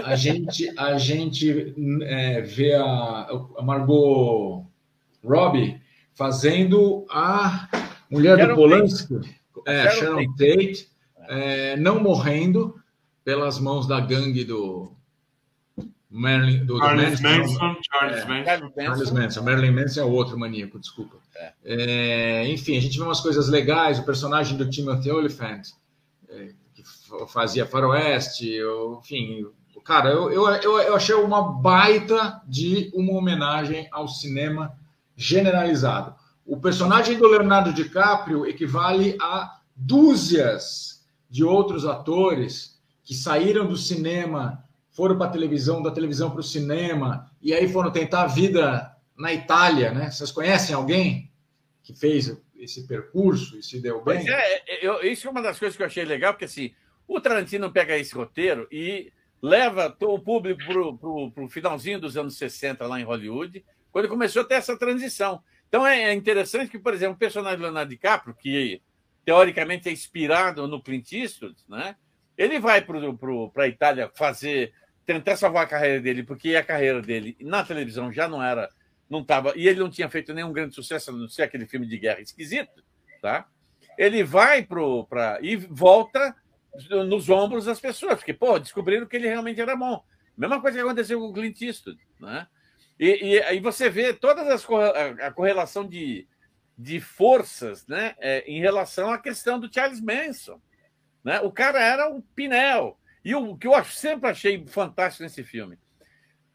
A 0.05 0.14
gente, 0.14 0.70
a 0.78 0.98
gente 0.98 1.74
é, 2.02 2.43
vê 2.43 2.74
a, 2.74 3.28
a 3.56 3.62
Margot 3.62 4.66
Robbie 5.24 5.81
fazendo 6.14 7.06
a 7.10 7.69
mulher 8.10 8.36
Sharon 8.36 8.55
do 8.55 8.55
Polanski, 8.55 9.14
Tate. 9.14 9.40
É, 9.66 9.90
Sharon, 9.90 10.24
Tate, 10.36 10.56
Tate 10.56 10.89
é, 11.28 11.77
não 11.77 12.01
morrendo 12.01 12.78
pelas 13.24 13.59
mãos 13.59 13.86
da 13.86 14.01
gangue 14.01 14.44
do 14.44 14.93
Marilyn, 16.13 16.67
do, 16.67 16.79
Charles 16.79 17.21
do 17.21 17.23
Manson, 17.23 17.43
Manson, 17.43 17.81
Charles, 17.91 18.23
é, 18.23 18.27
Manson. 18.27 18.73
Charles 18.79 19.11
Manson. 19.11 19.43
Marilyn 19.43 19.73
Manson 19.73 20.01
é 20.01 20.05
outro 20.05 20.39
maníaco, 20.39 20.79
desculpa. 20.79 21.17
É. 21.35 21.53
é. 21.65 22.49
enfim, 22.49 22.77
a 22.77 22.81
gente 22.81 22.99
vê 22.99 23.05
umas 23.05 23.21
coisas 23.21 23.49
legais. 23.49 23.99
O 23.99 24.05
personagem 24.05 24.59
do 24.59 24.69
Timothy 24.69 25.11
Oliphant, 25.11 25.63
é, 26.29 26.51
que 26.75 26.85
fazia 27.29 27.65
faroeste, 27.65 28.59
enfim, 28.99 29.47
cara, 29.83 30.11
eu, 30.11 30.31
eu, 30.31 30.47
eu, 30.49 30.79
eu 30.81 30.95
achei 30.95 31.15
uma 31.15 31.43
baita 31.43 32.43
de 32.47 32.91
uma 32.95 33.15
homenagem 33.15 33.89
ao 33.91 34.07
cinema 34.07 34.77
generalizado. 35.17 36.15
O 36.45 36.59
personagem 36.59 37.17
do 37.17 37.29
Leonardo 37.29 37.73
DiCaprio 37.73 38.47
equivale 38.47 39.17
a 39.21 39.61
dúzias 39.75 41.05
de 41.31 41.43
outros 41.43 41.87
atores 41.87 42.79
que 43.05 43.15
saíram 43.15 43.67
do 43.67 43.77
cinema, 43.77 44.62
foram 44.93 45.16
para 45.16 45.27
a 45.27 45.31
televisão, 45.31 45.82
da 45.82 45.90
televisão 45.90 46.31
para 46.31 46.40
o 46.40 46.44
cinema, 46.44 47.31
e 47.40 47.52
aí 47.52 47.66
foram 47.69 47.90
tentar 47.90 48.23
a 48.23 48.27
vida 48.27 48.94
na 49.16 49.32
Itália, 49.32 49.90
né? 49.90 50.10
Vocês 50.10 50.31
conhecem 50.31 50.74
alguém 50.74 51.31
que 51.82 51.94
fez 51.94 52.36
esse 52.56 52.86
percurso 52.86 53.59
e 53.59 53.62
se 53.62 53.81
deu 53.81 54.02
bem? 54.05 54.28
É, 54.28 54.86
eu, 54.86 55.02
isso 55.02 55.27
é 55.27 55.31
uma 55.31 55.43
das 55.43 55.59
coisas 55.59 55.77
que 55.77 55.82
eu 55.82 55.86
achei 55.86 56.05
legal, 56.05 56.35
porque 56.35 56.44
assim, 56.44 56.73
o 57.09 57.20
Tarantino 57.20 57.73
pega 57.73 57.98
esse 57.98 58.14
roteiro 58.14 58.69
e 58.70 59.12
leva 59.40 59.97
o 60.02 60.19
público 60.19 60.60
para 61.35 61.43
o 61.44 61.48
finalzinho 61.48 61.98
dos 61.98 62.16
anos 62.16 62.36
60 62.36 62.86
lá 62.86 63.01
em 63.01 63.05
Hollywood, 63.05 63.64
quando 63.90 64.09
começou 64.09 64.43
a 64.43 64.44
ter 64.44 64.55
essa 64.55 64.77
transição. 64.77 65.43
Então 65.69 65.86
é 65.86 66.12
interessante 66.12 66.70
que, 66.70 66.78
por 66.78 66.93
exemplo, 66.93 67.14
o 67.14 67.19
personagem 67.19 67.59
do 67.59 67.62
Leonardo 67.62 67.90
DiCaprio, 67.90 68.35
que 68.35 68.81
teoricamente 69.24 69.89
é 69.89 69.93
inspirado 69.93 70.69
no 70.69 70.82
Clint 70.82 71.12
Eastwood, 71.12 71.56
né? 71.69 71.97
ele 72.36 72.59
vai 72.59 72.82
para 72.82 73.64
a 73.64 73.69
Itália 73.69 74.10
fazer, 74.14 74.73
tentar 75.05 75.37
salvar 75.37 75.65
a 75.65 75.69
carreira 75.69 76.01
dele, 76.01 76.23
porque 76.23 76.55
a 76.57 76.65
carreira 76.65 77.03
dele 77.03 77.37
na 77.41 77.65
televisão 77.65 78.12
já 78.12 78.29
não 78.29 78.43
era, 78.43 78.69
não 79.09 79.20
estava, 79.20 79.53
e 79.57 79.69
ele 79.69 79.81
não 79.81 79.91
tinha 79.91 80.09
feito 80.09 80.33
nenhum 80.33 80.53
grande 80.53 80.74
sucesso, 80.74 81.11
a 81.11 81.15
não 81.15 81.29
ser 81.29 81.43
aquele 81.43 81.66
filme 81.66 81.87
de 81.87 81.99
guerra 81.99 82.20
esquisito, 82.20 82.83
tá? 83.20 83.47
ele 83.97 84.23
vai 84.24 84.62
para 84.62 85.39
e 85.41 85.57
volta 85.57 86.35
nos 87.07 87.29
ombros 87.29 87.66
das 87.66 87.81
pessoas, 87.81 88.15
porque, 88.15 88.33
pô, 88.33 88.59
descobriram 88.59 89.07
que 89.07 89.16
ele 89.16 89.29
realmente 89.29 89.61
era 89.61 89.77
bom. 89.77 90.03
Mesma 90.37 90.61
coisa 90.61 90.79
que 90.79 90.83
aconteceu 90.83 91.20
com 91.20 91.27
o 91.27 91.33
Clint 91.33 91.61
Eastwood, 91.61 92.01
né? 92.19 92.47
E, 92.99 93.41
aí 93.41 93.59
você 93.61 93.91
vê 93.91 94.12
toda 94.12 94.43
a, 94.43 95.27
a 95.27 95.33
correlação 95.33 95.87
de, 95.87 96.27
de 96.79 97.01
forças 97.01 97.87
né, 97.87 98.15
é, 98.19 98.41
em 98.47 98.61
relação 98.61 99.12
à 99.12 99.19
questão 99.19 99.59
do 99.59 99.73
Charles 99.73 100.01
Manson. 100.01 100.61
Né? 101.24 101.41
O 101.41 101.51
cara 101.51 101.83
era 101.83 102.09
um 102.09 102.20
pinel. 102.20 102.97
E 103.24 103.35
o 103.35 103.57
que 103.57 103.66
eu 103.66 103.85
sempre 103.85 104.31
achei 104.31 104.65
fantástico 104.66 105.23
nesse 105.23 105.44
filme, 105.44 105.78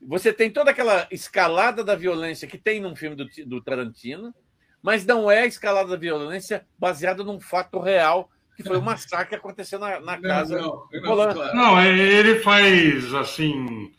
você 0.01 0.31
tem 0.31 0.51
toda 0.51 0.71
aquela 0.71 1.07
escalada 1.09 1.83
da 1.83 1.95
violência 1.95 2.47
que 2.47 2.57
tem 2.57 2.79
num 2.79 2.95
filme 2.95 3.15
do, 3.15 3.25
do 3.45 3.61
Tarantino, 3.61 4.33
mas 4.81 5.05
não 5.05 5.29
é 5.29 5.41
a 5.41 5.45
escalada 5.45 5.89
da 5.89 5.97
violência 5.97 6.65
baseada 6.77 7.23
num 7.23 7.39
fato 7.39 7.79
real, 7.79 8.29
que 8.55 8.63
foi 8.63 8.77
o 8.77 8.79
um 8.79 8.83
massacre 8.83 9.29
que 9.29 9.35
aconteceu 9.35 9.79
na, 9.79 9.99
na 9.99 10.19
casa. 10.19 10.59
Não, 10.59 10.87
não, 10.91 11.15
não, 11.15 11.55
não, 11.55 11.79
é, 11.79 11.89
ele 11.89 12.39
faz 12.39 13.13
assim 13.13 13.91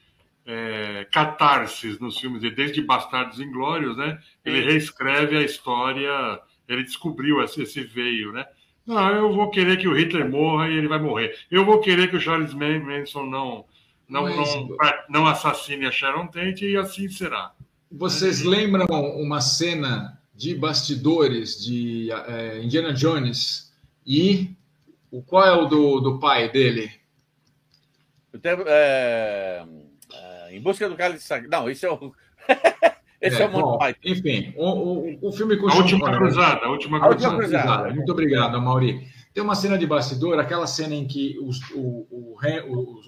é, 0.47 1.07
catarses 1.13 1.99
nos 2.01 2.19
filmes 2.19 2.41
dele, 2.41 2.55
desde 2.55 2.83
Bastardos 2.83 3.39
Inglórios, 3.39 3.97
né? 3.97 4.19
Ele 4.45 4.65
reescreve 4.65 5.37
a 5.37 5.43
história, 5.43 6.41
ele 6.67 6.85
descobriu 6.85 7.43
esse, 7.43 7.63
esse 7.63 7.83
veio, 7.83 8.33
né? 8.33 8.47
Não, 8.89 9.11
eu 9.11 9.33
vou 9.35 9.51
querer 9.51 9.77
que 9.77 9.87
o 9.87 9.93
Hitler 9.93 10.27
morra 10.29 10.67
e 10.69 10.73
ele 10.73 10.89
vai 10.89 10.99
morrer. 10.99 11.37
Eu 11.51 11.63
vou 11.63 11.79
querer 11.79 12.09
que 12.09 12.17
o 12.17 12.21
Charles 12.21 12.55
Manson 12.55 13.27
não 13.27 13.67
não, 14.09 14.23
Mas... 14.23 14.55
não, 14.55 14.69
não 15.11 15.27
assassine 15.27 15.85
a 15.85 15.93
Sharon 15.93 16.29
Tate 16.29 16.65
e 16.65 16.77
assim 16.79 17.07
será. 17.11 17.53
Vocês 17.93 18.43
lembram 18.43 18.87
uma 19.17 19.43
cena 19.43 20.19
de 20.35 20.55
bastidores 20.55 21.63
de 21.63 22.11
é, 22.11 22.63
Indiana 22.63 22.95
Jones 22.95 23.71
e 24.07 24.57
o 25.11 25.21
qual 25.21 25.45
é 25.45 25.53
o 25.53 25.67
do, 25.67 26.01
do 26.01 26.19
pai 26.19 26.51
dele? 26.51 26.91
É, 28.43 29.67
é, 30.15 30.57
em 30.57 30.61
busca 30.63 30.89
do 30.89 30.97
cálice 30.97 31.27
sagrado. 31.27 31.51
Não, 31.51 31.71
esse 31.71 31.85
é 31.85 31.91
o. 31.91 32.15
esse 33.21 33.43
é, 33.43 33.45
é 33.45 33.49
o 33.49 33.51
bom, 33.51 33.79
Enfim, 34.05 34.55
o, 34.57 34.67
o, 34.67 35.29
o 35.29 35.33
filme 35.33 35.57
com 35.57 35.69
a 35.69 35.75
última 35.75 36.17
cruzada, 36.17 36.67
a 36.67 36.71
última 36.71 37.01
cruzada. 37.01 37.35
A 37.35 37.37
última 37.37 37.59
cruzada. 37.59 37.95
Muito 37.95 38.13
obrigado, 38.13 38.61
Mauri. 38.61 39.09
Tem 39.35 39.43
uma 39.43 39.55
cena 39.55 39.77
de 39.77 39.87
bastidor, 39.87 40.39
aquela 40.39 40.67
cena 40.67 40.95
em 40.95 41.07
que 41.07 41.39
os, 41.41 41.61
o, 41.71 42.07
o, 42.11 42.37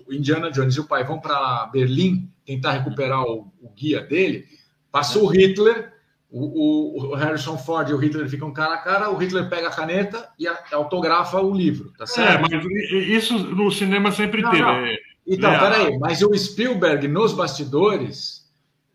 o, 0.06 0.12
Indiana 0.12 0.50
Jones 0.50 0.76
e 0.76 0.80
o 0.80 0.86
pai 0.86 1.04
vão 1.04 1.18
para 1.18 1.68
Berlim 1.72 2.28
tentar 2.44 2.72
recuperar 2.72 3.22
o, 3.22 3.52
o, 3.60 3.70
guia 3.70 4.00
dele. 4.00 4.44
Passou 4.92 5.24
o 5.24 5.26
Hitler, 5.26 5.92
o, 6.30 7.14
Harrison 7.14 7.56
Ford 7.56 7.88
e 7.88 7.94
o 7.94 7.96
Hitler 7.96 8.28
ficam 8.28 8.52
cara 8.52 8.74
a 8.74 8.78
cara, 8.78 9.10
o 9.10 9.16
Hitler 9.16 9.48
pega 9.48 9.68
a 9.68 9.74
caneta 9.74 10.28
e 10.38 10.46
autografa 10.72 11.40
o 11.40 11.54
livro. 11.54 11.92
Tá 11.96 12.06
certo? 12.06 12.52
É, 12.52 12.58
mas 12.58 12.64
isso 12.90 13.38
no 13.38 13.70
cinema 13.70 14.12
sempre 14.12 14.42
não, 14.42 14.50
teve. 14.50 14.62
Não. 14.62 14.70
É, 14.70 14.96
então, 15.26 15.52
é, 15.52 15.58
peraí, 15.58 15.98
mas 15.98 16.22
o 16.22 16.36
Spielberg 16.36 17.08
nos 17.08 17.32
bastidores, 17.32 18.39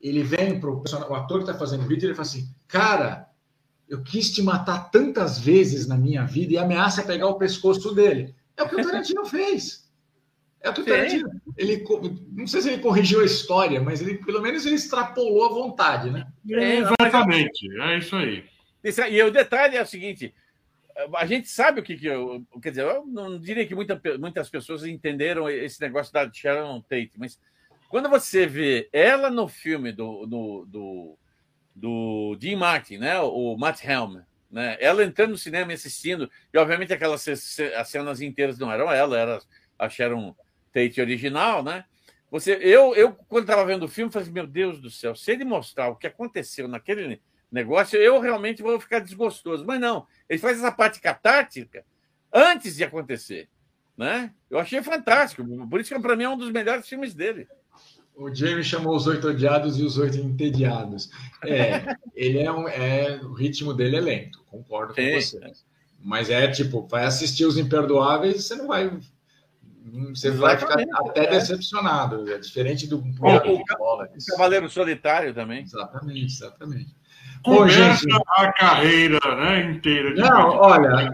ele 0.07 0.23
vem 0.23 0.60
para 0.60 0.69
o 0.69 1.15
ator 1.15 1.44
que 1.44 1.49
está 1.49 1.57
fazendo 1.57 1.84
o 1.84 1.88
vídeo 1.88 2.06
e 2.06 2.07
ele 2.07 2.15
fala 2.15 2.27
assim: 2.27 2.49
cara 2.68 3.30
eu 3.88 4.02
quis 4.02 4.32
te 4.32 4.41
matar 4.41 4.90
tantas 4.90 5.40
vezes 5.40 5.88
na 5.88 5.98
minha 5.98 6.23
vida 6.23 6.53
e 6.53 6.57
ameaça 6.57 7.03
pegar 7.03 7.27
o 7.27 7.38
pescoço 7.38 7.94
dele. 7.94 8.34
É 8.57 8.64
o 8.64 8.69
que 8.69 8.76
o 8.76 8.82
Tarantino 8.84 9.26
fez. 9.26 9.86
É 10.61 10.69
o 10.69 10.73
que 10.73 10.82
o 10.82 10.86
Tarantino. 10.86 11.30
Ele, 11.56 11.84
não 12.32 12.48
sei 12.48 12.61
se 12.61 12.69
ele 12.69 12.82
corrigiu 12.82 13.22
a 13.22 13.26
história, 13.26 13.80
mas 13.80 14.02
ele, 14.02 14.15
pelo 14.15 14.41
menos 14.41 14.65
ele 14.65 14.76
extrapolou 14.76 15.45
a 15.45 15.49
vontade, 15.49 16.10
né? 16.10 16.27
É, 16.49 16.77
exatamente, 16.77 17.69
é 17.80 17.98
isso 17.98 18.15
aí. 18.15 18.44
E 19.11 19.23
o 19.23 19.32
detalhe 19.32 19.77
é 19.77 19.82
o 19.84 19.88
seguinte: 19.88 20.34
a 21.15 21.26
gente 21.26 21.48
sabe 21.48 21.80
o 21.80 21.84
que, 21.84 21.95
que 21.95 22.07
eu. 22.07 22.44
Quer 22.61 22.69
dizer, 22.69 22.84
eu 22.84 23.06
não 23.06 23.40
diria 23.40 23.65
que 23.68 23.76
muita, 23.76 24.02
muitas 24.19 24.49
pessoas 24.49 24.84
entenderam 24.84 25.48
esse 25.48 25.80
negócio 25.80 26.11
da 26.11 26.32
Sharon 26.32 26.82
Tate, 26.82 27.11
mas 27.18 27.40
quando 27.89 28.09
você 28.09 28.45
vê 28.45 28.89
ela 28.91 29.29
no 29.29 29.47
filme 29.47 29.91
do, 29.91 30.25
do, 30.25 30.65
do 30.65 31.17
do 31.75 32.37
Dean 32.39 32.57
Martin, 32.57 32.97
né? 32.97 33.19
O 33.19 33.57
Matt 33.57 33.83
Helm, 33.83 34.21
né? 34.49 34.77
Ela 34.79 35.03
entrando 35.03 35.31
no 35.31 35.37
cinema 35.37 35.71
e 35.71 35.75
assistindo, 35.75 36.31
e 36.53 36.57
obviamente 36.57 36.93
aquelas 36.93 37.27
as 37.27 37.89
cenas 37.89 38.21
inteiras 38.21 38.57
não 38.57 38.71
eram 38.71 38.91
ela, 38.91 39.17
era 39.17 39.41
a 39.77 39.89
Sharon 39.89 40.33
Tate 40.71 41.01
original, 41.01 41.61
né? 41.61 41.83
Você, 42.31 42.57
eu, 42.61 42.95
eu 42.95 43.13
quando 43.13 43.43
estava 43.43 43.65
vendo 43.65 43.83
o 43.83 43.89
filme, 43.89 44.11
falei: 44.11 44.23
assim, 44.23 44.33
meu 44.33 44.47
Deus 44.47 44.79
do 44.79 44.89
céu, 44.89 45.13
se 45.13 45.31
ele 45.31 45.43
mostrar 45.43 45.89
o 45.89 45.97
que 45.97 46.07
aconteceu 46.07 46.67
naquele 46.67 47.21
negócio, 47.51 47.99
eu 47.99 48.19
realmente 48.21 48.63
vou 48.63 48.79
ficar 48.79 48.99
desgostoso. 48.99 49.65
Mas 49.65 49.79
não, 49.79 50.07
ele 50.29 50.39
faz 50.39 50.57
essa 50.57 50.71
parte 50.71 51.01
catártica 51.01 51.85
antes 52.31 52.77
de 52.77 52.83
acontecer, 52.85 53.49
né? 53.97 54.33
Eu 54.49 54.59
achei 54.59 54.81
fantástico, 54.81 55.45
por 55.67 55.81
isso 55.81 55.93
que 55.93 56.01
para 56.01 56.15
mim 56.15 56.23
é 56.23 56.29
um 56.29 56.37
dos 56.37 56.51
melhores 56.51 56.87
filmes 56.87 57.13
dele. 57.13 57.47
O 58.17 58.33
Jamie 58.33 58.63
chamou 58.63 58.95
os 58.95 59.07
oito 59.07 59.27
odiados 59.27 59.77
e 59.77 59.83
os 59.83 59.97
oito 59.97 60.17
entediados. 60.17 61.09
É, 61.43 61.95
ele 62.15 62.39
é 62.39 62.51
um. 62.51 62.67
É, 62.67 63.19
o 63.23 63.33
ritmo 63.33 63.73
dele 63.73 63.97
é 63.97 64.01
lento, 64.01 64.43
concordo 64.49 64.93
com 64.93 65.01
é. 65.01 65.19
você. 65.19 65.39
Mas 65.99 66.29
é 66.29 66.47
tipo, 66.47 66.87
vai 66.87 67.05
assistir 67.05 67.45
os 67.45 67.57
imperdoáveis, 67.57 68.45
você 68.45 68.55
não 68.55 68.67
vai. 68.67 68.97
Você 70.13 70.31
vai 70.31 70.57
ficar 70.57 70.81
até 70.93 71.25
é. 71.25 71.29
decepcionado. 71.31 72.29
É 72.31 72.37
diferente 72.37 72.87
do. 72.87 72.97
O, 72.99 73.01
o, 73.01 73.55
o 73.55 74.25
Cavaleiro 74.29 74.69
Solitário 74.69 75.33
também. 75.33 75.63
Exatamente, 75.63 76.33
exatamente. 76.33 76.95
Começa 77.43 77.99
gente, 77.99 78.23
a 78.37 78.51
carreira 78.53 79.19
né, 79.35 79.71
inteira. 79.71 80.15
De 80.15 80.21
não, 80.21 80.57
olha, 80.57 81.11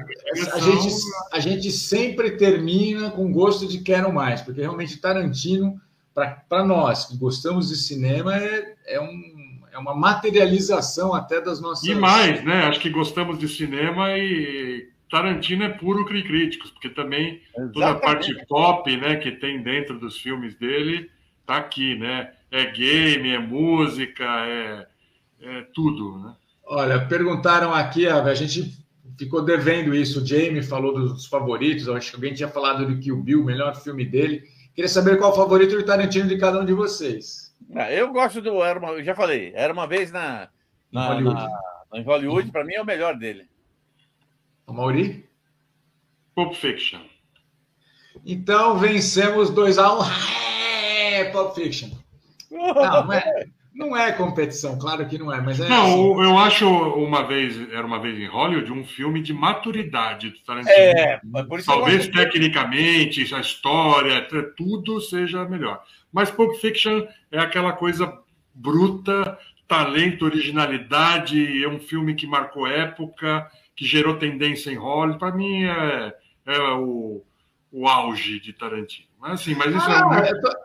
a 0.53 0.59
gente, 0.59 0.95
a 1.33 1.39
gente 1.39 1.71
sempre 1.71 2.37
termina 2.37 3.11
com 3.11 3.31
gosto 3.33 3.67
de 3.67 3.79
quero 3.79 4.13
mais, 4.13 4.41
porque 4.41 4.61
realmente 4.61 4.97
Tarantino 4.97 5.81
para 6.13 6.63
nós 6.65 7.05
que 7.05 7.17
gostamos 7.17 7.69
de 7.69 7.75
cinema, 7.75 8.35
é, 8.35 8.75
é, 8.85 9.01
um, 9.01 9.61
é 9.71 9.77
uma 9.77 9.95
materialização 9.95 11.13
até 11.13 11.39
das 11.41 11.61
nossas. 11.61 11.87
E 11.87 11.95
mais, 11.95 12.43
né? 12.43 12.65
Acho 12.65 12.79
que 12.79 12.89
gostamos 12.89 13.39
de 13.39 13.47
cinema 13.47 14.17
e 14.17 14.89
Tarantino 15.09 15.63
é 15.63 15.69
puro 15.69 16.05
críticos, 16.05 16.71
porque 16.71 16.89
também 16.89 17.41
Exatamente. 17.49 17.73
toda 17.73 17.89
a 17.91 17.95
parte 17.95 18.45
pop 18.47 18.97
né, 18.97 19.17
que 19.17 19.31
tem 19.31 19.61
dentro 19.61 19.99
dos 19.99 20.17
filmes 20.17 20.55
dele 20.55 21.09
tá 21.45 21.57
aqui, 21.57 21.95
né? 21.95 22.31
É 22.49 22.65
game, 22.71 23.29
é 23.29 23.39
música, 23.39 24.23
é, 24.23 24.87
é 25.41 25.61
tudo, 25.73 26.17
né? 26.19 26.35
Olha, 26.65 27.05
perguntaram 27.05 27.73
aqui, 27.73 28.07
a 28.07 28.33
gente 28.33 28.77
ficou 29.17 29.43
devendo 29.43 29.93
isso. 29.93 30.21
O 30.21 30.25
Jamie 30.25 30.63
falou 30.63 30.93
dos 30.93 31.25
favoritos. 31.25 31.89
Acho 31.89 32.11
que 32.11 32.15
alguém 32.15 32.33
tinha 32.33 32.47
falado 32.47 32.85
do 32.85 32.97
Kill 32.97 33.17
Bill, 33.17 33.41
o 33.41 33.45
melhor 33.45 33.75
filme 33.75 34.05
dele. 34.05 34.43
Queria 34.73 34.89
saber 34.89 35.17
qual 35.17 35.31
o 35.31 35.35
favorito 35.35 35.75
do 35.75 35.85
Tarantino 35.85 36.27
de 36.27 36.37
cada 36.37 36.59
um 36.59 36.65
de 36.65 36.73
vocês. 36.73 37.53
Ah, 37.75 37.91
eu 37.91 38.11
gosto 38.11 38.41
do. 38.41 38.63
Era 38.63 38.79
uma, 38.79 39.03
já 39.03 39.15
falei, 39.15 39.51
era 39.55 39.71
uma 39.71 39.87
vez 39.87 40.11
na, 40.11 40.49
na, 40.91 41.07
Hollywood. 41.07 41.35
Na, 41.35 41.99
em 41.99 42.03
Hollywood, 42.03 42.51
para 42.51 42.63
mim 42.63 42.73
é 42.73 42.81
o 42.81 42.85
melhor 42.85 43.17
dele. 43.17 43.47
O 44.65 44.73
Mauri? 44.73 45.29
Pulp 46.35 46.53
Fiction. 46.53 47.01
Então 48.25 48.77
vencemos 48.77 49.49
2 49.49 49.77
a 49.77 49.93
1 49.93 49.99
um. 49.99 50.03
É, 50.03 51.31
Pulp 51.31 51.53
Fiction. 51.55 51.89
Não, 52.51 53.05
não 53.05 53.13
é. 53.13 53.45
Não 53.73 53.95
é 53.95 54.11
competição, 54.11 54.77
claro 54.77 55.07
que 55.07 55.17
não 55.17 55.33
é, 55.33 55.39
mas 55.39 55.59
é. 55.59 55.69
Não, 55.69 55.85
assim. 55.85 56.23
eu 56.23 56.37
acho 56.37 56.67
uma 56.67 57.23
vez, 57.23 57.57
era 57.71 57.85
uma 57.85 57.99
vez 57.99 58.19
em 58.19 58.27
Hollywood, 58.27 58.71
um 58.71 58.83
filme 58.83 59.21
de 59.21 59.33
maturidade 59.33 60.29
do 60.29 60.39
Tarantino. 60.39 60.73
É, 60.75 61.21
por 61.47 61.59
isso 61.59 61.71
Talvez 61.71 62.07
tecnicamente, 62.07 63.33
a 63.33 63.39
história, 63.39 64.27
tudo 64.57 64.99
seja 64.99 65.45
melhor. 65.45 65.81
Mas 66.11 66.29
Pulp 66.29 66.55
Fiction 66.55 67.05
é 67.31 67.39
aquela 67.39 67.71
coisa 67.71 68.13
bruta, 68.53 69.37
talento, 69.67 70.25
originalidade, 70.25 71.63
é 71.63 71.67
um 71.67 71.79
filme 71.79 72.13
que 72.13 72.27
marcou 72.27 72.67
época, 72.67 73.49
que 73.73 73.85
gerou 73.85 74.17
tendência 74.17 74.69
em 74.69 74.75
Hollywood. 74.75 75.17
Para 75.17 75.33
mim 75.33 75.63
é, 75.63 76.13
é 76.45 76.59
o, 76.73 77.23
o 77.71 77.87
auge 77.87 78.37
de 78.41 78.51
Tarantino. 78.51 79.07
Mas 79.17 79.39
assim, 79.39 79.55
mas 79.55 79.73
isso 79.73 79.89
ah, 79.89 80.23
é, 80.25 80.33
muito, 80.33 80.57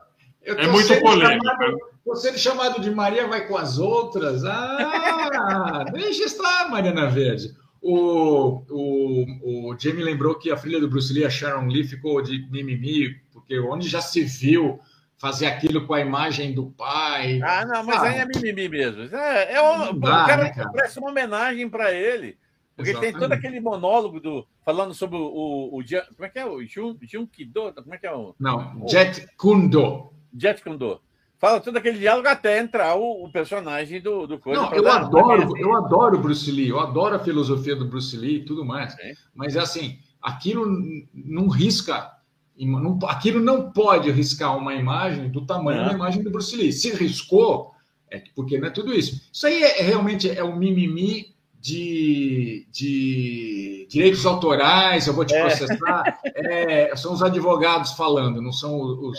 é 0.46 0.66
muito 0.66 1.00
polêmico. 1.00 1.44
Chamado 1.44 1.96
você 2.06 2.28
é 2.28 2.38
chamado 2.38 2.80
de 2.80 2.88
Maria 2.88 3.26
vai 3.26 3.48
com 3.48 3.56
as 3.56 3.78
outras. 3.78 4.44
Ah, 4.44 5.84
deixa 5.92 6.22
estar, 6.22 6.70
Mariana 6.70 7.10
Verde. 7.10 7.52
O, 7.82 8.62
o, 8.70 9.70
o 9.70 9.76
Jamie 9.78 10.04
lembrou 10.04 10.36
que 10.36 10.50
a 10.50 10.56
filha 10.56 10.80
do 10.80 10.88
Bruce 10.88 11.12
Lee, 11.12 11.24
a 11.24 11.30
Sharon 11.30 11.66
Lee, 11.66 11.84
ficou 11.84 12.22
de 12.22 12.48
mimimi, 12.48 13.14
porque 13.32 13.58
onde 13.58 13.88
já 13.88 14.00
se 14.00 14.22
viu 14.22 14.78
fazer 15.18 15.46
aquilo 15.46 15.84
com 15.84 15.94
a 15.94 16.00
imagem 16.00 16.54
do 16.54 16.66
pai. 16.66 17.40
Ah, 17.42 17.64
não, 17.66 17.82
mas 17.82 18.00
ah, 18.00 18.08
aí 18.08 18.18
é 18.18 18.24
mimimi 18.24 18.68
mesmo. 18.68 19.02
É, 19.16 19.54
é 19.54 19.62
um, 19.62 19.98
dá, 19.98 20.24
o 20.24 20.26
cara, 20.26 20.44
né, 20.44 20.50
cara? 20.50 20.70
presta 20.70 21.00
uma 21.00 21.10
homenagem 21.10 21.68
para 21.68 21.92
ele. 21.92 22.38
Porque 22.76 22.90
Exatamente. 22.90 23.12
tem 23.14 23.20
todo 23.20 23.32
aquele 23.32 23.58
monólogo 23.58 24.20
do, 24.20 24.46
falando 24.64 24.94
sobre 24.94 25.16
o, 25.16 25.22
o, 25.22 25.78
o 25.80 25.84
Como 26.14 26.26
é 26.26 26.28
que 26.28 26.38
é? 26.38 26.46
O 26.46 26.64
Jun, 26.64 26.96
Jun 27.02 27.26
Kido? 27.26 27.72
Como 27.72 27.94
é 27.94 27.98
que 27.98 28.06
é 28.06 28.14
o. 28.14 28.34
Não, 28.38 28.86
Jet 28.86 29.26
Kundo. 29.36 30.12
Jet 30.38 30.62
Kundo 30.62 31.00
fala 31.38 31.60
todo 31.60 31.76
aquele 31.76 31.98
diálogo 31.98 32.28
até 32.28 32.58
entrar 32.58 32.94
o, 32.96 33.24
o 33.24 33.30
personagem 33.30 34.00
do, 34.00 34.26
do 34.26 34.38
coisa. 34.38 34.60
Não, 34.62 34.72
eu 34.72 34.82
dar- 34.82 35.02
adoro, 35.02 35.56
eu 35.58 35.76
adoro 35.76 36.18
Bruce 36.18 36.50
Lee, 36.50 36.68
eu 36.68 36.80
adoro 36.80 37.14
a 37.16 37.18
filosofia 37.18 37.76
do 37.76 37.84
Bruce 37.86 38.16
Lee 38.16 38.36
e 38.38 38.44
tudo 38.44 38.64
mais. 38.64 38.92
Sim. 38.94 39.12
Mas 39.34 39.54
é 39.56 39.60
assim, 39.60 39.98
aquilo 40.20 40.66
não 41.14 41.48
risca, 41.48 42.10
não- 42.58 42.98
aquilo 43.04 43.38
não 43.40 43.70
pode 43.70 44.10
riscar 44.10 44.56
uma 44.56 44.74
imagem 44.74 45.30
do 45.30 45.44
tamanho 45.44 45.80
Não. 45.82 45.88
da 45.88 45.94
imagem 45.94 46.22
do 46.22 46.30
Bruce 46.30 46.56
Lee. 46.56 46.72
Se 46.72 46.90
riscou, 46.94 47.72
é 48.10 48.22
porque 48.34 48.58
não 48.58 48.68
é 48.68 48.70
tudo 48.70 48.94
isso. 48.94 49.20
Isso 49.32 49.46
aí 49.46 49.62
é, 49.62 49.80
é 49.80 49.82
realmente 49.82 50.30
é 50.30 50.42
o 50.42 50.56
mimimi 50.56 51.34
de, 51.60 52.66
de 52.70 53.86
direitos 53.90 54.24
autorais, 54.24 55.06
eu 55.06 55.12
vou 55.14 55.24
te 55.24 55.34
É. 55.34 55.40
processar. 55.42 56.18
É, 56.48 56.94
são 56.96 57.12
os 57.12 57.22
advogados 57.22 57.92
falando, 57.92 58.40
não 58.42 58.52
são 58.52 58.78
os. 58.80 59.18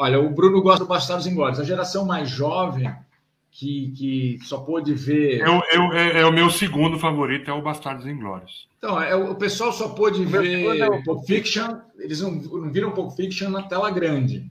Olha, 0.00 0.18
o 0.18 0.30
Bruno 0.30 0.62
gosta 0.62 0.82
do 0.82 0.88
Bastardos 0.88 1.26
Inglórios. 1.26 1.60
A 1.60 1.64
geração 1.64 2.06
mais 2.06 2.30
jovem 2.30 2.90
que, 3.50 3.90
que 3.90 4.38
só 4.46 4.56
pôde 4.56 4.94
ver. 4.94 5.40
Eu, 5.40 5.60
eu- 5.74 5.92
é, 5.92 6.20
é 6.22 6.26
o 6.26 6.32
meu 6.32 6.48
segundo 6.48 6.98
favorito, 6.98 7.50
é 7.50 7.52
o 7.52 7.60
Bastardos 7.60 8.06
Inglórios. 8.06 8.66
Então, 8.78 8.98
é, 9.02 9.14
o 9.14 9.34
pessoal 9.34 9.74
só 9.74 9.90
pôde 9.90 10.24
ver 10.24 10.78
é 10.80 10.88
o 10.88 11.02
Pulp 11.04 11.26
Fiction, 11.26 11.80
eles 11.98 12.22
não, 12.22 12.30
não 12.30 12.72
viram 12.72 12.92
Pulp 12.92 13.14
Fiction 13.14 13.50
na 13.50 13.62
tela 13.64 13.90
grande. 13.90 14.50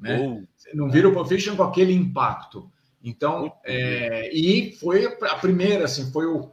Né? 0.00 0.44
Não 0.74 0.90
viram 0.90 1.12
Pulp 1.14 1.28
Fiction 1.28 1.54
com 1.54 1.62
aquele 1.62 1.92
impacto. 1.92 2.68
Então, 3.04 3.52
é, 3.64 4.34
e 4.36 4.72
foi 4.80 5.06
a 5.06 5.36
primeira, 5.36 5.84
assim, 5.84 6.10
foi 6.10 6.26
o, 6.26 6.50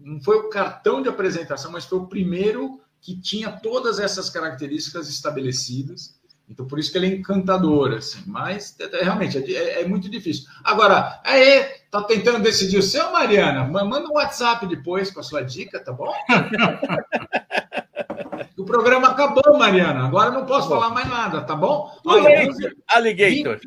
não 0.00 0.18
foi 0.18 0.38
o 0.38 0.48
cartão 0.48 1.02
de 1.02 1.10
apresentação, 1.10 1.70
mas 1.70 1.84
foi 1.84 1.98
o 1.98 2.06
primeiro 2.06 2.80
que 3.02 3.20
tinha 3.20 3.52
todas 3.52 3.98
essas 3.98 4.30
características 4.30 5.10
estabelecidas. 5.10 6.18
Então, 6.48 6.66
por 6.66 6.78
isso 6.78 6.92
que 6.92 6.98
ele 6.98 7.06
é 7.06 7.16
encantador, 7.16 7.92
assim. 7.94 8.22
Mas, 8.26 8.76
é- 8.78 9.00
é- 9.00 9.04
realmente, 9.04 9.38
é, 9.38 9.56
é- 9.56 9.82
é 9.82 9.88
muito 9.88 10.10
difícil. 10.10 10.44
Agora, 10.62 11.20
aí, 11.24 11.64
tá 11.90 12.02
tentando 12.02 12.40
decidir 12.42 12.78
o 12.78 12.82
seu, 12.82 13.10
Mariana? 13.12 13.64
Ma- 13.64 13.84
Manda 13.84 14.08
um 14.08 14.12
WhatsApp 14.14 14.66
depois 14.66 15.10
com 15.10 15.20
a 15.20 15.22
sua 15.22 15.42
dica, 15.42 15.80
tá 15.82 15.92
bom? 15.92 16.12
o 18.56 18.64
programa 18.64 19.08
acabou, 19.08 19.58
Mariana. 19.58 20.06
Agora 20.06 20.30
não 20.30 20.46
posso 20.46 20.68
falar 20.68 20.90
mais 20.90 21.08
nada, 21.08 21.40
tá 21.42 21.54
bom? 21.56 21.90
Olha, 22.06 22.48
Alligator. 22.88 23.60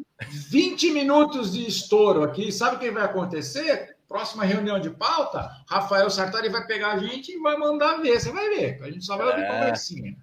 20 0.49 0.91
minutos 0.91 1.53
de 1.53 1.67
estouro 1.67 2.23
aqui. 2.23 2.51
Sabe 2.51 2.77
o 2.77 2.79
que 2.79 2.89
vai 2.91 3.03
acontecer? 3.03 3.95
Próxima 4.07 4.45
reunião 4.45 4.79
de 4.79 4.89
pauta, 4.89 5.49
Rafael 5.69 6.09
Sartori 6.09 6.47
vai 6.47 6.65
pegar 6.65 6.93
a 6.93 6.97
gente 6.97 7.33
e 7.33 7.39
vai 7.39 7.57
mandar 7.57 7.97
ver. 7.97 8.17
Você 8.19 8.31
vai 8.31 8.47
ver. 8.49 8.79
A 8.81 8.89
gente 8.89 9.03
só 9.03 9.17
vai 9.17 9.27
ouvir 9.27 9.41
É. 9.43 9.51
conversinha. 9.51 10.15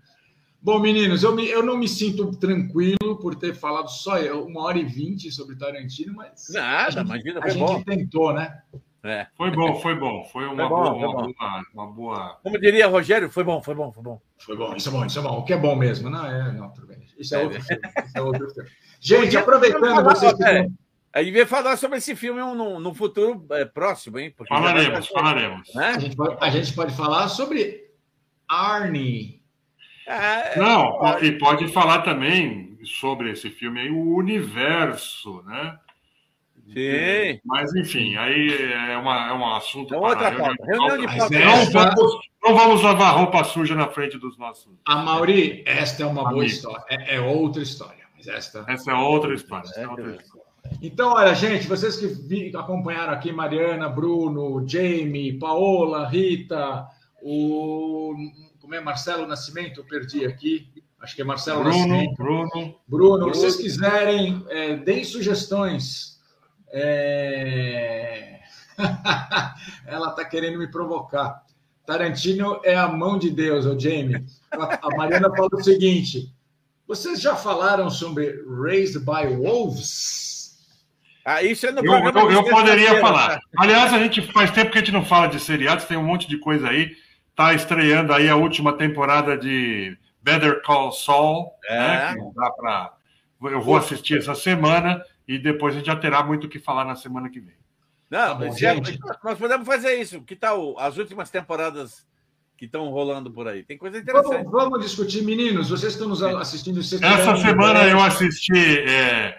Bom, 0.64 0.80
meninos, 0.80 1.22
eu, 1.22 1.34
me- 1.34 1.46
eu 1.46 1.62
não 1.62 1.76
me 1.76 1.86
sinto 1.86 2.34
tranquilo 2.36 3.18
por 3.20 3.34
ter 3.34 3.54
falado 3.54 3.88
só 3.88 4.16
eu, 4.18 4.46
uma 4.46 4.62
hora 4.62 4.78
e 4.78 4.84
vinte 4.84 5.30
sobre 5.30 5.56
Tarantino, 5.56 6.14
mas 6.14 6.46
Nada, 6.50 7.02
imagina, 7.02 7.38
a 7.40 7.42
foi 7.42 7.50
gente 7.50 7.60
bom. 7.60 7.82
tentou, 7.82 8.32
né? 8.32 8.62
É. 9.02 9.26
Foi 9.36 9.50
bom, 9.50 9.74
foi 9.82 9.94
bom. 9.94 10.24
Foi 10.32 10.46
uma, 10.46 10.56
Foi 10.56 10.64
bom, 10.64 10.68
boa, 10.68 10.86
foi 10.94 11.04
uma, 11.06 11.22
boa, 11.34 11.62
uma 11.74 11.86
boa. 11.92 12.40
Como 12.42 12.58
diria 12.58 12.86
Rogério, 12.86 13.30
foi 13.30 13.44
bom, 13.44 13.62
foi 13.62 13.74
bom, 13.74 13.92
foi 13.92 14.02
bom. 14.02 14.18
Foi 14.38 14.56
bom, 14.56 14.74
isso 14.74 14.88
é 14.88 14.92
bom, 14.92 15.04
isso 15.04 15.18
é 15.18 15.22
bom. 15.22 15.38
O 15.38 15.44
que 15.44 15.52
é 15.52 15.58
bom 15.58 15.76
mesmo. 15.76 16.08
Não, 16.08 16.24
é, 16.24 16.50
não, 16.52 16.70
tudo 16.70 16.86
bem. 16.86 17.04
Isso 17.18 17.34
é, 17.36 17.40
É, 17.40 17.44
outro 17.44 17.58
né? 17.58 17.64
filme. 17.66 17.82
Isso 18.06 18.16
é 18.18 18.22
outro 18.22 18.48
filme. 18.54 18.70
Gente, 19.00 19.36
aproveitando 19.36 20.02
vocês 20.02 20.32
que 20.32 20.44
É. 20.44 20.60
estão- 20.62 20.74
Aí 21.12 21.26
devia 21.26 21.46
falar 21.46 21.76
sobre 21.76 21.98
esse 21.98 22.16
filme 22.16 22.40
no, 22.40 22.80
no 22.80 22.94
futuro 22.94 23.46
é, 23.50 23.64
próximo, 23.66 24.18
hein? 24.18 24.32
Porque 24.36 24.52
vai 24.52 24.62
Falaremos, 24.62 25.06
falaremos. 25.08 25.76
a 25.76 25.78
Né? 25.78 26.00
gente, 26.00 26.16
pode, 26.16 26.36
a 26.40 26.50
gente 26.50 26.72
pode 26.72 26.96
falar 26.96 27.28
sobre 27.28 27.84
Arnie. 28.48 29.43
É, 30.06 30.58
Não, 30.58 31.18
e 31.22 31.32
pode 31.32 31.68
falar 31.68 32.02
também 32.02 32.78
sobre 32.84 33.30
esse 33.30 33.48
filme 33.50 33.80
aí, 33.80 33.90
o 33.90 34.16
universo, 34.16 35.42
né? 35.46 35.78
Sim. 36.72 37.40
Mas, 37.44 37.74
enfim, 37.74 38.16
aí 38.16 38.72
é, 38.72 38.96
uma, 38.96 39.28
é 39.28 39.32
um 39.34 39.54
assunto. 39.54 39.94
É 39.94 39.98
outra 39.98 40.32
para 40.32 40.44
pauta. 40.56 40.64
Reunião 40.66 40.98
de 40.98 41.06
pauta. 41.18 41.34
é- 41.36 41.44
Não 41.44 41.70
vamos, 41.70 42.18
não 42.42 42.54
vamos 42.54 42.82
lavar 42.82 43.16
roupa 43.16 43.44
suja 43.44 43.74
na 43.74 43.88
frente 43.88 44.18
dos 44.18 44.38
nossos. 44.38 44.72
A 44.86 44.96
Mauri, 44.96 45.62
esta 45.66 46.02
é 46.02 46.06
uma 46.06 46.28
boa 46.28 46.44
história. 46.44 46.82
É, 46.88 47.16
é 47.16 47.20
outra 47.20 47.62
história. 47.62 48.04
Mas 48.16 48.26
esta... 48.28 48.64
Essa 48.66 48.92
é 48.92 48.94
outra 48.94 49.34
história. 49.34 49.68
essa 49.68 49.80
é 49.80 49.86
outra 49.88 50.12
É, 50.12 50.16
história. 50.16 50.44
Então, 50.82 51.12
olha, 51.12 51.34
gente, 51.34 51.66
vocês 51.68 51.96
que 51.96 52.06
vi- 52.06 52.50
acompanharam 52.56 53.12
aqui, 53.12 53.30
Mariana, 53.30 53.86
Bruno, 53.88 54.66
Jamie, 54.66 55.38
Paola, 55.38 56.08
Rita, 56.08 56.86
o. 57.22 58.14
Como 58.64 58.74
é? 58.74 58.80
Marcelo 58.80 59.26
Nascimento, 59.26 59.80
eu 59.80 59.84
perdi 59.84 60.24
aqui. 60.24 60.66
Acho 60.98 61.14
que 61.14 61.20
é 61.20 61.24
Marcelo 61.24 61.62
Bruno, 61.62 61.76
Nascimento. 61.86 62.14
Bruno. 62.16 62.74
Bruno, 62.88 63.34
se 63.34 63.40
vocês 63.40 63.56
quiserem, 63.56 64.42
é, 64.48 64.74
deem 64.74 65.04
sugestões. 65.04 66.18
É... 66.72 68.40
Ela 69.86 70.08
está 70.08 70.24
querendo 70.24 70.58
me 70.58 70.66
provocar. 70.66 71.42
Tarantino 71.86 72.58
é 72.64 72.74
a 72.74 72.88
mão 72.88 73.18
de 73.18 73.28
Deus, 73.30 73.66
o 73.66 73.78
Jamie. 73.78 74.24
A 74.50 74.96
Mariana 74.96 75.28
falou 75.28 75.50
o 75.52 75.62
seguinte: 75.62 76.34
vocês 76.88 77.20
já 77.20 77.36
falaram 77.36 77.90
sobre 77.90 78.42
Raised 78.48 79.00
by 79.04 79.26
Wolves? 79.36 80.56
Ah, 81.22 81.42
isso 81.42 81.66
é 81.66 81.70
no 81.70 81.84
Eu, 81.84 81.92
eu- 81.92 82.30
eu 82.32 82.44
poderia 82.44 82.98
falar. 83.02 83.34
tá? 83.34 83.40
Aliás, 83.58 83.92
a 83.92 83.98
gente 83.98 84.22
faz 84.32 84.50
tempo 84.50 84.70
que 84.70 84.78
a 84.78 84.80
gente 84.80 84.92
não 84.92 85.04
fala 85.04 85.26
de 85.26 85.38
seriados, 85.38 85.84
tem 85.84 85.98
um 85.98 86.02
monte 86.02 86.26
de 86.26 86.38
coisa 86.38 86.68
aí. 86.68 86.96
Tá 87.34 87.52
estreando 87.54 88.12
aí 88.12 88.28
a 88.28 88.36
última 88.36 88.72
temporada 88.72 89.36
de 89.36 89.96
Better 90.22 90.62
Call 90.62 90.92
Saul, 90.92 91.50
É. 91.68 91.78
né? 91.78 92.14
Que 92.14 92.34
dá 92.34 92.50
pra... 92.50 92.92
Eu 93.42 93.60
vou 93.60 93.76
assistir 93.76 94.18
essa 94.18 94.34
semana 94.34 95.04
e 95.28 95.38
depois 95.38 95.74
a 95.74 95.78
gente 95.78 95.86
já 95.86 95.96
terá 95.96 96.22
muito 96.22 96.46
o 96.46 96.48
que 96.48 96.58
falar 96.58 96.84
na 96.84 96.94
semana 96.96 97.28
que 97.28 97.40
vem. 97.40 97.54
Não, 98.10 98.20
Tá 98.20 98.34
bom, 98.34 98.46
mas 98.46 98.62
é- 98.62 98.74
nós 99.22 99.38
podemos 99.38 99.66
fazer 99.66 99.94
isso. 100.00 100.22
Que 100.22 100.36
tal 100.36 100.78
as 100.78 100.96
últimas 100.96 101.30
temporadas 101.30 102.06
que 102.56 102.66
estão 102.66 102.88
rolando 102.90 103.30
por 103.30 103.48
aí? 103.48 103.64
Tem 103.64 103.76
coisa 103.76 104.00
Vamos, 104.04 104.24
interessante. 104.26 104.50
vamos 104.50 104.80
discutir, 104.80 105.22
meninos. 105.24 105.68
Vocês 105.70 105.92
estão 105.94 106.08
nos 106.08 106.22
assistindo. 106.22 106.80
Vocês 106.82 107.02
Essa 107.02 107.36
semana 107.36 107.82
eu 107.88 108.00
assisti 108.00 108.52
é, 108.88 109.36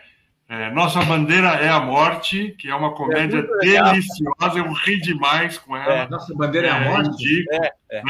é, 0.47 0.69
Nossa 0.72 1.01
Bandeira 1.03 1.47
é 1.55 1.69
a 1.69 1.80
Morte, 1.80 2.55
que 2.59 2.69
é 2.69 2.76
uma 2.76 2.93
comédia 2.93 3.41
legal. 3.61 3.91
deliciosa. 3.93 4.57
Eu 4.59 4.72
ri 4.72 4.99
demais 5.01 5.57
com 5.57 5.76
ela. 5.76 5.93
É. 6.03 6.07
Nossa 6.09 6.34
bandeira 6.35 6.67
é 6.67 6.72
a 6.72 6.77
É, 6.77 6.89
morte. 6.89 7.45
É, 7.51 7.73
É, 7.91 8.01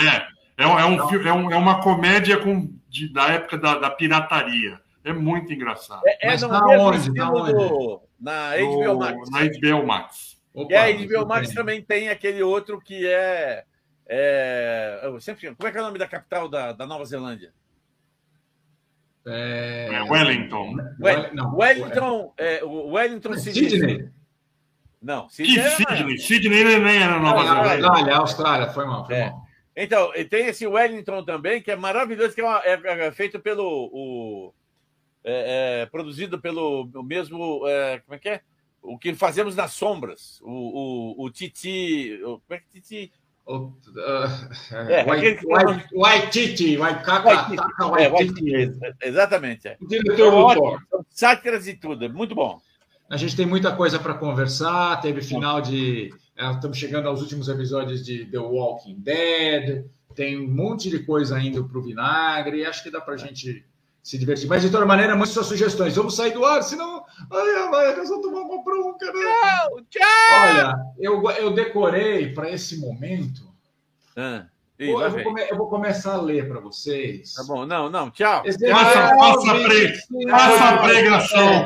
é, 0.58 0.68
um, 0.68 0.80
é, 0.80 0.86
um 0.86 1.28
é, 1.28 1.34
um- 1.34 1.52
é 1.52 1.56
uma 1.58 1.82
comédia 1.82 2.38
com, 2.38 2.70
de- 2.90 3.12
da 3.12 3.28
época 3.30 3.58
da, 3.58 3.78
da 3.80 3.90
pirataria. 3.90 4.80
É 5.04 5.14
muito 5.14 5.54
engraçado. 5.54 6.02
É, 6.06 6.34
é 6.34 6.38
no 6.38 6.50
tá 6.50 6.66
onde? 6.66 7.14
Tá 7.14 7.30
onde? 7.32 7.54
do- 7.54 8.02
na 8.20 8.56
HBO 8.58 8.84
No- 8.94 9.00
Max. 9.00 9.30
Na 9.30 9.40
HBO 9.44 9.86
Max. 9.88 10.38
Opa, 10.54 10.74
E 10.74 10.76
a 10.76 10.92
HBO 10.92 11.26
Max 11.28 11.48
bem. 11.48 11.56
também 11.56 11.82
tem 11.82 12.10
aquele 12.10 12.42
outro 12.42 12.80
que 12.82 13.06
é. 13.06 13.64
é 14.08 15.02
eu 15.04 15.20
sempre, 15.20 15.54
como 15.56 15.68
é 15.68 15.72
que 15.72 15.78
é 15.78 15.82
o 15.82 15.84
nome 15.86 16.00
da 16.00 16.08
capital 16.08 16.48
da, 16.50 16.72
da 16.72 16.86
Nova 16.88 17.06
Zelândia? 17.06 17.52
É... 19.28 19.90
É 19.94 20.04
Wellington. 20.04 20.76
Well- 21.00 21.34
não, 21.34 21.56
Wellington. 21.56 22.34
é, 22.38 22.64
o 22.64 22.92
Wellington 22.92 23.34
é- 23.34 23.38
Sydney. 23.40 23.70
Sydney. 23.70 24.10
Não, 25.02 25.28
Que 25.28 25.34
Sydney. 25.46 26.14
é-? 26.16 26.18
Sydney 26.18 26.80
nem 26.80 26.98
era 27.02 27.20
Nova 27.20 27.44
Zelândia. 27.44 27.86
Austrália, 27.88 28.16
Austrália, 28.18 28.68
foi 28.72 28.86
mal, 28.86 29.06
foi 29.06 29.16
É. 29.16 29.30
mal. 29.30 29.46
Então, 29.76 30.12
e 30.16 30.24
tem 30.24 30.46
esse 30.48 30.66
Wellington 30.66 31.24
também, 31.24 31.62
que 31.62 31.70
é 31.70 31.76
maravilhoso, 31.76 32.34
que 32.34 32.42
é, 32.42 32.44
uma- 32.44 32.62
é- 32.64 33.08
é 33.08 33.12
feito 33.12 33.40
pelo. 33.40 33.90
O, 33.92 34.54
é- 35.24 35.82
é 35.82 35.86
produzido 35.88 36.40
pelo 36.40 36.90
o 36.94 37.04
mesmo. 37.04 37.68
é, 37.68 38.00
como 38.00 38.16
é 38.16 38.20
que 38.20 38.30
é? 38.30 38.42
O 38.82 38.98
que 38.98 39.14
fazemos 39.16 39.56
nas 39.56 39.74
sombras. 39.74 40.40
O, 40.44 41.16
o, 41.20 41.26
o 41.26 41.30
Titi. 41.32 42.20
o- 42.24 42.40
como 42.40 42.44
é 42.52 42.58
que 42.60 42.70
Titi? 42.70 43.12
O, 43.46 43.58
uh, 43.58 43.74
É, 44.90 45.04
White 45.04 45.46
Caca, 47.04 47.30
É, 47.30 48.08
White 48.08 48.14
White 48.14 48.34
Titi. 48.34 48.70
Titi, 48.70 48.96
exatamente. 49.04 49.68
É. 49.68 49.78
O 49.80 49.88
diretor 49.88 50.32
do 50.32 50.38
Ótimo, 50.38 50.82
Thor. 50.90 51.06
sátiras 51.10 51.68
e 51.68 51.76
tudo, 51.76 52.06
é 52.06 52.10
muito 52.10 52.34
bom. 52.34 52.60
A 53.10 53.18
gente 53.18 53.36
tem 53.36 53.46
muita 53.46 53.76
coisa 53.76 54.00
para 54.00 54.16
conversar. 54.16 55.00
Teve 55.00 55.22
final 55.22 55.62
de. 55.62 56.10
é, 56.36 56.52
Estamos 56.52 56.78
chegando 56.78 57.08
aos 57.08 57.22
últimos 57.22 57.48
episódios 57.48 58.04
de 58.04 58.26
The 58.26 58.40
Walking 58.40 59.00
Dead. 59.00 59.86
Tem 60.16 60.40
um 60.40 60.48
monte 60.48 60.90
de 60.90 61.00
coisa 61.00 61.40
indo 61.40 61.68
para 61.68 61.78
o 61.78 61.84
vinagre. 61.84 62.66
Acho 62.66 62.82
que 62.82 62.90
dá 62.90 63.00
para 63.00 63.14
a 63.14 63.18
gente 63.18 63.64
se 64.06 64.20
divertir. 64.20 64.48
Mas, 64.48 64.62
de 64.62 64.70
toda 64.70 64.86
maneira, 64.86 65.16
mande 65.16 65.30
suas 65.32 65.48
sugestões. 65.48 65.96
Vamos 65.96 66.16
sair 66.16 66.32
do 66.32 66.46
ar, 66.46 66.62
senão. 66.62 67.04
Ai, 67.32 67.70
vai, 67.70 67.96
nós 67.96 68.08
vamos 68.08 68.24
tomar 68.24 68.42
uma 68.42 68.64
bronca, 68.64 69.06
né? 69.08 69.14
Tchau, 69.14 69.80
tchau! 69.90 70.04
Olha, 70.44 70.76
eu, 71.00 71.32
eu 71.32 71.52
decorei 71.52 72.32
para 72.32 72.52
esse 72.52 72.78
momento. 72.80 73.42
Ah, 74.16 74.46
ih, 74.80 74.90
Eu, 74.92 75.10
vou 75.10 75.24
come- 75.24 75.48
eu 75.50 75.58
vou 75.58 75.68
começar 75.70 76.14
a 76.14 76.22
ler 76.22 76.48
para 76.48 76.60
vocês. 76.60 77.34
Tá 77.34 77.44
bom, 77.46 77.66
não, 77.66 77.90
não, 77.90 78.12
tchau. 78.12 78.44
Esse 78.46 78.70
Faça- 78.70 79.00
é 79.00 79.16
o 79.16 79.18
faça 79.20 79.52
a 79.52 79.54
25 79.56 80.30
Faça 80.30 80.64
a 80.70 80.78
pregação. 80.84 81.66